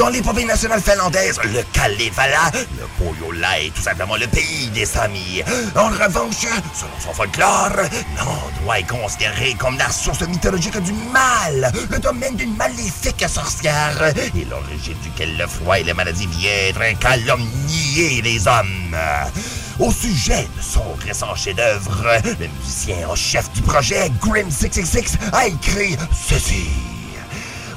Dans 0.00 0.08
l'épopée 0.08 0.46
nationale 0.46 0.80
finlandaise, 0.80 1.38
le 1.44 1.62
Kalevala, 1.74 2.50
le 2.54 2.86
Pohjola 2.96 3.60
est 3.60 3.68
tout 3.68 3.82
simplement 3.82 4.16
le 4.16 4.26
pays 4.28 4.68
des 4.68 4.86
Samis. 4.86 5.42
En 5.76 5.88
revanche, 5.88 6.46
selon 6.72 6.98
son 6.98 7.12
folklore, 7.12 7.68
l'endroit 8.16 8.78
est 8.78 8.88
considéré 8.88 9.54
comme 9.58 9.76
la 9.76 9.90
source 9.90 10.22
mythologique 10.22 10.78
du 10.78 10.94
mal, 11.12 11.70
le 11.90 11.98
domaine 11.98 12.34
d'une 12.34 12.56
maléfique 12.56 13.28
sorcière, 13.28 14.14
et 14.34 14.46
l'origine 14.46 14.96
duquel 15.02 15.36
le 15.36 15.46
froid 15.46 15.78
et 15.78 15.84
les 15.84 15.92
maladies 15.92 16.28
viendraient 16.28 16.94
calomnier 16.94 18.22
les 18.22 18.48
hommes. 18.48 18.96
Au 19.78 19.92
sujet 19.92 20.48
de 20.56 20.62
son 20.62 20.94
récent 21.06 21.34
chef-d'œuvre, 21.34 22.06
le 22.24 22.48
musicien 22.58 23.06
en 23.06 23.14
chef 23.14 23.52
du 23.52 23.60
projet, 23.60 24.10
Grim666, 24.22 25.18
a 25.34 25.46
écrit 25.46 25.98
ceci. 26.26 26.70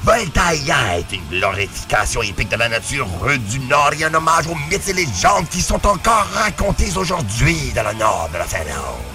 Est 0.06 1.12
une 1.12 1.38
glorification 1.38 2.20
épique 2.22 2.50
de 2.50 2.56
la 2.56 2.68
nature 2.68 3.08
rude 3.22 3.44
du 3.46 3.58
Nord 3.60 3.92
et 3.98 4.04
un 4.04 4.12
hommage 4.12 4.46
aux 4.46 4.54
mythes 4.70 4.88
et 4.88 4.92
légendes 4.92 5.48
qui 5.50 5.62
sont 5.62 5.84
encore 5.86 6.26
racontés 6.34 6.92
aujourd'hui 6.94 7.72
dans 7.74 7.84
le 7.84 7.94
Nord 7.94 8.28
de 8.32 8.38
la 8.38 8.44
Finlande. 8.44 9.14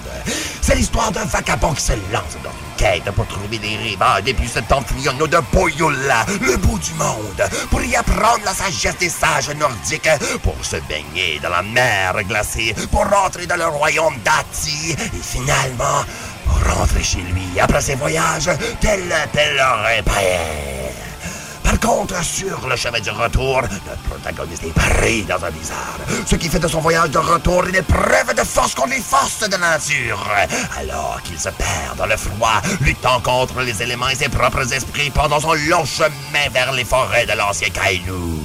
C'est 0.61 0.75
l'histoire 0.75 1.11
d'un 1.11 1.25
vagabond 1.25 1.73
qui 1.73 1.81
se 1.81 1.93
lance 2.11 2.37
dans 2.43 2.49
une 2.49 2.75
quête 2.77 3.11
pour 3.15 3.27
trouver 3.27 3.57
des 3.57 3.75
rivales 3.77 4.23
depuis 4.23 4.47
ce 4.47 4.59
Tanflionneau 4.59 5.27
de 5.27 5.37
Poyola, 5.51 6.25
le 6.41 6.57
bout 6.57 6.79
du 6.79 6.93
monde, 6.93 7.49
pour 7.69 7.81
y 7.81 7.95
apprendre 7.95 8.41
la 8.45 8.53
sagesse 8.53 8.97
des 8.97 9.09
sages 9.09 9.49
nordiques, 9.55 10.09
pour 10.43 10.55
se 10.63 10.77
baigner 10.87 11.39
dans 11.41 11.49
la 11.49 11.63
mer 11.63 12.23
glacée, 12.23 12.75
pour 12.91 13.05
rentrer 13.05 13.47
dans 13.47 13.55
le 13.55 13.67
royaume 13.67 14.17
d'Ati, 14.23 14.91
et 14.91 15.21
finalement, 15.21 16.03
rentrer 16.49 17.03
chez 17.03 17.21
lui 17.21 17.59
après 17.59 17.81
ses 17.81 17.95
voyages, 17.95 18.49
tel 18.81 19.01
pèlerin 19.33 20.03
père. 20.03 21.09
Par 21.69 21.79
contre, 21.79 22.23
sur 22.23 22.67
le 22.67 22.75
chemin 22.75 22.99
du 22.99 23.11
retour, 23.11 23.61
notre 23.61 24.01
protagoniste 24.09 24.63
est 24.63 24.73
pris 24.73 25.21
dans 25.23 25.35
un 25.45 25.51
blizzard. 25.51 25.99
Ce 26.25 26.35
qui 26.35 26.49
fait 26.49 26.57
de 26.57 26.67
son 26.67 26.79
voyage 26.79 27.11
de 27.11 27.19
retour 27.19 27.63
une 27.65 27.75
épreuve 27.75 28.33
de 28.35 28.41
force 28.43 28.73
contre 28.73 28.89
les 28.89 29.01
forces 29.01 29.47
de 29.47 29.51
la 29.51 29.71
nature. 29.71 30.27
Alors 30.79 31.21
qu'il 31.23 31.39
se 31.39 31.49
perd 31.49 31.95
dans 31.95 32.07
le 32.07 32.17
froid, 32.17 32.59
luttant 32.81 33.19
contre 33.21 33.61
les 33.61 33.83
éléments 33.83 34.09
et 34.09 34.15
ses 34.15 34.29
propres 34.29 34.73
esprits 34.73 35.11
pendant 35.11 35.39
son 35.39 35.53
long 35.53 35.85
chemin 35.85 36.49
vers 36.51 36.71
les 36.71 36.85
forêts 36.85 37.27
de 37.27 37.33
l'ancien 37.33 37.69
Kainu. 37.69 38.39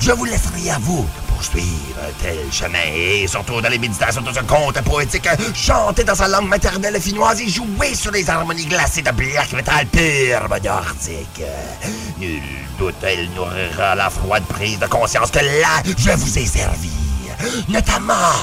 Je 0.00 0.12
vous 0.12 0.24
laisserai 0.24 0.70
à 0.70 0.78
vous 0.78 1.06
poursuivre 1.38 2.00
un 2.02 2.12
tel 2.20 2.52
chemin 2.52 2.78
et 2.92 3.26
surtout 3.28 3.60
dans 3.60 3.68
les 3.68 3.78
méditations 3.78 4.22
de 4.22 4.32
ce 4.32 4.40
conte 4.40 4.80
poétique, 4.82 5.28
chanter 5.54 6.02
dans 6.02 6.16
sa 6.16 6.26
langue 6.26 6.48
maternelle 6.48 7.00
finnoise 7.00 7.40
et 7.40 7.48
jouer 7.48 7.94
sur 7.94 8.10
les 8.10 8.28
harmonies 8.28 8.66
glacées 8.66 9.02
de 9.02 9.10
black 9.12 9.52
metal 9.52 9.86
pur 9.86 10.48
nordique. 10.48 11.42
Nul 12.18 12.42
doute 12.76 12.96
elle 13.02 13.30
nourrira 13.36 13.94
la 13.94 14.10
froide 14.10 14.44
prise 14.46 14.80
de 14.80 14.86
conscience 14.86 15.30
que 15.30 15.38
là, 15.38 15.80
je 15.84 16.10
vous 16.10 16.38
ai 16.38 16.46
servi. 16.46 16.90
Notamment 17.68 18.34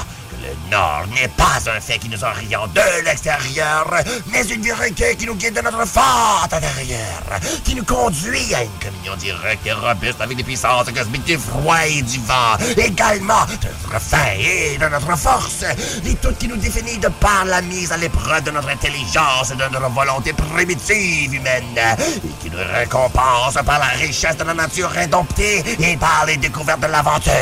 le 0.46 0.70
Nord 0.70 1.06
n'est 1.14 1.28
pas 1.28 1.58
un 1.66 1.80
fait 1.80 1.98
qui 1.98 2.08
nous 2.08 2.22
oriente 2.22 2.72
de 2.72 3.04
l'extérieur, 3.04 3.86
mais 4.28 4.46
une 4.46 4.62
vérité 4.62 5.16
qui 5.16 5.26
nous 5.26 5.34
guide 5.34 5.54
de 5.54 5.60
notre 5.60 5.86
forte 5.86 6.52
intérieur, 6.52 7.40
qui 7.64 7.74
nous 7.74 7.84
conduit 7.84 8.54
à 8.54 8.62
une 8.62 8.70
communion 8.82 9.16
directe 9.16 9.66
et 9.66 9.72
robuste 9.72 10.20
avec 10.20 10.36
les 10.36 10.44
puissances 10.44 10.90
cosmiques 10.90 11.24
du 11.24 11.38
froid 11.38 11.86
et 11.86 12.02
du 12.02 12.18
vent, 12.20 12.56
également 12.76 13.44
de 13.46 13.68
notre 13.68 14.00
faim 14.00 14.34
et 14.38 14.78
de 14.78 14.88
notre 14.88 15.16
force, 15.16 15.64
et 16.04 16.14
tout 16.16 16.34
qui 16.38 16.48
nous 16.48 16.56
définit 16.56 16.98
de 16.98 17.08
par 17.08 17.44
la 17.44 17.62
mise 17.62 17.92
à 17.92 17.96
l'épreuve 17.96 18.44
de 18.44 18.50
notre 18.50 18.68
intelligence 18.68 19.50
et 19.50 19.56
de 19.56 19.68
notre 19.72 19.90
volonté 19.90 20.32
primitive 20.32 21.34
humaine, 21.34 21.64
et 21.98 22.42
qui 22.42 22.50
nous 22.50 22.58
récompense 22.74 23.54
par 23.54 23.78
la 23.78 23.86
richesse 23.86 24.36
de 24.36 24.44
la 24.44 24.54
nature 24.54 24.92
indomptée 24.96 25.64
et 25.80 25.96
par 25.96 26.24
les 26.26 26.36
découvertes 26.36 26.80
de 26.80 26.86
l'aventure 26.86 27.32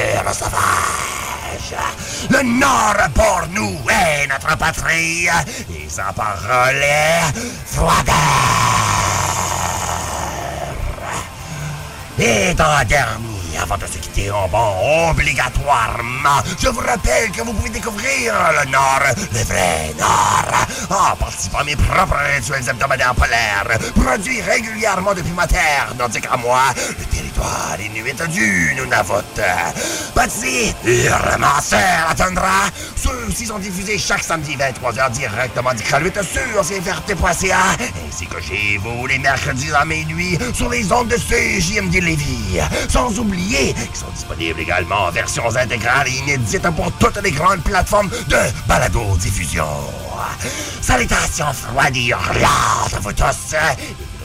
Le 2.31 2.43
Nord 2.43 2.97
pour 3.15 3.43
nous 3.51 3.79
est 3.89 4.27
notre 4.27 4.57
patrie, 4.57 5.29
et 5.71 5.89
sa 5.89 6.13
parole 6.13 6.83
est 6.83 7.33
froideur. 7.67 8.15
Et 12.19 12.51
en 12.61 12.85
dernier, 12.85 13.34
avant 13.61 13.77
de 13.77 13.87
se 13.87 13.99
quitter 13.99 14.31
en 14.31 14.49
bon, 14.49 15.11
obligatoirement, 15.11 16.43
je 16.61 16.69
vous 16.69 16.81
rappelle 16.81 17.31
que 17.31 17.43
vous 17.43 17.53
pouvez 17.53 17.71
découvrir 17.71 18.35
le 18.61 18.71
Nord, 18.71 19.03
le 19.33 19.39
vrai 19.45 19.95
Nord, 19.99 20.67
en 20.91 21.17
participant 21.17 21.59
à 21.59 21.65
mes 21.65 21.77
propres 21.77 22.17
rituels 22.35 22.69
hebdomadaires 22.69 23.15
polaires, 23.15 23.79
produits 23.95 24.41
régulièrement 24.43 25.15
depuis 25.15 25.33
ma 25.33 25.47
terre 25.47 25.93
nordique 25.99 26.27
à 26.31 26.37
moi, 26.37 26.63
le 26.99 27.05
territoire 27.05 27.77
inuit 27.81 28.15
du 28.31 28.75
Nunavut. 28.75 29.41
Bâti, 30.15 30.75
Hurlemancer 30.85 31.77
attendra. 32.09 32.71
Ceux-ci 32.97 33.47
sont 33.47 33.59
diffusés 33.59 33.99
chaque 33.99 34.23
samedi 34.23 34.57
23h 34.57 35.11
directement 35.11 35.75
du 35.75 35.83
Kralut 35.83 36.13
sur 36.13 36.63
CFRT.ca, 36.63 37.59
ainsi 38.09 38.27
que 38.27 38.41
chez 38.41 38.79
vous 38.79 39.07
les 39.07 39.19
mercredis 39.19 39.73
à 39.73 39.85
minuit 39.85 40.39
sur 40.55 40.69
les 40.71 40.91
ondes 40.93 41.09
de 41.09 41.17
CJMD 41.17 41.95
Lévis. 42.03 42.61
Sans 42.89 43.19
oublier 43.19 43.44
qu'ils 43.49 43.97
sont 43.97 44.11
disponibles 44.15 44.61
également 44.61 45.07
en 45.07 45.11
versions 45.11 45.55
intégrales 45.57 46.09
et 46.09 46.19
inédites 46.19 46.69
pour 46.71 46.91
toutes 46.93 47.21
les 47.23 47.31
grandes 47.31 47.62
plateformes 47.62 48.11
de 48.29 48.37
balado-diffusion. 48.66 49.66
Salutations 50.81 51.53
froides 51.53 51.97
et 51.97 52.07
hurlantes 52.07 52.95
à 52.95 53.01
vous 53.01 53.12
tous. 53.12 53.57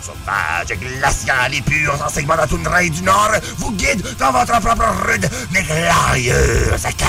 Sauvage, 0.02 0.80
glacial 0.80 1.54
et 1.54 1.62
pur 1.62 1.94
enseignement 2.06 2.36
de 2.36 2.70
la 2.70 2.90
du 2.90 3.02
Nord 3.02 3.32
vous 3.58 3.72
guide 3.74 4.04
dans 4.18 4.32
votre 4.32 4.60
propre 4.62 4.86
rude 5.06 5.30
mais 5.52 5.64
glorieuse 5.64 6.84
quête. 6.98 7.08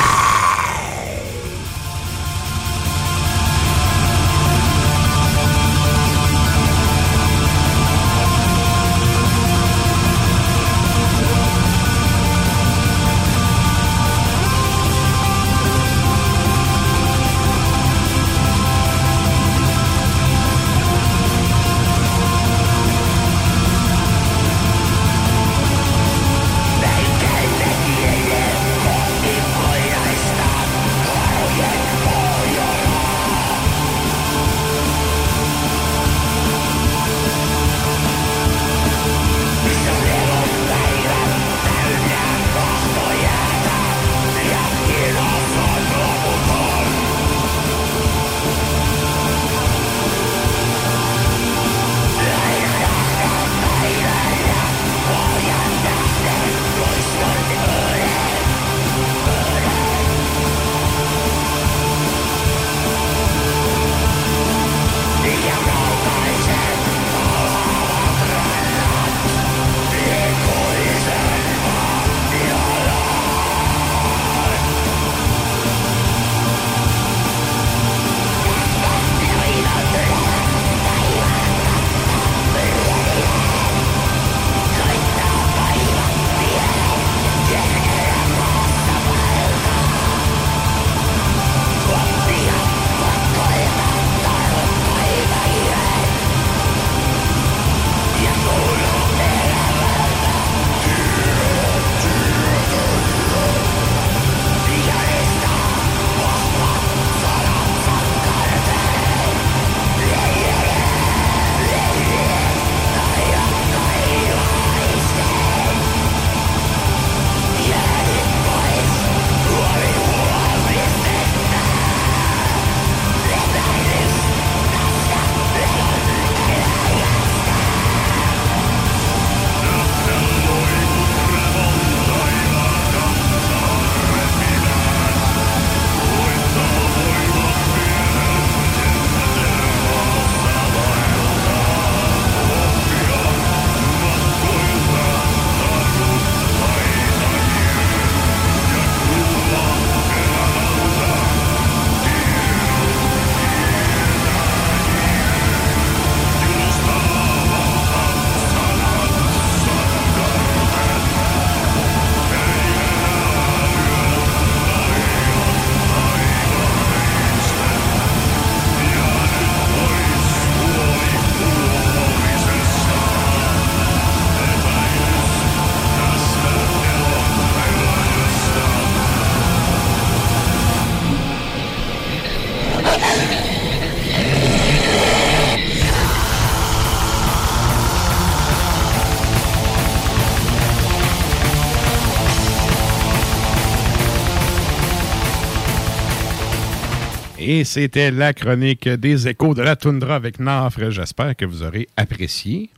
Et 197.53 197.65
c'était 197.65 198.13
la 198.13 198.33
chronique 198.33 198.89
des 198.89 199.27
échos 199.27 199.55
de 199.55 199.63
la 199.63 199.75
toundra 199.75 200.15
avec 200.15 200.39
Nafre. 200.39 200.93
J'espère 200.93 201.35
que 201.35 201.45
vous 201.45 201.65
aurez 201.65 201.89
apprécié. 201.97 202.71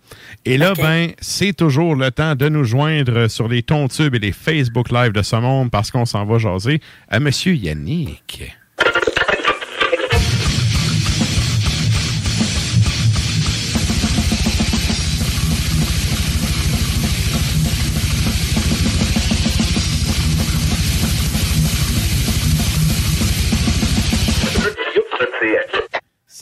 Et 0.46 0.56
là, 0.56 0.72
ben, 0.72 1.10
c'est 1.20 1.52
toujours 1.52 1.94
le 1.94 2.10
temps 2.10 2.34
de 2.34 2.48
nous 2.48 2.64
joindre 2.64 3.28
sur 3.28 3.48
les 3.48 3.62
tubes 3.62 4.14
et 4.14 4.18
les 4.18 4.32
Facebook 4.32 4.90
Live 4.90 5.12
de 5.12 5.20
ce 5.20 5.36
monde 5.36 5.70
parce 5.70 5.90
qu'on 5.90 6.06
s'en 6.06 6.24
va 6.24 6.38
jaser 6.38 6.80
à 7.10 7.20
Monsieur 7.20 7.52
Yannick. 7.52 8.56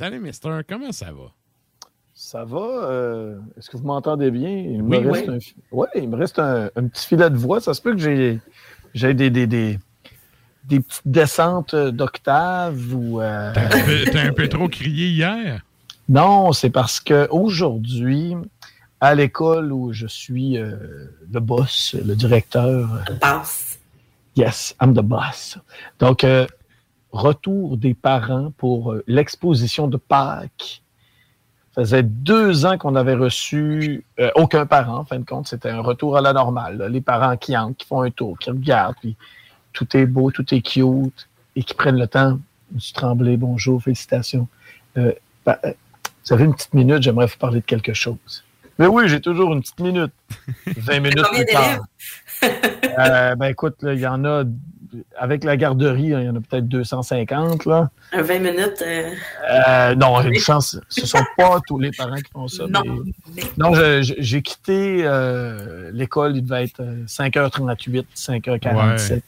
Salut, 0.00 0.18
Mister. 0.18 0.60
Comment 0.66 0.92
ça 0.92 1.12
va? 1.12 1.30
Ça 2.14 2.42
va? 2.46 2.56
euh, 2.58 3.38
Est-ce 3.58 3.68
que 3.68 3.76
vous 3.76 3.84
m'entendez 3.84 4.30
bien? 4.30 4.48
Il 4.48 4.80
Oui, 4.82 4.98
me 4.98 5.12
reste, 5.12 5.28
oui. 5.28 5.34
Un, 5.34 5.40
fi- 5.40 5.54
ouais, 5.72 5.88
il 5.94 6.08
me 6.08 6.16
reste 6.16 6.38
un, 6.38 6.70
un 6.74 6.88
petit 6.88 7.06
filet 7.06 7.28
de 7.28 7.36
voix. 7.36 7.60
Ça 7.60 7.74
se 7.74 7.82
peut 7.82 7.94
que 7.94 8.00
j'ai 8.94 9.12
des, 9.12 9.28
des, 9.28 9.46
des, 9.46 9.78
des 10.64 10.80
petites 10.80 11.02
descentes 11.06 11.74
d'octave 11.76 12.94
ou. 12.94 13.20
euh, 13.20 13.52
T'as 13.52 13.66
un, 13.66 13.84
peu- 13.84 14.04
t'as 14.10 14.22
un 14.22 14.32
peu 14.32 14.48
trop 14.48 14.70
crié 14.70 15.08
hier? 15.08 15.60
Non, 16.08 16.52
c'est 16.52 16.70
parce 16.70 16.98
que 16.98 17.28
aujourd'hui, 17.30 18.34
à 19.02 19.14
l'école 19.14 19.70
où 19.70 19.92
je 19.92 20.06
suis 20.06 20.56
euh, 20.56 20.76
le 21.30 21.40
boss, 21.40 21.94
le 22.02 22.16
directeur. 22.16 23.04
Le 23.06 23.16
boss. 23.16 23.78
Yes, 24.34 24.74
I'm 24.80 24.94
the 24.94 25.02
boss. 25.02 25.58
Donc, 25.98 26.24
euh, 26.24 26.46
retour 27.12 27.76
des 27.76 27.94
parents 27.94 28.52
pour 28.56 28.92
euh, 28.92 29.04
l'exposition 29.06 29.88
de 29.88 29.96
Pâques. 29.96 30.82
Ça 31.74 31.82
faisait 31.82 32.02
deux 32.02 32.66
ans 32.66 32.78
qu'on 32.78 32.96
avait 32.96 33.14
reçu 33.14 34.04
euh, 34.18 34.30
aucun 34.34 34.66
parent, 34.66 34.98
en 34.98 35.04
fin 35.04 35.18
de 35.18 35.24
compte. 35.24 35.46
C'était 35.48 35.70
un 35.70 35.80
retour 35.80 36.16
à 36.16 36.20
la 36.20 36.32
normale. 36.32 36.78
là. 36.78 36.88
Les 36.88 37.00
parents 37.00 37.36
qui 37.36 37.56
entrent, 37.56 37.76
qui 37.76 37.86
font 37.86 38.02
un 38.02 38.10
tour, 38.10 38.38
qui 38.38 38.50
regardent, 38.50 38.96
puis 39.00 39.16
tout 39.72 39.96
est 39.96 40.06
beau, 40.06 40.30
tout 40.30 40.54
est 40.54 40.62
cute, 40.62 41.28
et 41.56 41.62
qui 41.62 41.74
prennent 41.74 41.98
le 41.98 42.08
temps. 42.08 42.38
Monsieur 42.72 42.94
Tremblay, 42.94 43.36
bonjour, 43.36 43.82
félicitations. 43.82 44.48
Euh, 44.96 45.12
bah, 45.44 45.58
vous 45.62 46.32
avez 46.32 46.44
une 46.44 46.54
petite 46.54 46.74
minute, 46.74 47.02
j'aimerais 47.02 47.26
vous 47.26 47.38
parler 47.38 47.60
de 47.60 47.64
quelque 47.64 47.94
chose. 47.94 48.44
Mais 48.78 48.86
oui, 48.86 49.08
j'ai 49.08 49.20
toujours 49.20 49.52
une 49.52 49.60
petite 49.60 49.80
minute. 49.80 50.12
20 50.66 51.00
minutes 51.00 51.22
Combien 51.22 51.44
plus 51.44 51.52
tard. 51.52 51.80
Euh, 52.98 53.34
ben 53.34 53.46
écoute, 53.46 53.76
il 53.82 53.98
y 53.98 54.06
en 54.06 54.24
a, 54.24 54.44
avec 55.18 55.44
la 55.44 55.56
garderie, 55.56 56.14
hein, 56.14 56.20
il 56.20 56.26
y 56.26 56.28
en 56.28 56.36
a 56.36 56.40
peut-être 56.40 56.66
250. 56.68 57.64
Là. 57.66 57.90
Un 58.12 58.22
20 58.22 58.38
minutes. 58.40 58.82
euh, 58.82 59.10
Euh, 59.68 59.94
non, 59.94 60.20
une 60.22 60.38
chance, 60.38 60.78
ce 60.88 61.00
ne 61.02 61.06
sont 61.06 61.24
pas 61.36 61.58
tous 61.66 61.78
les 61.78 61.90
parents 61.90 62.16
qui 62.16 62.30
font 62.32 62.48
ça. 62.48 62.64
Non. 62.68 62.82
mais- 63.34 63.42
Non, 63.58 63.74
je- 63.74 64.02
je- 64.02 64.14
j'ai 64.18 64.42
quitté 64.42 65.02
euh, 65.04 65.90
l'école, 65.92 66.36
il 66.36 66.42
devait 66.44 66.64
être 66.64 66.80
euh, 66.80 67.04
5h38, 67.06 68.04
5h47. 68.14 69.12
Ouais. 69.12 69.22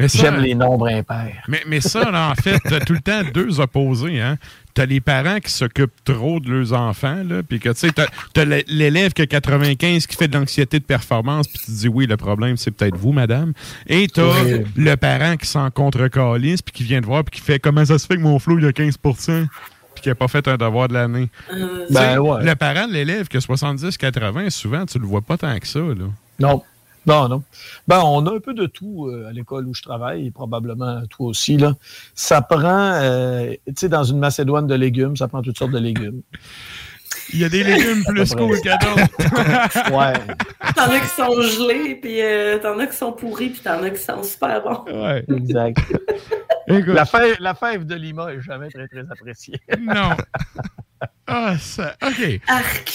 Mais 0.00 0.08
ça- 0.08 0.18
J'aime 0.18 0.40
les 0.40 0.54
nombres 0.54 0.88
impairs. 0.88 1.42
Mais, 1.48 1.60
mais 1.66 1.80
ça, 1.80 2.10
là, 2.10 2.30
en 2.30 2.34
fait, 2.34 2.58
tout 2.86 2.92
le 2.94 3.00
temps 3.00 3.22
deux 3.32 3.60
opposés. 3.60 4.20
Hein? 4.20 4.36
T'as 4.78 4.86
les 4.86 5.00
parents 5.00 5.40
qui 5.40 5.50
s'occupent 5.50 6.04
trop 6.04 6.38
de 6.38 6.52
leurs 6.52 6.72
enfants, 6.72 7.22
là, 7.28 7.42
puis 7.42 7.58
que, 7.58 7.70
tu 7.70 7.78
sais, 7.80 7.90
t'as, 7.90 8.06
t'as 8.32 8.44
l'é- 8.44 8.64
l'élève 8.68 9.12
qui 9.12 9.22
a 9.22 9.26
95 9.26 10.06
qui 10.06 10.14
fait 10.16 10.28
de 10.28 10.38
l'anxiété 10.38 10.78
de 10.78 10.84
performance, 10.84 11.48
puis 11.48 11.58
tu 11.58 11.66
te 11.66 11.70
dis, 11.72 11.88
oui, 11.88 12.06
le 12.06 12.16
problème, 12.16 12.56
c'est 12.56 12.70
peut-être 12.70 12.96
vous, 12.96 13.10
madame. 13.10 13.54
Et 13.88 14.06
t'as 14.06 14.22
Oui. 14.44 14.62
le 14.76 14.94
parent 14.96 15.36
qui 15.36 15.48
s'en 15.48 15.68
contre-calisse, 15.72 16.62
puis 16.62 16.72
qui 16.72 16.84
vient 16.84 17.00
te 17.00 17.06
voir, 17.06 17.24
puis 17.24 17.40
qui 17.40 17.44
fait, 17.44 17.58
comment 17.58 17.84
ça 17.84 17.98
se 17.98 18.06
fait 18.06 18.14
que 18.14 18.20
mon 18.22 18.38
flot, 18.38 18.58
il 18.60 18.66
a 18.66 18.70
15% 18.72 19.46
puis 19.94 20.02
qui 20.04 20.08
n'a 20.10 20.14
pas 20.14 20.28
fait 20.28 20.46
un 20.46 20.56
devoir 20.56 20.86
de 20.86 20.94
l'année. 20.94 21.28
Euh, 21.52 21.86
Ben, 21.90 22.20
ouais. 22.20 22.44
Le 22.44 22.54
parent 22.54 22.86
de 22.86 22.92
l'élève 22.92 23.26
qui 23.26 23.36
a 23.36 23.40
70-80, 23.40 24.48
souvent, 24.50 24.86
tu 24.86 25.00
le 25.00 25.06
vois 25.06 25.22
pas 25.22 25.36
tant 25.36 25.58
que 25.58 25.66
ça, 25.66 25.80
là. 25.80 26.04
Non. 26.38 26.62
Non, 27.08 27.26
non. 27.26 27.42
Ben, 27.88 28.02
on 28.04 28.26
a 28.26 28.34
un 28.34 28.38
peu 28.38 28.52
de 28.52 28.66
tout 28.66 29.06
euh, 29.06 29.28
à 29.28 29.32
l'école 29.32 29.66
où 29.66 29.72
je 29.72 29.80
travaille, 29.82 30.26
et 30.26 30.30
probablement 30.30 31.00
toi 31.08 31.28
aussi. 31.28 31.56
Là. 31.56 31.74
Ça 32.14 32.42
prend, 32.42 32.92
euh, 32.92 33.54
tu 33.66 33.72
sais, 33.76 33.88
dans 33.88 34.04
une 34.04 34.18
macédoine 34.18 34.66
de 34.66 34.74
légumes, 34.74 35.16
ça 35.16 35.26
prend 35.26 35.40
toutes 35.40 35.56
sortes 35.56 35.72
de 35.72 35.78
légumes. 35.78 36.20
Il 37.32 37.40
y 37.40 37.44
a 37.44 37.48
des 37.48 37.64
légumes 37.64 38.04
plus 38.04 38.34
cool 38.34 38.60
qu'à 38.60 38.76
d'autres. 38.78 39.92
ouais. 39.92 40.12
T'en 40.74 40.90
as 40.90 41.00
qui 41.00 41.08
sont 41.08 41.40
gelés, 41.42 41.96
puis 42.00 42.22
euh, 42.22 42.58
t'en 42.58 42.78
as 42.78 42.86
qui 42.86 42.96
sont 42.96 43.12
pourris, 43.12 43.50
puis 43.50 43.60
t'en 43.62 43.82
as 43.82 43.90
qui 43.90 44.02
sont 44.02 44.22
super 44.22 44.62
bons. 44.62 44.84
Ouais. 44.92 45.24
Exact. 45.28 45.78
La 46.68 47.04
fève, 47.04 47.36
la 47.40 47.54
fève 47.54 47.84
de 47.86 47.94
Lima 47.94 48.32
est 48.32 48.40
jamais 48.40 48.68
très, 48.68 48.86
très 48.88 49.00
appréciée. 49.10 49.58
Non. 49.80 50.10
Ah, 51.30 51.56
ça. 51.58 51.94
OK. 52.02 52.40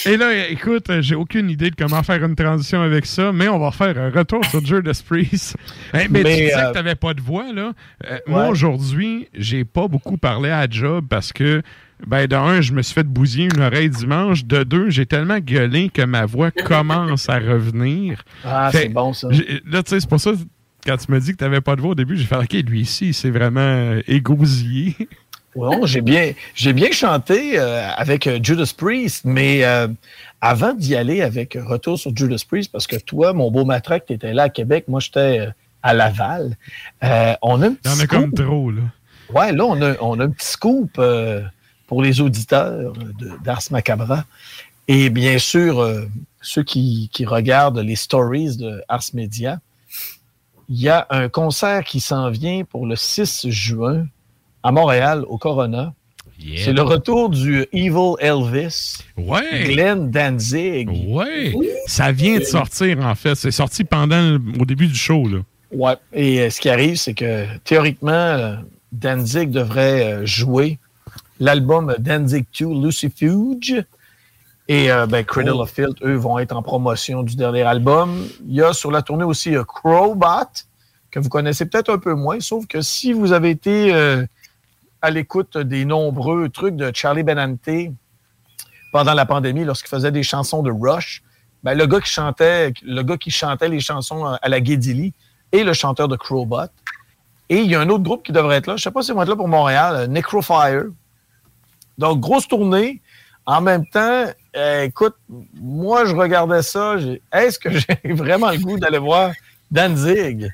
Et 0.08 0.18
là, 0.18 0.48
écoute, 0.50 0.86
j'ai 1.02 1.14
aucune 1.14 1.52
idée 1.52 1.70
de 1.70 1.76
comment 1.76 2.02
faire 2.02 2.24
une 2.24 2.36
transition 2.36 2.82
avec 2.82 3.06
ça, 3.06 3.32
mais 3.32 3.48
on 3.48 3.60
va 3.60 3.70
faire 3.72 3.96
un 3.98 4.10
retour 4.10 4.44
sur 4.46 4.66
Judas 4.66 5.02
Priest. 5.08 5.56
Hey, 5.94 6.08
mais, 6.10 6.24
Mais, 6.24 6.24
tu 6.24 6.42
disais 6.42 6.56
euh, 6.56 6.70
que 6.70 6.74
t'avais 6.74 6.96
pas 6.96 7.14
de 7.14 7.22
voix, 7.22 7.54
là. 7.54 7.74
Euh, 8.10 8.18
Moi, 8.26 8.48
aujourd'hui, 8.48 9.30
j'ai 9.36 9.66
pas 9.66 9.88
beaucoup 9.88 10.18
parlé 10.18 10.50
à 10.50 10.68
job 10.68 11.06
parce 11.08 11.32
que, 11.32 11.62
ben, 12.06 12.28
de 12.28 12.36
un, 12.36 12.62
je 12.62 12.74
me 12.74 12.82
suis 12.82 12.94
fait 12.94 13.04
bousiller 13.08 13.50
une 13.56 13.62
oreille 13.62 13.90
dimanche. 13.90 14.46
De 14.46 14.64
deux, 14.64 14.90
j'ai 14.90 15.06
tellement 15.06 15.40
gueulé 15.40 15.90
que 15.90 16.02
ma 16.02 16.26
voix 16.26 16.52
commence 16.66 17.30
à 17.30 17.40
revenir. 17.40 18.24
Ah, 18.44 18.70
c'est 18.72 18.90
bon, 18.90 19.14
ça. 19.14 19.30
Là, 19.30 19.84
tu 19.84 19.90
sais, 19.90 20.00
c'est 20.00 20.10
pour 20.10 20.20
ça, 20.20 20.32
quand 20.86 20.98
tu 20.98 21.12
m'as 21.12 21.20
dit 21.20 21.32
que 21.32 21.38
t'avais 21.38 21.62
pas 21.62 21.76
de 21.76 21.82
voix 21.82 21.92
au 21.92 21.96
début, 21.96 22.18
j'ai 22.18 22.26
fait, 22.26 22.36
OK, 22.36 22.54
lui 22.54 22.82
ici, 22.82 23.14
c'est 23.14 23.30
vraiment 23.32 23.62
euh, 23.62 24.02
égosillé. 24.08 24.96
Ouais, 25.56 25.78
j'ai 25.84 26.02
bien, 26.02 26.32
j'ai 26.56 26.74
bien 26.74 26.92
chanté 26.92 27.60
euh, 27.60 27.88
avec 27.96 28.26
euh, 28.26 28.40
Judas 28.42 28.74
Priest, 28.76 29.24
mais 29.24 29.64
euh, 29.64 29.88
avant 30.42 30.74
d'y 30.74 30.96
aller 30.96 31.22
avec 31.22 31.56
Retour 31.64 32.00
sur 32.00 32.12
Judas 32.18 32.44
Priest, 32.48 32.72
parce 32.72 32.88
que 32.88 32.96
toi, 32.96 33.34
mon 33.34 33.52
beau 33.52 33.64
matraque, 33.64 34.08
tu 34.08 34.14
étais 34.14 34.34
là 34.34 34.46
à 34.46 34.50
Québec, 34.50 34.86
moi 34.88 35.00
j'étais 35.00 35.42
euh, 35.42 35.50
à 35.84 35.94
Laval, 35.94 36.58
on 37.44 37.62
a 37.62 37.68
un 37.68 37.70
Il 37.70 37.74
y 37.74 37.76
petit 37.76 37.88
en 37.88 37.92
a 37.92 37.96
scoop. 37.96 38.08
comme 38.10 38.34
trop, 38.34 38.72
là. 38.72 38.82
Ouais, 39.32 39.52
là, 39.52 39.64
on 39.66 39.80
a, 39.84 39.94
on 40.02 40.20
a 40.20 40.24
un 40.24 40.30
petit 40.32 40.48
scoop 40.48 41.00
pour 41.94 42.02
les 42.02 42.22
auditeurs 42.22 42.94
de- 42.94 43.34
d'Ars 43.44 43.62
Macabra. 43.70 44.26
Et 44.88 45.12
bien 45.12 45.38
sûr, 45.38 45.80
euh, 45.80 46.08
ceux 46.42 46.64
qui, 46.64 47.08
qui 47.14 47.24
regardent 47.24 47.78
les 47.78 47.96
stories 47.96 48.58
de 48.58 48.82
Ars 48.88 49.04
Media, 49.14 49.60
il 50.70 50.80
y 50.82 50.90
a 50.90 51.06
un 51.12 51.30
concert 51.30 51.84
qui 51.84 52.00
s'en 52.00 52.32
vient 52.32 52.64
pour 52.64 52.88
le 52.88 52.96
6 52.96 53.46
juin 53.52 54.08
à 54.64 54.72
Montréal, 54.72 55.24
au 55.28 55.38
Corona. 55.38 55.94
Yeah. 56.40 56.66
C'est 56.66 56.74
le 56.74 56.82
retour 56.82 57.30
du 57.30 57.68
Evil 57.72 58.16
Elvis. 58.20 58.98
Ouais. 59.16 59.66
Glenn 59.66 60.10
Danzig. 60.10 60.90
Ouais. 61.10 61.54
Ça 61.86 62.12
vient 62.12 62.40
de 62.40 62.44
sortir, 62.44 63.06
en 63.06 63.14
fait. 63.14 63.36
C'est 63.36 63.52
sorti 63.52 63.84
pendant 63.84 64.38
au 64.60 64.66
début 64.66 64.88
du 64.88 64.96
show, 64.96 65.28
là. 65.28 65.42
Ouais. 65.72 65.96
Et 66.12 66.40
euh, 66.42 66.50
ce 66.50 66.60
qui 66.60 66.70
arrive, 66.70 66.96
c'est 66.96 67.14
que 67.14 67.46
théoriquement, 67.64 68.12
euh, 68.12 68.56
Danzig 68.92 69.52
devrait 69.52 70.04
euh, 70.14 70.26
jouer 70.26 70.80
l'album 71.44 71.94
Danzig 72.00 72.46
2 72.58 72.68
Lucifuge. 72.82 73.84
Et 74.70 74.90
euh, 74.90 75.06
ben, 75.06 75.26
Cradle 75.26 75.52
Oh. 75.56 75.62
of 75.64 75.72
Filth, 75.72 76.02
eux, 76.02 76.16
vont 76.16 76.40
être 76.40 76.56
en 76.56 76.64
promotion 76.64 77.22
du 77.22 77.36
dernier 77.36 77.64
album. 77.64 78.26
Il 78.48 78.56
y 78.56 78.62
a 78.62 78.72
sur 78.72 78.92
la 78.92 79.02
tournée 79.02 79.26
aussi 79.26 79.56
euh, 79.56 79.66
Crowbot, 79.66 80.54
que 81.12 81.20
vous 81.20 81.28
connaissez 81.28 81.66
peut-être 81.66 81.92
un 81.92 81.98
peu 81.98 82.14
moins, 82.14 82.40
sauf 82.40 82.66
que 82.66 82.82
si 82.82 83.12
vous 83.12 83.34
avez 83.34 83.50
été 83.50 83.94
euh, 83.94 84.26
à 85.02 85.12
l'écoute 85.12 85.58
des 85.58 85.84
nombreux 85.84 86.48
trucs 86.48 86.78
de 86.78 86.92
Charlie 86.94 87.24
Benante 87.24 87.92
pendant 88.94 89.14
la 89.14 89.26
pandémie, 89.26 89.66
lorsqu'il 89.66 89.90
faisait 89.90 90.12
des 90.12 90.24
chansons 90.24 90.64
de 90.64 90.72
Rush, 90.72 91.24
ben, 91.62 91.78
le, 91.78 91.86
gars 91.86 92.00
qui 92.00 92.12
chantait, 92.12 92.72
le 92.84 93.02
gars 93.02 93.18
qui 93.18 93.32
chantait 93.32 93.68
les 93.68 93.82
chansons 93.82 94.26
à 94.26 94.48
la 94.48 94.62
Guédili 94.62 95.14
est 95.52 95.64
le 95.66 95.74
chanteur 95.74 96.08
de 96.08 96.16
Crowbot. 96.16 96.70
Et 97.50 97.58
il 97.58 97.70
y 97.70 97.76
a 97.76 97.82
un 97.82 97.90
autre 97.90 98.04
groupe 98.04 98.24
qui 98.24 98.32
devrait 98.32 98.58
être 98.58 98.68
là. 98.68 98.78
Je 98.78 98.82
ne 98.82 98.84
sais 98.84 98.92
pas 98.92 99.02
s'ils 99.02 99.14
vont 99.14 99.24
être 99.24 99.30
là 99.30 99.36
pour 99.36 99.50
Montréal, 99.50 99.96
euh, 99.96 100.08
Necrofire. 100.08 100.86
Donc, 101.98 102.20
grosse 102.20 102.48
tournée. 102.48 103.02
En 103.46 103.60
même 103.62 103.86
temps, 103.88 104.26
euh, 104.56 104.84
écoute, 104.84 105.16
moi, 105.54 106.06
je 106.06 106.16
regardais 106.16 106.62
ça. 106.62 106.96
Est-ce 107.34 107.60
que 107.60 107.70
j'ai 107.78 108.14
vraiment 108.14 108.52
le 108.52 108.58
goût 108.60 108.78
d'aller 108.80 109.00
voir 109.00 109.32
Danzig 109.70 110.50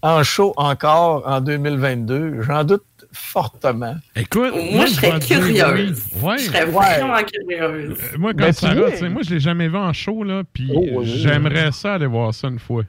en 0.00 0.22
show 0.22 0.54
encore 0.56 1.22
en 1.28 1.40
2022? 1.40 2.40
J'en 2.42 2.64
doute 2.64 2.84
fortement. 3.12 3.94
Écoute, 4.16 4.54
Moi, 4.72 4.86
je 4.86 4.92
serais 4.92 5.20
curieuse. 5.20 6.02
Ouais. 6.22 6.38
Je 6.38 6.44
serais 6.44 6.64
vraiment 6.64 7.18
curieuse. 7.22 7.98
Euh, 8.00 8.18
Moi, 8.18 8.30
comme 8.32 8.40
Ben, 8.40 8.54
tu 8.54 8.60
Sarah, 8.60 9.08
moi, 9.10 9.22
je 9.22 9.34
l'ai 9.34 9.40
jamais 9.40 9.68
vu 9.68 9.76
en 9.76 9.92
show, 9.92 10.24
là, 10.24 10.42
puis 10.50 10.70
Oh, 10.74 10.80
oui, 10.82 10.90
oui. 10.96 11.06
j'aimerais 11.06 11.72
ça 11.72 11.94
aller 11.94 12.06
voir 12.06 12.32
ça 12.32 12.48
une 12.48 12.58
fois. 12.58 12.84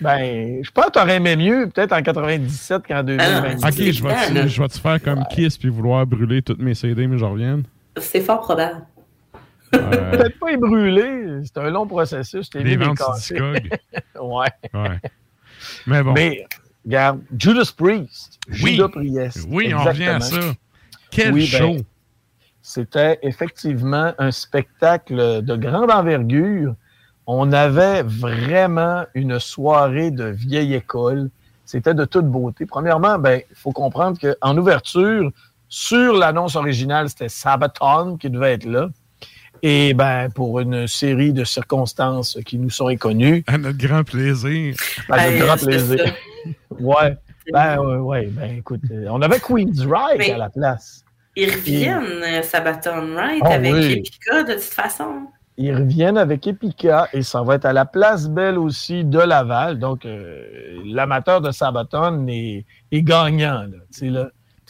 Ben, 0.00 0.64
je 0.64 0.70
pense 0.70 0.86
que 0.86 0.92
tu 0.92 0.98
aurais 0.98 1.16
aimé 1.16 1.36
mieux 1.36 1.68
peut-être 1.68 1.92
en 1.92 2.02
97 2.02 2.86
qu'en 2.86 3.02
2022. 3.02 3.66
Ok, 3.66 3.72
je 3.76 4.02
vais-tu 4.02 4.48
je 4.48 4.62
vais-tu 4.62 4.78
faire 4.78 5.02
comme 5.02 5.24
Kiss 5.30 5.58
puis 5.58 5.68
vouloir 5.68 6.06
brûler 6.06 6.42
toutes 6.42 6.60
mes 6.60 6.74
CD, 6.74 7.06
mais 7.06 7.18
je 7.18 7.24
reviens? 7.24 7.60
C'est 7.98 8.20
fort 8.20 8.40
probable. 8.40 8.86
Peut-être 9.70 10.38
pas 10.38 10.50
les 10.50 10.56
brûler. 10.56 11.40
C'est 11.44 11.58
un 11.58 11.70
long 11.70 11.86
processus. 11.86 12.48
Des 12.50 12.64
mis 12.64 12.76
ventes 12.76 12.98
ouais. 14.20 14.48
Ouais. 14.72 15.00
Mais 15.86 16.02
bon. 16.02 16.12
Mais 16.12 16.46
Regarde, 16.84 17.20
Judas 17.38 17.72
Priest. 17.76 18.38
Oui. 18.62 18.72
Judas 18.72 18.88
Priest. 18.88 19.46
Oui, 19.48 19.72
on 19.74 19.82
revient 19.82 20.04
à 20.04 20.20
ça. 20.20 20.54
Quel 21.10 21.32
Oui, 21.32 21.48
ben, 21.50 21.58
show! 21.58 21.76
C'était 22.60 23.18
effectivement 23.22 24.12
un 24.18 24.30
spectacle 24.30 25.42
de 25.42 25.56
grande 25.56 25.90
envergure. 25.90 26.74
On 27.26 27.52
avait 27.52 28.02
vraiment 28.02 29.04
une 29.14 29.38
soirée 29.40 30.10
de 30.10 30.24
vieille 30.24 30.74
école. 30.74 31.30
C'était 31.64 31.94
de 31.94 32.04
toute 32.04 32.26
beauté. 32.26 32.66
Premièrement, 32.66 33.18
ben, 33.18 33.40
il 33.50 33.56
faut 33.56 33.72
comprendre 33.72 34.18
qu'en 34.20 34.56
ouverture, 34.58 35.30
sur 35.68 36.12
l'annonce 36.14 36.56
originale, 36.56 37.08
c'était 37.08 37.30
Sabaton 37.30 38.16
qui 38.18 38.28
devait 38.28 38.52
être 38.52 38.66
là. 38.66 38.88
Et 39.62 39.94
ben, 39.94 40.28
pour 40.30 40.60
une 40.60 40.86
série 40.86 41.32
de 41.32 41.44
circonstances 41.44 42.38
qui 42.44 42.58
nous 42.58 42.68
sont 42.68 42.88
inconnues. 42.88 43.42
À 43.46 43.56
notre 43.56 43.78
grand 43.78 44.04
plaisir. 44.04 44.74
À 45.08 45.16
notre 45.16 45.32
Hey, 45.32 45.38
grand 45.40 45.56
plaisir. 45.56 46.14
Ouais. 46.78 47.16
Ben, 47.50 47.78
ouais, 47.78 47.96
ouais. 47.96 48.26
Ben, 48.26 48.58
écoute, 48.58 48.82
euh, 48.90 49.06
on 49.10 49.22
avait 49.22 49.40
Queen's 49.40 49.80
Ride 49.80 50.18
Mais- 50.18 50.32
à 50.32 50.38
la 50.38 50.50
place. 50.50 51.02
Ils 51.36 51.50
reviennent, 51.50 52.22
euh, 52.22 52.42
Sabaton, 52.42 53.16
right? 53.16 53.42
Ah 53.44 53.54
avec 53.54 53.72
oui. 53.72 53.92
Epica, 53.92 54.42
de 54.44 54.52
toute 54.52 54.62
façon. 54.62 55.26
Ils 55.56 55.74
reviennent 55.74 56.18
avec 56.18 56.46
Epica 56.46 57.08
et 57.12 57.22
ça 57.22 57.42
va 57.42 57.54
être 57.54 57.64
à 57.64 57.72
la 57.72 57.84
Place 57.84 58.28
Belle 58.28 58.58
aussi 58.58 59.04
de 59.04 59.20
Laval. 59.20 59.78
Donc, 59.78 60.04
euh, 60.04 60.80
l'amateur 60.84 61.40
de 61.40 61.52
Sabaton 61.52 62.26
est, 62.26 62.64
est 62.90 63.02
gagnant. 63.02 63.66
Tu 63.96 64.10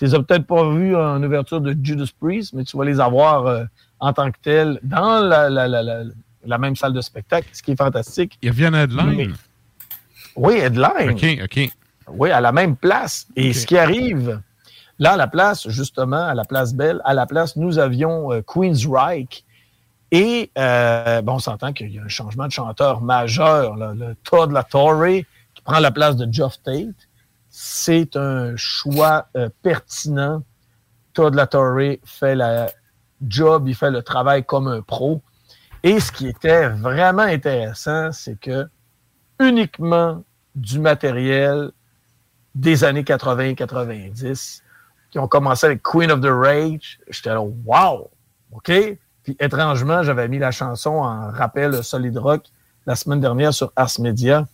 les 0.01 0.15
as 0.15 0.23
peut-être 0.23 0.47
pas 0.47 0.69
vus 0.71 0.95
en 0.95 1.23
ouverture 1.23 1.61
de 1.63 1.75
Judas 1.83 2.11
Priest, 2.21 2.53
mais 2.53 2.65
tu 2.65 2.77
vas 2.77 2.85
les 2.85 3.01
avoir 3.01 3.47
euh, 3.47 3.65
en 4.01 4.13
tant 4.13 4.31
que 4.31 4.37
tels 4.43 4.79
dans 4.83 5.21
la, 5.21 5.49
la, 5.49 5.69
la, 5.69 5.83
la, 5.83 6.03
la 6.45 6.59
même 6.59 6.77
salle 6.77 6.93
de 6.93 7.01
spectacle, 7.01 7.49
ce 7.53 7.63
qui 7.63 7.71
est 7.71 7.77
fantastique. 7.77 8.39
Ils 8.43 8.51
reviennent 8.51 8.75
à 8.75 8.83
Headline. 8.83 9.35
Oui, 10.37 10.55
Headline. 10.57 11.13
OK, 11.13 11.25
OK. 11.45 11.71
Oui, 12.09 12.31
à 12.31 12.43
la 12.43 12.53
même 12.53 12.77
place. 12.77 13.27
Et 13.37 13.55
ce 13.55 13.67
qui 13.67 13.79
arrive, 13.79 14.41
là, 14.99 15.13
à 15.13 15.17
la 15.17 15.29
place, 15.29 15.67
justement, 15.71 16.27
à 16.27 16.35
la 16.35 16.45
place 16.45 16.75
Belle, 16.75 17.01
à 17.05 17.15
la 17.15 17.25
place, 17.25 17.57
nous 17.57 17.79
avions 17.79 18.33
euh, 18.33 18.43
Queen's 18.43 18.87
Reich. 18.87 19.44
Et, 20.17 20.53
euh, 20.57 21.23
bon, 21.23 21.35
on 21.35 21.39
s'entend 21.41 21.73
qu'il 21.73 21.91
y 21.91 21.99
a 21.99 22.03
un 22.05 22.09
changement 22.09 22.47
de 22.47 22.53
chanteur 22.53 23.01
majeur, 23.01 23.75
là, 23.75 23.95
le 23.97 24.15
Todd 24.23 24.53
La 24.53 24.63
Torre, 24.63 25.09
qui 25.09 25.63
prend 25.65 25.81
la 25.81 25.91
place 25.91 26.15
de 26.15 26.33
Geoff 26.33 26.63
Tate. 26.63 27.09
C'est 27.49 28.15
un 28.15 28.55
choix 28.55 29.27
euh, 29.37 29.49
pertinent. 29.63 30.45
Todd 31.15 31.35
La 31.35 31.49
Torre 31.49 31.97
fait 32.05 32.37
la 32.37 32.71
job, 33.27 33.67
il 33.67 33.75
fait 33.75 33.91
le 33.91 34.03
travail 34.03 34.45
comme 34.45 34.69
un 34.69 34.83
pro. 34.83 35.21
Et 35.83 35.99
ce 35.99 36.13
qui 36.13 36.29
était 36.29 36.69
vraiment 36.69 37.23
intéressant, 37.23 38.13
c'est 38.13 38.39
que 38.39 38.69
uniquement 39.41 40.23
du 40.55 40.79
matériel 40.79 41.73
des 42.55 42.85
années 42.85 43.03
80-90 43.03 44.63
qui 45.11 45.19
ont 45.19 45.27
commencé 45.27 45.67
avec 45.67 45.83
Queen 45.83 46.13
of 46.13 46.21
the 46.21 46.31
Rage. 46.31 47.01
J'étais 47.11 47.31
là, 47.31 47.41
wow! 47.41 48.13
OK? 48.53 48.71
Puis 49.25 49.37
étrangement, 49.41 50.03
j'avais 50.03 50.29
mis 50.29 50.39
la 50.39 50.51
chanson 50.51 50.91
en 50.91 51.31
rappel 51.31 51.83
Solid 51.83 52.17
Rock 52.19 52.45
la 52.87 52.95
semaine 52.95 53.21
dernière 53.21 53.55
sur 53.55 53.73
Ars 53.75 53.99
Media 53.99 54.47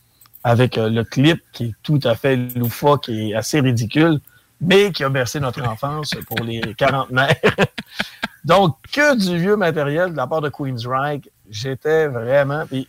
avec 0.45 0.79
euh, 0.79 0.89
le 0.89 1.05
clip 1.05 1.43
qui 1.53 1.65
est 1.65 1.75
tout 1.83 2.01
à 2.05 2.15
fait 2.15 2.37
loufoque 2.37 3.09
et 3.09 3.35
assez 3.35 3.61
ridicule, 3.61 4.21
mais 4.61 4.93
qui 4.93 5.05
a 5.05 5.09
bercé 5.09 5.41
notre 5.41 5.63
enfance 5.67 6.15
pour 6.27 6.41
les 6.45 6.75
quarantenaires. 6.75 7.35
Donc, 8.45 8.77
que 8.93 9.17
du 9.17 9.39
vieux 9.39 9.57
matériel 9.57 10.13
de 10.13 10.17
la 10.17 10.27
part 10.27 10.41
de 10.41 10.49
Queensryche. 10.49 11.29
J'étais 11.51 12.07
vraiment... 12.07 12.65
puis 12.67 12.87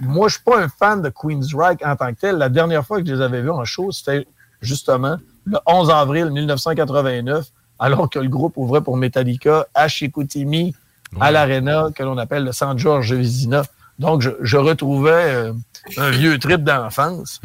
moi, 0.00 0.28
je 0.28 0.34
suis 0.34 0.44
pas 0.44 0.60
un 0.60 0.68
fan 0.68 1.02
de 1.02 1.08
Queensryche 1.08 1.82
en 1.84 1.96
tant 1.96 2.12
que 2.12 2.20
tel. 2.20 2.36
La 2.36 2.48
dernière 2.48 2.86
fois 2.86 3.00
que 3.00 3.08
je 3.08 3.14
les 3.14 3.20
avais 3.20 3.40
vus 3.40 3.50
en 3.50 3.64
show, 3.64 3.90
c'était 3.90 4.26
justement 4.60 5.16
le 5.44 5.58
11 5.66 5.90
avril 5.90 6.30
1989, 6.30 7.46
alors 7.78 8.08
que 8.08 8.18
le 8.18 8.28
groupe 8.28 8.56
ouvrait 8.56 8.80
pour 8.80 8.96
Metallica 8.96 9.66
à 9.74 9.88
Chicoutimi, 9.88 10.74
à 11.20 11.30
l'Arena, 11.30 11.88
que 11.94 12.02
l'on 12.02 12.18
appelle 12.18 12.44
le 12.44 12.52
San 12.52 12.78
George 12.78 13.12
Vizina. 13.12 13.62
Donc, 13.98 14.22
je, 14.22 14.30
je 14.40 14.56
retrouvais 14.56 15.10
euh, 15.10 15.52
un 15.96 16.10
vieux 16.10 16.38
trip 16.38 16.62
d'enfance. 16.62 17.40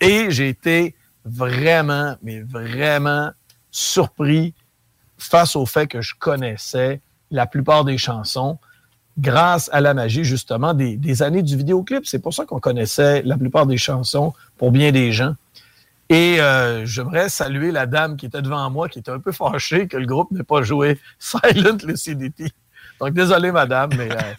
Et 0.00 0.30
j'ai 0.30 0.48
été 0.48 0.94
vraiment, 1.24 2.16
mais 2.22 2.40
vraiment 2.40 3.30
surpris 3.70 4.54
face 5.18 5.56
au 5.56 5.66
fait 5.66 5.86
que 5.86 6.00
je 6.00 6.14
connaissais 6.18 7.00
la 7.30 7.46
plupart 7.46 7.84
des 7.84 7.98
chansons 7.98 8.58
grâce 9.18 9.70
à 9.72 9.80
la 9.80 9.94
magie, 9.94 10.24
justement, 10.24 10.74
des, 10.74 10.96
des 10.96 11.22
années 11.22 11.42
du 11.42 11.56
vidéoclip. 11.56 12.06
C'est 12.06 12.18
pour 12.18 12.34
ça 12.34 12.44
qu'on 12.44 12.60
connaissait 12.60 13.22
la 13.22 13.36
plupart 13.36 13.66
des 13.66 13.78
chansons 13.78 14.32
pour 14.56 14.72
bien 14.72 14.92
des 14.92 15.12
gens. 15.12 15.34
Et 16.08 16.40
euh, 16.40 16.84
j'aimerais 16.84 17.28
saluer 17.28 17.72
la 17.72 17.86
dame 17.86 18.16
qui 18.16 18.26
était 18.26 18.42
devant 18.42 18.68
moi, 18.70 18.88
qui 18.88 18.98
était 18.98 19.10
un 19.10 19.20
peu 19.20 19.32
fâchée 19.32 19.88
que 19.88 19.96
le 19.96 20.06
groupe 20.06 20.30
n'ait 20.32 20.42
pas 20.42 20.62
joué 20.62 20.98
Silent 21.18 21.78
Lucidity. 21.84 22.52
Donc, 23.00 23.12
désolé, 23.12 23.52
madame, 23.52 23.90
mais... 23.96 24.10
euh, 24.10 24.34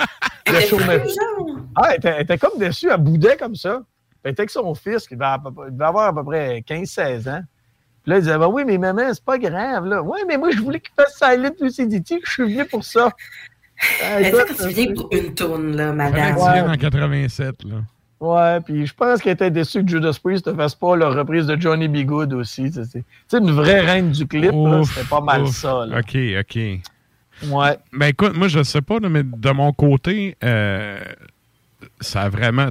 ah, 1.76 1.90
elle 1.90 1.96
était, 1.98 2.10
elle 2.10 2.22
était 2.22 2.38
comme 2.38 2.58
déçue, 2.58 2.90
elle 2.90 2.98
boudait 2.98 3.38
comme 3.38 3.56
ça. 3.56 3.82
Elle 4.24 4.32
était 4.32 4.42
avec 4.42 4.50
son 4.50 4.74
fils, 4.74 5.08
qui 5.08 5.16
devait, 5.16 5.86
avoir 5.86 6.08
à 6.08 6.14
peu 6.14 6.24
près 6.24 6.64
15-16 6.68 7.30
ans. 7.30 7.42
Puis 8.04 8.12
là, 8.12 8.18
il 8.18 8.22
disait, 8.22 8.38
ben 8.38 8.48
oui, 8.48 8.64
mais 8.66 8.78
maman, 8.78 9.14
c'est 9.14 9.24
pas 9.24 9.38
grave, 9.38 9.86
là. 9.86 10.02
Oui, 10.02 10.20
mais 10.28 10.38
moi, 10.38 10.52
je 10.52 10.60
voulais 10.60 10.80
qu'il 10.80 10.94
fasse 10.96 11.16
Silent 11.18 11.56
Lucidity, 11.60 12.20
je 12.24 12.32
suis 12.32 12.44
venu 12.44 12.66
pour 12.66 12.84
ça. 12.84 13.12
Ah, 14.02 14.20
sais, 14.22 14.30
écoute, 14.30 14.46
quand 14.48 14.68
tu 14.68 14.74
viens 14.74 14.94
pour 14.94 15.10
une 15.12 15.34
tourne, 15.36 15.76
là, 15.76 15.92
madame. 15.92 16.36
que 16.36 16.40
tu 16.40 16.52
viennes 16.54 16.70
en 16.70 16.78
87, 16.78 17.64
là. 17.66 17.76
Ouais, 18.22 18.62
puis 18.62 18.86
je 18.86 18.94
pense 18.94 19.22
qu'elle 19.22 19.34
était 19.34 19.52
déçue 19.52 19.84
que 19.84 19.92
Judas 19.92 20.18
Priest 20.24 20.48
ne 20.48 20.54
fasse 20.54 20.76
pas 20.76 20.96
la 20.96 21.10
reprise 21.10 21.46
de 21.46 21.60
Johnny 21.60 21.88
B. 21.88 22.06
Good 22.06 22.34
aussi. 22.34 22.72
Tu 22.72 22.84
sais, 22.86 23.38
une 23.38 23.52
vraie 23.52 23.82
reine 23.82 24.12
du 24.12 24.26
clip, 24.26 24.54
c'était 24.86 25.08
pas 25.08 25.22
mal 25.22 25.44
ouf. 25.44 25.56
ça. 25.56 25.86
là. 25.86 26.00
OK, 26.00 26.18
OK. 26.40 26.80
Ouais. 27.44 27.78
Ben 27.94 28.08
écoute, 28.08 28.36
moi, 28.38 28.48
je 28.48 28.64
sais 28.64 28.82
pas, 28.82 29.00
mais 29.02 29.24
de 29.24 29.52
mon 29.52 29.72
côté, 29.74 30.36
euh, 30.44 31.00
ça 32.02 32.24
a 32.24 32.30
vraiment. 32.30 32.70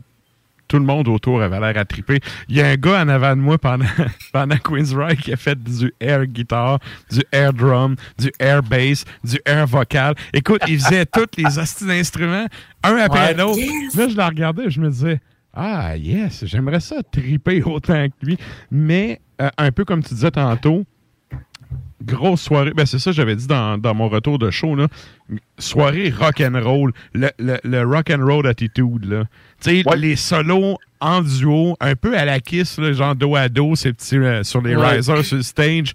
Tout 0.66 0.78
le 0.78 0.86
monde 0.86 1.08
autour 1.08 1.42
avait 1.42 1.60
l'air 1.60 1.76
à 1.76 1.84
triper. 1.84 2.20
Il 2.48 2.56
y 2.56 2.62
a 2.62 2.66
un 2.68 2.76
gars 2.76 3.02
en 3.02 3.08
avant 3.10 3.36
de 3.36 3.40
moi 3.42 3.58
pendant, 3.58 3.84
pendant 4.32 4.56
Queen's 4.56 4.94
Ride 4.94 5.20
qui 5.20 5.30
a 5.30 5.36
fait 5.36 5.62
du 5.62 5.92
air 6.00 6.24
guitar, 6.26 6.78
du 7.12 7.20
air 7.32 7.52
drum, 7.52 7.96
du 8.18 8.32
air 8.40 8.62
bass, 8.62 9.04
du 9.22 9.38
air 9.44 9.66
vocal. 9.66 10.14
Écoute, 10.32 10.62
il 10.66 10.80
faisait 10.80 11.04
tous 11.12 11.26
les 11.36 11.58
hosties 11.58 11.86
d'instruments, 11.86 12.46
un 12.82 12.96
après 12.96 13.26
Ouais. 13.28 13.34
l'autre. 13.34 13.58
Yes! 13.58 13.94
Là, 13.94 14.08
je 14.08 14.16
le 14.16 14.22
regardais, 14.24 14.70
je 14.70 14.80
me 14.80 14.88
disais, 14.88 15.20
ah, 15.52 15.96
yes, 15.98 16.46
j'aimerais 16.46 16.80
ça 16.80 16.96
triper 17.12 17.62
autant 17.62 18.06
que 18.08 18.26
lui. 18.26 18.38
Mais, 18.70 19.20
euh, 19.42 19.50
un 19.58 19.70
peu 19.70 19.84
comme 19.84 20.02
tu 20.02 20.14
disais 20.14 20.30
tantôt, 20.30 20.84
grosse 22.02 22.42
soirée. 22.42 22.72
Ben, 22.74 22.86
c'est 22.86 22.98
ça 22.98 23.10
que 23.10 23.16
j'avais 23.16 23.36
dit 23.36 23.46
dans, 23.46 23.78
dans 23.78 23.94
mon 23.94 24.08
retour 24.08 24.38
de 24.38 24.50
show. 24.50 24.74
Là. 24.74 24.88
Soirée 25.58 26.10
rock 26.10 26.40
and 26.40 26.60
roll. 26.62 26.92
Le, 27.12 27.30
le, 27.38 27.58
le 27.62 27.82
rock 27.82 28.10
and 28.10 28.24
roll 28.24 28.46
attitude. 28.46 29.04
Là. 29.04 29.24
Tu 29.62 29.82
sais, 29.82 29.96
les 29.96 30.16
solos 30.16 30.76
en 31.00 31.20
duo, 31.22 31.76
un 31.80 31.94
peu 31.96 32.16
à 32.16 32.24
la 32.24 32.40
kiss, 32.40 32.78
là, 32.78 32.92
genre 32.92 33.14
dos 33.14 33.36
à 33.36 33.48
dos, 33.48 33.74
ces 33.74 33.92
petits 33.92 34.16
euh, 34.16 34.42
sur 34.42 34.62
les 34.62 34.74
Ouais. 34.74 34.96
risers 34.96 35.24
sur 35.24 35.36
le 35.36 35.42
stage. 35.42 35.92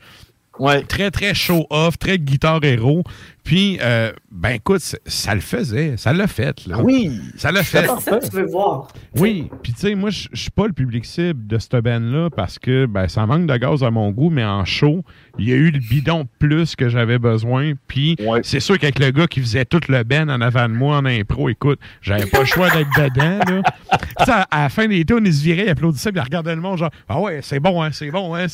Très, 0.89 1.09
très 1.09 1.33
show-off, 1.33 1.97
très 1.97 2.19
guitare 2.19 2.63
héros. 2.63 3.03
Puis, 3.49 3.79
euh, 3.81 4.11
ben 4.29 4.49
écoute, 4.49 4.79
ça 5.07 5.33
le 5.33 5.41
faisait. 5.41 5.97
Ça 5.97 6.13
l'a 6.13 6.27
fait. 6.27 6.67
Là. 6.67 6.83
Oui. 6.83 7.19
Ça 7.35 7.51
l'a 7.51 7.63
fait. 7.63 7.87
C'est 7.97 8.11
ça 8.11 8.19
que 8.19 8.29
tu 8.29 8.35
veux 8.35 8.45
voir. 8.45 8.89
Oui, 9.17 9.49
puis 9.63 9.73
tu 9.73 9.79
sais, 9.79 9.95
moi, 9.95 10.11
je 10.11 10.27
suis 10.33 10.51
pas 10.51 10.67
le 10.67 10.73
public 10.73 11.03
cible 11.03 11.47
de 11.47 11.57
cette 11.57 11.75
band-là 11.77 12.29
parce 12.29 12.59
que 12.59 12.85
ben, 12.85 13.07
ça 13.07 13.25
manque 13.25 13.47
de 13.47 13.57
gaz 13.57 13.83
à 13.83 13.89
mon 13.89 14.11
goût, 14.11 14.29
mais 14.29 14.45
en 14.45 14.65
show, 14.65 15.03
il 15.39 15.49
y 15.49 15.51
a 15.51 15.55
eu 15.55 15.71
le 15.71 15.79
bidon 15.79 16.27
plus 16.37 16.75
que 16.75 16.89
j'avais 16.89 17.17
besoin. 17.17 17.73
Puis 17.87 18.17
c'est 18.43 18.59
sûr 18.59 18.77
qu'avec 18.77 18.99
le 18.99 19.09
gars 19.09 19.25
qui 19.25 19.39
faisait 19.39 19.65
tout 19.65 19.81
le 19.89 20.03
band 20.03 20.29
en 20.29 20.41
avant 20.41 20.69
de 20.69 20.75
moi 20.75 20.97
en 20.97 21.05
impro, 21.05 21.49
écoute, 21.49 21.79
j'avais 22.03 22.27
pas 22.27 22.41
le 22.41 22.45
choix 22.45 22.69
d'être 22.69 22.91
dedans. 22.99 23.39
Là. 23.47 24.45
À, 24.51 24.61
la 24.61 24.69
fin 24.69 24.87
des 24.87 25.03
tours, 25.05 25.21
il 25.25 25.33
se 25.33 25.43
virait, 25.43 25.65
il 25.65 25.69
applaudissait, 25.69 26.11
puis 26.11 26.21
il 26.21 26.23
regardait 26.23 26.53
le 26.53 26.61
monde, 26.61 26.77
genre, 26.77 26.91
ah 27.07 27.19
ouais, 27.19 27.39
c'est 27.41 27.59
bon, 27.59 27.81
hein, 27.81 27.89
c'est 27.93 28.11
bon, 28.11 28.35
hein. 28.35 28.45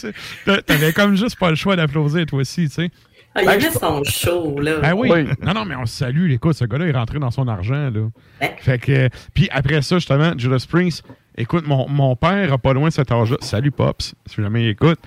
T'avais 0.66 0.94
comme 0.94 1.18
juste 1.18 1.38
pas 1.38 1.50
le 1.50 1.58
choix 1.58 1.76
d'applaudir, 1.76 2.26
toi 2.26 2.40
aussi, 2.40 2.70
tu 2.70 2.76
sais. 2.76 2.92
Ah, 3.36 3.44
il 3.44 3.50
aimait 3.50 3.72
son 3.72 4.02
show, 4.06 4.60
là. 4.60 4.80
Ben 4.80 4.94
oui. 4.94 5.10
Non, 5.42 5.54
non, 5.54 5.66
mais 5.66 5.76
on 5.76 5.86
se 5.86 5.98
salue. 5.98 6.32
Écoute, 6.32 6.56
ce 6.56 6.64
gars-là 6.64 6.88
est 6.88 6.92
rentré 6.94 7.20
dans 7.20 7.32
son 7.32 7.48
argent. 7.50 7.90
Là. 7.92 8.08
Hein? 8.42 8.48
Fait 8.60 8.80
que. 8.80 9.10
Puis 9.34 9.50
après 9.52 9.82
ça, 9.82 9.98
justement, 9.98 10.34
Judas 10.38 10.66
Priest, 10.70 11.04
écoute, 11.38 11.68
mon, 11.68 11.88
mon 11.90 12.16
père 12.16 12.54
a 12.54 12.58
pas 12.58 12.74
loin 12.74 12.88
de 12.88 12.94
cet 12.94 13.12
âge-là. 13.12 13.38
Salut, 13.42 13.72
Pops, 13.72 14.16
si 14.26 14.42
jamais 14.42 14.64
il 14.64 14.70
écoute. 14.70 15.00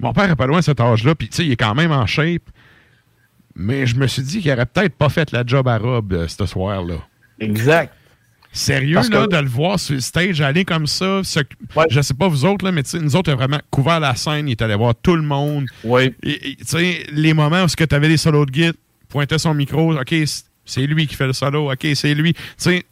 Mon 0.00 0.12
père 0.12 0.30
a 0.30 0.36
pas 0.36 0.46
loin 0.46 0.58
de 0.58 0.64
cet 0.64 0.80
âge-là. 0.80 1.14
Puis, 1.14 1.28
tu 1.28 1.36
sais, 1.36 1.46
il 1.46 1.52
est 1.52 1.56
quand 1.56 1.74
même 1.74 1.92
en 1.92 2.06
shape. 2.06 2.42
Mais 3.54 3.86
je 3.86 3.96
me 3.96 4.06
suis 4.06 4.22
dit 4.22 4.40
qu'il 4.40 4.52
aurait 4.52 4.66
peut-être 4.66 4.94
pas 4.96 5.08
fait 5.08 5.30
la 5.32 5.44
job 5.44 5.66
à 5.68 5.78
Rob 5.78 6.12
euh, 6.12 6.28
ce 6.28 6.46
soir-là. 6.46 6.96
Exact. 7.40 7.92
Sérieux, 8.52 8.94
Parce 8.94 9.10
là, 9.10 9.26
que- 9.26 9.36
de 9.36 9.40
le 9.42 9.48
voir 9.48 9.78
sur 9.78 9.94
le 9.94 10.00
stage, 10.00 10.40
aller 10.40 10.64
comme 10.64 10.86
ça. 10.86 11.22
se- 11.22 11.40
Je 11.90 12.00
sais 12.00 12.14
pas 12.14 12.28
vous 12.28 12.44
autres, 12.44 12.64
là, 12.64 12.72
mais 12.72 12.82
nous 13.00 13.14
autres, 13.14 13.30
a 13.30 13.34
vraiment 13.34 13.60
couvert 13.70 14.00
la 14.00 14.14
scène. 14.16 14.48
Il 14.48 14.52
est 14.52 14.62
allé 14.62 14.74
voir 14.74 14.94
tout 15.00 15.14
le 15.16 15.22
monde. 15.22 15.66
Oui. 15.84 16.14
Et, 16.22 16.50
et, 16.50 16.56
tu 16.56 16.64
sais, 16.66 17.04
les 17.12 17.34
moments 17.34 17.62
où 17.64 17.66
tu 17.68 17.94
avais 17.94 18.08
des 18.08 18.16
solos 18.16 18.46
de 18.46 18.50
guide, 18.50 18.74
pointait 19.08 19.38
son 19.38 19.54
micro, 19.54 19.94
OK, 19.98 20.14
c'est 20.64 20.86
lui 20.86 21.06
qui 21.06 21.14
fait 21.14 21.26
le 21.26 21.32
solo, 21.32 21.70
OK, 21.72 21.86
c'est 21.94 22.14
lui. 22.14 22.32
Tu 22.34 22.40
sais, 22.56 22.82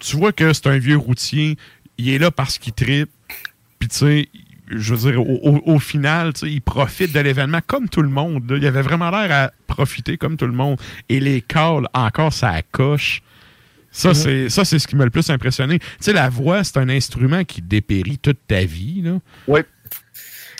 tu 0.00 0.16
vois 0.16 0.32
que 0.32 0.52
c'est 0.52 0.66
un 0.66 0.78
vieux 0.78 0.96
routier. 0.96 1.56
Il 1.98 2.08
est 2.08 2.18
là 2.18 2.30
parce 2.30 2.58
qu'il 2.58 2.72
tripe. 2.72 3.10
Puis, 3.78 3.88
tu 3.88 3.96
sais, 3.96 4.28
je 4.70 4.94
veux 4.94 5.10
dire, 5.10 5.20
au, 5.20 5.40
au- 5.42 5.74
au 5.74 5.78
final, 5.78 6.32
tu 6.32 6.40
sais, 6.40 6.50
il 6.52 6.60
profite 6.60 7.12
de 7.12 7.20
l'événement 7.20 7.60
comme 7.66 7.88
tout 7.88 8.02
le 8.02 8.08
monde. 8.08 8.48
là. 8.50 8.56
Il 8.58 8.66
avait 8.66 8.82
vraiment 8.82 9.10
l'air 9.10 9.30
à 9.32 9.50
profiter 9.66 10.16
comme 10.16 10.36
tout 10.36 10.46
le 10.46 10.52
monde. 10.52 10.78
Et 11.08 11.20
les 11.20 11.40
calls, 11.42 11.86
encore, 11.94 12.32
ça 12.32 12.60
coche. 12.70 13.22
Ça, 13.92 14.10
Mhm. 14.10 14.14
c'est 14.14 14.48
ça, 14.50 14.64
c'est 14.64 14.78
ce 14.78 14.86
qui 14.86 14.96
m'a 14.96 15.04
le 15.04 15.10
plus 15.10 15.28
impressionné. 15.30 15.78
Tu 15.78 15.86
sais, 16.00 16.12
la 16.12 16.28
voix, 16.28 16.62
c'est 16.64 16.76
un 16.78 16.88
instrument 16.88 17.44
qui 17.44 17.60
dépérit 17.62 18.18
toute 18.18 18.38
ta 18.46 18.64
vie. 18.64 19.02
Là. 19.02 19.18
Oui. 19.48 19.60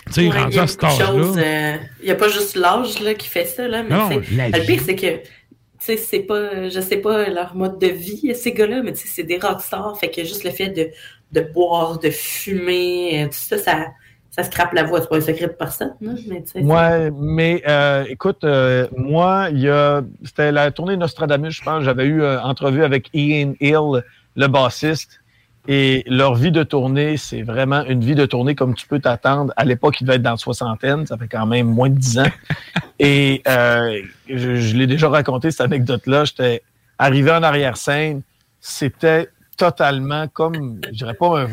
Tu 0.07 0.13
sais, 0.13 0.21
Ouais, 0.27 0.29
rendu 0.39 0.51
il 0.51 0.55
y 0.55 0.59
a 0.59 0.63
à 0.63 0.67
choses, 0.67 1.37
euh, 1.37 1.75
Il 2.01 2.05
n'y 2.05 2.11
a 2.11 2.15
pas 2.15 2.27
juste 2.27 2.55
l'âge 2.55 2.99
là, 2.99 3.13
qui 3.13 3.27
fait 3.27 3.45
ça, 3.45 3.67
là, 3.67 3.83
mais 3.83 3.89
Non, 3.95 4.09
le 4.09 4.65
pire, 4.65 4.81
c'est 4.85 4.95
que 4.95 5.17
tu 5.17 5.87
sais, 5.87 5.97
c'est 5.97 6.19
pas, 6.19 6.69
je 6.69 6.79
sais 6.79 6.97
pas 6.97 7.27
leur 7.29 7.55
mode 7.55 7.79
de 7.79 7.87
vie, 7.87 8.33
ces 8.35 8.51
gars-là, 8.51 8.81
mais 8.83 8.93
tu 8.93 8.99
sais, 9.01 9.07
c'est 9.07 9.23
des 9.23 9.37
rockstars, 9.37 9.97
fait 9.99 10.09
que 10.11 10.23
juste 10.23 10.43
le 10.43 10.51
fait 10.51 10.69
de, 10.69 10.89
de 11.31 11.41
boire, 11.41 11.97
de 11.99 12.09
fumer, 12.09 13.23
euh, 13.23 13.27
tout 13.27 13.33
ça, 13.33 13.57
ça, 13.57 13.87
ça 14.31 14.43
scrape 14.43 14.73
la 14.73 14.83
voix. 14.83 15.01
C'est 15.01 15.09
pas 15.09 15.17
un 15.17 15.21
secret 15.21 15.47
de 15.47 15.51
personne, 15.51 15.93
mais. 15.99 16.43
Ouais, 16.55 17.11
mais 17.11 17.61
euh, 17.67 18.05
écoute, 18.07 18.43
euh, 18.43 18.87
moi, 18.95 19.49
il 19.51 19.59
y 19.59 19.69
a. 19.69 20.01
C'était 20.23 20.53
la 20.53 20.71
tournée 20.71 20.95
Nostradamus, 20.95 21.51
je 21.51 21.61
pense. 21.61 21.83
J'avais 21.83 22.05
eu 22.05 22.21
euh, 22.23 22.41
entrevue 22.41 22.83
avec 22.83 23.09
Ian 23.13 23.53
Hill, 23.59 24.03
le 24.35 24.47
bassiste. 24.47 25.19
Et 25.67 26.03
leur 26.07 26.33
vie 26.33 26.51
de 26.51 26.63
tournée, 26.63 27.17
c'est 27.17 27.43
vraiment 27.43 27.85
une 27.85 28.03
vie 28.03 28.15
de 28.15 28.25
tournée 28.25 28.55
comme 28.55 28.73
tu 28.73 28.87
peux 28.87 28.99
t'attendre. 28.99 29.53
À 29.57 29.65
l'époque, 29.65 30.01
il 30.01 30.05
devait 30.05 30.15
être 30.15 30.23
dans 30.23 30.31
la 30.31 30.37
soixantaine, 30.37 31.05
ça 31.05 31.17
fait 31.17 31.27
quand 31.27 31.45
même 31.45 31.67
moins 31.67 31.89
de 31.89 31.99
dix 31.99 32.17
ans. 32.17 32.31
Et 32.99 33.43
euh, 33.47 34.01
je, 34.27 34.55
je 34.55 34.75
l'ai 34.75 34.87
déjà 34.87 35.07
raconté, 35.09 35.51
cette 35.51 35.61
anecdote-là. 35.61 36.25
J'étais 36.25 36.63
arrivé 36.97 37.31
en 37.31 37.43
arrière-scène. 37.43 38.21
C'était 38.59 39.29
totalement 39.55 40.27
comme, 40.29 40.79
je 40.87 40.97
dirais 40.97 41.13
pas 41.13 41.41
un, 41.41 41.47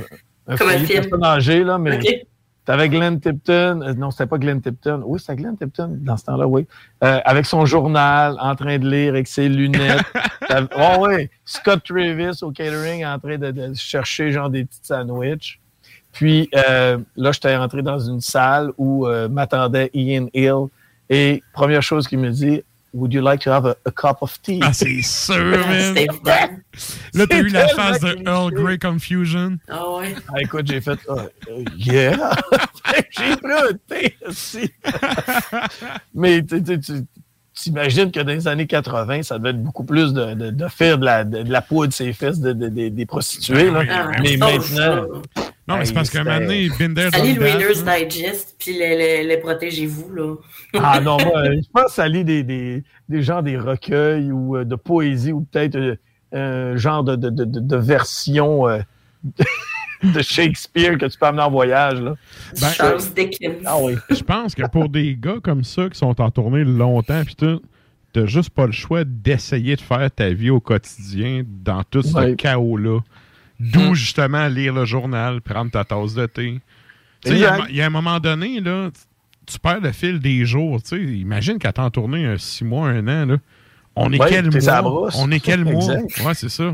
un 0.46 0.56
Comme 0.56 0.70
un 0.70 0.78
film. 0.78 1.66
là, 1.66 1.76
mais. 1.76 2.00
T'avais 2.68 2.90
Glenn 2.90 3.18
Tipton, 3.18 3.80
euh, 3.80 3.94
non, 3.94 4.10
c'était 4.10 4.26
pas 4.26 4.36
Glenn 4.36 4.60
Tipton. 4.60 5.00
Oui, 5.06 5.18
c'était 5.18 5.36
Glenn 5.36 5.56
Tipton 5.56 5.96
dans 6.02 6.18
ce 6.18 6.24
temps-là, 6.26 6.46
oui. 6.46 6.66
Euh, 7.02 7.18
avec 7.24 7.46
son 7.46 7.64
journal, 7.64 8.36
en 8.38 8.54
train 8.56 8.76
de 8.76 8.86
lire 8.86 9.14
avec 9.14 9.26
ses 9.26 9.48
lunettes. 9.48 10.04
Oh, 10.76 11.06
oui, 11.06 11.28
Scott 11.44 11.82
Travis 11.84 12.42
au 12.42 12.50
catering 12.50 13.04
en 13.04 13.18
train 13.18 13.36
de, 13.36 13.50
de 13.50 13.74
chercher 13.74 14.32
genre 14.32 14.48
des 14.48 14.64
petits 14.64 14.80
sandwichs. 14.82 15.60
Puis 16.12 16.48
euh, 16.54 16.98
là, 17.16 17.32
j'étais 17.32 17.56
rentré 17.56 17.82
dans 17.82 17.98
une 17.98 18.20
salle 18.20 18.72
où 18.78 19.06
euh, 19.06 19.28
m'attendait 19.28 19.90
Ian 19.94 20.26
Hill. 20.34 20.66
Et 21.10 21.42
première 21.52 21.82
chose 21.82 22.08
qu'il 22.08 22.18
me 22.18 22.30
dit, 22.30 22.62
Would 22.94 23.12
you 23.12 23.20
like 23.20 23.40
to 23.42 23.50
have 23.52 23.66
a, 23.66 23.76
a 23.84 23.90
cup 23.90 24.18
of 24.22 24.40
tea? 24.40 24.60
Ah, 24.62 24.72
c'est 24.72 25.02
sûr, 25.02 25.34
man. 25.68 25.94
Là, 27.14 27.26
t'as 27.28 27.38
eu 27.38 27.48
la 27.48 27.68
phase 27.68 28.00
de 28.00 28.16
Earl 28.26 28.50
Grey 28.52 28.78
Confusion. 28.78 29.58
Ah 29.68 29.90
ouais. 29.96 30.14
Ah, 30.28 30.40
écoute, 30.40 30.66
j'ai 30.66 30.80
fait 30.80 30.98
euh, 31.10 31.28
yeah. 31.76 32.12
j'ai 33.10 33.36
pris 33.36 33.52
un 33.52 33.72
thé 33.86 34.16
aussi. 34.26 34.72
Mais 36.14 36.42
tu- 36.44 36.62
tu- 36.62 36.80
tu- 36.80 37.04
t'imagines 37.54 38.10
que 38.10 38.20
dans 38.20 38.32
les 38.32 38.48
années 38.48 38.66
80, 38.66 39.22
ça 39.24 39.38
devait 39.38 39.50
être 39.50 39.62
beaucoup 39.62 39.84
plus 39.84 40.12
de, 40.14 40.34
de, 40.34 40.50
de 40.50 40.68
faire 40.68 40.96
de 40.98 41.04
la, 41.04 41.24
de, 41.24 41.42
de 41.42 41.52
la 41.52 41.60
poudre 41.60 41.92
ses 41.92 42.12
fesses 42.12 42.40
de, 42.40 42.52
de- 42.52 42.68
de- 42.68 42.88
des 42.88 43.06
prostituées. 43.06 43.70
là. 43.70 43.82
Ah, 43.90 44.10
Mais 44.22 44.38
ça, 44.38 44.46
maintenant. 44.46 45.22
Non, 45.68 45.76
mais 45.76 45.84
c'est 45.84 45.92
parce 45.94 46.10
qu'à 46.10 46.20
un 46.20 46.24
moment 46.24 46.40
donné, 46.40 46.68
there, 46.78 47.10
Allez, 47.12 47.34
le 47.34 47.42
Reader's. 47.44 47.84
Digest, 47.84 48.56
puis 48.58 48.72
les, 48.72 48.96
les, 48.96 49.24
les 49.24 49.36
protégez-vous, 49.36 50.12
là. 50.14 50.34
Ah 50.74 51.00
non, 51.00 51.18
moi, 51.18 51.38
euh, 51.42 51.56
je 51.62 51.68
pense 51.72 51.86
que 51.86 51.92
ça 51.92 52.08
lit 52.08 52.24
des, 52.24 52.42
des, 52.42 52.82
des 53.08 53.22
genres 53.22 53.42
des 53.42 53.58
recueils 53.58 54.32
ou 54.32 54.56
euh, 54.56 54.64
de 54.64 54.74
poésie 54.76 55.32
ou 55.32 55.42
peut-être 55.42 55.76
euh, 55.76 56.72
un 56.72 56.76
genre 56.76 57.04
de, 57.04 57.16
de, 57.16 57.30
de, 57.30 57.44
de- 57.44 57.60
de 57.60 57.76
version 57.76 58.68
euh, 58.68 58.78
de 60.02 60.22
Shakespeare 60.22 60.96
que 60.98 61.06
tu 61.06 61.18
peux 61.18 61.26
amener 61.26 61.42
en 61.42 61.50
voyage. 61.50 62.00
Là. 62.00 62.14
Ben, 62.60 62.68
Charles 62.68 63.02
Dickens. 63.14 63.56
Ah 63.64 63.76
oui. 63.80 63.94
Je 64.10 64.22
pense 64.22 64.54
que 64.54 64.66
pour 64.68 64.88
des 64.88 65.16
gars 65.16 65.36
comme 65.42 65.64
ça 65.64 65.88
qui 65.88 65.98
sont 65.98 66.20
en 66.20 66.30
tournée 66.30 66.64
longtemps, 66.64 67.22
puis 67.24 67.34
tout, 67.34 67.60
t'as 68.12 68.26
juste 68.26 68.50
pas 68.50 68.66
le 68.66 68.72
choix 68.72 69.02
d'essayer 69.04 69.76
de 69.76 69.80
faire 69.80 70.10
ta 70.10 70.30
vie 70.30 70.50
au 70.50 70.60
quotidien 70.60 71.42
dans 71.46 71.82
tout 71.84 72.02
ce 72.02 72.14
Ouais. 72.14 72.36
chaos-là. 72.36 73.00
D'où 73.60 73.94
justement 73.94 74.46
lire 74.48 74.72
le 74.74 74.84
journal, 74.84 75.40
prendre 75.40 75.70
ta 75.70 75.84
tasse 75.84 76.14
de 76.14 76.26
thé. 76.26 76.60
Tu 77.24 77.30
sais, 77.30 77.34
Il 77.36 77.40
y, 77.40 77.44
a- 77.44 77.68
y 77.70 77.82
un 77.82 77.90
moment 77.90 78.20
donné, 78.20 78.60
là, 78.60 78.90
tu 79.46 79.58
perds 79.58 79.80
le 79.80 79.92
fil 79.92 80.20
des 80.20 80.44
jours. 80.44 80.78
Imagine 80.92 81.58
qu'à 81.58 81.72
t'en 81.72 81.90
tourner 81.90 82.24
un 82.26 82.38
six 82.38 82.64
mois, 82.64 82.88
un 82.88 83.06
an, 83.08 83.26
là. 83.26 83.36
On 83.96 84.12
est 84.12 84.20
Ouais, 84.20 84.28
quel 84.28 84.50
mois? 84.52 85.08
On 85.16 85.30
est 85.32 85.40
quel 85.40 85.64
mois? 85.64 85.96
Ouais, 86.24 86.34
c'est 86.34 86.48
ça. 86.48 86.72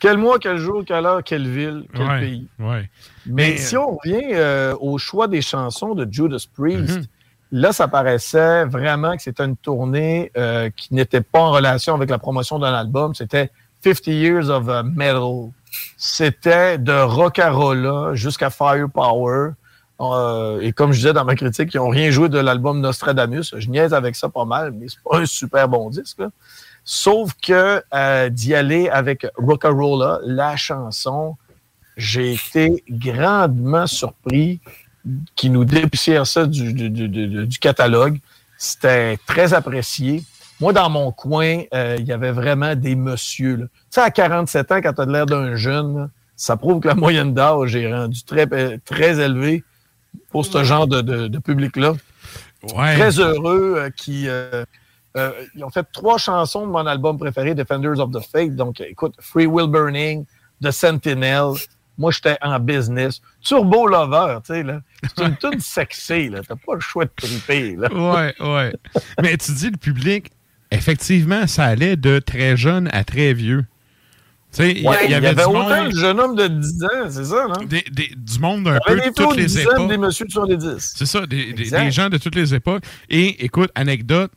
Quel 0.00 0.18
mois, 0.18 0.38
quel 0.38 0.58
jour, 0.58 0.84
quelle 0.86 1.06
heure, 1.06 1.24
quelle 1.24 1.48
ville, 1.48 1.84
quel 1.94 2.06
Ouais, 2.06 2.20
pays. 2.20 2.48
ouais. 2.58 2.90
Mais, 3.26 3.50
Mais, 3.52 3.56
si 3.56 3.76
on 3.76 3.96
revient 3.96 4.20
euh, 4.34 4.74
au 4.80 4.98
choix 4.98 5.26
des 5.28 5.40
chansons 5.42 5.94
de 5.94 6.06
Judas 6.10 6.44
Priest, 6.54 6.98
Mhm. 6.98 7.06
là, 7.52 7.72
ça 7.72 7.88
paraissait 7.88 8.64
vraiment 8.66 9.16
que 9.16 9.22
c'était 9.22 9.44
une 9.44 9.56
tournée 9.56 10.30
euh, 10.36 10.68
qui 10.76 10.92
n'était 10.94 11.22
pas 11.22 11.40
en 11.40 11.50
relation 11.52 11.94
avec 11.94 12.10
la 12.10 12.18
promotion 12.18 12.58
d'un 12.58 12.74
album. 12.74 13.14
C'était 13.14 13.50
50 13.82 14.06
Years 14.08 14.50
of 14.50 14.66
uh, 14.68 14.86
Metal. 14.86 15.50
C'était 15.96 16.78
de 16.78 16.92
Rock'n'Rolla 16.92 18.14
jusqu'à 18.14 18.50
Firepower. 18.50 19.50
Euh, 20.00 20.60
et 20.60 20.72
comme 20.72 20.92
je 20.92 20.98
disais 20.98 21.12
dans 21.12 21.24
ma 21.24 21.34
critique, 21.34 21.74
ils 21.74 21.78
n'ont 21.78 21.88
rien 21.88 22.10
joué 22.10 22.28
de 22.28 22.38
l'album 22.38 22.80
Nostradamus. 22.80 23.54
Je 23.56 23.68
niaise 23.68 23.92
avec 23.92 24.14
ça 24.14 24.28
pas 24.28 24.44
mal, 24.44 24.72
mais 24.72 24.86
c'est 24.88 25.02
pas 25.02 25.18
un 25.18 25.26
super 25.26 25.68
bon 25.68 25.90
disque. 25.90 26.22
Sauf 26.84 27.32
que 27.42 27.82
euh, 27.92 28.28
d'y 28.28 28.54
aller 28.54 28.88
avec 28.88 29.26
Rock'n'Rolla, 29.36 30.20
la 30.24 30.56
chanson, 30.56 31.36
j'ai 31.96 32.34
été 32.34 32.82
grandement 32.88 33.86
surpris 33.86 34.60
qu'ils 35.34 35.52
nous 35.52 35.64
dépoussièrent 35.64 36.26
ça 36.26 36.46
du 36.46 37.58
catalogue. 37.60 38.20
C'était 38.56 39.18
très 39.26 39.54
apprécié. 39.54 40.22
Moi, 40.60 40.72
dans 40.72 40.90
mon 40.90 41.12
coin, 41.12 41.62
euh, 41.74 41.96
il 41.98 42.06
y 42.06 42.12
avait 42.12 42.32
vraiment 42.32 42.74
des 42.74 42.94
messieurs. 42.96 43.56
là. 43.56 43.64
Tu 43.66 43.70
sais, 43.90 44.00
à 44.00 44.10
47 44.10 44.72
ans, 44.72 44.80
quand 44.82 44.92
tu 44.92 45.00
as 45.02 45.06
l'air 45.06 45.26
d'un 45.26 45.54
jeune, 45.56 45.96
là, 45.96 46.08
ça 46.36 46.56
prouve 46.56 46.80
que 46.80 46.88
la 46.88 46.94
moyenne 46.94 47.32
d'âge 47.34 47.74
est 47.76 47.92
rendue 47.92 48.22
très, 48.24 48.46
euh, 48.52 48.76
très 48.84 49.20
élevée 49.20 49.62
pour 50.30 50.44
ce 50.44 50.64
genre 50.64 50.86
de, 50.86 51.00
de- 51.00 51.28
de 51.28 51.38
public-là. 51.38 51.94
Ouais. 52.74 52.96
Très 52.96 53.18
heureux 53.20 53.74
euh, 53.78 53.90
qui... 53.90 54.28
euh, 54.28 54.64
ils 55.54 55.64
ont 55.64 55.70
fait 55.70 55.86
trois 55.92 56.18
chansons 56.18 56.66
de 56.66 56.70
mon 56.72 56.86
album 56.86 57.18
préféré, 57.18 57.54
Defenders 57.54 57.98
of 57.98 58.10
the 58.12 58.20
Faith. 58.20 58.54
Donc, 58.54 58.80
écoute, 58.80 59.14
Free 59.20 59.46
Will 59.46 59.66
Burning, 59.68 60.24
The 60.62 60.70
Sentinel. 60.70 61.54
Moi, 61.96 62.12
j'étais 62.12 62.36
en 62.42 62.60
business. 62.60 63.20
Turbo 63.40 63.88
Lover, 63.88 64.38
tu 64.46 64.54
sais, 64.54 64.62
là. 64.62 64.80
C'est 65.16 65.24
une 65.24 65.36
tune 65.40 65.58
sexy, 65.60 66.28
là. 66.28 66.40
T'as 66.46 66.54
pas 66.54 66.74
le 66.74 66.80
choix 66.80 67.04
de 67.04 67.10
triper, 67.16 67.74
là. 67.76 67.88
ouais, 67.92 68.34
ouais. 68.40 68.72
Mais 69.20 69.36
tu 69.36 69.50
dis 69.52 69.70
le 69.70 69.76
public, 69.76 70.30
effectivement, 70.70 71.46
ça 71.46 71.64
allait 71.64 71.96
de 71.96 72.18
très 72.18 72.56
jeune 72.56 72.88
à 72.92 73.04
très 73.04 73.32
vieux. 73.34 73.64
Tu 74.50 74.62
sais, 74.62 74.70
il 74.72 74.82
y- 74.82 74.88
Ouais, 74.88 74.96
il 75.04 75.10
y 75.10 75.14
avait, 75.14 75.34
du 75.34 75.40
autant 75.42 75.52
monde, 75.68 75.90
de 75.92 75.96
jeunes 75.98 76.20
hommes 76.20 76.34
de 76.36 76.46
10 76.48 76.84
ans, 76.84 77.10
c'est 77.10 77.24
ça, 77.24 77.46
non? 77.48 77.64
des- 77.66 77.84
des- 77.92 78.14
du 78.16 78.38
monde 78.38 78.64
d'un 78.64 78.78
peu 78.86 78.92
avait 78.92 79.10
de 79.10 79.14
toutes 79.14 79.36
les 79.36 79.44
10 79.44 79.58
ans, 79.66 79.70
époques. 79.72 79.88
des 79.88 79.98
messieurs 79.98 80.26
sur 80.28 80.46
les 80.46 80.56
10. 80.56 80.94
C'est 80.96 81.04
ça, 81.06 81.26
des, 81.26 81.90
gens 81.90 82.08
de 82.08 82.16
toutes 82.16 82.34
les 82.34 82.54
époques. 82.54 82.82
Et 83.10 83.44
écoute, 83.44 83.70
anecdote, 83.74 84.32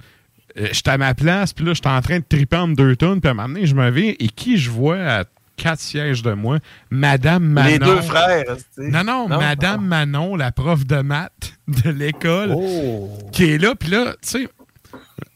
euh, 0.60 0.68
j'étais 0.74 0.90
à 0.91 0.98
ma 0.98 1.14
place, 1.14 1.53
puis 1.53 1.64
là, 1.64 1.74
j'étais 1.74 1.88
en 1.88 2.02
train 2.02 2.20
de 2.20 2.26
triper 2.28 2.62
deux 2.76 2.98
tonnes, 2.98 3.22
puis 3.22 3.30
à 3.30 3.32
un 3.32 3.36
moment 3.36 3.48
donné, 3.48 3.66
je 3.66 3.74
me 3.74 3.90
vais, 3.90 4.18
et 4.20 4.28
qui 4.28 4.58
je 4.58 4.70
vois 4.70 4.98
à 4.99 5.24
quatre 5.56 5.80
sièges 5.80 6.24
de 6.24 6.34
moi? 6.34 6.58
Madame 6.90 7.44
Manon. 7.45 7.70
Les 7.70 7.80
deux 7.80 8.02
frères. 8.02 8.44
Non, 8.80 9.03
non, 9.06 9.30
Non? 9.30 9.38
Madame 9.40 9.86
Manon, 9.86 10.36
la 10.36 10.52
prof 10.52 10.86
de 10.86 10.98
maths 10.98 11.53
de 11.70 11.90
l'école, 11.90 12.52
Oh. 12.53 13.10
qui 13.32 13.45
est 13.45 13.58
là, 13.58 13.76
puis 13.76 13.90
là, 13.91 14.14
tu 14.22 14.28
sais, 14.30 14.49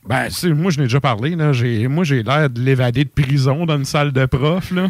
ben, 0.07 0.25
tu 0.27 0.31
sais, 0.33 0.49
moi, 0.49 0.71
je 0.71 0.77
n'ai 0.79 0.83
déjà 0.85 0.99
parlé, 0.99 1.35
là, 1.35 1.51
moi, 1.89 2.03
j'ai 2.03 2.23
l'air 2.23 2.49
de 2.49 2.61
l'évader 2.61 3.05
de 3.05 3.09
prison 3.09 3.65
dans 3.65 3.77
une 3.77 3.85
salle 3.85 4.11
de 4.11 4.25
prof, 4.25 4.71
là. 4.71 4.87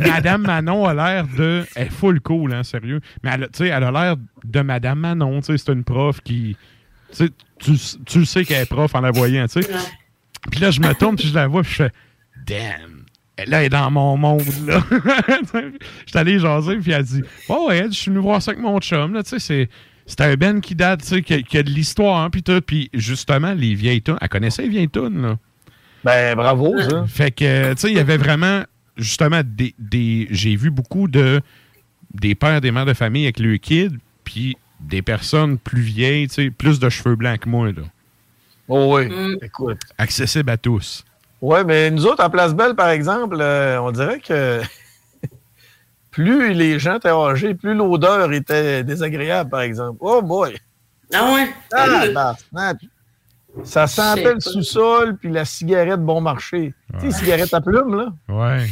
Madame 0.00 0.42
Manon 0.42 0.84
a 0.86 0.94
l'air 0.94 1.26
de. 1.36 1.64
Elle 1.76 1.86
est 1.86 1.90
full 1.90 2.20
cool, 2.20 2.52
hein, 2.54 2.62
sérieux. 2.64 3.00
Mais 3.22 3.30
elle, 3.34 3.44
a- 3.44 3.48
tu 3.48 3.58
sais, 3.58 3.68
elle 3.68 3.84
a 3.84 3.90
l'air 3.92 4.16
de 4.44 4.60
Madame 4.62 4.98
Manon. 4.98 5.40
tu 5.40 5.46
sais, 5.46 5.58
C'est 5.58 5.72
une 5.72 5.84
prof 5.84 6.20
qui. 6.22 6.56
tu 7.16 7.28
sais, 7.60 7.88
Tu, 8.06 8.24
sais 8.26 8.44
qu'elle 8.44 8.62
est 8.62 8.66
prof 8.66 8.94
en 8.94 9.00
la 9.00 9.10
voyant. 9.12 9.46
tu 9.46 9.62
sais. 9.62 9.68
Puis 10.50 10.60
là, 10.60 10.70
je 10.70 10.80
me 10.80 10.92
tourne, 10.94 11.14
puis 11.16 11.28
je 11.28 11.34
la 11.34 11.46
vois, 11.46 11.62
puis 11.62 11.70
je 11.70 11.76
fais 11.84 11.92
Damn! 12.46 13.04
Là, 13.46 13.60
elle 13.60 13.66
est 13.66 13.68
dans 13.68 13.90
mon 13.92 14.16
monde, 14.16 14.42
là. 14.66 14.82
Je 14.90 15.70
suis 16.06 16.18
allé 16.18 16.40
jaser, 16.40 16.76
puis 16.78 16.90
elle 16.90 17.04
dit 17.04 17.22
Oh, 17.48 17.66
ouais, 17.68 17.84
je 17.88 17.94
suis 17.96 18.10
venu 18.10 18.20
voir 18.20 18.42
ça 18.42 18.50
avec 18.50 18.62
mon 18.62 18.80
chum, 18.80 19.14
là. 19.14 19.22
Tu 19.22 19.38
sais, 19.38 19.68
c'est. 20.08 20.20
Un 20.22 20.34
Ben 20.34 20.60
qui 20.60 20.74
date, 20.74 21.02
tu 21.02 21.06
sais, 21.06 21.22
qui, 21.22 21.34
a- 21.34 21.42
qui 21.42 21.58
a 21.58 21.62
de 21.62 21.70
l'histoire, 21.70 22.20
hein, 22.22 22.30
puis 22.30 22.42
tout. 22.42 22.60
Puis 22.60 22.90
justement, 22.92 23.52
les 23.54 23.74
vieilles 23.74 24.02
tunes. 24.02 24.18
Elle 24.20 24.28
connaissait 24.28 24.62
les 24.62 24.68
vieilles 24.68 24.88
tunes, 24.88 25.22
là. 25.22 25.38
Ben, 26.04 26.34
bravo, 26.34 26.74
ça. 26.80 27.04
Fait 27.06 27.30
que, 27.30 27.74
tu 27.74 27.80
sais, 27.80 27.90
il 27.90 27.96
y 27.96 28.00
avait 28.00 28.16
vraiment, 28.16 28.62
justement, 28.96 29.42
des. 29.44 29.74
des 29.78 30.26
J'ai 30.30 30.56
vu 30.56 30.70
beaucoup 30.70 31.06
de. 31.08 31.40
Des 32.14 32.34
pères, 32.34 32.60
des 32.60 32.70
mères 32.72 32.86
de 32.86 32.94
famille 32.94 33.24
avec 33.24 33.38
le 33.38 33.56
kid, 33.58 33.98
puis 34.24 34.56
des 34.80 35.02
personnes 35.02 35.58
plus 35.58 35.82
vieilles, 35.82 36.26
tu 36.28 36.34
sais, 36.34 36.50
plus 36.50 36.78
de 36.80 36.88
cheveux 36.88 37.16
blancs 37.16 37.40
que 37.40 37.48
moi, 37.48 37.66
là. 37.68 37.82
Oh 38.68 38.96
oui, 38.96 39.08
Mm. 39.08 39.36
écoute. 39.42 39.78
Accessible 39.98 40.48
à 40.50 40.56
tous. 40.56 41.04
Ouais, 41.42 41.64
mais 41.64 41.90
nous 41.90 42.06
autres, 42.06 42.22
à 42.22 42.30
Place 42.30 42.54
Belle, 42.54 42.74
par 42.74 42.88
exemple, 42.90 43.36
euh, 43.40 43.80
on 43.80 43.90
dirait 43.92 44.20
que 44.20 44.60
plus 46.22 46.52
les 46.52 46.80
gens 46.80 46.96
étaient 46.96 47.08
âgés, 47.10 47.54
plus 47.54 47.74
l'odeur 47.74 48.32
était 48.32 48.82
désagréable, 48.82 49.50
par 49.50 49.60
exemple. 49.60 49.98
Oh 50.00 50.20
boy! 50.20 50.56
Ah 51.14 51.32
ouais? 51.32 51.48
Ah, 51.72 52.34
bah. 52.52 52.74
Ça 53.62 53.86
sentait 53.86 54.34
le 54.34 54.40
sous-sol 54.40 55.16
puis 55.16 55.30
la 55.30 55.44
cigarette 55.44 56.00
bon 56.00 56.20
marché. 56.20 56.74
Tu 56.94 56.98
sais, 57.00 57.06
les 57.06 57.12
cigarettes 57.12 57.54
à 57.54 57.60
plumes, 57.60 57.94
là? 57.96 58.12
Ouais. 58.28 58.66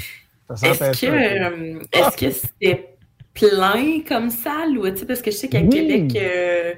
Ça 0.48 0.56
sentait 0.56 0.90
Est-ce 0.90 1.01
que 1.01 1.06
euh, 1.06 1.78
est-ce 1.93 2.16
que 2.16 2.31
c'était 2.31 2.89
plein 3.32 4.01
comme 4.09 4.31
salle 4.31 4.77
ou 4.78 4.89
tu 4.90 4.97
sais 4.98 5.06
parce 5.06 5.23
que 5.23 5.31
je 5.31 5.36
sais 5.36 5.48
qu'à 5.48 5.60
Oui. 5.60 5.68
Québec 5.68 6.16
euh, 6.23 6.73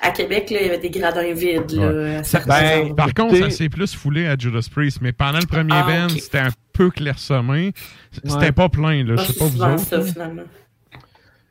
à 0.00 0.10
Québec 0.10 0.50
là, 0.50 0.58
il 0.60 0.66
y 0.66 0.68
avait 0.70 0.78
des 0.78 0.90
gradins 0.90 1.32
vides 1.34 1.70
là, 1.72 1.86
Ouais. 1.92 2.24
Ça- 2.24 2.40
endroits. 2.40 2.96
par 2.96 3.12
contre, 3.14 3.36
ça 3.36 3.50
s'est 3.50 3.68
plus 3.68 3.94
foulé 3.94 4.26
à 4.26 4.36
Judas 4.38 4.66
Priest, 4.70 4.98
mais 5.02 5.12
pendant 5.12 5.38
le 5.40 5.46
premier 5.46 5.72
Ah, 5.74 5.82
band, 5.86 6.08
c'était 6.10 6.38
un 6.38 6.50
peu 6.74 6.90
clairsemé. 6.90 7.72
C'était 8.12 8.34
Ouais. 8.34 8.52
pas 8.52 8.68
plein, 8.68 9.02
là. 9.04 9.16
Je 9.16 9.22
Ah, 9.22 9.24
sais 9.24 9.32
pas 9.38 9.44
vous 9.46 9.62
autres. 9.62 9.78
ça 9.78 10.02
finalement. 10.02 10.42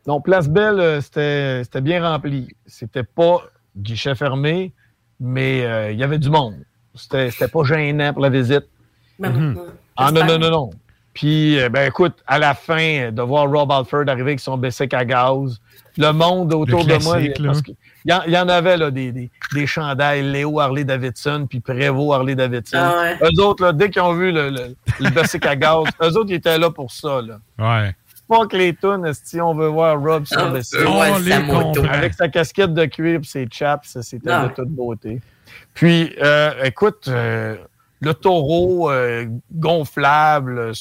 Non, 0.06 0.22
Place 0.22 0.50
Belle, 0.50 0.80
euh, 0.80 1.02
c'était 1.02 1.64
c'était 1.64 1.82
bien 1.82 2.06
rempli. 2.08 2.50
C'était 2.68 3.04
pas 3.04 3.38
guichet 3.76 4.14
fermé, 4.16 4.74
mais 5.20 5.66
euh, 5.66 5.92
il 5.92 5.98
y 5.98 6.04
avait 6.04 6.20
du 6.20 6.30
monde. 6.30 6.56
C'était 6.94 7.32
c'était 7.32 7.48
pas 7.48 7.64
gênant 7.64 8.14
pour 8.14 8.22
la 8.22 8.30
visite. 8.30 8.66
Ben, 9.18 9.32
Mhm. 9.32 9.54
non. 9.54 9.66
Ah 9.96 10.12
non, 10.12 10.26
non, 10.26 10.38
non, 10.38 10.50
non. 10.52 10.70
Puis, 11.14 11.60
euh, 11.60 11.70
ben 11.70 11.88
écoute, 11.88 12.16
à 12.28 12.38
la 12.40 12.54
fin, 12.56 13.12
de 13.12 13.22
voir 13.22 13.50
Rob 13.50 13.72
Alford 13.72 14.06
arriver 14.08 14.32
avec 14.32 14.40
son 14.40 14.58
Bessic 14.58 14.94
à 14.94 15.06
gaz, 15.06 15.60
le 15.98 16.12
monde 16.12 16.54
autour 16.54 16.86
de 16.86 16.94
moi, 17.04 17.18
parce 17.46 17.62
qu'il 17.62 17.76
y, 18.06 18.14
en- 18.14 18.24
il 18.26 18.34
y 18.34 18.38
en 18.38 18.50
avait 18.50 18.78
là, 18.78 18.90
des, 18.92 19.12
des, 19.12 19.30
des 19.54 19.68
chandails 19.68 20.24
Léo 20.24 20.60
Harley 20.60 20.84
Davidson, 20.84 21.46
puis 21.50 21.60
Prévost 21.60 22.14
Harley 22.14 22.36
Davidson. 22.36 22.78
Ah 22.80 23.02
ouais. 23.02 23.18
Eux 23.30 23.42
autres, 23.44 23.64
là, 23.64 23.74
dès 23.74 23.90
qu'ils 23.90 24.02
ont 24.02 24.14
vu 24.14 24.32
le, 24.32 24.50
le, 24.50 24.76
le 25.00 25.10
Bessic 25.10 25.46
à 25.46 25.56
gaz, 25.56 25.84
eux 26.02 26.18
autres, 26.18 26.30
ils 26.30 26.36
étaient 26.36 26.58
là 26.58 26.70
pour 26.72 26.92
ça. 26.92 27.22
Là. 27.22 27.40
Ouais. 27.60 27.96
Pas 28.28 28.48
que 28.48 28.56
les 28.58 28.74
tunes, 28.74 29.12
si 29.14 29.40
on 29.42 29.54
veut 29.54 29.68
voir 29.68 30.00
Rob 30.02 30.26
sur 30.26 30.40
Ah, 30.40 30.46
le 30.50 30.62
comprend. 31.48 31.94
Avec 31.94 32.14
sa 32.14 32.30
casquette 32.30 32.74
de 32.74 32.86
cuir 32.86 33.20
et 33.20 33.24
ses 33.24 33.48
chaps, 33.52 33.88
ça, 33.88 34.02
c'était 34.02 34.30
de 34.50 34.54
toute 34.56 34.70
beauté. 34.70 35.22
Puis, 35.74 36.14
euh, 36.24 36.52
écoute, 36.64 37.08
euh, 37.08 37.58
le 38.00 38.14
taureau 38.14 38.90
euh, 38.92 39.26
gonflable, 39.52 40.72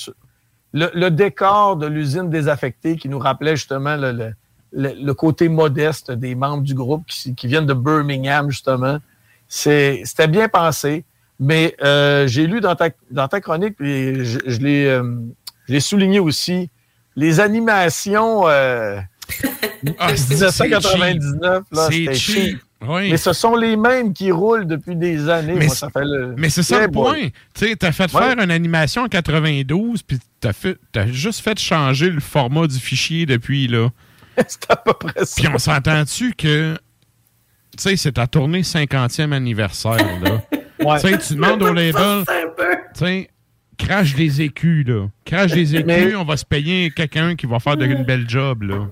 le, 0.73 0.91
le 0.95 1.11
décor 1.11 1.77
de 1.77 1.87
l'usine 1.87 2.31
désaffectée 2.31 2.97
qui 2.97 3.09
nous 3.09 3.19
rappelait 3.19 3.57
justement 3.57 3.97
le, 3.97 4.13
le- 4.13 4.33
le- 4.73 4.95
le 5.01 5.15
côté 5.15 5.49
modeste 5.49 6.11
des 6.13 6.35
membres 6.35 6.63
du 6.63 6.75
groupe 6.75 7.05
qui, 7.07 7.35
qui 7.35 7.47
viennent 7.47 7.67
de 7.67 7.75
Birmingham, 7.75 8.51
justement. 8.51 8.99
C'est- 9.49 10.03
C'était 10.05 10.29
bien 10.29 10.49
pensé, 10.49 11.05
mais 11.39 11.77
euh, 11.83 12.27
j'ai 12.27 12.47
lu 12.47 12.61
dans 12.61 12.75
ta, 12.75 12.89
dans 13.11 13.29
ta 13.29 13.41
chronique, 13.41 13.77
puis 13.77 14.25
je, 14.25 14.39
je 14.47 14.59
l'ai 14.61 14.87
euh, 14.87 15.03
je 15.69 15.75
l'ai 15.75 15.81
souligné 15.81 16.19
aussi, 16.21 16.71
les 17.17 17.41
animations 17.41 18.49
euh, 18.49 18.99
Ah, 19.99 20.17
c'est- 20.17 20.37
c'est 20.51 20.65
1999, 20.65 21.65
là, 21.73 21.87
C'est 21.91 21.93
c'était 21.97 22.15
cheap. 22.15 22.37
cheap. 22.37 22.59
Oui. 22.89 23.11
Mais 23.13 23.17
ce 23.17 23.33
sont 23.33 23.55
les 23.55 23.77
mêmes 23.77 24.13
qui 24.13 24.33
roulent 24.33 24.67
depuis 24.67 24.97
des 24.97 25.29
années. 25.29 25.55
Mais 25.57 25.67
Moi, 25.67 25.75
c'est- 25.75 25.81
ça 25.81 25.91
fait 25.91 26.05
le... 26.05 26.35
Mais 26.37 26.51
c'est 26.51 26.65
ça 26.65 26.81
le 26.81 26.89
point. 26.91 27.29
Tu 27.55 27.77
t'as 27.77 27.93
fait 27.93 28.13
Ouais. 28.13 28.21
faire 28.21 28.39
une 28.41 28.51
animation 28.51 29.03
en 29.03 29.09
92, 29.09 30.03
puis 30.03 30.19
fait, 30.53 30.77
t'as 30.91 31.07
juste 31.07 31.41
fait 31.41 31.57
changer 31.61 32.11
le 32.11 32.19
format 32.21 32.67
du 32.67 32.77
fichier 32.81 33.25
depuis 33.25 33.69
là. 33.69 33.91
c'est 34.47 34.71
à 34.71 34.77
peu 34.77 34.93
près 34.95 35.25
ça. 35.25 35.35
Puis 35.37 35.49
on 35.53 35.59
s'entend-tu 35.59 36.33
que, 36.35 36.75
tu 37.77 37.83
sais, 37.83 37.97
c'est 37.97 38.13
ta 38.13 38.27
tournée 38.27 38.63
50e 38.63 39.33
anniversaire 39.33 39.97
là. 40.23 40.43
Ouais. 40.85 41.01
Tu 41.01 41.11
sais, 41.11 41.19
tu 41.19 41.35
demandes 41.35 41.63
au 41.63 41.73
label, 41.73 42.25
tu 42.27 42.99
sais, 43.05 43.31
crache 43.79 44.15
des 44.17 44.43
écus 44.43 44.85
là, 44.85 45.07
crache 45.25 45.53
des 45.53 45.77
écus, 45.77 45.87
Mais- 45.87 46.15
on 46.17 46.25
va 46.25 46.37
se 46.37 46.45
payer 46.45 46.91
quelqu'un 46.91 47.37
qui 47.37 47.47
va 47.47 47.61
faire 47.61 47.77
de, 47.77 47.87
une 47.87 48.03
belle 48.03 48.29
job 48.29 48.63
là. 48.63 48.89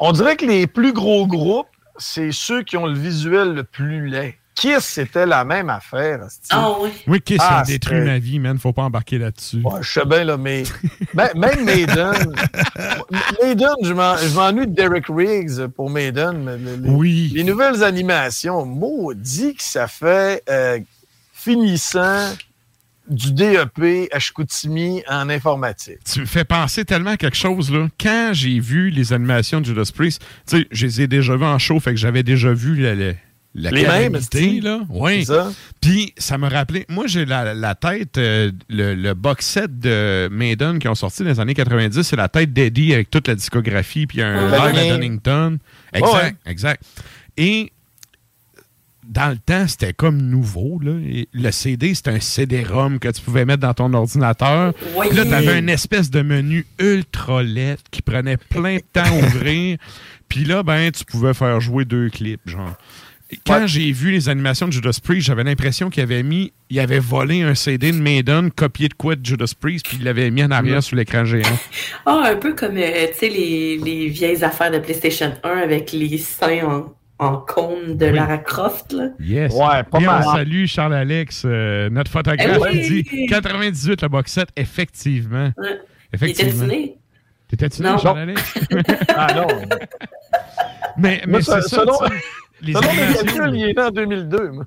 On 0.00 0.10
dirait 0.10 0.34
que 0.36 0.46
les 0.46 0.66
plus 0.66 0.92
gros 0.92 1.28
groupes, 1.28 1.68
c'est 1.96 2.32
ceux 2.32 2.62
qui 2.62 2.76
ont 2.76 2.86
le 2.86 2.98
visuel 2.98 3.54
le 3.54 3.62
plus 3.62 4.08
laid. 4.08 4.34
Kiss, 4.60 4.80
c'était 4.84 5.24
la 5.26 5.44
même 5.44 5.70
affaire. 5.70 6.20
Ah 6.50 6.72
oui. 6.80 6.90
Oui, 7.06 7.20
Kiss 7.20 7.38
Ah, 7.40 7.60
a 7.60 7.64
détruit 7.64 8.00
ma 8.00 8.18
vie, 8.18 8.38
man. 8.40 8.58
Faut 8.58 8.72
pas 8.72 8.82
embarquer 8.82 9.18
là-dessus. 9.18 9.60
Ouais, 9.64 9.80
je 9.82 9.88
sais 9.92 10.04
bien, 10.04 10.24
là, 10.24 10.36
mais 10.36 10.64
ben- 11.14 11.30
même 11.36 11.64
Maiden, 11.64 12.12
Maiden, 13.42 13.68
je 13.82 13.92
m'en- 13.92 14.16
je 14.16 14.34
m'ennuie 14.34 14.66
de 14.66 14.74
Derek 14.74 15.06
Riggs 15.08 15.66
pour 15.68 15.90
Maiden. 15.90 16.42
mais 16.42 16.56
le- 16.56 16.76
le- 16.76 16.90
Oui. 16.90 17.30
Les 17.34 17.44
nouvelles 17.44 17.82
animations, 17.84 18.64
maudit 18.66 19.54
que 19.54 19.62
ça 19.62 19.86
fait 19.86 20.42
euh, 20.50 20.78
finissant 21.32 22.32
du 23.08 23.32
DEP 23.32 24.08
à 24.12 24.18
Chicoutimi 24.18 25.02
en 25.08 25.30
informatique. 25.30 25.98
tu 26.04 26.20
me 26.20 26.26
fais 26.26 26.44
penser 26.44 26.84
tellement 26.84 27.10
à 27.12 27.16
quelque 27.16 27.36
chose, 27.36 27.70
là. 27.72 27.88
Quand 27.98 28.30
j'ai 28.34 28.60
vu 28.60 28.90
les 28.90 29.12
animations 29.14 29.60
de 29.60 29.66
Judas 29.66 29.90
Priest, 29.94 30.20
tu 30.46 30.58
sais, 30.58 30.66
je 30.70 30.84
les 30.86 31.02
ai 31.02 31.06
déjà 31.06 31.34
vues 31.36 31.44
en 31.44 31.58
show, 31.58 31.80
fait 31.80 31.92
que 31.92 31.96
j'avais 31.96 32.22
déjà 32.22 32.52
vu 32.52 32.76
la, 32.76 32.94
la, 32.94 33.12
la 33.58 33.70
Les 33.70 33.82
mêmes, 33.82 34.12
calamité, 34.12 34.38
esti. 34.44 34.60
là. 34.60 34.80
Oui. 34.88 35.24
C'est 35.24 35.32
ça? 35.34 35.52
Puis, 35.80 36.12
ça 36.16 36.38
me 36.38 36.48
rappelait... 36.48 36.86
Moi, 36.88 37.06
j'ai 37.06 37.24
la, 37.24 37.54
la 37.54 37.74
tête, 37.74 38.18
euh, 38.18 38.50
le, 38.68 38.94
le 38.94 39.14
box 39.14 39.46
set 39.46 39.78
de 39.78 40.28
Maiden 40.30 40.78
qui 40.78 40.88
ont 40.88 40.94
sorti 40.94 41.22
dans 41.22 41.28
les 41.30 41.40
années 41.40 41.54
90, 41.54 42.02
c'est 42.02 42.16
la 42.16 42.28
tête 42.28 42.52
d'Eddie 42.52 42.94
avec 42.94 43.10
toute 43.10 43.28
la 43.28 43.34
discographie, 43.34 44.06
puis 44.06 44.22
un 44.22 44.50
Ouais. 44.50 44.72
live 44.72 44.78
à 44.92 44.94
Donington. 44.96 45.58
Exact, 45.92 46.14
Ouais. 46.14 46.34
exact. 46.46 46.82
Et 47.36 47.72
dans 49.06 49.30
le 49.30 49.38
temps, 49.38 49.66
c'était 49.66 49.94
comme 49.94 50.18
nouveau. 50.20 50.78
Là. 50.82 50.92
Le 51.32 51.50
CD, 51.50 51.94
c'était 51.94 52.10
un 52.10 52.20
CD-ROM 52.20 52.98
que 52.98 53.08
tu 53.08 53.22
pouvais 53.22 53.46
mettre 53.46 53.60
dans 53.62 53.72
ton 53.72 53.92
ordinateur. 53.94 54.74
Oui. 54.96 55.06
Puis 55.08 55.16
Là, 55.16 55.24
tu 55.24 55.32
avais 55.32 55.58
une 55.58 55.70
espèce 55.70 56.10
de 56.10 56.20
menu 56.20 56.66
ultra 56.78 57.42
laid 57.42 57.78
qui 57.90 58.02
prenait 58.02 58.36
plein 58.36 58.76
de 58.76 58.82
temps 58.92 59.04
à 59.04 59.12
ouvrir. 59.26 59.78
Puis 60.28 60.44
là, 60.44 60.62
ben, 60.62 60.90
tu 60.92 61.06
pouvais 61.06 61.32
faire 61.32 61.58
jouer 61.58 61.86
deux 61.86 62.10
clips, 62.10 62.42
genre. 62.44 62.74
Quand 63.46 63.66
j'ai 63.66 63.92
vu 63.92 64.10
les 64.10 64.30
animations 64.30 64.66
de 64.68 64.72
Judas 64.72 64.98
Priest, 65.02 65.26
j'avais 65.26 65.44
l'impression 65.44 65.90
qu'il 65.90 66.02
avait 66.02 66.22
mis, 66.22 66.50
il 66.70 66.80
avait 66.80 66.98
volé 66.98 67.42
un 67.42 67.54
CD 67.54 67.92
de 67.92 67.98
Maiden, 67.98 68.50
copié 68.50 68.88
de 68.88 68.94
quoi 68.94 69.16
de 69.16 69.26
Judas 69.26 69.52
Priest, 69.60 69.86
puis 69.86 69.98
il 70.00 70.04
l'avait 70.04 70.30
mis 70.30 70.42
en 70.42 70.50
arrière 70.50 70.82
sur 70.82 70.96
l'écran 70.96 71.26
géant. 71.26 71.42
Ah, 72.06 72.22
un 72.32 72.36
peu 72.36 72.54
comme 72.54 72.78
euh, 72.78 73.06
tu 73.12 73.18
sais 73.18 73.28
les, 73.28 73.76
les 73.76 74.08
vieilles 74.08 74.42
affaires 74.42 74.70
de 74.70 74.78
PlayStation 74.78 75.34
1 75.44 75.48
avec 75.58 75.92
les 75.92 76.16
seins 76.16 76.64
en, 76.64 76.94
en 77.26 77.36
cône 77.36 77.98
de 77.98 78.06
Oui. 78.06 78.12
Lara 78.12 78.38
Croft 78.38 78.92
là. 78.92 79.08
Yes. 79.20 79.52
Ouais, 79.52 79.82
pas 79.90 79.98
Et 80.00 80.04
mal. 80.06 80.24
on 80.26 80.32
salue 80.32 80.64
Charles-Alex, 80.66 81.42
euh, 81.44 81.90
notre 81.90 82.10
photographe, 82.10 82.58
Eh 82.70 82.76
oui! 82.78 83.04
qui 83.04 83.16
dit 83.20 83.26
98 83.26 84.02
le 84.02 84.08
box 84.08 84.32
set, 84.32 84.48
effectivement. 84.56 85.52
Ouais. 85.58 85.78
Effectivement. 86.14 86.66
T'étais-tu 87.48 87.82
né, 87.82 87.90
Charles-Alex? 88.02 88.54
Ah 89.14 89.34
non. 89.34 89.46
mais 90.98 91.22
mais 91.26 91.38
c'est 91.42 91.50
ça- 91.50 91.62
ça, 91.62 91.68
selon- 91.80 91.98
les 92.62 92.76
animations- 92.76 93.24
calculs, 93.24 93.54
il 93.56 93.62
est 93.70 93.72
né 93.74 93.80
en 93.82 93.90
2002. 93.90 94.48
moi. 94.50 94.64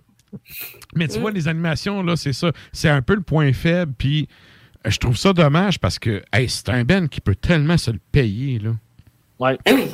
Mais 0.96 1.08
tu 1.08 1.20
vois, 1.20 1.32
les 1.32 1.48
animations, 1.48 2.02
là, 2.04 2.16
c'est 2.16 2.34
ça. 2.34 2.52
C'est 2.72 2.90
un 2.90 3.02
peu 3.02 3.16
le 3.16 3.22
point 3.22 3.52
faible. 3.54 3.94
Puis 3.98 4.28
euh, 4.86 4.90
je 4.90 4.98
trouve 4.98 5.18
ça 5.18 5.34
dommage 5.34 5.80
parce 5.80 6.00
que 6.00 6.22
hey, 6.32 6.48
c'est 6.50 6.70
un 6.70 6.84
Ben 6.84 7.10
qui 7.10 7.20
peut 7.22 7.36
tellement 7.36 7.78
se 7.78 7.92
le 7.92 8.00
payer. 8.12 8.60
Là. 8.60 8.72
Ouais. 9.40 9.58
Oui. 9.70 9.90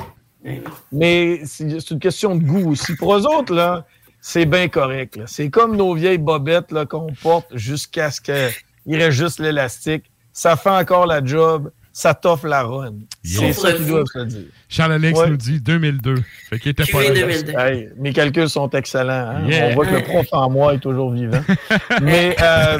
Mais 0.92 1.40
c'est 1.44 1.90
une 1.90 1.98
question 1.98 2.36
de 2.36 2.44
goût 2.44 2.70
aussi. 2.70 2.94
Pour 2.96 3.14
eux 3.16 3.26
autres, 3.26 3.52
là, 3.52 3.84
c'est 4.20 4.46
bien 4.46 4.68
correct. 4.68 5.16
là. 5.16 5.24
C'est 5.26 5.50
comme 5.50 5.76
nos 5.76 5.94
vieilles 5.94 6.18
bobettes 6.18 6.70
là, 6.72 6.86
qu'on 6.86 7.12
porte 7.22 7.54
jusqu'à 7.56 8.10
ce 8.10 8.20
qu'il 8.20 8.96
reste 8.96 9.10
juste 9.18 9.40
l'élastique. 9.40 10.04
Ça 10.32 10.56
fait 10.56 10.70
encore 10.70 11.06
la 11.06 11.24
job. 11.24 11.70
Ça 12.00 12.14
t'offre 12.14 12.46
la 12.46 12.62
run. 12.62 12.94
C'est 13.24 13.52
ça 13.52 13.72
qu'ils 13.72 13.86
doivent 13.86 14.06
se 14.06 14.24
dire. 14.24 14.44
Charles-Alex 14.68 15.18
Ouais. 15.18 15.30
nous 15.30 15.36
dit 15.36 15.60
2002. 15.60 16.14
Fait 16.48 16.60
qu'il 16.60 16.70
était 16.70 16.84
pas 16.84 17.02
là. 17.02 17.10
2002. 17.12 17.52
Hey, 17.58 17.88
mes 17.96 18.12
calculs 18.12 18.48
sont 18.48 18.70
excellents. 18.70 19.10
hein. 19.34 19.48
Yeah. 19.48 19.70
On 19.70 19.74
voit 19.74 19.84
que 19.86 19.94
le 19.96 20.02
prof 20.04 20.26
en 20.30 20.48
moi 20.48 20.74
est 20.74 20.78
toujours 20.78 21.10
vivant. 21.10 21.42
Mais 22.02 22.36
euh, 22.40 22.78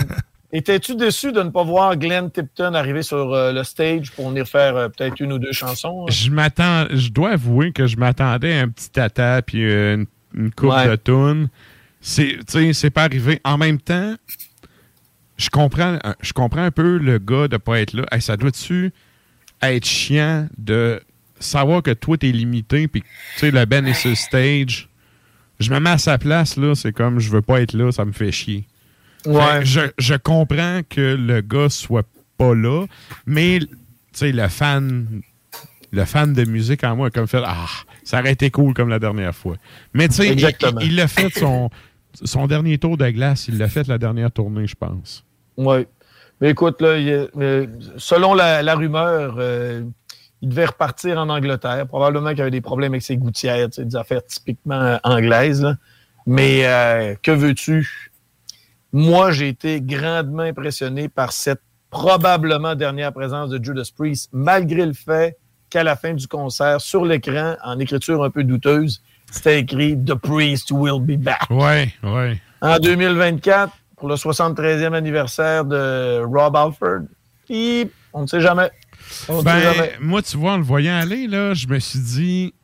étais-tu 0.52 0.94
déçu 0.94 1.32
de 1.32 1.42
ne 1.42 1.50
pas 1.50 1.64
voir 1.64 1.96
Glenn 1.96 2.30
Tipton 2.30 2.74
arriver 2.74 3.02
sur 3.02 3.34
euh, 3.34 3.52
le 3.52 3.64
stage 3.64 4.12
pour 4.12 4.28
venir 4.28 4.46
faire 4.46 4.76
euh, 4.76 4.88
peut-être 4.88 5.18
une 5.18 5.32
ou 5.32 5.38
deux 5.40 5.50
chansons? 5.52 6.04
hein? 6.08 6.12
Je 6.12 6.30
m'attends, 6.30 6.86
je 6.92 7.08
dois 7.08 7.30
avouer 7.30 7.72
que 7.72 7.88
je 7.88 7.96
m'attendais 7.96 8.56
à 8.56 8.62
un 8.62 8.68
petit 8.68 8.90
tata 8.90 9.42
puis 9.42 9.64
euh, 9.68 9.96
une, 9.96 10.06
une 10.44 10.52
coupe 10.52 10.70
Ouais. 10.70 10.86
de 10.86 10.94
tunes. 10.94 11.48
C'est, 12.00 12.36
tu 12.46 12.66
sais, 12.66 12.72
c'est 12.72 12.90
pas 12.90 13.02
arrivé. 13.02 13.40
En 13.42 13.58
même 13.58 13.80
temps, 13.80 14.14
je 15.36 15.50
comprends, 15.50 15.98
je 16.20 16.32
comprends 16.32 16.62
un 16.62 16.70
peu 16.70 16.98
le 16.98 17.18
gars 17.18 17.48
de 17.48 17.56
pas 17.56 17.80
être 17.80 17.92
là. 17.94 18.04
Hey, 18.12 18.22
ça 18.22 18.36
doit-tu 18.36 18.92
être 19.62 19.84
chiant 19.86 20.48
de 20.56 21.00
savoir 21.40 21.82
que 21.82 21.90
toi 21.92 22.16
t'es 22.18 22.32
limité 22.32 22.88
puis 22.88 23.02
tu 23.02 23.08
sais 23.38 23.50
le 23.50 23.64
Ben 23.64 23.86
est 23.86 23.94
sur 23.94 24.16
stage. 24.16 24.88
Je 25.60 25.70
me 25.72 25.80
mets 25.80 25.90
à 25.90 25.98
sa 25.98 26.18
place 26.18 26.56
là, 26.56 26.74
c'est 26.74 26.92
comme 26.92 27.18
je 27.18 27.30
veux 27.30 27.42
pas 27.42 27.60
être 27.60 27.72
là, 27.72 27.90
ça 27.92 28.04
me 28.04 28.12
fait 28.12 28.30
chier. 28.32 28.64
Ouais. 29.26 29.60
Fait 29.60 29.64
je, 29.64 29.80
je 29.98 30.14
comprends 30.14 30.80
que 30.88 31.16
le 31.16 31.40
gars 31.40 31.68
soit 31.68 32.06
pas 32.36 32.54
là, 32.54 32.86
mais 33.26 33.58
tu 33.60 33.66
sais, 34.12 34.32
le 34.32 34.46
fan, 34.48 35.22
le 35.90 36.04
fan 36.04 36.32
de 36.32 36.44
musique 36.44 36.84
en 36.84 36.94
moi 36.96 37.08
a 37.08 37.10
comme 37.10 37.26
fait 37.26 37.42
Ah, 37.44 37.66
ça 38.04 38.20
aurait 38.20 38.32
été 38.32 38.50
cool 38.50 38.74
comme 38.74 38.88
la 38.88 38.98
dernière 39.00 39.34
fois. 39.34 39.56
Mais 39.92 40.08
tu 40.08 40.14
sais, 40.14 40.28
il- 40.80 40.94
l'a 40.96 41.08
fait 41.08 41.36
son, 41.36 41.70
son 42.24 42.46
dernier 42.46 42.78
tour 42.78 42.96
de 42.96 43.08
glace, 43.10 43.48
il 43.48 43.58
l'a 43.58 43.68
fait 43.68 43.86
la 43.88 43.98
dernière 43.98 44.30
tournée, 44.30 44.66
je 44.68 44.76
pense. 44.76 45.24
Oui. 45.56 45.86
Mais 46.40 46.50
écoute, 46.50 46.80
là, 46.80 46.96
il 46.96 47.28
selon 47.96 48.34
la, 48.34 48.62
la 48.62 48.74
rumeur, 48.74 49.36
euh, 49.38 49.82
Il 50.40 50.48
devait 50.50 50.66
repartir 50.66 51.18
en 51.18 51.28
Angleterre. 51.28 51.86
Probablement 51.86 52.30
qu'il 52.30 52.42
avait 52.42 52.50
des 52.50 52.60
problèmes 52.60 52.92
avec 52.92 53.02
ses 53.02 53.16
gouttières, 53.16 53.68
des 53.68 53.96
affaires 53.96 54.24
typiquement 54.24 54.80
euh, 54.80 54.96
anglaises. 55.02 55.62
là. 55.62 55.76
Mais 56.26 56.66
euh, 56.66 57.14
que 57.22 57.30
veux-tu? 57.32 58.12
Moi, 58.92 59.32
j'ai 59.32 59.48
été 59.48 59.80
grandement 59.80 60.42
impressionné 60.44 61.08
par 61.08 61.32
cette 61.32 61.60
probablement 61.90 62.74
dernière 62.74 63.12
présence 63.12 63.50
de 63.50 63.62
Judas 63.62 63.90
Priest, 63.96 64.30
malgré 64.32 64.86
le 64.86 64.92
fait 64.92 65.36
qu'à 65.70 65.82
la 65.82 65.96
fin 65.96 66.14
du 66.14 66.26
concert, 66.28 66.80
sur 66.80 67.04
l'écran, 67.04 67.56
en 67.64 67.78
écriture 67.78 68.22
un 68.22 68.30
peu 68.30 68.44
douteuse, 68.44 69.02
c'était 69.30 69.60
écrit 69.60 69.96
The 69.98 70.14
Priest 70.14 70.70
will 70.70 71.00
be 71.00 71.18
back. 71.18 71.42
Ouais, 71.50 71.92
ouais. 72.02 72.40
En 72.60 72.78
2024, 72.78 73.72
pour 73.98 74.08
le 74.08 74.14
73e 74.16 74.92
anniversaire 74.94 75.64
de 75.64 76.22
Rob 76.24 76.54
Alford. 76.56 77.02
Puis, 77.46 77.88
on 78.12 78.22
ne 78.22 78.26
sait 78.26 78.40
jamais. 78.40 78.70
On 79.28 79.42
Ben, 79.42 79.58
sait 79.60 79.74
jamais. 79.74 79.92
moi, 80.00 80.22
tu 80.22 80.36
vois, 80.36 80.52
en 80.52 80.56
le 80.58 80.62
voyant 80.62 80.96
aller, 80.96 81.26
là, 81.26 81.54
je 81.54 81.66
me 81.66 81.78
suis 81.78 81.98
dit, 82.00 82.54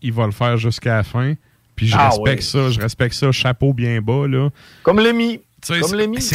il 0.00 0.12
va 0.12 0.26
le 0.26 0.32
faire 0.32 0.56
jusqu'à 0.56 0.96
la 0.96 1.02
fin. 1.02 1.34
Puis 1.76 1.88
je 1.88 1.96
Ah 1.98 2.08
respecte 2.10 2.42
oui. 2.42 2.48
ça, 2.48 2.70
je 2.70 2.80
respecte 2.80 3.14
ça, 3.14 3.32
chapeau 3.32 3.72
bien 3.72 4.00
bas, 4.02 4.26
là. 4.28 4.50
Comme 4.82 5.00
sais, 5.74 5.80
Comme 5.80 5.90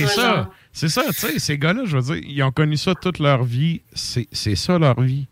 c'est- 0.10 0.16
ça. 0.16 0.50
C'est 0.72 0.90
ça, 0.90 1.04
tu 1.08 1.14
sais, 1.14 1.40
ces 1.40 1.58
gars-là, 1.58 1.84
je 1.86 1.98
veux 1.98 2.16
dire, 2.16 2.24
ils 2.30 2.44
ont 2.44 2.52
connu 2.52 2.78
ça 2.78 2.94
toute 2.94 3.18
leur 3.20 3.44
vie. 3.44 3.82
C'est 3.94 4.28
c'est 4.32 4.56
ça 4.56 4.78
leur 4.78 5.02
vie. 5.02 5.28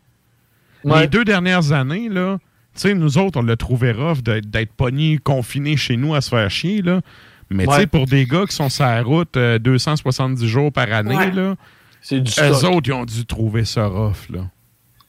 Ouais. 0.84 1.02
Les 1.02 1.08
deux 1.08 1.24
dernières 1.24 1.72
années, 1.72 2.10
là, 2.10 2.38
tu 2.74 2.82
sais, 2.82 2.94
nous 2.96 3.18
autres, 3.20 3.40
on 3.40 3.44
l'a 3.44 3.56
trouvé 3.56 3.92
rough 3.92 4.22
d'être 4.24 4.72
pognés, 4.74 5.18
confinés 5.24 5.78
chez 5.78 5.98
nous 5.98 6.16
à 6.16 6.22
se 6.22 6.30
faire 6.30 6.50
chier, 6.50 6.82
là. 6.82 7.02
Mais 7.50 7.66
tu 7.68 7.74
sais, 7.74 7.88
pour 7.88 8.06
des 8.06 8.26
gars 8.26 8.46
qui 8.48 8.56
sont 8.56 8.70
sur 8.70 8.86
la 8.86 9.02
route 9.04 9.38
euh, 9.38 9.60
270 9.60 10.48
jours 10.48 10.72
par 10.72 10.92
année, 10.92 11.16
Ouais. 11.16 11.32
là, 11.32 11.56
C'est 12.02 12.20
du 12.20 12.32
eux 12.32 12.54
stock. 12.54 12.74
autres, 12.76 12.88
ils 12.90 12.94
ont 12.94 13.06
dû 13.06 13.26
trouver 13.26 13.66
ça 13.66 13.86
rough, 13.88 14.30
là. 14.30 14.50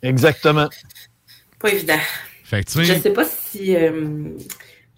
Exactement. 0.03 0.69
Pas 1.59 1.71
évident. 1.73 1.99
Fait 2.45 2.63
que, 2.63 2.71
tu 2.71 2.85
Je 2.85 2.93
sais, 2.93 3.01
sais 3.01 3.11
pas 3.13 3.25
si 3.25 3.75
euh, 3.75 4.29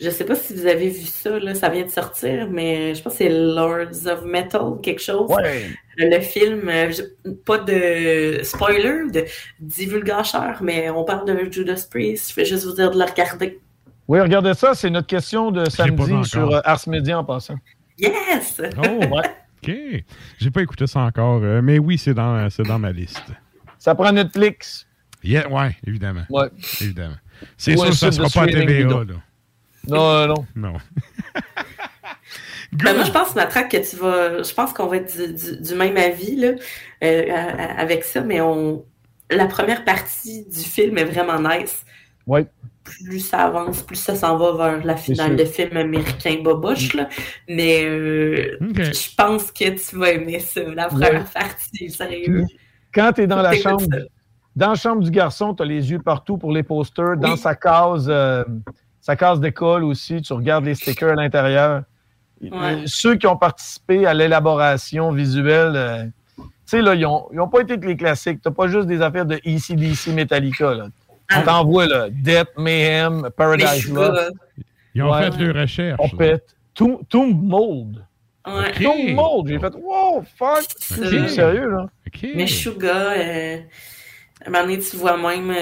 je 0.00 0.10
sais 0.10 0.24
pas 0.24 0.34
si 0.34 0.54
vous 0.54 0.66
avez 0.66 0.88
vu 0.90 1.06
ça, 1.06 1.38
là, 1.38 1.54
ça 1.54 1.68
vient 1.70 1.84
de 1.84 1.90
sortir, 1.90 2.48
mais 2.50 2.94
je 2.94 3.02
pense 3.02 3.14
que 3.14 3.18
c'est 3.18 3.28
Lords 3.30 4.06
of 4.06 4.24
Metal, 4.24 4.72
quelque 4.82 5.00
chose. 5.00 5.30
Ouais. 5.30 5.70
Le 5.96 6.20
film, 6.20 6.68
euh, 6.68 6.92
pas 7.46 7.58
de 7.58 8.40
spoiler, 8.42 9.10
de 9.12 9.24
divulgateur, 9.60 10.58
mais 10.62 10.90
on 10.90 11.04
parle 11.04 11.26
de 11.26 11.50
Judas 11.50 11.86
Priest. 11.90 12.30
Je 12.30 12.34
vais 12.36 12.44
juste 12.44 12.64
vous 12.64 12.74
dire 12.74 12.90
de 12.90 12.98
le 12.98 13.04
regarder. 13.04 13.58
Oui, 14.08 14.20
regardez 14.20 14.54
ça, 14.54 14.74
c'est 14.74 14.90
notre 14.90 15.06
question 15.06 15.50
de 15.50 15.68
samedi 15.68 16.24
sur 16.24 16.50
euh, 16.50 16.60
Ars 16.64 16.80
Media 16.88 17.18
en 17.18 17.24
passant. 17.24 17.56
Yes! 17.98 18.60
Oh, 18.78 19.00
OK. 19.62 19.70
J'ai 20.38 20.50
pas 20.50 20.62
écouté 20.62 20.86
ça 20.86 21.00
encore, 21.00 21.40
euh, 21.42 21.60
mais 21.62 21.78
oui, 21.78 21.98
c'est 21.98 22.14
dans, 22.14 22.48
c'est 22.48 22.62
dans 22.62 22.78
ma 22.78 22.90
liste. 22.92 23.22
Ça 23.78 23.94
prend 23.94 24.10
Netflix. 24.12 24.86
Yeah, 25.22 25.48
ouais, 25.50 25.76
évidemment. 25.86 26.22
Ouais. 26.30 26.46
Évidemment. 26.80 27.16
C'est 27.56 27.76
sûr 27.76 27.86
que 27.86 27.92
ça 27.94 28.10
site 28.12 28.22
sera 28.22 28.28
pas 28.30 28.48
à 28.48 28.52
TVA, 28.52 28.66
vidéo. 28.66 29.04
là. 29.04 29.14
Non, 29.88 30.26
non. 30.28 30.46
Non. 30.56 30.72
Ben, 32.72 32.94
moi, 32.94 33.04
je 33.04 33.10
pense, 33.10 33.34
Matraque, 33.34 33.70
que 33.70 33.88
tu 33.90 33.96
vas. 33.96 34.42
Je 34.42 34.52
pense 34.52 34.74
qu'on 34.74 34.88
va 34.88 34.98
être 34.98 35.16
du, 35.16 35.32
du- 35.32 35.60
du 35.62 35.74
même 35.74 35.96
avis 35.96 36.36
là, 36.36 36.48
euh, 37.02 37.24
avec 37.78 38.04
ça, 38.04 38.20
mais 38.20 38.42
on. 38.42 38.84
La 39.30 39.46
première 39.46 39.84
partie 39.84 40.44
du 40.46 40.60
film 40.60 40.98
est 40.98 41.04
vraiment 41.04 41.40
nice. 41.40 41.84
Oui. 42.26 42.42
Plus 42.96 43.20
ça 43.20 43.44
avance, 43.46 43.82
plus 43.82 43.96
ça 43.96 44.14
s'en 44.14 44.36
va 44.36 44.52
vers 44.70 44.84
la 44.84 44.96
finale 44.96 45.36
de 45.36 45.44
film 45.44 45.76
américain 45.76 46.36
boboche, 46.42 46.94
là. 46.94 47.08
Mais 47.48 47.84
euh, 47.84 48.56
je 48.60 49.14
pense 49.16 49.50
que 49.52 49.68
tu 49.70 49.96
vas 49.98 50.10
aimer 50.12 50.40
ça, 50.40 50.60
la 50.62 50.86
première 50.88 51.12
Ouais. 51.12 51.24
partie, 51.34 51.90
sérieux. 51.90 52.44
Quand 52.94 53.12
tu 53.12 53.22
es 53.22 53.26
dans 53.26 53.42
la 53.42 53.54
chambre, 53.54 53.82
ça. 53.90 53.98
dans 54.56 54.68
la 54.70 54.74
chambre 54.74 55.02
du 55.02 55.10
garçon, 55.10 55.54
tu 55.54 55.62
as 55.62 55.66
les 55.66 55.90
yeux 55.90 56.00
partout 56.00 56.38
pour 56.38 56.52
les 56.52 56.62
posters. 56.62 57.16
Dans 57.16 57.32
Oui. 57.32 57.38
sa 57.38 57.54
case, 57.54 58.06
euh, 58.08 58.44
sa 59.00 59.16
case 59.16 59.40
d'école 59.40 59.84
aussi, 59.84 60.20
tu 60.22 60.32
regardes 60.32 60.64
les 60.64 60.74
stickers 60.74 61.10
à 61.10 61.14
l'intérieur. 61.14 61.82
Ouais. 62.40 62.50
Euh, 62.52 62.82
Ceux 62.86 63.16
qui 63.16 63.26
ont 63.26 63.36
participé 63.36 64.06
à 64.06 64.14
l'élaboration 64.14 65.12
visuelle, 65.12 65.72
euh, 65.74 66.04
tu 66.38 66.44
sais, 66.66 66.82
là, 66.82 66.94
ils 66.94 67.02
n'ont 67.02 67.48
pas 67.48 67.60
été 67.62 67.78
que 67.80 67.86
les 67.86 67.96
classiques. 67.96 68.40
Tu 68.42 68.50
pas 68.52 68.68
juste 68.68 68.86
des 68.86 69.00
affaires 69.02 69.26
de 69.26 69.40
ECDC 69.44 70.12
Metallica. 70.12 70.88
Là. 71.30 71.36
Ah. 71.36 71.40
On 71.40 71.44
t'envoie 71.44 71.86
là, 71.86 72.08
Death, 72.10 72.48
Mayhem, 72.56 73.28
Paradise. 73.36 73.90
Lost. 73.92 74.32
Ils 74.94 75.02
ont 75.02 75.10
Ouais. 75.12 75.30
fait 75.30 75.38
leurs 75.44 75.54
recherches. 75.62 75.98
là. 75.98 76.04
Opeth, 76.12 76.56
Tomb 76.74 77.40
Mold. 77.42 78.04
Ouais. 78.46 78.72
Tomb 78.82 79.14
Mold. 79.14 79.48
J'ai 79.48 79.58
fait, 79.58 79.74
wow, 79.74 80.24
fuck. 80.38 80.64
C'est 80.78 81.28
sérieux, 81.28 81.70
là. 81.70 81.86
Mais 82.34 82.46
Suga, 82.46 83.12
euh, 83.12 83.58
à 84.44 84.48
un 84.48 84.50
moment 84.50 84.64
donné, 84.64 84.78
tu 84.78 84.96
vois 84.96 85.16
même. 85.18 85.50
Euh, 85.50 85.54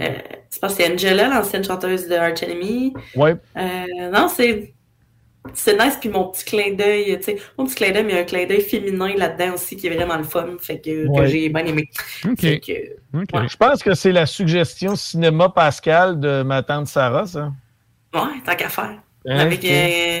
euh, 0.00 0.08
tu 0.50 0.60
penses 0.60 0.74
que 0.74 0.82
c'est 0.82 0.92
Angela, 0.92 1.28
l'ancienne 1.28 1.64
chanteuse 1.64 2.08
de 2.08 2.14
Arch 2.14 2.42
Enemy. 2.42 2.94
Ouais. 3.14 3.36
Euh, 3.58 4.10
non, 4.10 4.28
c'est. 4.28 4.72
C'est 5.54 5.82
nice, 5.82 5.96
puis 6.00 6.08
mon 6.08 6.28
petit 6.28 6.44
clin 6.44 6.72
d'œil, 6.72 7.16
tu 7.18 7.24
sais, 7.24 7.36
mon 7.58 7.64
petit 7.66 7.74
clin 7.74 7.92
d'œil, 7.92 8.04
mais 8.04 8.12
il 8.12 8.16
y 8.16 8.18
a 8.18 8.22
un 8.22 8.24
clin 8.24 8.46
d'œil 8.46 8.60
féminin 8.60 9.14
là-dedans 9.16 9.54
aussi 9.54 9.76
qui 9.76 9.86
est 9.86 9.90
vraiment 9.90 10.16
le 10.16 10.24
fun, 10.24 10.46
fait 10.60 10.80
que, 10.80 11.06
j'ai 11.26 11.48
bien 11.48 11.64
aimé. 11.66 11.88
OK. 12.24 12.40
Fait 12.40 12.60
que, 12.60 12.72
ouais. 13.16 13.48
Je 13.48 13.56
pense 13.56 13.82
que 13.82 13.94
c'est 13.94 14.12
la 14.12 14.26
suggestion 14.26 14.96
cinéma 14.96 15.48
Pascal 15.48 16.20
de 16.20 16.42
ma 16.42 16.62
tante 16.62 16.86
Sarah, 16.86 17.26
ça. 17.26 17.52
Ouais, 18.14 18.40
tant 18.44 18.54
qu'à 18.54 18.68
faire. 18.68 18.98
Hein, 19.28 19.38
avec, 19.38 19.64
euh, 19.64 20.20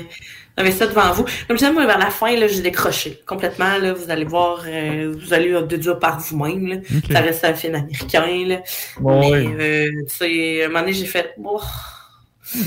avec 0.56 0.72
ça 0.72 0.86
devant 0.86 1.12
vous. 1.12 1.22
Comme 1.22 1.32
je 1.50 1.54
disais, 1.54 1.72
moi, 1.72 1.86
vers 1.86 1.98
la 1.98 2.10
fin, 2.10 2.34
là, 2.34 2.48
j'ai 2.48 2.60
décroché 2.60 3.22
complètement. 3.24 3.78
Là, 3.78 3.92
vous 3.92 4.10
allez 4.10 4.24
voir, 4.24 4.64
euh, 4.66 5.14
vous 5.16 5.32
allez 5.32 5.50
le 5.50 5.62
déduire 5.62 5.98
par 6.00 6.18
vous-même. 6.18 6.82
Ça 7.12 7.20
reste 7.20 7.44
un 7.44 7.54
film 7.54 7.76
américain. 7.76 8.44
Là. 8.46 8.56
Bon, 8.98 9.20
mais, 9.20 9.46
oui. 9.46 9.54
euh, 9.60 9.90
tu 10.08 10.16
sais, 10.16 10.62
à 10.62 10.64
un 10.64 10.68
moment 10.68 10.80
donné, 10.80 10.92
j'ai 10.92 11.06
fait... 11.06 11.34
oh. 11.44 11.60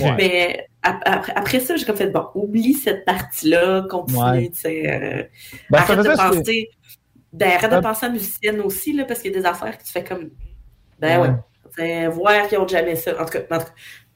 Ouais. 0.01 0.15
Mais 0.17 0.68
après, 0.81 1.33
après 1.35 1.59
ça, 1.59 1.75
j'ai 1.75 1.85
comme 1.85 1.97
fait, 1.97 2.09
bon, 2.09 2.25
oublie 2.35 2.73
cette 2.73 3.05
partie-là, 3.05 3.85
continue, 3.89 4.49
tu 4.51 4.57
sais. 4.59 4.83
euh, 4.87 5.23
Ben, 5.69 5.79
arrête 5.79 5.99
de 5.99 6.15
penser... 6.15 6.69
Ben, 7.33 7.51
arrête 7.51 7.69
de 7.71 7.75
Ouais. 7.75 7.81
penser 7.81 8.05
à 8.05 8.09
musicienne 8.09 8.59
aussi, 8.61 8.93
là, 8.93 9.05
parce 9.05 9.21
qu'il 9.21 9.31
y 9.31 9.35
a 9.35 9.39
des 9.39 9.45
affaires 9.45 9.77
que 9.77 9.83
tu 9.83 9.91
fais 9.91 10.03
comme... 10.03 10.29
Ben 10.99 11.37
Ouais. 11.77 12.07
voir 12.09 12.47
qu'ils 12.47 12.57
ont 12.57 12.67
jamais 12.67 12.95
ça. 12.95 13.21
En 13.21 13.25
tout 13.25 13.33
cas, 13.33 13.39
en 13.51 13.59
tout 13.59 13.65
cas, 13.65 13.71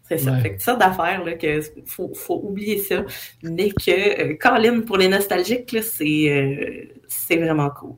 c'est 0.10 0.18
ça. 0.18 0.32
Ouais. 0.32 0.42
Fait 0.42 0.56
que 0.56 0.62
sortes 0.62 0.80
d'affaires, 0.80 1.24
là, 1.24 1.34
que 1.34 1.62
faut, 1.86 2.14
faut 2.14 2.42
oublier 2.44 2.78
ça. 2.80 3.04
Mais 3.44 3.70
que, 3.72 4.32
euh, 4.34 4.38
Colin, 4.40 4.82
pour 4.82 4.98
les 4.98 5.08
nostalgiques, 5.08 5.72
là, 5.74 5.82
c'est, 5.82 6.30
euh, 6.30 6.86
c'est 7.08 7.38
vraiment 7.38 7.70
cool. 7.70 7.96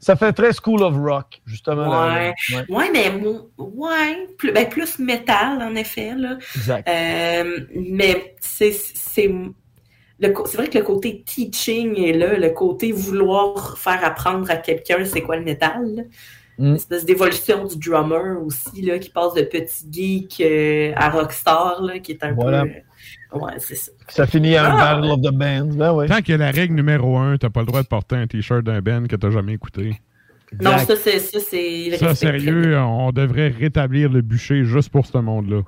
Ça 0.00 0.16
fait 0.16 0.32
très 0.32 0.52
School 0.52 0.82
of 0.82 0.96
Rock, 0.96 1.40
justement. 1.44 1.88
Ouais. 1.88 2.32
là. 2.50 2.64
Ouais, 2.68 2.90
mais 2.92 3.10
ouais, 3.58 4.28
plus, 4.36 4.52
ben, 4.52 4.68
plus 4.68 4.98
métal, 4.98 5.60
en 5.62 5.74
effet, 5.74 6.14
là. 6.16 6.38
Exact. 6.54 6.88
Euh, 6.88 7.60
mais 7.74 8.36
c'est, 8.40 8.72
c'est 8.72 9.28
vrai 10.20 10.68
que 10.68 10.78
le 10.78 10.84
côté 10.84 11.22
teaching 11.24 11.96
est 11.98 12.12
là, 12.12 12.36
le 12.36 12.50
côté 12.50 12.92
vouloir 12.92 13.78
faire 13.78 14.04
apprendre 14.04 14.50
à 14.50 14.56
quelqu'un 14.56 15.04
c'est 15.04 15.22
quoi 15.22 15.36
le 15.36 15.44
métal. 15.44 16.06
Mm. 16.58 16.66
Une 16.66 16.74
espèce 16.74 17.04
d'évolution 17.04 17.64
du 17.64 17.76
drummer 17.78 18.42
aussi, 18.44 18.82
là, 18.82 18.98
qui 18.98 19.10
passe 19.10 19.34
de 19.34 19.42
petit 19.42 19.86
geek 19.90 20.40
euh, 20.40 20.92
à 20.96 21.10
rockstar, 21.10 21.80
là, 21.82 21.98
qui 22.00 22.12
est 22.12 22.24
un 22.24 22.32
Voilà. 22.32 22.64
peu. 22.64 22.70
euh, 22.70 23.38
ouais, 23.38 23.52
c'est 23.58 23.74
ça. 23.76 23.92
Ça 24.08 24.26
finit 24.26 24.56
à 24.56 24.64
un 24.72 24.76
Ah! 24.76 24.94
Battle 24.96 25.10
of 25.12 25.20
the 25.20 25.34
Bands. 25.34 25.74
Ben 25.76 25.92
ouais. 25.92 26.06
Tant 26.08 26.16
qu'il 26.18 26.30
y 26.30 26.34
a 26.34 26.38
la 26.38 26.50
règle 26.50 26.74
numéro 26.74 27.16
un, 27.16 27.36
t'as 27.38 27.50
pas 27.50 27.60
le 27.60 27.66
droit 27.66 27.82
de 27.82 27.86
porter 27.88 28.16
un 28.16 28.26
t-shirt 28.26 28.64
d'un 28.64 28.80
band 28.80 29.04
que 29.06 29.16
t'as 29.16 29.30
jamais 29.30 29.52
écouté. 29.54 30.00
Non, 30.60 30.78
ça, 30.78 30.96
c'est. 30.96 31.18
Ça, 31.18 31.38
c'est 31.40 31.96
Ça, 31.98 32.14
sérieux, 32.14 32.78
on 32.78 33.12
devrait 33.12 33.48
rétablir 33.48 34.10
le 34.10 34.22
bûcher 34.22 34.64
juste 34.64 34.88
pour 34.88 35.04
ce 35.06 35.18
monde-là. 35.18 35.60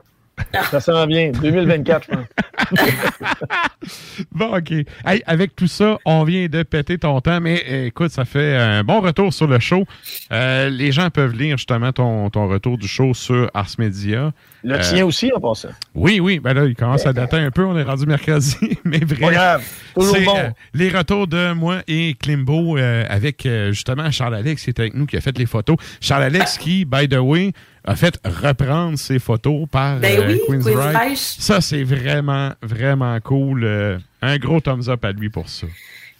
Ça 0.70 0.80
s'en 0.80 1.06
vient. 1.06 1.30
2024, 1.32 2.06
je 2.06 2.16
pense. 2.16 2.26
Bon, 4.32 4.56
OK. 4.56 4.70
Hey, 5.04 5.22
avec 5.26 5.56
tout 5.56 5.66
ça, 5.66 5.98
on 6.04 6.24
vient 6.24 6.46
de 6.48 6.62
péter 6.62 6.98
ton 6.98 7.20
temps, 7.20 7.40
mais 7.40 7.62
euh, 7.68 7.86
écoute, 7.86 8.10
ça 8.10 8.24
fait 8.24 8.56
un 8.56 8.84
bon 8.84 9.00
retour 9.00 9.32
sur 9.32 9.46
le 9.46 9.58
show. 9.58 9.84
Euh, 10.32 10.68
les 10.68 10.92
gens 10.92 11.08
peuvent 11.10 11.34
lire 11.34 11.56
justement 11.56 11.92
ton, 11.92 12.28
ton 12.30 12.46
retour 12.48 12.76
du 12.78 12.86
show 12.86 13.14
sur 13.14 13.50
Ars 13.54 13.70
Media. 13.78 14.32
Le 14.62 14.74
Euh, 14.74 14.78
tien 14.80 15.06
aussi, 15.06 15.32
en 15.34 15.40
passant. 15.40 15.70
Oui, 15.94 16.20
oui. 16.20 16.38
Ben 16.38 16.52
là, 16.52 16.66
il 16.66 16.74
commence 16.74 17.06
à 17.06 17.12
dater 17.14 17.36
un 17.38 17.50
peu. 17.50 17.64
On 17.64 17.76
est 17.78 17.82
rendu 17.82 18.04
mercredi, 18.06 18.56
mais 18.84 18.98
bref. 19.00 19.20
Pas 19.20 19.32
grave. 19.32 19.64
Toujours 19.94 20.16
C'est, 20.16 20.24
bon. 20.24 20.36
euh, 20.36 20.50
les 20.74 20.90
retours 20.90 21.26
de 21.26 21.52
moi 21.54 21.78
et 21.88 22.14
Klimbo 22.20 22.76
avec 22.76 23.48
justement 23.70 24.10
Charles-Alex 24.10 24.62
qui 24.64 24.70
est 24.70 24.78
avec 24.80 24.94
nous, 24.94 25.06
qui 25.06 25.16
a 25.16 25.20
fait 25.20 25.36
les 25.38 25.46
photos. 25.46 25.76
Charles-Alex 26.00 26.58
qui, 26.58 26.84
by 26.84 27.08
the 27.08 27.16
way, 27.18 27.52
a 27.84 27.96
fait 27.96 28.18
reprendre 28.24 28.98
ses 28.98 29.18
photos 29.18 29.66
par 29.70 29.98
Ben 29.98 30.20
euh, 30.20 30.36
oui, 30.48 30.60
Queen's. 30.62 31.36
Ça, 31.38 31.60
c'est 31.60 31.82
vraiment, 31.82 32.52
vraiment 32.62 33.18
cool. 33.20 33.64
Euh, 33.64 33.98
un 34.22 34.36
gros 34.38 34.60
thumbs 34.60 34.88
up 34.88 35.04
à 35.04 35.12
lui 35.12 35.30
pour 35.30 35.48
ça. 35.48 35.66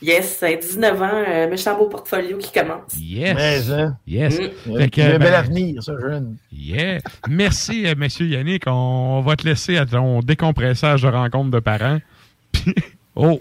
Yes, 0.03 0.39
c'est 0.41 0.57
19 0.57 1.03
ans, 1.03 1.25
euh, 1.29 1.51
méchant 1.51 1.77
beau 1.77 1.87
portfolio 1.87 2.39
qui 2.39 2.51
commence. 2.53 2.97
Yes. 2.99 3.37
Mais, 3.37 3.75
hein. 3.75 3.97
Yes. 4.07 4.39
Mm. 4.39 4.79
Fait 4.79 4.89
que, 4.89 5.01
Il 5.01 5.03
a 5.03 5.07
un 5.07 5.19
bel 5.19 5.19
ben, 5.19 5.35
avenir, 5.35 5.83
ça, 5.83 5.93
jeune. 6.01 6.37
Yeah. 6.51 7.01
Merci, 7.29 7.87
euh, 7.87 7.95
monsieur 7.97 8.27
Yannick. 8.27 8.63
On 8.67 9.21
va 9.21 9.37
te 9.37 9.47
laisser 9.47 9.77
à 9.77 9.85
ton 9.85 10.21
décompressage 10.21 11.03
de 11.03 11.09
rencontre 11.09 11.51
de 11.51 11.59
parents. 11.61 11.99
Puis- 12.53 12.75
oh! 13.15 13.39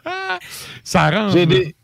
ça 0.82 1.10
rentre. 1.10 1.32
J'ai 1.34 1.44
des, 1.44 1.74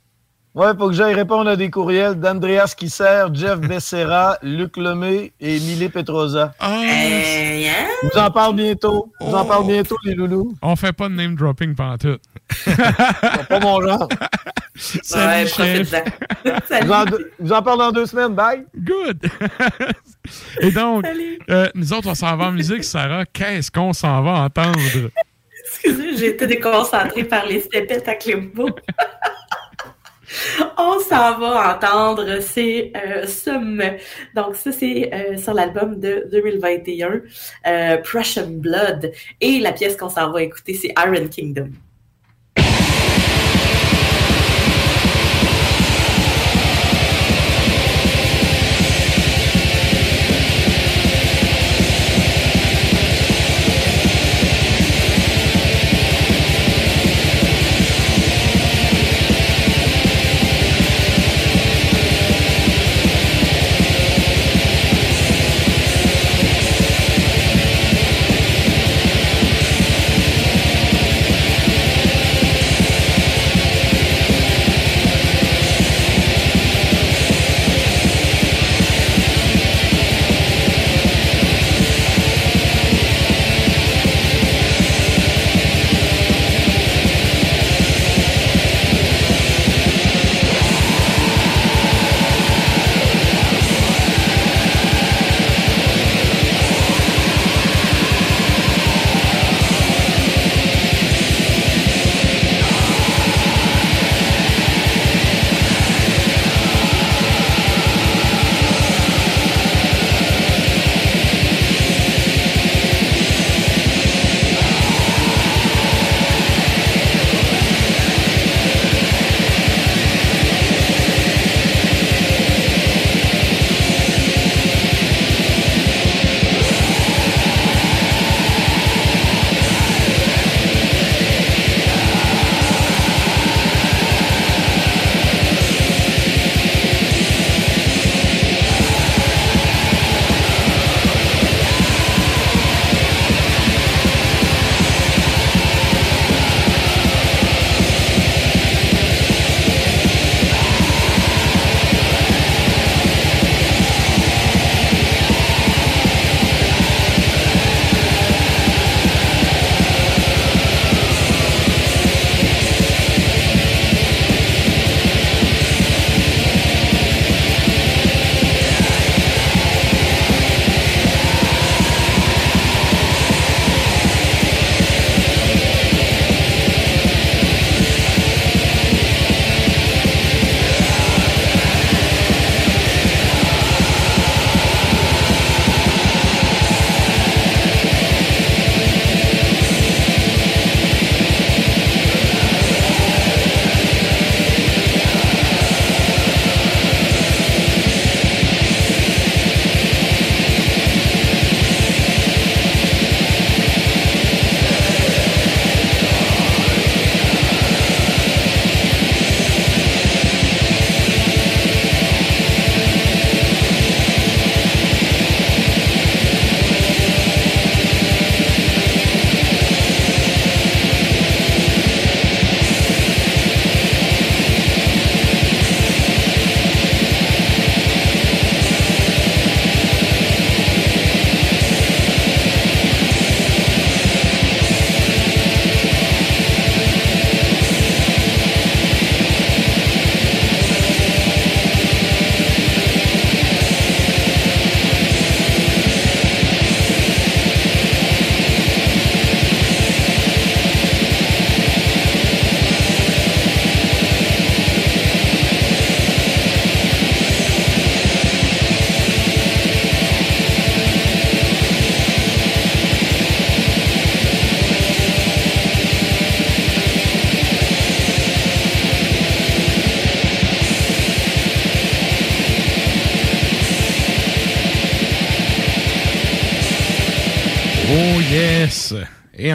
Ouais, 0.55 0.67
faut 0.79 0.89
que 0.89 0.93
j'aille 0.93 1.15
répondre 1.15 1.49
à 1.49 1.57
des 1.57 1.71
courriels 1.71 2.15
d'Andreas 2.15 2.75
Kisser, 2.77 3.25
Jeff 3.33 3.59
Becerra, 3.59 4.37
Luc 4.43 4.77
Lemay 4.77 5.33
et 5.41 5.57
Émilie 5.57 5.89
Petrosa. 5.89 6.53
Je 6.61 8.07
vous 8.07 8.19
en 8.19 8.31
parle 8.31 8.57
bientôt. 8.57 9.11
Je 9.23 9.27
vous 9.27 9.35
en 9.35 9.47
parle 9.47 9.67
bientôt, 9.67 9.97
les 10.05 10.15
loulous. 10.15 10.55
On 10.61 10.77
fait 10.77 10.93
pas 10.93 11.09
de 11.09 11.15
name 11.15 11.37
dropping 11.37 11.75
pendant 11.75 11.97
tout. 11.97 12.19
C'est 12.51 12.77
pas 13.49 13.61
mon 13.61 13.81
genre. 13.81 14.09
Ouais, 15.15 15.47
chef. 15.47 15.91
profite-en. 15.91 16.03
Je 16.45 16.87
vous 16.87 16.93
en, 16.93 17.05
je 17.07 17.45
vous 17.45 17.53
en 17.53 17.63
parle 17.63 17.79
dans 17.79 17.93
deux 17.93 18.07
semaines. 18.07 18.35
Bye. 18.35 18.65
Good. 18.75 19.21
Et 20.61 20.71
donc, 20.71 21.05
euh, 21.51 21.69
nous 21.75 21.93
autres, 21.93 22.09
on 22.09 22.15
s'en 22.15 22.35
va 22.39 22.47
en 22.47 22.53
musique, 22.53 22.83
Sarah. 22.83 23.27
Qu'est-ce 23.27 23.71
qu'on 23.71 23.93
s'en 23.93 24.23
va 24.23 24.31
entendre? 24.45 24.79
Excusez, 25.67 26.17
j'ai 26.17 26.27
été 26.29 26.47
déconcentrée 26.47 27.25
par 27.25 27.45
les 27.47 27.61
stepettes 27.61 28.09
à 28.09 28.15
Clébo. 28.15 28.71
On 30.79 30.99
s'en 31.01 31.39
va 31.39 31.77
entendre, 31.77 32.41
c'est 32.41 32.93
euh, 32.97 33.27
Somme. 33.27 33.83
Donc 34.35 34.57
ça, 34.57 34.73
c'est 34.73 35.13
euh, 35.13 35.37
sur 35.37 35.55
l'album 35.55 35.99
de 36.01 36.27
2021, 36.31 37.21
euh, 37.67 37.97
Prussian 37.99 38.49
Blood. 38.49 39.13
Et 39.41 39.61
la 39.61 39.73
pièce 39.73 39.97
qu'on 39.97 40.09
s'en 40.11 40.31
va 40.31 40.43
écouter, 40.43 40.75
c'est 40.75 40.93
Iron 40.99 41.29
Kingdom. 41.29 41.71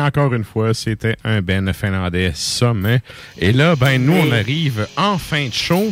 Encore 0.07 0.33
une 0.33 0.43
fois, 0.43 0.73
c'était 0.73 1.15
un 1.23 1.41
Ben 1.41 1.71
finlandais 1.73 2.31
sommet. 2.33 3.01
Et 3.37 3.51
là, 3.51 3.75
ben 3.75 4.03
nous, 4.03 4.13
on 4.13 4.31
arrive 4.31 4.87
en 4.97 5.17
fin 5.17 5.47
de 5.47 5.53
show. 5.53 5.91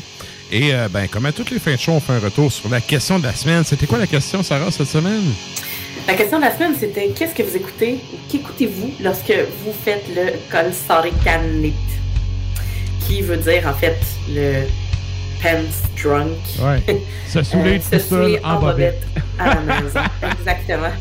Et 0.51 0.73
euh, 0.73 0.87
ben, 0.89 1.07
comme 1.07 1.25
à 1.25 1.31
toutes 1.31 1.51
les 1.51 1.59
fins 1.59 1.73
de 1.73 1.79
show, 1.79 1.91
on 1.93 1.99
fait 1.99 2.13
un 2.13 2.19
retour 2.19 2.51
sur 2.51 2.69
la 2.69 2.79
question 2.81 3.19
de 3.19 3.23
la 3.25 3.33
semaine. 3.33 3.63
C'était 3.63 3.87
quoi 3.87 3.97
la 3.97 4.07
question, 4.07 4.41
Sarah, 4.43 4.71
cette 4.71 4.87
semaine? 4.87 5.23
La 6.07 6.13
question 6.13 6.37
de 6.37 6.43
la 6.43 6.53
semaine, 6.55 6.73
c'était 6.79 7.09
qu'est-ce 7.09 7.33
que 7.33 7.43
vous 7.43 7.55
écoutez 7.55 7.99
ou 8.13 8.17
qu'écoutez-vous 8.31 8.93
lorsque 9.03 9.33
vous 9.63 9.73
faites 9.83 10.05
le 10.15 10.33
Kolsarikanit? 10.51 11.73
Qui 13.07 13.21
veut 13.21 13.37
dire, 13.37 13.67
en 13.67 13.73
fait, 13.73 13.97
le 14.29 14.63
pants 15.41 16.03
drunk? 16.03 16.37
Ouais. 16.59 17.01
Se 17.27 17.43
saouler 17.43 17.79
Euh, 17.91 17.97
tout 17.99 18.03
seul 18.07 18.39
en 18.43 18.59
bobette. 18.59 19.01
à 19.39 19.55
la 19.55 19.81
maison. 19.81 19.99
Exactement. 20.39 20.91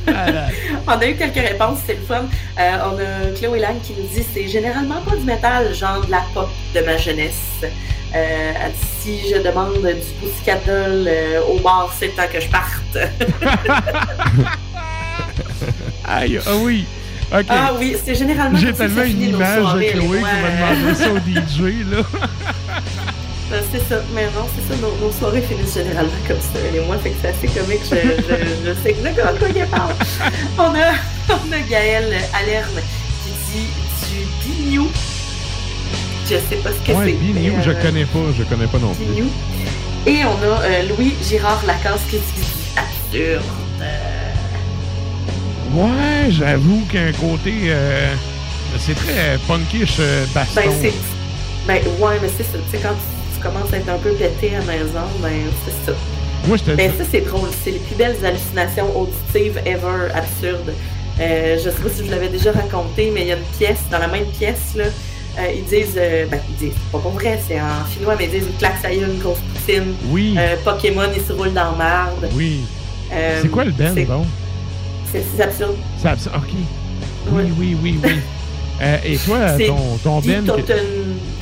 on 0.89 0.93
a 0.93 1.06
eu 1.06 1.15
quelques 1.16 1.35
réponses, 1.35 1.78
c'est 1.86 1.94
le 1.94 2.02
fun. 2.02 2.24
Euh, 2.59 2.78
on 2.86 2.98
a 2.98 3.31
Chloé 3.39 3.61
Lang 3.61 3.81
qui 3.82 3.93
nous 3.94 4.06
dit 4.06 4.24
c'est 4.35 4.48
généralement 4.48 5.01
pas 5.02 5.16
du 5.16 5.24
métal, 5.24 5.74
genre 5.74 6.05
de 6.05 6.11
la 6.11 6.23
pop 6.32 6.48
de 6.74 6.81
ma 6.81 6.97
jeunesse. 6.97 7.62
Euh, 7.62 8.52
elle 8.65 8.73
dit, 8.73 8.78
si 9.01 9.28
je 9.31 9.39
demande 9.43 9.73
du 9.74 10.12
Pussycat 10.20 10.59
Doll 10.66 11.06
euh, 11.09 11.40
au 11.51 11.59
bar, 11.59 11.93
c'est 11.98 12.06
le 12.06 12.12
temps 12.12 12.28
que 12.32 12.40
je 12.40 12.48
parte. 12.48 12.97
Aïe, 16.06 16.39
ah 16.47 16.56
oui. 16.56 16.85
Ah 17.48 17.73
oui, 17.78 17.97
c'est 18.05 18.15
généralement 18.15 18.56
J'ai 18.56 18.73
comme 18.73 18.77
ça 18.77 18.85
que 18.85 18.89
tellement 18.89 19.01
ça 19.02 19.09
une 19.09 19.23
image 19.23 19.74
de 19.74 19.81
Chloé 19.90 20.19
qui 20.19 20.24
demandé 20.85 20.94
ça 20.94 21.11
au 21.11 21.19
DJ, 21.19 21.61
là. 21.90 22.02
Euh, 23.52 23.61
C'est 23.70 23.86
ça, 23.89 24.01
mais 24.15 24.24
non, 24.27 24.47
c'est 24.56 24.73
ça, 24.73 24.81
nos, 24.81 25.06
nos 25.06 25.12
soirées 25.12 25.43
finissent 25.43 25.74
généralement 25.74 26.11
comme 26.27 26.40
ça, 26.40 26.59
et 26.74 26.81
moi, 26.86 26.97
fait 26.97 27.11
que 27.11 27.16
c'est 27.20 27.28
assez 27.28 27.47
comique, 27.47 27.82
je, 27.85 27.94
je, 27.94 28.69
je 28.69 28.82
sais 28.82 28.90
exactement 28.90 29.32
de 29.32 29.39
quoi 29.39 29.48
il 29.55 29.66
parle. 29.66 29.93
On 30.59 30.62
a, 30.74 30.93
on 31.31 31.52
a 31.52 31.60
Gaël 31.68 32.14
Alerne 32.35 32.81
qui 33.24 33.31
dit 33.52 33.66
du 34.09 34.26
bignou. 34.44 34.89
Je 36.24 36.36
sais 36.36 36.56
pas 36.62 36.70
ce 36.70 36.86
que 36.86 36.93
Ouais, 36.97 37.06
c'est. 37.06 37.12
Bignou, 37.12 37.56
je 37.62 37.70
euh, 37.70 37.82
connais 37.82 38.05
pas, 38.05 38.18
je 38.36 38.43
connais 38.44 38.66
pas 38.66 38.78
non 38.78 38.94
plus. 38.94 39.05
Bignou. 39.05 39.31
Et 40.06 40.24
on 40.24 40.36
a 40.43 40.60
euh, 40.62 40.82
Louis 40.89 41.14
Girard 41.28 41.62
Lacasse 41.66 42.02
qui 42.10 42.16
dit 42.18 42.47
absurde. 42.76 43.43
Ouais, 45.72 46.31
j'avoue 46.31 46.85
qu'un 46.90 47.12
côté. 47.12 47.52
euh, 47.64 48.14
c'est 48.78 48.94
très 48.94 49.39
punkish 49.48 49.97
euh, 49.98 50.24
baston. 50.35 50.60
Ben, 50.62 50.70
c'est. 50.81 50.94
Ben, 51.66 51.82
ouais, 51.98 52.16
mais 52.22 52.28
c'est 52.36 52.44
ça, 52.44 52.59
tu 52.70 52.76
sais, 52.76 52.82
quand 52.82 52.90
tu, 52.94 53.35
tu 53.36 53.40
commences 53.43 53.72
à 53.72 53.78
être 53.78 53.89
un 53.89 53.98
peu 53.98 54.10
pété 54.12 54.55
à 54.55 54.59
la 54.60 54.64
maison, 54.66 55.01
ben, 55.20 55.32
c'est 55.64 55.90
ça. 55.90 55.97
Moi, 56.46 56.56
je 56.58 56.62
te 56.64 56.70
Ben, 56.72 56.90
ça, 56.96 57.04
c'est 57.10 57.20
drôle. 57.22 57.48
C'est 57.64 57.70
les 57.72 57.78
plus 57.78 57.94
belles 57.96 58.16
hallucinations 58.24 58.86
auditives 58.98 59.58
ever 59.64 60.10
absurdes. 60.14 60.72
Euh, 61.20 61.56
je 61.58 61.70
sais 61.70 61.82
pas 61.82 61.88
si 61.90 61.98
je 61.98 62.04
vous 62.04 62.10
l'avais 62.10 62.28
déjà 62.28 62.52
raconté, 62.52 63.10
mais 63.14 63.22
il 63.22 63.26
y 63.28 63.32
a 63.32 63.36
une 63.36 63.42
pièce, 63.58 63.78
dans 63.90 63.98
la 63.98 64.08
même 64.08 64.26
pièce, 64.26 64.74
là, 64.74 64.84
euh, 64.84 65.42
ils 65.56 65.64
disent, 65.64 65.94
euh, 65.96 66.26
ben, 66.30 66.40
ils 66.50 66.56
disent, 66.56 66.72
c'est 66.74 66.92
pas 66.92 66.98
pour 66.98 67.12
vrai, 67.12 67.40
c'est 67.46 67.60
en 67.60 67.84
finnois, 67.88 68.16
mais 68.18 68.24
ils 68.24 68.30
disent 68.32 68.48
une 68.48 68.56
claque 68.58 68.78
ça 68.82 68.92
y 68.92 68.98
est, 68.98 69.02
une 69.02 69.18
grosse 69.18 69.38
poutine. 69.38 69.94
Oui. 70.08 70.34
Euh, 70.36 70.56
Pokémon, 70.64 71.02
il 71.14 71.22
se 71.22 71.32
roule 71.32 71.52
dans 71.52 71.70
la 71.72 71.76
marde. 71.78 72.28
Oui. 72.34 72.60
Euh, 73.12 73.38
c'est 73.42 73.48
quoi 73.48 73.64
le 73.64 73.72
c'est- 73.94 74.04
bon? 74.04 74.26
C'est 75.12 75.40
absurde. 75.42 75.76
C'est 76.02 76.08
abs- 76.08 76.26
OK. 76.34 76.50
Oui, 77.30 77.44
oui, 77.58 77.76
oui, 77.82 78.00
oui. 78.02 78.10
Euh, 78.82 78.96
et 79.04 79.16
toi, 79.18 79.38
ton, 79.68 79.76
ton 80.02 80.18
Die 80.20 80.30
band. 80.34 80.52
Toten- 80.56 80.82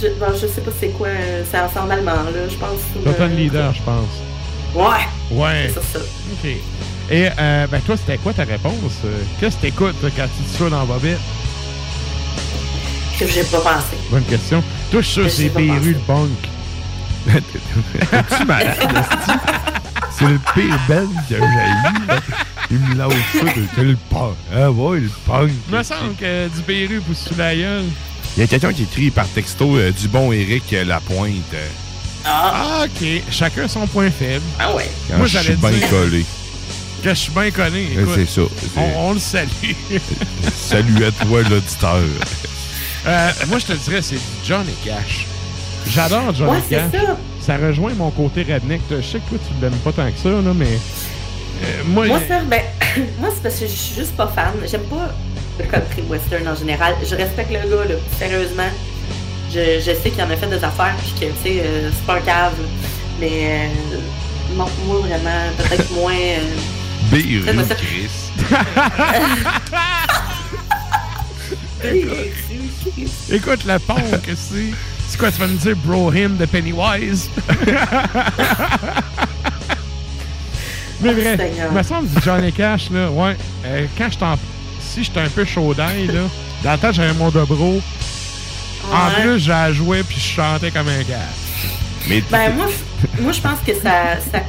je, 0.02 0.08
bon, 0.20 0.26
je 0.34 0.46
sais 0.46 0.60
pas 0.60 0.70
c'est 0.78 0.88
quoi, 0.88 1.08
c'est 1.50 1.58
en, 1.58 1.62
c'est 1.72 1.78
en 1.78 1.88
allemand, 1.88 2.12
là, 2.12 2.46
je 2.46 2.54
pense. 2.56 2.78
Totten 3.02 3.34
Leader, 3.34 3.72
je 3.72 3.80
pense. 3.80 4.04
Ouais. 4.74 4.84
Ouais. 5.30 5.68
C'est 5.68 5.74
ça, 5.74 5.80
ça. 5.92 5.98
OK. 5.98 6.50
Et, 7.10 7.28
euh, 7.38 7.66
ben, 7.66 7.80
toi, 7.82 7.96
c'était 7.96 8.18
quoi 8.18 8.32
ta 8.32 8.44
réponse? 8.44 8.74
Qu'est-ce 9.38 9.56
que 9.56 9.62
t'écoutes 9.62 10.02
là, 10.02 10.08
quand 10.16 10.26
tu 10.36 10.42
te 10.44 10.56
saoules 10.58 10.74
en 10.74 10.84
bobette? 10.86 11.18
Que 13.18 13.26
j'ai 13.26 13.44
pas 13.44 13.60
pensé. 13.60 13.96
Bonne 14.10 14.24
question. 14.24 14.62
Toi, 14.90 15.00
je 15.02 15.06
suis 15.06 15.14
sûr 15.14 15.24
que 15.24 15.28
c'est 15.30 15.48
Péru 15.50 15.92
le 15.92 15.98
punk. 16.06 16.30
Es-tu 17.28 18.44
malade, 18.46 18.76
esti? 18.80 19.32
C'est 20.18 20.24
le 20.26 20.38
pire 20.54 20.78
band 20.88 21.06
que 21.28 21.34
j'ai 21.34 21.36
eu. 21.36 22.06
là. 22.08 22.20
Il 22.70 22.78
me 22.78 22.94
lâche 22.94 23.12
ça 23.32 23.44
de 23.44 23.64
c'est 23.76 23.84
le 23.84 23.96
punk. 24.10 24.34
Ah 24.54 24.70
ouais, 24.70 25.00
le 25.00 25.10
punk. 25.26 25.50
Il 25.68 25.76
me 25.76 25.82
semble 25.82 26.14
que 26.18 26.48
du 26.48 26.62
Péru 26.62 27.00
pousse 27.00 27.28
sous 27.28 27.34
la 27.36 27.54
gueule. 27.54 27.84
Il 28.36 28.40
y 28.40 28.44
a 28.44 28.46
quelqu'un 28.46 28.72
qui 28.72 28.84
écrit 28.84 29.10
par 29.10 29.26
texto 29.28 29.76
euh, 29.76 29.90
du 29.92 30.08
bon 30.08 30.32
Éric 30.32 30.72
euh, 30.72 30.84
Lapointe. 30.84 31.34
Ah, 32.24 32.84
OK. 32.84 33.22
Chacun 33.30 33.68
son 33.68 33.86
point 33.86 34.10
faible. 34.10 34.44
Ah 34.58 34.74
ouais. 34.74 34.88
quand 35.08 35.16
Moi, 35.18 35.26
je 35.26 35.36
suis 35.38 35.44
j'allais 35.46 35.56
bien 35.56 35.70
dire 35.70 35.88
collé. 35.90 36.24
que 37.02 37.08
je 37.10 37.14
suis 37.14 37.32
bien 37.32 37.50
connu. 37.50 37.82
Écoute. 37.92 38.14
C'est 38.14 38.28
ça. 38.28 38.40
On, 38.76 39.08
on 39.08 39.12
le 39.14 39.18
salue. 39.18 39.48
Salut 40.56 41.04
à 41.04 41.10
toi, 41.10 41.42
l'auditeur. 41.42 41.98
Euh, 43.04 43.30
moi, 43.48 43.58
je 43.58 43.66
te 43.66 43.72
dirais, 43.72 44.00
c'est 44.00 44.14
du 44.14 44.20
Johnny 44.46 44.72
Cash. 44.84 45.26
J'adore 45.90 46.32
Johnny 46.32 46.52
Ouais, 46.52 46.58
c'est 46.68 46.76
Cash. 46.76 46.92
ça. 46.92 47.16
Ça 47.40 47.56
rejoint 47.56 47.92
mon 47.94 48.10
côté 48.12 48.44
redneck. 48.44 48.80
Je 48.88 49.02
sais 49.02 49.18
que 49.18 49.28
toi, 49.28 49.38
tu 49.44 49.60
l'aimes 49.60 49.72
pas 49.78 49.90
tant 49.90 50.08
que 50.08 50.16
ça, 50.22 50.28
là, 50.28 50.52
mais. 50.54 50.78
euh, 51.64 51.82
moi, 51.86 52.06
Moi, 52.06 52.20
ça, 52.28 52.42
ben, 52.48 52.60
moi, 53.18 53.30
c'est 53.34 53.42
parce 53.42 53.56
que 53.56 53.66
je 53.66 53.72
suis 53.72 53.96
juste 53.96 54.12
pas 54.16 54.28
fan. 54.28 54.52
J'aime 54.70 54.82
pas 54.84 55.08
le 55.58 55.64
country 55.64 56.02
western 56.08 56.46
en 56.46 56.54
général. 56.54 56.94
Je 57.04 57.16
respecte 57.16 57.50
le 57.50 57.68
gars, 57.68 57.84
là. 57.88 57.94
Sérieusement. 58.20 58.70
Je, 59.52 59.80
je 59.80 59.92
sais 60.02 60.10
qu'il 60.10 60.22
en 60.22 60.30
a 60.30 60.36
fait 60.36 60.46
des 60.46 60.62
affaires, 60.64 60.94
puis 61.02 61.12
que, 61.20 61.26
tu 61.26 61.42
sais, 61.42 61.62
euh, 61.64 61.90
c'est 61.94 62.06
pas 62.06 62.16
un 62.16 62.20
cave. 62.20 62.54
Mais, 63.20 63.68
euh, 63.92 63.96
non, 64.56 64.66
moi, 64.86 65.00
vraiment, 65.00 65.50
peut-être 65.58 65.90
moins. 65.94 66.14
euh, 66.14 66.56
Fais-moi 67.44 67.64
ça. 67.64 67.74
Chris. 67.74 68.08
Écoute, 73.30 73.64
le 73.66 73.78
punk, 73.78 74.00
c'est. 74.34 74.72
C'est 75.08 75.18
quoi, 75.18 75.30
tu 75.30 75.38
vas 75.40 75.46
me 75.46 75.56
dire 75.58 75.76
Bro 75.84 76.10
Him 76.14 76.36
de 76.38 76.46
Pennywise? 76.46 77.28
Mais 81.02 81.12
vrai, 81.12 81.36
Seigneur. 81.36 81.68
il 81.70 81.76
me 81.76 81.82
semble 81.82 82.08
du 82.08 82.22
Johnny 82.24 82.50
Cash, 82.52 82.88
là, 82.90 83.10
ouais. 83.10 83.36
euh, 83.66 83.86
quand 83.98 84.08
je 84.10 84.16
t'en. 84.18 84.38
Si 84.80 85.04
j'étais 85.04 85.20
un 85.20 85.28
peu 85.28 85.44
chaud 85.44 85.74
d'ail, 85.74 86.06
là, 86.06 86.22
dans 86.64 86.72
le 86.72 86.78
temps, 86.78 86.92
j'avais 86.92 87.12
mon 87.14 87.28
dobro. 87.30 87.80
En 88.90 89.10
plus, 89.20 89.38
j'ai 89.38 89.74
joué 89.74 90.02
puis 90.02 90.16
je 90.18 90.34
chantais 90.36 90.70
comme 90.70 90.88
un 90.88 91.02
gars. 91.02 91.18
Mais 92.09 92.22
Ben, 92.30 92.54
moi, 92.56 92.66
je- 92.68 93.22
moi, 93.22 93.32
je 93.32 93.40
pense 93.40 93.59
que 93.66 93.74
ça. 93.74 94.16
ça 94.32 94.40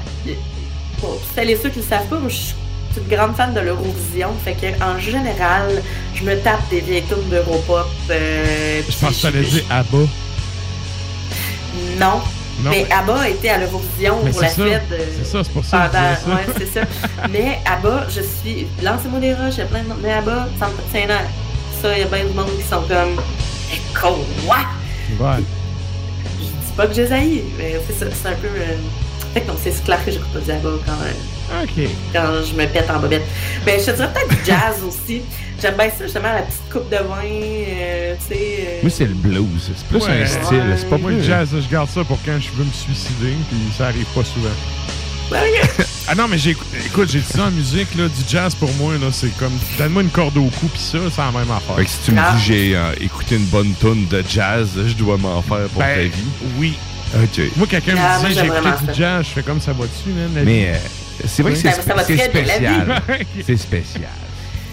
pour 0.99 1.19
celles 1.35 1.49
et 1.51 1.57
ceux 1.61 1.69
qui 1.69 1.80
le 1.80 1.85
savent 1.85 2.05
pas, 2.07 2.18
moi, 2.18 2.30
je 2.30 2.35
suis 2.35 2.55
une 2.97 3.07
grande 3.15 3.35
fan 3.35 3.53
de 3.53 3.60
l'Eurovision. 3.60 4.30
Fait 4.43 4.53
que, 4.53 4.68
en 4.84 4.97
général, 4.99 5.81
je 6.15 6.23
me 6.23 6.35
tape 6.41 6.68
des 6.69 6.80
vieilles 6.81 7.03
tunes 7.03 7.30
d'Europop. 7.30 7.88
euh, 8.10 8.81
Je 8.88 8.97
pense 8.97 9.10
que 9.10 9.15
ça 9.15 9.27
allait 9.30 9.41
dire 9.41 9.64
ABBA. 9.69 9.97
Non. 11.99 12.22
Non. 12.64 12.69
Mais 12.69 12.85
ABBA 12.91 13.19
a 13.22 13.30
été 13.30 13.49
à 13.49 13.57
l'Eurovision 13.57 14.18
pour 14.31 14.41
la 14.41 14.47
ça. 14.49 14.61
Euh, 14.61 14.80
C'est 15.18 15.26
ça, 15.26 15.43
c'est 15.43 15.51
pour 15.53 15.65
ça 15.65 15.89
pendant-. 15.91 16.35
Ouais, 16.35 16.45
c'est 16.57 16.72
ça. 16.73 16.81
Mais 17.31 17.60
ABBA, 17.65 18.07
je 18.10 18.22
suis. 18.22 18.68
Lancez-moi 18.84 19.19
des 19.19 19.34
roches, 19.34 19.55
il 19.55 19.60
y 19.60 19.61
a 19.61 19.65
plein 19.65 19.81
de 19.84 19.88
monde. 19.88 19.97
Mais 20.03 20.14
ABBA, 20.14 20.47
ça 20.60 20.68
me 20.68 20.91
tient 20.91 21.07
là. 21.07 21.22
Ça, 21.81 21.93
il 21.97 21.99
y 21.99 22.03
a 22.03 22.05
bien 22.05 22.26
du 22.26 22.34
monde 22.34 22.49
qui 22.55 22.64
sont 22.68 22.81
comme. 22.88 23.19
Quoi? 23.99 24.57
Ouais. 25.19 25.43
Je 26.39 26.45
dis 26.45 26.73
pas 26.75 26.87
que 26.87 26.93
j'ai 26.93 27.07
mais 27.57 27.79
c'est 27.87 27.93
ça, 27.99 28.05
c'est 28.11 28.27
un 28.29 28.33
peu. 28.35 28.47
euh, 28.47 28.75
Fait 29.33 29.41
que 29.41 29.47
non, 29.47 29.55
c'est 29.61 29.83
clair 29.83 30.03
que 30.05 30.11
j'écoute 30.11 30.31
pas 30.33 30.39
du 30.39 30.51
ABBA 30.51 30.69
quand, 30.85 30.91
euh, 31.03 31.63
OK. 31.63 31.89
quand 32.13 32.43
je 32.45 32.53
me 32.55 32.65
pète 32.67 32.89
en 32.89 32.99
bobette. 32.99 33.23
Ben, 33.65 33.79
je 33.79 33.85
te 33.85 33.91
dirais 33.95 34.09
peut-être 34.13 34.29
du 34.39 34.45
jazz 34.45 34.75
aussi. 34.87 35.21
J'aime 35.61 35.75
bien 35.75 35.89
ça, 35.89 36.03
justement, 36.03 36.33
la 36.33 36.41
petite 36.41 36.69
coupe 36.71 36.89
de 36.89 36.97
vin, 36.97 37.23
euh, 37.23 38.15
tu 38.27 38.33
sais. 38.35 38.39
euh, 38.67 38.79
Moi, 38.81 38.91
c'est 38.91 39.05
le 39.05 39.13
blues. 39.13 39.71
C'est 39.77 39.87
plus 39.87 40.05
Ouais. 40.05 40.23
un 40.23 40.25
style. 40.25 40.63
C'est 40.77 40.89
pas 40.89 40.97
Moi, 40.97 41.11
le 41.11 41.17
plus- 41.17 41.25
jazz, 41.25 41.49
je 41.53 41.71
garde 41.71 41.89
ça 41.89 42.03
pour 42.03 42.17
quand 42.25 42.37
je 42.39 42.49
veux 42.51 42.65
me 42.65 42.71
suicider, 42.71 43.33
puis 43.49 43.57
ça 43.77 43.85
arrive 43.87 44.05
pas 44.13 44.23
souvent. 44.23 44.49
Ben, 46.05 46.11
ah 46.11 46.15
non, 46.15 46.27
mais 46.27 46.38
j'ai, 46.38 46.51
écoute, 46.85 47.09
j'ai 47.09 47.19
dit 47.19 47.25
ça 47.25 47.45
en 47.45 47.51
musique, 47.51 47.95
là, 47.95 48.07
du 48.07 48.21
jazz 48.27 48.53
pour 48.55 48.71
moi, 48.73 48.93
là, 48.95 49.07
c'est 49.11 49.35
comme, 49.38 49.53
donne-moi 49.77 50.03
une 50.03 50.09
corde 50.09 50.38
au 50.38 50.45
cou, 50.49 50.67
puis 50.67 50.81
ça, 50.81 50.97
c'est 51.09 51.21
la 51.21 51.31
même 51.31 51.49
affaire. 51.51 51.75
Fait 51.77 51.85
que 51.85 51.89
si 51.89 51.97
tu 52.05 52.11
me 52.11 52.35
dis 52.38 52.43
j'ai 52.43 52.75
euh, 52.75 52.91
écouté 52.99 53.35
une 53.35 53.45
bonne 53.45 53.73
tune 53.80 54.07
de 54.07 54.23
jazz, 54.27 54.69
je 54.85 54.93
dois 54.93 55.17
m'en 55.17 55.41
faire 55.41 55.67
pour 55.71 55.81
Ben, 55.81 55.95
ta 55.95 56.01
vie. 56.15 56.23
Oui. 56.57 56.73
OK. 57.15 57.41
Moi, 57.55 57.67
quelqu'un 57.67 57.95
Ah, 57.97 58.17
me 58.17 58.21
moi, 58.21 58.30
disait, 58.30 58.41
j'ai 58.41 58.47
écouté 58.47 58.69
du 58.81 58.85
ça. 58.88 58.93
jazz, 58.93 59.25
je 59.27 59.31
fais 59.31 59.43
comme 59.43 59.61
ça 59.61 59.71
va 59.73 59.85
dessus, 59.85 60.09
man. 60.09 60.31
la 60.35 60.41
Mais 60.43 60.53
vie? 60.61 60.65
euh, 60.67 60.75
c'est 61.25 61.43
vrai 61.43 61.51
que 61.53 61.57
c'est 61.59 61.63
Ben, 61.69 61.81
ça 61.81 61.93
va 61.93 62.03
spé- 62.03 62.17
c'est 62.17 62.25
spécial. 62.30 63.01
vie. 63.07 63.25
c'est 63.45 63.57
spécial. 63.57 64.09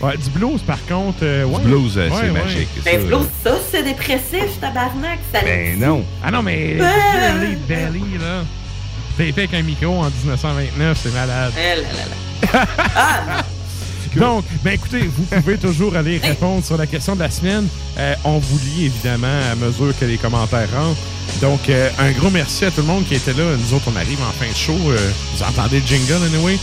Ouais, 0.00 0.16
du 0.16 0.30
blues, 0.30 0.62
par 0.62 0.78
contre, 0.86 1.18
euh, 1.22 1.44
ouais. 1.44 1.60
Du 1.60 1.66
blues, 1.68 1.98
euh, 1.98 2.08
Ouais, 2.08 2.16
c'est 2.22 2.30
ouais. 2.30 2.42
magique. 2.42 2.68
Ben, 2.84 3.00
ça, 3.02 3.06
blues, 3.06 3.26
ça, 3.44 3.50
c'est 3.70 3.82
dépressif, 3.82 4.58
tabarnak. 4.60 5.18
Ça 5.32 5.42
Ben 5.42 5.78
non. 5.78 6.02
Ah 6.24 6.30
non, 6.30 6.42
mais 6.42 6.78
Ah! 6.80 7.34
Belly 7.38 7.56
Belly, 7.68 8.18
là. 8.18 8.42
Tapé 9.18 9.32
avec 9.36 9.54
un 9.54 9.62
micro 9.62 9.98
en 9.98 10.10
1929, 10.10 10.98
c'est 11.02 11.14
malade. 11.14 11.52
Eh 11.56 11.82
là 11.82 11.88
là 11.88 12.52
là. 12.52 12.66
Ah, 12.96 13.44
Donc, 14.16 14.44
ben 14.64 14.72
écoutez, 14.72 15.02
vous 15.02 15.22
pouvez 15.24 15.56
toujours 15.56 15.94
aller 15.94 16.18
répondre 16.18 16.64
sur 16.64 16.76
la 16.76 16.86
question 16.86 17.14
de 17.14 17.20
la 17.20 17.30
semaine. 17.30 17.68
Euh, 17.96 18.14
on 18.24 18.38
vous 18.38 18.58
lit 18.58 18.86
évidemment 18.86 19.40
à 19.52 19.54
mesure 19.54 19.96
que 19.98 20.04
les 20.04 20.16
commentaires 20.16 20.68
rentrent. 20.74 20.98
Donc, 21.40 21.68
euh, 21.68 21.88
un 21.98 22.10
gros 22.12 22.30
merci 22.30 22.64
à 22.64 22.70
tout 22.70 22.80
le 22.80 22.88
monde 22.88 23.06
qui 23.06 23.14
était 23.14 23.32
là. 23.32 23.44
Nous 23.56 23.74
autres, 23.74 23.84
on 23.92 23.96
arrive 23.96 24.20
en 24.20 24.32
fin 24.32 24.50
de 24.50 24.56
show. 24.56 24.76
Euh, 24.90 25.10
vous 25.36 25.42
entendez 25.44 25.80
le 25.80 25.86
jingle, 25.86 26.24
anyway. 26.24 26.58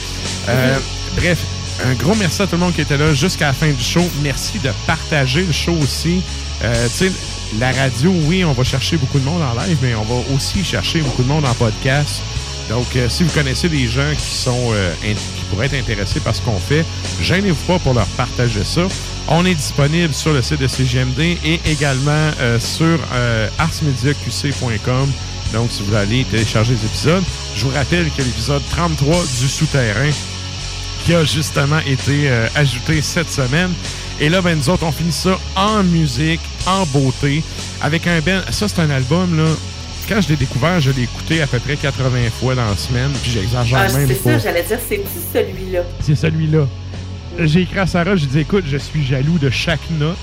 Euh, 0.49 0.77
Bref, 1.15 1.39
un 1.85 1.93
gros 1.93 2.15
merci 2.15 2.41
à 2.41 2.47
tout 2.47 2.55
le 2.55 2.61
monde 2.61 2.73
qui 2.73 2.81
était 2.81 2.97
là 2.97 3.13
jusqu'à 3.13 3.47
la 3.47 3.53
fin 3.53 3.69
du 3.69 3.83
show. 3.83 4.03
Merci 4.23 4.59
de 4.59 4.71
partager 4.85 5.43
le 5.43 5.53
show 5.53 5.75
aussi. 5.81 6.21
Tu 6.61 6.67
sais, 6.89 7.11
la 7.59 7.71
radio, 7.71 8.11
oui, 8.25 8.43
on 8.43 8.51
va 8.51 8.63
chercher 8.63 8.97
beaucoup 8.97 9.19
de 9.19 9.23
monde 9.25 9.41
en 9.41 9.59
live, 9.61 9.77
mais 9.81 9.95
on 9.95 10.03
va 10.03 10.21
aussi 10.35 10.63
chercher 10.65 10.99
beaucoup 10.99 11.23
de 11.23 11.27
monde 11.27 11.45
en 11.45 11.53
podcast. 11.53 12.21
Donc, 12.69 12.95
euh, 12.95 13.07
si 13.09 13.23
vous 13.23 13.31
connaissez 13.31 13.69
des 13.69 13.87
gens 13.87 14.11
qui 14.17 14.35
sont 14.35 14.71
euh, 14.71 14.93
qui 15.03 15.43
pourraient 15.49 15.67
être 15.67 15.75
intéressés 15.75 16.19
par 16.19 16.35
ce 16.35 16.41
qu'on 16.41 16.59
fait, 16.59 16.85
gênez-vous 17.21 17.65
pas 17.65 17.79
pour 17.79 17.93
leur 17.93 18.07
partager 18.07 18.63
ça. 18.63 18.81
On 19.29 19.45
est 19.45 19.55
disponible 19.55 20.13
sur 20.13 20.33
le 20.33 20.41
site 20.41 20.59
de 20.59 20.67
CGMD 20.67 21.37
et 21.43 21.59
également 21.65 22.31
euh, 22.39 22.59
sur 22.59 22.99
arsmediaqc.com. 23.57 25.11
Donc, 25.53 25.71
si 25.71 25.79
vous 25.79 25.85
voulez 25.85 25.97
aller 25.97 26.25
télécharger 26.25 26.73
les 26.73 26.85
épisodes, 26.85 27.23
je 27.55 27.65
vous 27.65 27.73
rappelle 27.73 28.09
que 28.11 28.21
l'épisode 28.21 28.61
33 28.69 29.15
du 29.39 29.47
Souterrain 29.47 30.11
qui 31.05 31.13
a 31.13 31.23
justement 31.23 31.79
été 31.85 32.29
ajouté 32.53 33.01
cette 33.01 33.31
semaine. 33.31 33.71
Et 34.19 34.27
là, 34.27 34.41
ben, 34.41 34.57
nous 34.57 34.69
autres, 34.69 34.83
on 34.83 34.91
finit 34.91 35.13
ça 35.13 35.39
en 35.55 35.83
musique, 35.83 36.41
en 36.65 36.85
beauté, 36.87 37.43
avec 37.81 38.07
un 38.07 38.19
ben. 38.19 38.43
Ça, 38.51 38.67
c'est 38.67 38.79
un 38.79 38.89
album, 38.89 39.37
là. 39.37 39.45
Quand 40.07 40.21
je 40.21 40.29
l'ai 40.29 40.35
découvert, 40.37 40.79
je 40.79 40.91
l'ai 40.91 41.03
écouté 41.03 41.41
à 41.41 41.47
peu 41.47 41.59
près 41.59 41.75
80 41.75 42.29
fois 42.39 42.55
dans 42.55 42.65
la 42.69 42.75
semaine, 42.77 43.11
puis 43.21 43.31
j'exagère 43.31 43.87
Ah, 43.89 43.93
même 43.97 44.07
c'est 44.07 44.13
ça, 44.15 44.37
j'allais 44.37 44.63
dire, 44.63 44.79
c'est-tu 44.87 45.19
celui-là? 45.33 45.81
C'est 46.01 46.15
celui-là. 46.15 46.65
J'ai 47.39 47.61
écrit 47.61 47.79
à 47.79 47.85
Sarah, 47.87 48.15
j'ai 48.15 48.25
dit 48.25 48.39
écoute, 48.39 48.63
je 48.67 48.77
suis 48.77 49.05
jaloux 49.05 49.37
de 49.37 49.49
chaque 49.49 49.89
note. 49.91 50.17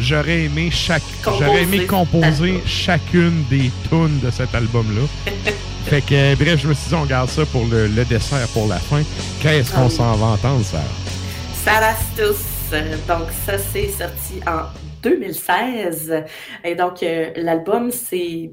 J'aurais 0.00 0.42
aimé 0.44 0.68
chaque 0.70 1.02
j'aurais 1.24 1.62
aimé 1.62 1.86
composer 1.86 2.62
chacune 2.66 3.44
des 3.50 3.70
tunes 3.88 4.20
de 4.22 4.30
cet 4.30 4.54
album-là. 4.54 5.02
fait 5.86 6.02
que 6.02 6.14
euh, 6.14 6.34
bref, 6.38 6.60
je 6.62 6.68
me 6.68 6.74
suis 6.74 6.88
dit 6.90 6.94
on 6.94 7.06
garde 7.06 7.30
ça 7.30 7.46
pour 7.46 7.64
le, 7.66 7.86
le 7.88 8.04
dessert 8.04 8.46
pour 8.52 8.68
la 8.68 8.76
fin. 8.78 9.02
Qu'est-ce 9.40 9.72
qu'on 9.72 9.80
Ah 9.80 9.86
oui. 9.88 9.90
s'en 9.96 10.12
va 10.16 10.26
entendre, 10.26 10.64
Sarah? 10.64 10.84
Sarastus. 11.64 12.36
Donc, 13.08 13.28
ça, 13.46 13.54
c'est 13.58 13.88
sorti 13.90 14.40
en 14.46 14.66
2016. 15.02 16.12
Et 16.64 16.74
donc, 16.74 17.02
euh, 17.02 17.30
l'album, 17.36 17.90
c'est 17.90 18.50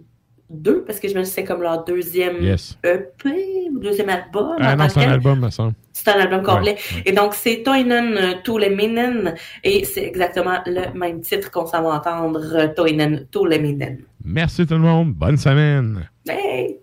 deux, 0.50 0.84
parce 0.84 1.00
que 1.00 1.08
je 1.08 1.14
me 1.16 1.22
dis 1.22 1.30
que 1.30 1.34
c'est 1.36 1.44
comme 1.44 1.62
leur 1.62 1.84
deuxième 1.84 2.42
Yes. 2.42 2.78
EP 2.84 3.70
ou 3.72 3.80
deuxième 3.80 4.10
album. 4.10 4.56
Ah 4.60 4.76
non, 4.76 4.88
c'est 4.90 5.04
un 5.04 5.12
album, 5.12 5.40
me 5.40 5.50
semble. 5.50 5.74
C'est 5.94 6.10
un 6.10 6.20
album 6.20 6.44
complet. 6.44 6.74
Ouais, 6.96 7.02
Et 7.06 7.12
donc, 7.12 7.34
c'est 7.34 7.64
Toinen 7.64 8.18
euh, 8.18 8.34
Tuleminen. 8.44 9.36
Et 9.64 9.86
c'est 9.86 10.04
exactement 10.06 10.60
le 10.66 10.98
même 10.98 11.22
titre 11.22 11.50
qu'on 11.52 11.66
s'en 11.66 11.82
va 11.84 11.96
entendre, 11.96 12.42
euh, 12.56 12.68
Toinen 12.76 13.26
Tuleminen. 13.32 14.00
Merci 14.24 14.66
tout 14.66 14.74
le 14.76 14.80
monde. 14.80 15.14
Bonne 15.14 15.38
semaine. 15.38 16.08
Hey! 16.28 16.83